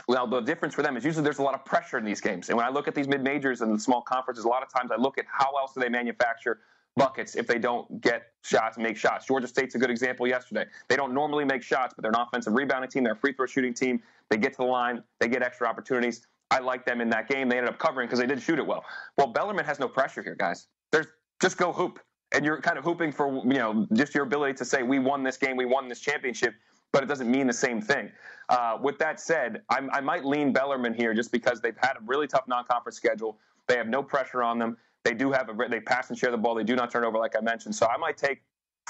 well, 0.07 0.28
the 0.28 0.41
difference 0.41 0.76
for 0.76 0.84
them 0.84 0.95
is 0.95 1.03
usually 1.03 1.24
there's 1.24 1.39
a 1.39 1.43
lot 1.43 1.55
of 1.55 1.66
pressure 1.66 1.97
in 1.97 2.05
these 2.05 2.22
games. 2.22 2.49
And 2.49 2.57
when 2.57 2.66
I 2.66 2.70
look 2.70 2.88
at 2.88 2.93
these 2.93 3.07
mid 3.07 3.24
majors 3.24 3.62
and 3.62 3.74
the 3.74 3.80
small 3.80 4.01
conferences, 4.01 4.45
a 4.45 4.47
lot 4.47 4.62
of 4.62 4.72
times 4.72 4.91
I 4.91 4.97
look 4.97 5.18
at 5.18 5.26
how 5.32 5.51
else 5.57 5.74
do 5.74 5.80
they 5.80 5.89
manufacture 5.89 6.60
buckets 6.95 7.36
if 7.36 7.47
they 7.47 7.57
don't 7.57 8.01
get 8.01 8.34
shots 8.43 8.78
and 8.78 8.84
make 8.84 8.97
shots. 8.97 9.26
Georgia 9.26 9.47
State's 9.47 9.76
a 9.76 9.80
good 9.80 9.89
example 9.89 10.28
yesterday. 10.28 10.66
They 10.88 10.95
don't 10.95 11.14
normally 11.14 11.45
make 11.45 11.64
shots, 11.64 11.93
but 11.95 12.03
they're 12.03 12.12
an 12.12 12.20
offensive 12.20 12.53
rebounding 12.53 12.89
team. 12.89 13.03
They're 13.03 13.14
a 13.14 13.18
free 13.18 13.34
throw 13.34 13.45
shooting 13.45 13.74
team. 13.74 14.01
They 14.30 14.38
get 14.38 14.51
to 14.53 14.57
the 14.57 14.66
line. 14.66 15.03
They 15.20 15.28
get 15.28 15.41
extra 15.41 15.68
opportunities. 15.68 16.28
I 16.51 16.60
like 16.60 16.86
them 16.86 16.99
in 16.99 17.10
that 17.12 17.28
game. 17.30 17.47
They 17.47 17.57
ended 17.57 17.74
up 17.74 17.80
covering 17.80 18.07
because 18.07 18.20
they 18.20 18.28
did 18.28 18.41
shoot 18.41 18.60
it 18.60 18.66
well. 18.66 18.84
Well, 19.18 19.28
Bellarmine 19.28 19.66
has 19.66 19.80
no 19.80 19.88
pressure 19.88 20.22
here, 20.24 20.36
guys. 20.36 20.68
There's 20.91 21.07
just 21.41 21.57
go 21.57 21.72
hoop, 21.72 21.99
and 22.32 22.46
you're 22.46 22.62
kind 22.62 22.78
of 22.78 22.84
hooping 22.84 23.12
for 23.12 23.42
you 23.44 23.56
know 23.56 23.88
just 23.94 24.14
your 24.14 24.24
ability 24.24 24.54
to 24.56 24.66
say 24.66 24.84
we 24.84 25.00
won 25.00 25.24
this 25.24 25.38
game, 25.38 25.58
we 25.58 25.66
won 25.66 25.88
this 25.88 26.00
championship, 26.00 26.54
but 26.92 27.04
it 27.04 27.08
doesn't 27.08 27.30
mean 27.30 27.48
the 27.48 27.54
same 27.54 27.82
thing. 27.82 28.12
Uh, 28.50 28.78
with 28.82 28.98
that 28.98 29.20
said, 29.20 29.62
I'm, 29.70 29.92
i 29.92 30.02
might 30.02 30.26
lean 30.26 30.52
Bellarmine 30.52 30.94
here 30.94 31.14
just 31.14 31.32
because 31.32 31.62
they've 31.62 31.78
had 31.78 31.94
a 31.94 32.00
really 32.06 32.28
tough 32.28 32.48
non-conference 32.48 32.96
schedule. 32.96 33.38
They 33.68 33.78
have 33.78 33.88
no 33.88 34.02
pressure 34.02 34.42
on 34.42 34.58
them. 34.58 34.78
They 35.04 35.14
do 35.14 35.32
have 35.32 35.50
a 35.50 35.70
they 35.70 35.80
pass 35.80 36.10
and 36.10 36.18
share 36.18 36.32
the 36.32 36.38
ball. 36.38 36.56
They 36.56 36.64
do 36.64 36.76
not 36.76 36.92
turn 36.92 37.04
over, 37.04 37.18
like 37.18 37.36
I 37.38 37.42
mentioned. 37.42 37.76
So 37.76 37.88
I 37.88 37.98
might 37.98 38.18
take 38.18 38.42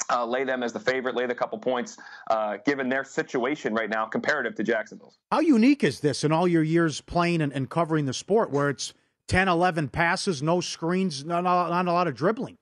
uh, 0.09 0.25
lay 0.25 0.43
them 0.43 0.63
as 0.63 0.71
the 0.71 0.79
favorite, 0.79 1.15
lay 1.15 1.25
the 1.25 1.35
couple 1.35 1.57
points, 1.57 1.97
uh, 2.29 2.57
given 2.65 2.87
their 2.89 3.03
situation 3.03 3.73
right 3.73 3.89
now 3.89 4.05
comparative 4.05 4.55
to 4.55 4.63
Jacksonville's. 4.63 5.19
How 5.31 5.39
unique 5.39 5.83
is 5.83 5.99
this 5.99 6.23
in 6.23 6.31
all 6.31 6.47
your 6.47 6.63
years 6.63 7.01
playing 7.01 7.41
and, 7.41 7.51
and 7.51 7.69
covering 7.69 8.05
the 8.05 8.13
sport 8.13 8.49
where 8.49 8.69
it's 8.69 8.93
10, 9.27 9.47
11 9.47 9.89
passes, 9.89 10.41
no 10.41 10.61
screens, 10.61 11.25
not, 11.25 11.43
not 11.43 11.87
a 11.87 11.91
lot 11.91 12.07
of 12.07 12.15
dribbling? 12.15 12.57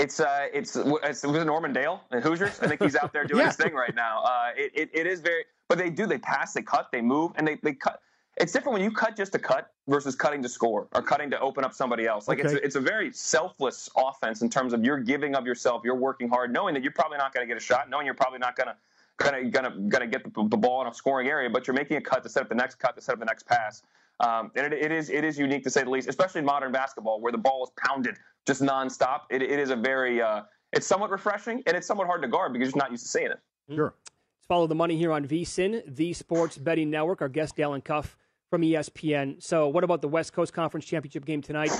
It's 0.00 0.18
uh, 0.18 0.46
it's 0.52 0.76
it's 0.76 1.22
was 1.24 1.44
Norman 1.44 1.72
Dale 1.72 2.02
and 2.10 2.22
Hoosiers. 2.22 2.58
I 2.60 2.68
think 2.68 2.82
he's 2.82 2.96
out 2.96 3.12
there 3.12 3.24
doing 3.26 3.40
yeah. 3.40 3.46
his 3.46 3.56
thing 3.56 3.74
right 3.74 3.94
now. 3.94 4.22
Uh, 4.22 4.50
it, 4.56 4.72
it, 4.74 4.90
it 4.94 5.06
is 5.06 5.20
very, 5.20 5.44
but 5.68 5.76
they 5.76 5.90
do 5.90 6.06
they 6.06 6.18
pass, 6.18 6.54
they 6.54 6.62
cut, 6.62 6.88
they 6.90 7.02
move, 7.02 7.32
and 7.36 7.46
they 7.46 7.56
they 7.62 7.74
cut. 7.74 8.00
it's 8.38 8.52
different 8.52 8.72
when 8.72 8.82
you 8.82 8.90
cut 8.90 9.14
just 9.14 9.32
to 9.32 9.38
cut 9.38 9.72
versus 9.88 10.14
cutting 10.14 10.42
to 10.42 10.48
score 10.48 10.88
or 10.94 11.02
cutting 11.02 11.30
to 11.30 11.40
open 11.40 11.64
up 11.64 11.74
somebody 11.74 12.06
else. 12.06 12.28
Like 12.28 12.38
it's 12.38 12.54
a, 12.54 12.64
it's 12.64 12.76
a 12.76 12.80
very 12.80 13.12
selfless 13.12 13.90
offense 13.94 14.40
in 14.40 14.48
terms 14.48 14.72
of 14.72 14.82
you're 14.84 15.00
giving 15.00 15.34
of 15.34 15.44
yourself, 15.44 15.82
you're 15.84 15.94
working 15.94 16.30
hard, 16.30 16.50
knowing 16.50 16.72
that 16.74 16.82
you're 16.82 16.92
probably 16.92 17.18
not 17.18 17.34
going 17.34 17.46
to 17.46 17.48
get 17.48 17.58
a 17.58 17.64
shot, 17.64 17.90
knowing 17.90 18.06
you're 18.06 18.14
probably 18.14 18.38
not 18.38 18.56
going 18.56 18.68
to 18.68 18.76
gonna 19.18 19.44
gonna 19.50 19.70
gonna 19.88 20.06
get 20.06 20.24
the, 20.24 20.48
the 20.48 20.56
ball 20.56 20.80
in 20.80 20.88
a 20.88 20.94
scoring 20.94 21.28
area, 21.28 21.50
but 21.50 21.66
you're 21.66 21.74
making 21.74 21.98
a 21.98 22.00
cut 22.00 22.22
to 22.22 22.28
set 22.30 22.42
up 22.42 22.48
the 22.48 22.54
next 22.54 22.76
cut 22.76 22.96
to 22.96 23.02
set 23.02 23.12
up 23.12 23.18
the 23.18 23.26
next 23.26 23.46
pass. 23.46 23.82
Um, 24.20 24.50
and 24.54 24.72
it, 24.72 24.72
it 24.72 24.92
is 24.92 25.10
it 25.10 25.24
is 25.24 25.38
unique 25.38 25.62
to 25.64 25.70
say 25.70 25.82
the 25.82 25.90
least, 25.90 26.08
especially 26.08 26.40
in 26.40 26.44
modern 26.44 26.72
basketball 26.72 27.20
where 27.20 27.32
the 27.32 27.38
ball 27.38 27.64
is 27.64 27.70
pounded 27.76 28.16
just 28.46 28.62
nonstop. 28.62 29.20
It, 29.30 29.42
it 29.42 29.58
is 29.58 29.70
a 29.70 29.76
very 29.76 30.20
uh, 30.22 30.42
it's 30.72 30.86
somewhat 30.86 31.10
refreshing 31.10 31.62
and 31.66 31.76
it's 31.76 31.86
somewhat 31.86 32.06
hard 32.06 32.22
to 32.22 32.28
guard 32.28 32.52
because 32.52 32.70
you're 32.70 32.78
not 32.82 32.90
used 32.90 33.04
to 33.04 33.08
seeing 33.10 33.26
it. 33.30 33.38
Sure. 33.74 33.94
Let's 34.06 34.46
follow 34.48 34.66
the 34.66 34.74
money 34.74 34.96
here 34.96 35.12
on 35.12 35.26
VSIN, 35.26 35.82
the 35.94 36.12
Sports 36.12 36.56
Betting 36.58 36.90
Network. 36.90 37.22
Our 37.22 37.28
guest, 37.28 37.56
Dalen 37.56 37.82
Cuff 37.82 38.16
from 38.50 38.62
ESPN. 38.62 39.42
So, 39.42 39.68
what 39.68 39.84
about 39.84 40.00
the 40.00 40.08
West 40.08 40.32
Coast 40.32 40.52
Conference 40.52 40.84
Championship 40.86 41.24
game 41.24 41.42
tonight? 41.42 41.70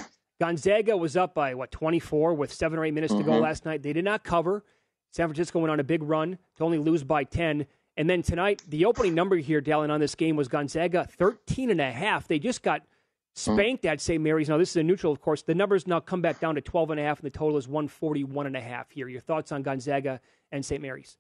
Gonzaga 0.41 0.97
was 0.97 1.17
up 1.17 1.35
by, 1.35 1.55
what, 1.55 1.71
24 1.71 2.33
with 2.35 2.53
seven 2.53 2.79
or 2.79 2.85
eight 2.85 2.95
minutes 2.95 3.13
to 3.13 3.23
go 3.23 3.33
Mhm. 3.33 3.43
last 3.43 3.67
night. 3.67 3.83
They 3.83 3.93
did 3.93 4.05
not 4.05 4.25
cover. 4.25 4.65
San 5.11 5.27
Francisco 5.27 5.59
went 5.59 5.71
on 5.71 5.81
a 5.81 5.85
big 5.85 6.03
run 6.03 6.39
to 6.57 6.65
only 6.65 6.79
lose 6.79 7.03
by 7.05 7.25
10. 7.25 7.67
And 7.97 8.09
then 8.09 8.23
tonight, 8.23 8.63
the 8.69 8.87
opening 8.87 9.15
number 9.15 9.37
here, 9.37 9.61
Dalen, 9.61 9.91
on 9.91 10.01
this 10.01 10.15
game 10.15 10.37
was 10.37 10.49
Gonzaga 10.49 11.05
13 11.19 11.69
and 11.71 11.81
a 11.81 11.91
half. 11.91 12.27
They 12.29 12.39
just 12.39 12.63
got 12.63 12.83
spanked 13.35 13.85
at 13.85 14.01
St. 14.01 14.23
Mary's. 14.23 14.49
Now, 14.49 14.59
this 14.59 14.71
is 14.71 14.77
a 14.77 14.83
neutral, 14.83 15.13
of 15.13 15.21
course. 15.21 15.43
The 15.43 15.55
numbers 15.55 15.87
now 15.87 16.01
come 16.01 16.21
back 16.21 16.41
down 16.41 16.55
to 16.55 16.61
12 16.61 16.91
and 16.91 17.01
a 17.01 17.03
half, 17.03 17.21
and 17.21 17.27
the 17.27 17.37
total 17.37 17.57
is 17.57 17.69
141 17.69 18.47
and 18.47 18.57
a 18.57 18.61
half 18.61 18.91
here. 18.91 19.09
Your 19.09 19.21
thoughts 19.21 19.53
on 19.53 19.63
Gonzaga 19.63 20.21
and 20.53 20.65
St. 20.65 20.83
Mary's? 20.83 21.17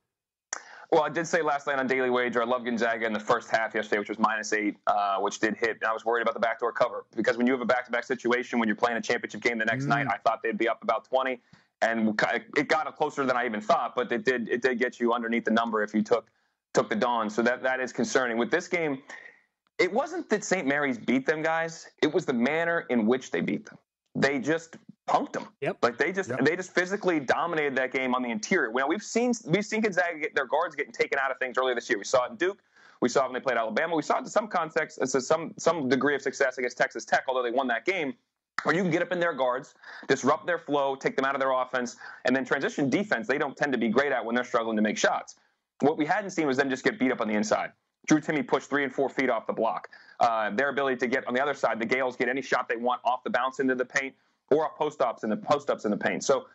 Well, 0.93 1.05
I 1.05 1.09
did 1.09 1.27
say 1.27 1.41
last 1.41 1.69
night 1.69 1.79
on 1.79 1.87
Daily 1.87 2.11
Wager, 2.11 2.43
I 2.43 2.47
love 2.47 2.65
Gonzaga 2.65 3.07
in 3.07 3.13
the 3.13 3.21
first 3.21 3.49
half 3.49 3.77
yesterday, 3.77 4.01
which 4.01 4.09
was 4.09 4.19
minus 4.19 4.53
eight, 4.53 4.77
uh, 4.89 5.19
which 5.19 5.39
did 5.39 5.57
hit. 5.57 5.77
And 5.81 5.85
I 5.85 5.93
was 5.93 6.05
worried 6.05 6.23
about 6.23 6.35
the 6.35 6.41
backdoor 6.41 6.73
cover 6.73 7.05
because 7.15 7.37
when 7.37 7.47
you 7.47 7.53
have 7.53 7.61
a 7.61 7.67
back-to-back 7.67 8.03
situation, 8.03 8.59
when 8.59 8.69
you're 8.69 8.75
playing 8.75 8.97
a 8.97 9.01
championship 9.01 9.41
game 9.41 9.59
the 9.59 9.65
next 9.65 9.85
night, 9.85 10.09
I 10.11 10.17
thought 10.19 10.43
they'd 10.43 10.59
be 10.59 10.69
up 10.69 10.83
about 10.83 11.05
20, 11.05 11.41
and 11.83 12.21
it 12.57 12.67
got 12.67 12.97
closer 12.97 13.25
than 13.25 13.37
I 13.37 13.47
even 13.47 13.61
thought. 13.61 13.95
But 13.95 14.11
it 14.11 14.25
did 14.25 14.49
it 14.49 14.63
did 14.63 14.81
get 14.81 14.99
you 14.99 15.13
underneath 15.13 15.45
the 15.45 15.53
number 15.53 15.85
if 15.85 15.95
you 15.95 16.03
took 16.03 16.29
took 16.75 16.89
the 16.89 16.97
Dons. 16.97 17.37
So 17.37 17.43
that 17.43 17.63
that 17.63 17.79
is 17.79 17.93
concerning. 17.93 18.37
With 18.37 18.51
this 18.51 18.67
game, 18.67 19.01
it 19.81 19.91
wasn't 19.91 20.28
that 20.28 20.45
St. 20.45 20.66
Mary's 20.66 20.99
beat 20.99 21.26
them, 21.26 21.43
guys. 21.43 21.89
It 22.03 22.12
was 22.12 22.26
the 22.26 22.35
manner 22.35 22.87
in 22.91 23.07
which 23.07 23.31
they 23.31 23.41
beat 23.41 23.64
them. 23.66 23.78
They 24.14 24.39
just 24.39 24.76
punked 25.09 25.33
them. 25.33 25.49
Yep. 25.62 25.78
Like 25.83 25.97
they 25.97 26.12
just 26.12 26.31
they 26.43 26.55
just 26.55 26.74
physically 26.74 27.18
dominated 27.18 27.74
that 27.76 27.93
game 27.93 28.14
on 28.14 28.22
the 28.22 28.31
interior. 28.31 28.70
Well, 28.70 28.89
we've 28.89 29.03
seen 29.03 29.33
we've 29.47 29.64
seen 29.64 29.81
Gonzaga 29.81 30.18
get 30.18 30.35
their 30.35 30.47
guards 30.47 30.76
getting 30.76 30.93
taken 30.93 31.18
out 31.18 31.31
of 31.31 31.39
things 31.39 31.57
earlier 31.59 31.74
this 31.74 31.89
year. 31.89 31.99
We 31.99 32.05
saw 32.05 32.26
it 32.26 32.33
in 32.33 32.37
Duke. 32.37 32.59
We 33.01 33.09
saw 33.09 33.22
it 33.22 33.28
when 33.28 33.35
they 33.35 33.41
played 33.41 33.57
Alabama. 33.57 33.97
We 33.97 34.03
saw 34.03 34.18
it 34.18 34.24
to 34.24 34.31
some 34.31 34.47
context, 34.47 34.99
to 35.01 35.20
some 35.20 35.55
some 35.57 35.89
degree 35.89 36.14
of 36.14 36.22
success 36.22 36.59
against 36.59 36.76
Texas 36.76 37.05
Tech, 37.07 37.24
although 37.26 37.43
they 37.43 37.51
won 37.51 37.66
that 37.68 37.87
game. 37.87 38.14
Where 38.64 38.74
you 38.74 38.83
can 38.83 38.91
get 38.91 39.01
up 39.01 39.11
in 39.11 39.18
their 39.18 39.33
guards, 39.33 39.74
disrupt 40.07 40.47
their 40.47 40.59
flow, 40.59 40.95
take 40.95 41.16
them 41.16 41.24
out 41.24 41.35
of 41.35 41.41
their 41.41 41.53
offense, 41.53 41.97
and 42.26 42.37
then 42.37 42.45
transition 42.45 42.91
defense. 42.91 43.26
They 43.26 43.39
don't 43.39 43.57
tend 43.57 43.72
to 43.72 43.78
be 43.78 43.89
great 43.89 44.12
at 44.12 44.22
when 44.22 44.35
they're 44.35 44.45
struggling 44.45 44.76
to 44.76 44.83
make 44.83 44.99
shots. 44.99 45.37
What 45.81 45.97
we 45.97 46.05
hadn't 46.05 46.31
seen 46.31 46.47
was 46.47 46.59
them 46.59 46.68
just 46.68 46.85
get 46.85 46.99
beat 46.99 47.11
up 47.11 47.22
on 47.22 47.28
the 47.28 47.35
inside. 47.35 47.72
Drew 48.07 48.20
Timme 48.20 48.46
pushed 48.46 48.68
three 48.68 48.84
and 48.84 48.92
four 48.92 49.09
feet 49.09 49.30
off 49.30 49.46
the 49.46 49.53
block. 49.53 49.88
Uh, 50.18 50.51
their 50.51 50.68
ability 50.68 50.96
to 50.96 51.07
get 51.07 51.26
on 51.26 51.34
the 51.34 51.42
other 51.42 51.55
side, 51.55 51.78
the 51.78 51.86
Gaels 51.86 52.16
get 52.16 52.28
any 52.28 52.42
shot 52.42 52.68
they 52.68 52.76
want 52.76 53.01
off 53.05 53.22
the 53.24 53.30
bounce 53.30 53.61
into 53.61 53.74
the 53.74 53.84
paint 53.84 54.14
or 54.51 54.66
off 54.66 54.76
post 54.76 55.01
ups 55.01 55.24
in 55.24 55.30
the 55.30 55.36
post 55.36 55.70
ups 55.70 55.84
in 55.84 55.90
the 55.90 55.96
paint. 55.96 56.24
So 56.24 56.46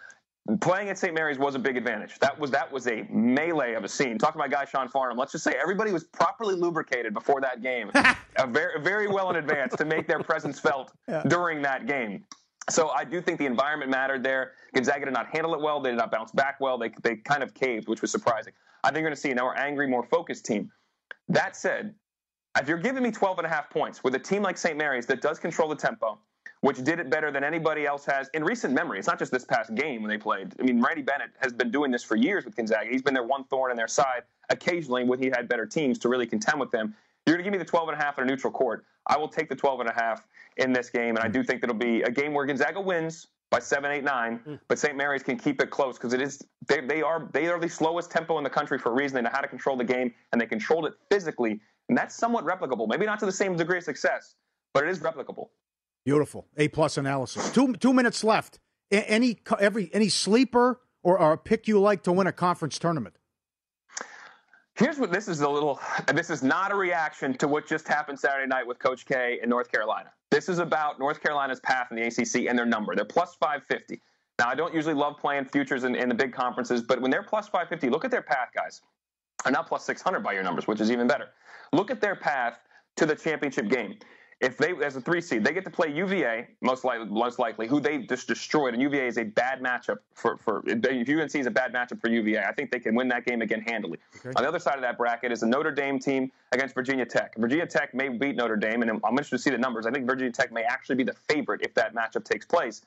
playing 0.59 0.89
at 0.89 0.97
St. 0.97 1.13
Mary's 1.13 1.39
was 1.39 1.55
a 1.55 1.59
big 1.59 1.77
advantage. 1.77 2.19
That 2.19 2.37
was 2.39 2.51
that 2.51 2.71
was 2.71 2.87
a 2.87 3.07
melee 3.09 3.73
of 3.73 3.83
a 3.83 3.87
scene. 3.87 4.17
Talking 4.17 4.33
to 4.33 4.37
my 4.39 4.47
guy 4.47 4.65
Sean 4.65 4.87
Farnham, 4.87 5.17
let's 5.17 5.31
just 5.31 5.43
say 5.43 5.55
everybody 5.59 5.91
was 5.91 6.03
properly 6.03 6.55
lubricated 6.55 7.13
before 7.13 7.41
that 7.41 7.61
game, 7.61 7.91
very 8.49 8.81
very 8.81 9.07
well 9.07 9.29
in 9.29 9.37
advance 9.37 9.75
to 9.75 9.85
make 9.85 10.07
their 10.07 10.19
presence 10.19 10.59
felt 10.59 10.91
during 11.27 11.61
that 11.63 11.87
game. 11.87 12.23
So 12.69 12.89
I 12.89 13.03
do 13.03 13.21
think 13.21 13.37
the 13.37 13.45
environment 13.45 13.91
mattered 13.91 14.23
there. 14.23 14.53
Gonzaga 14.73 15.05
did 15.05 15.13
not 15.13 15.27
handle 15.27 15.53
it 15.53 15.61
well. 15.61 15.79
They 15.79 15.91
did 15.91 15.97
not 15.97 16.11
bounce 16.11 16.31
back 16.31 16.59
well. 16.59 16.77
They, 16.77 16.89
they 17.03 17.15
kind 17.17 17.43
of 17.43 17.53
caved, 17.53 17.87
which 17.87 18.01
was 18.01 18.11
surprising. 18.11 18.53
I 18.83 18.87
think 18.87 19.01
you're 19.01 19.09
going 19.09 19.15
to 19.15 19.21
see 19.21 19.31
a 19.31 19.35
more 19.35 19.57
angry, 19.57 19.87
more 19.87 20.03
focused 20.03 20.45
team. 20.45 20.71
That 21.27 21.55
said, 21.55 21.95
if 22.57 22.67
you're 22.67 22.77
giving 22.77 23.03
me 23.03 23.11
12 23.11 23.39
and 23.39 23.47
a 23.47 23.49
half 23.49 23.69
points 23.69 24.03
with 24.03 24.15
a 24.15 24.19
team 24.19 24.41
like 24.41 24.57
St. 24.57 24.77
Mary's 24.77 25.05
that 25.07 25.21
does 25.21 25.39
control 25.39 25.67
the 25.67 25.75
tempo, 25.75 26.17
which 26.61 26.83
did 26.83 26.99
it 26.99 27.09
better 27.09 27.31
than 27.31 27.43
anybody 27.43 27.85
else 27.85 28.05
has 28.05 28.29
in 28.33 28.43
recent 28.43 28.73
memory. 28.73 28.97
It's 28.97 29.07
not 29.07 29.19
just 29.19 29.31
this 29.31 29.43
past 29.43 29.75
game 29.75 30.01
when 30.01 30.09
they 30.09 30.17
played. 30.17 30.53
I 30.59 30.63
mean, 30.63 30.81
Randy 30.81 31.01
Bennett 31.01 31.31
has 31.41 31.51
been 31.51 31.69
doing 31.69 31.91
this 31.91 32.03
for 32.03 32.15
years 32.15 32.45
with 32.45 32.55
Gonzaga. 32.55 32.89
He's 32.89 33.01
been 33.01 33.13
their 33.13 33.23
one 33.25 33.43
thorn 33.45 33.71
in 33.71 33.77
their 33.77 33.87
side 33.87 34.23
occasionally 34.49 35.03
when 35.03 35.19
he 35.19 35.27
had 35.27 35.47
better 35.47 35.65
teams 35.65 35.99
to 35.99 36.09
really 36.09 36.27
contend 36.27 36.59
with 36.59 36.71
them. 36.71 36.95
You're 37.25 37.35
going 37.35 37.43
to 37.43 37.51
give 37.51 37.53
me 37.53 37.57
the 37.57 37.69
12 37.69 37.89
and 37.89 37.99
a 37.99 38.03
half 38.03 38.17
in 38.17 38.23
a 38.23 38.27
neutral 38.27 38.53
court. 38.53 38.85
I 39.07 39.17
will 39.17 39.27
take 39.27 39.49
the 39.49 39.55
12 39.55 39.81
and 39.81 39.89
a 39.89 39.93
half 39.93 40.27
in 40.57 40.71
this 40.71 40.89
game, 40.89 41.15
and 41.15 41.19
I 41.19 41.27
do 41.27 41.43
think 41.43 41.61
that 41.61 41.69
it'll 41.69 41.79
be 41.79 42.03
a 42.03 42.11
game 42.11 42.33
where 42.33 42.45
Gonzaga 42.45 42.79
wins 42.79 43.27
by 43.51 43.59
seven, 43.59 43.91
eight, 43.91 44.03
nine, 44.03 44.37
hmm. 44.37 44.55
but 44.67 44.79
St. 44.79 44.95
Mary's 44.95 45.23
can 45.23 45.37
keep 45.37 45.61
it 45.61 45.69
close 45.69 45.97
because 45.97 46.13
it 46.13 46.21
is 46.21 46.41
they, 46.67 46.81
they 46.81 47.01
are 47.01 47.29
they 47.33 47.47
are 47.47 47.59
the 47.59 47.69
slowest 47.69 48.11
tempo 48.11 48.37
in 48.37 48.43
the 48.43 48.49
country 48.49 48.77
for 48.77 48.91
a 48.91 48.93
reason. 48.93 49.15
They 49.15 49.21
know 49.21 49.29
how 49.31 49.41
to 49.41 49.47
control 49.47 49.77
the 49.77 49.83
game, 49.83 50.13
and 50.31 50.41
they 50.41 50.45
controlled 50.45 50.85
it 50.85 50.93
physically, 51.09 51.59
and 51.89 51.97
that's 51.97 52.15
somewhat 52.15 52.45
replicable. 52.45 52.87
Maybe 52.87 53.05
not 53.05 53.19
to 53.19 53.25
the 53.25 53.31
same 53.31 53.55
degree 53.55 53.77
of 53.77 53.83
success, 53.83 54.35
but 54.73 54.83
it 54.83 54.89
is 54.89 54.99
replicable. 54.99 55.49
Beautiful. 56.05 56.47
A 56.57 56.67
plus 56.67 56.97
analysis. 56.97 57.51
Two 57.51 57.73
two 57.73 57.93
minutes 57.93 58.23
left. 58.23 58.59
Any 58.91 59.39
every 59.59 59.89
any 59.93 60.09
sleeper 60.09 60.81
or, 61.03 61.19
or 61.19 61.33
a 61.33 61.37
pick 61.37 61.67
you 61.67 61.79
like 61.79 62.03
to 62.03 62.11
win 62.11 62.27
a 62.27 62.31
conference 62.31 62.77
tournament? 62.77 63.15
Here's 64.75 64.99
what 64.99 65.11
this 65.11 65.29
is 65.29 65.39
a 65.39 65.49
little. 65.49 65.79
This 66.13 66.29
is 66.29 66.43
not 66.43 66.71
a 66.73 66.75
reaction 66.75 67.33
to 67.37 67.47
what 67.47 67.65
just 67.65 67.87
happened 67.87 68.19
Saturday 68.19 68.47
night 68.47 68.67
with 68.67 68.77
Coach 68.77 69.05
K 69.05 69.39
in 69.41 69.49
North 69.49 69.71
Carolina. 69.71 70.11
This 70.35 70.49
is 70.49 70.59
about 70.59 70.99
North 70.99 71.21
Carolina's 71.21 71.61
path 71.61 71.87
in 71.91 71.95
the 71.95 72.03
ACC 72.07 72.49
and 72.49 72.59
their 72.59 72.65
number. 72.65 72.93
They're 72.93 73.05
plus 73.05 73.35
550. 73.35 74.01
Now, 74.37 74.49
I 74.49 74.53
don't 74.53 74.73
usually 74.73 74.93
love 74.93 75.15
playing 75.17 75.45
futures 75.45 75.85
in, 75.85 75.95
in 75.95 76.09
the 76.09 76.13
big 76.13 76.33
conferences, 76.33 76.81
but 76.81 76.99
when 76.99 77.09
they're 77.09 77.23
plus 77.23 77.45
550, 77.45 77.89
look 77.89 78.03
at 78.03 78.11
their 78.11 78.21
path, 78.21 78.49
guys. 78.53 78.81
Are 79.45 79.51
not 79.51 79.65
plus 79.65 79.85
600 79.85 80.19
by 80.19 80.33
your 80.33 80.43
numbers, 80.43 80.67
which 80.67 80.81
is 80.81 80.91
even 80.91 81.07
better. 81.07 81.27
Look 81.71 81.89
at 81.89 82.01
their 82.01 82.17
path 82.17 82.59
to 82.97 83.05
the 83.05 83.15
championship 83.15 83.69
game. 83.69 83.97
If 84.41 84.57
they, 84.57 84.73
as 84.83 84.97
a 84.97 85.01
three 85.01 85.21
seed, 85.21 85.45
they 85.45 85.53
get 85.53 85.63
to 85.63 85.69
play 85.69 85.89
UVA 85.89 86.47
most 86.59 86.83
likely, 86.83 87.05
most 87.05 87.39
likely, 87.39 87.67
who 87.67 87.79
they 87.79 87.99
just 87.99 88.27
destroyed, 88.27 88.73
and 88.73 88.83
UVA 88.83 89.07
is 89.07 89.17
a 89.17 89.23
bad 89.23 89.61
matchup 89.61 89.99
for 90.13 90.35
for. 90.35 90.61
If 90.65 91.09
UNC 91.09 91.35
is 91.35 91.45
a 91.45 91.51
bad 91.51 91.73
matchup 91.73 92.01
for 92.01 92.09
UVA, 92.09 92.43
I 92.43 92.51
think 92.51 92.69
they 92.69 92.79
can 92.79 92.95
win 92.95 93.07
that 93.07 93.25
game 93.25 93.41
again 93.41 93.61
handily. 93.61 93.97
On 94.25 94.43
the 94.43 94.47
other 94.47 94.59
side 94.59 94.75
of 94.75 94.81
that 94.81 94.97
bracket 94.97 95.31
is 95.31 95.41
a 95.43 95.47
Notre 95.47 95.71
Dame 95.71 95.99
team 95.99 96.31
against 96.51 96.75
Virginia 96.75 97.05
Tech. 97.05 97.33
Virginia 97.37 97.65
Tech 97.65 97.93
may 97.93 98.09
beat 98.09 98.35
Notre 98.35 98.57
Dame, 98.57 98.81
and 98.81 98.91
I'm 98.91 99.11
interested 99.11 99.37
to 99.37 99.41
see 99.41 99.51
the 99.51 99.57
numbers. 99.57 99.85
I 99.85 99.91
think 99.91 100.05
Virginia 100.05 100.33
Tech 100.33 100.51
may 100.51 100.63
actually 100.63 100.97
be 100.97 101.05
the 101.05 101.15
favorite 101.29 101.61
if 101.63 101.73
that 101.75 101.95
matchup 101.95 102.25
takes 102.25 102.45
place. 102.45 102.81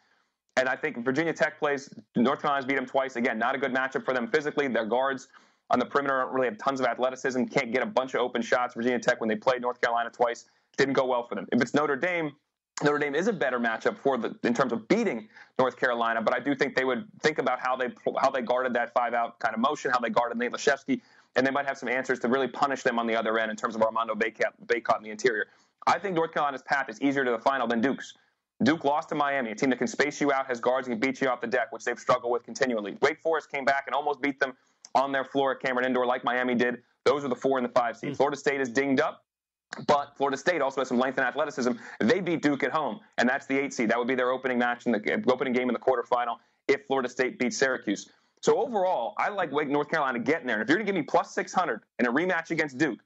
And 0.58 0.68
I 0.68 0.76
think 0.76 1.02
Virginia 1.04 1.32
Tech 1.32 1.58
plays 1.58 1.88
North 2.14 2.42
Carolina's 2.42 2.66
beat 2.66 2.76
them 2.76 2.86
twice. 2.86 3.16
Again, 3.16 3.38
not 3.38 3.54
a 3.54 3.58
good 3.58 3.72
matchup 3.72 4.04
for 4.04 4.12
them 4.12 4.28
physically. 4.28 4.68
Their 4.68 4.86
guards 4.86 5.28
on 5.70 5.78
the 5.78 5.86
perimeter 5.86 6.20
don't 6.20 6.34
really 6.34 6.48
have 6.48 6.58
tons 6.58 6.80
of 6.80 6.86
athleticism. 6.86 7.44
Can't 7.44 7.72
get 7.72 7.82
a 7.82 7.86
bunch 7.86 8.14
of 8.14 8.20
open 8.20 8.42
shots. 8.42 8.74
Virginia 8.74 8.98
Tech, 8.98 9.20
when 9.20 9.28
they 9.28 9.36
played 9.36 9.62
North 9.62 9.80
Carolina 9.80 10.10
twice, 10.10 10.46
didn't 10.78 10.94
go 10.94 11.04
well 11.04 11.26
for 11.26 11.34
them. 11.34 11.46
If 11.52 11.60
it's 11.60 11.74
Notre 11.74 11.96
Dame, 11.96 12.32
Notre 12.82 12.98
Dame 12.98 13.14
is 13.14 13.26
a 13.26 13.32
better 13.32 13.58
matchup 13.58 13.98
for 13.98 14.16
the 14.16 14.34
in 14.44 14.54
terms 14.54 14.72
of 14.72 14.88
beating 14.88 15.28
North 15.58 15.76
Carolina. 15.76 16.22
But 16.22 16.34
I 16.34 16.40
do 16.40 16.54
think 16.54 16.74
they 16.74 16.84
would 16.84 17.04
think 17.20 17.38
about 17.38 17.60
how 17.60 17.76
they 17.76 17.88
how 18.18 18.30
they 18.30 18.40
guarded 18.40 18.72
that 18.74 18.94
five 18.94 19.12
out 19.12 19.38
kind 19.40 19.54
of 19.54 19.60
motion, 19.60 19.90
how 19.90 19.98
they 19.98 20.10
guarded 20.10 20.38
Nate 20.38 20.52
Laszewski, 20.52 21.00
and 21.36 21.46
they 21.46 21.50
might 21.50 21.66
have 21.66 21.76
some 21.76 21.88
answers 21.88 22.18
to 22.20 22.28
really 22.28 22.48
punish 22.48 22.82
them 22.82 22.98
on 22.98 23.06
the 23.06 23.16
other 23.16 23.38
end 23.38 23.50
in 23.50 23.56
terms 23.56 23.74
of 23.74 23.82
Armando 23.82 24.14
Bacot, 24.14 24.52
Bacot 24.66 24.98
in 24.98 25.02
the 25.02 25.10
interior. 25.10 25.46
I 25.86 25.98
think 25.98 26.14
North 26.14 26.32
Carolina's 26.32 26.62
path 26.62 26.88
is 26.88 27.00
easier 27.02 27.24
to 27.24 27.30
the 27.30 27.38
final 27.38 27.66
than 27.66 27.80
Duke's. 27.80 28.14
Duke 28.64 28.84
lost 28.84 29.08
to 29.10 29.14
Miami, 29.14 29.52
a 29.52 29.54
team 29.54 29.70
that 29.70 29.78
can 29.78 29.86
space 29.86 30.20
you 30.20 30.32
out, 30.32 30.46
has 30.48 30.60
guards 30.60 30.88
and 30.88 31.00
can 31.00 31.10
beat 31.10 31.20
you 31.20 31.28
off 31.28 31.40
the 31.40 31.46
deck, 31.46 31.70
which 31.70 31.84
they've 31.84 31.98
struggled 31.98 32.32
with 32.32 32.42
continually. 32.42 32.96
Wake 33.02 33.20
Forest 33.20 33.50
came 33.50 33.64
back 33.64 33.84
and 33.86 33.94
almost 33.94 34.20
beat 34.20 34.40
them 34.40 34.52
on 34.96 35.12
their 35.12 35.24
floor 35.24 35.52
at 35.52 35.60
Cameron 35.60 35.86
Indoor, 35.86 36.06
like 36.06 36.24
Miami 36.24 36.56
did. 36.56 36.82
Those 37.04 37.24
are 37.24 37.28
the 37.28 37.36
four 37.36 37.58
and 37.58 37.64
the 37.64 37.72
five 37.72 37.96
seeds. 37.96 38.16
Hmm. 38.16 38.16
Florida 38.16 38.36
State 38.36 38.60
is 38.60 38.68
dinged 38.68 39.00
up. 39.00 39.24
But 39.86 40.16
Florida 40.16 40.36
State 40.36 40.60
also 40.60 40.80
has 40.80 40.88
some 40.88 40.98
length 40.98 41.18
and 41.18 41.26
athleticism. 41.26 41.72
They 42.00 42.20
beat 42.20 42.42
Duke 42.42 42.62
at 42.62 42.72
home, 42.72 43.00
and 43.18 43.28
that's 43.28 43.46
the 43.46 43.58
eight 43.58 43.72
seed. 43.74 43.90
That 43.90 43.98
would 43.98 44.08
be 44.08 44.14
their 44.14 44.30
opening 44.30 44.58
match 44.58 44.86
in 44.86 44.92
the 44.92 45.24
opening 45.28 45.52
game 45.52 45.68
in 45.68 45.74
the 45.74 45.78
quarterfinal 45.78 46.36
if 46.68 46.86
Florida 46.86 47.08
State 47.08 47.38
beats 47.38 47.56
Syracuse. 47.56 48.10
So 48.40 48.60
overall, 48.60 49.14
I 49.18 49.28
like 49.28 49.52
Wake 49.52 49.68
North 49.68 49.88
Carolina 49.88 50.18
getting 50.18 50.46
there. 50.46 50.56
And 50.56 50.62
if 50.62 50.68
you're 50.68 50.78
going 50.78 50.86
to 50.86 50.92
give 50.92 50.98
me 50.98 51.06
plus 51.06 51.34
600 51.34 51.82
in 51.98 52.06
a 52.06 52.12
rematch 52.12 52.50
against 52.50 52.78
Duke, 52.78 53.00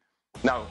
now 0.44 0.66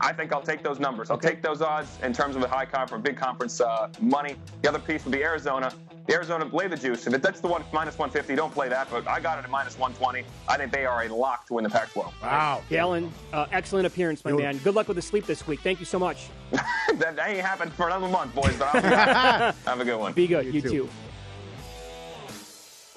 I 0.00 0.12
think 0.12 0.32
I'll 0.32 0.42
take 0.42 0.62
those 0.62 0.80
numbers. 0.80 1.10
I'll 1.10 1.18
take 1.18 1.42
those 1.42 1.62
odds 1.62 1.98
in 2.02 2.12
terms 2.12 2.34
of 2.36 2.42
a 2.42 2.48
high 2.48 2.66
conference, 2.66 3.04
big 3.04 3.16
conference 3.16 3.60
uh, 3.60 3.88
money. 4.00 4.36
The 4.62 4.68
other 4.68 4.78
piece 4.78 5.04
would 5.04 5.12
be 5.12 5.22
Arizona. 5.22 5.72
The 6.06 6.14
Arizona 6.14 6.46
play 6.46 6.66
the 6.68 6.76
juice. 6.76 7.06
If 7.06 7.22
that's 7.22 7.40
the 7.40 7.48
one 7.48 7.64
minus 7.72 7.98
150, 7.98 8.34
don't 8.36 8.52
play 8.52 8.68
that. 8.68 8.88
But 8.90 9.06
I 9.08 9.20
got 9.20 9.38
it 9.38 9.44
at 9.44 9.50
minus 9.50 9.78
120. 9.78 10.24
I 10.48 10.56
think 10.56 10.72
they 10.72 10.86
are 10.86 11.04
a 11.04 11.08
lock 11.14 11.46
to 11.46 11.54
win 11.54 11.64
the 11.64 11.70
Pac-12. 11.70 12.12
Wow, 12.22 12.62
Dalen, 12.68 13.12
uh, 13.32 13.46
excellent 13.52 13.86
appearance, 13.86 14.24
my 14.24 14.32
man. 14.32 14.58
Good 14.58 14.74
luck 14.74 14.88
with 14.88 14.96
the 14.96 15.02
sleep 15.02 15.26
this 15.26 15.46
week. 15.46 15.60
Thank 15.60 15.78
you 15.80 15.86
so 15.86 15.98
much. 15.98 16.28
that, 16.52 17.16
that, 17.16 17.28
ain't 17.28 17.40
happened 17.40 17.72
for 17.72 17.86
another 17.86 18.08
month, 18.08 18.34
boys. 18.34 18.56
But 18.56 18.74
I'll 18.74 19.52
be 19.52 19.56
Have 19.66 19.80
a 19.80 19.84
good 19.84 19.98
one. 19.98 20.12
Be 20.12 20.26
good. 20.26 20.46
You, 20.46 20.52
you 20.52 20.62
too. 20.62 20.88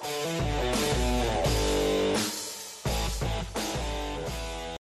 too. 0.02 0.59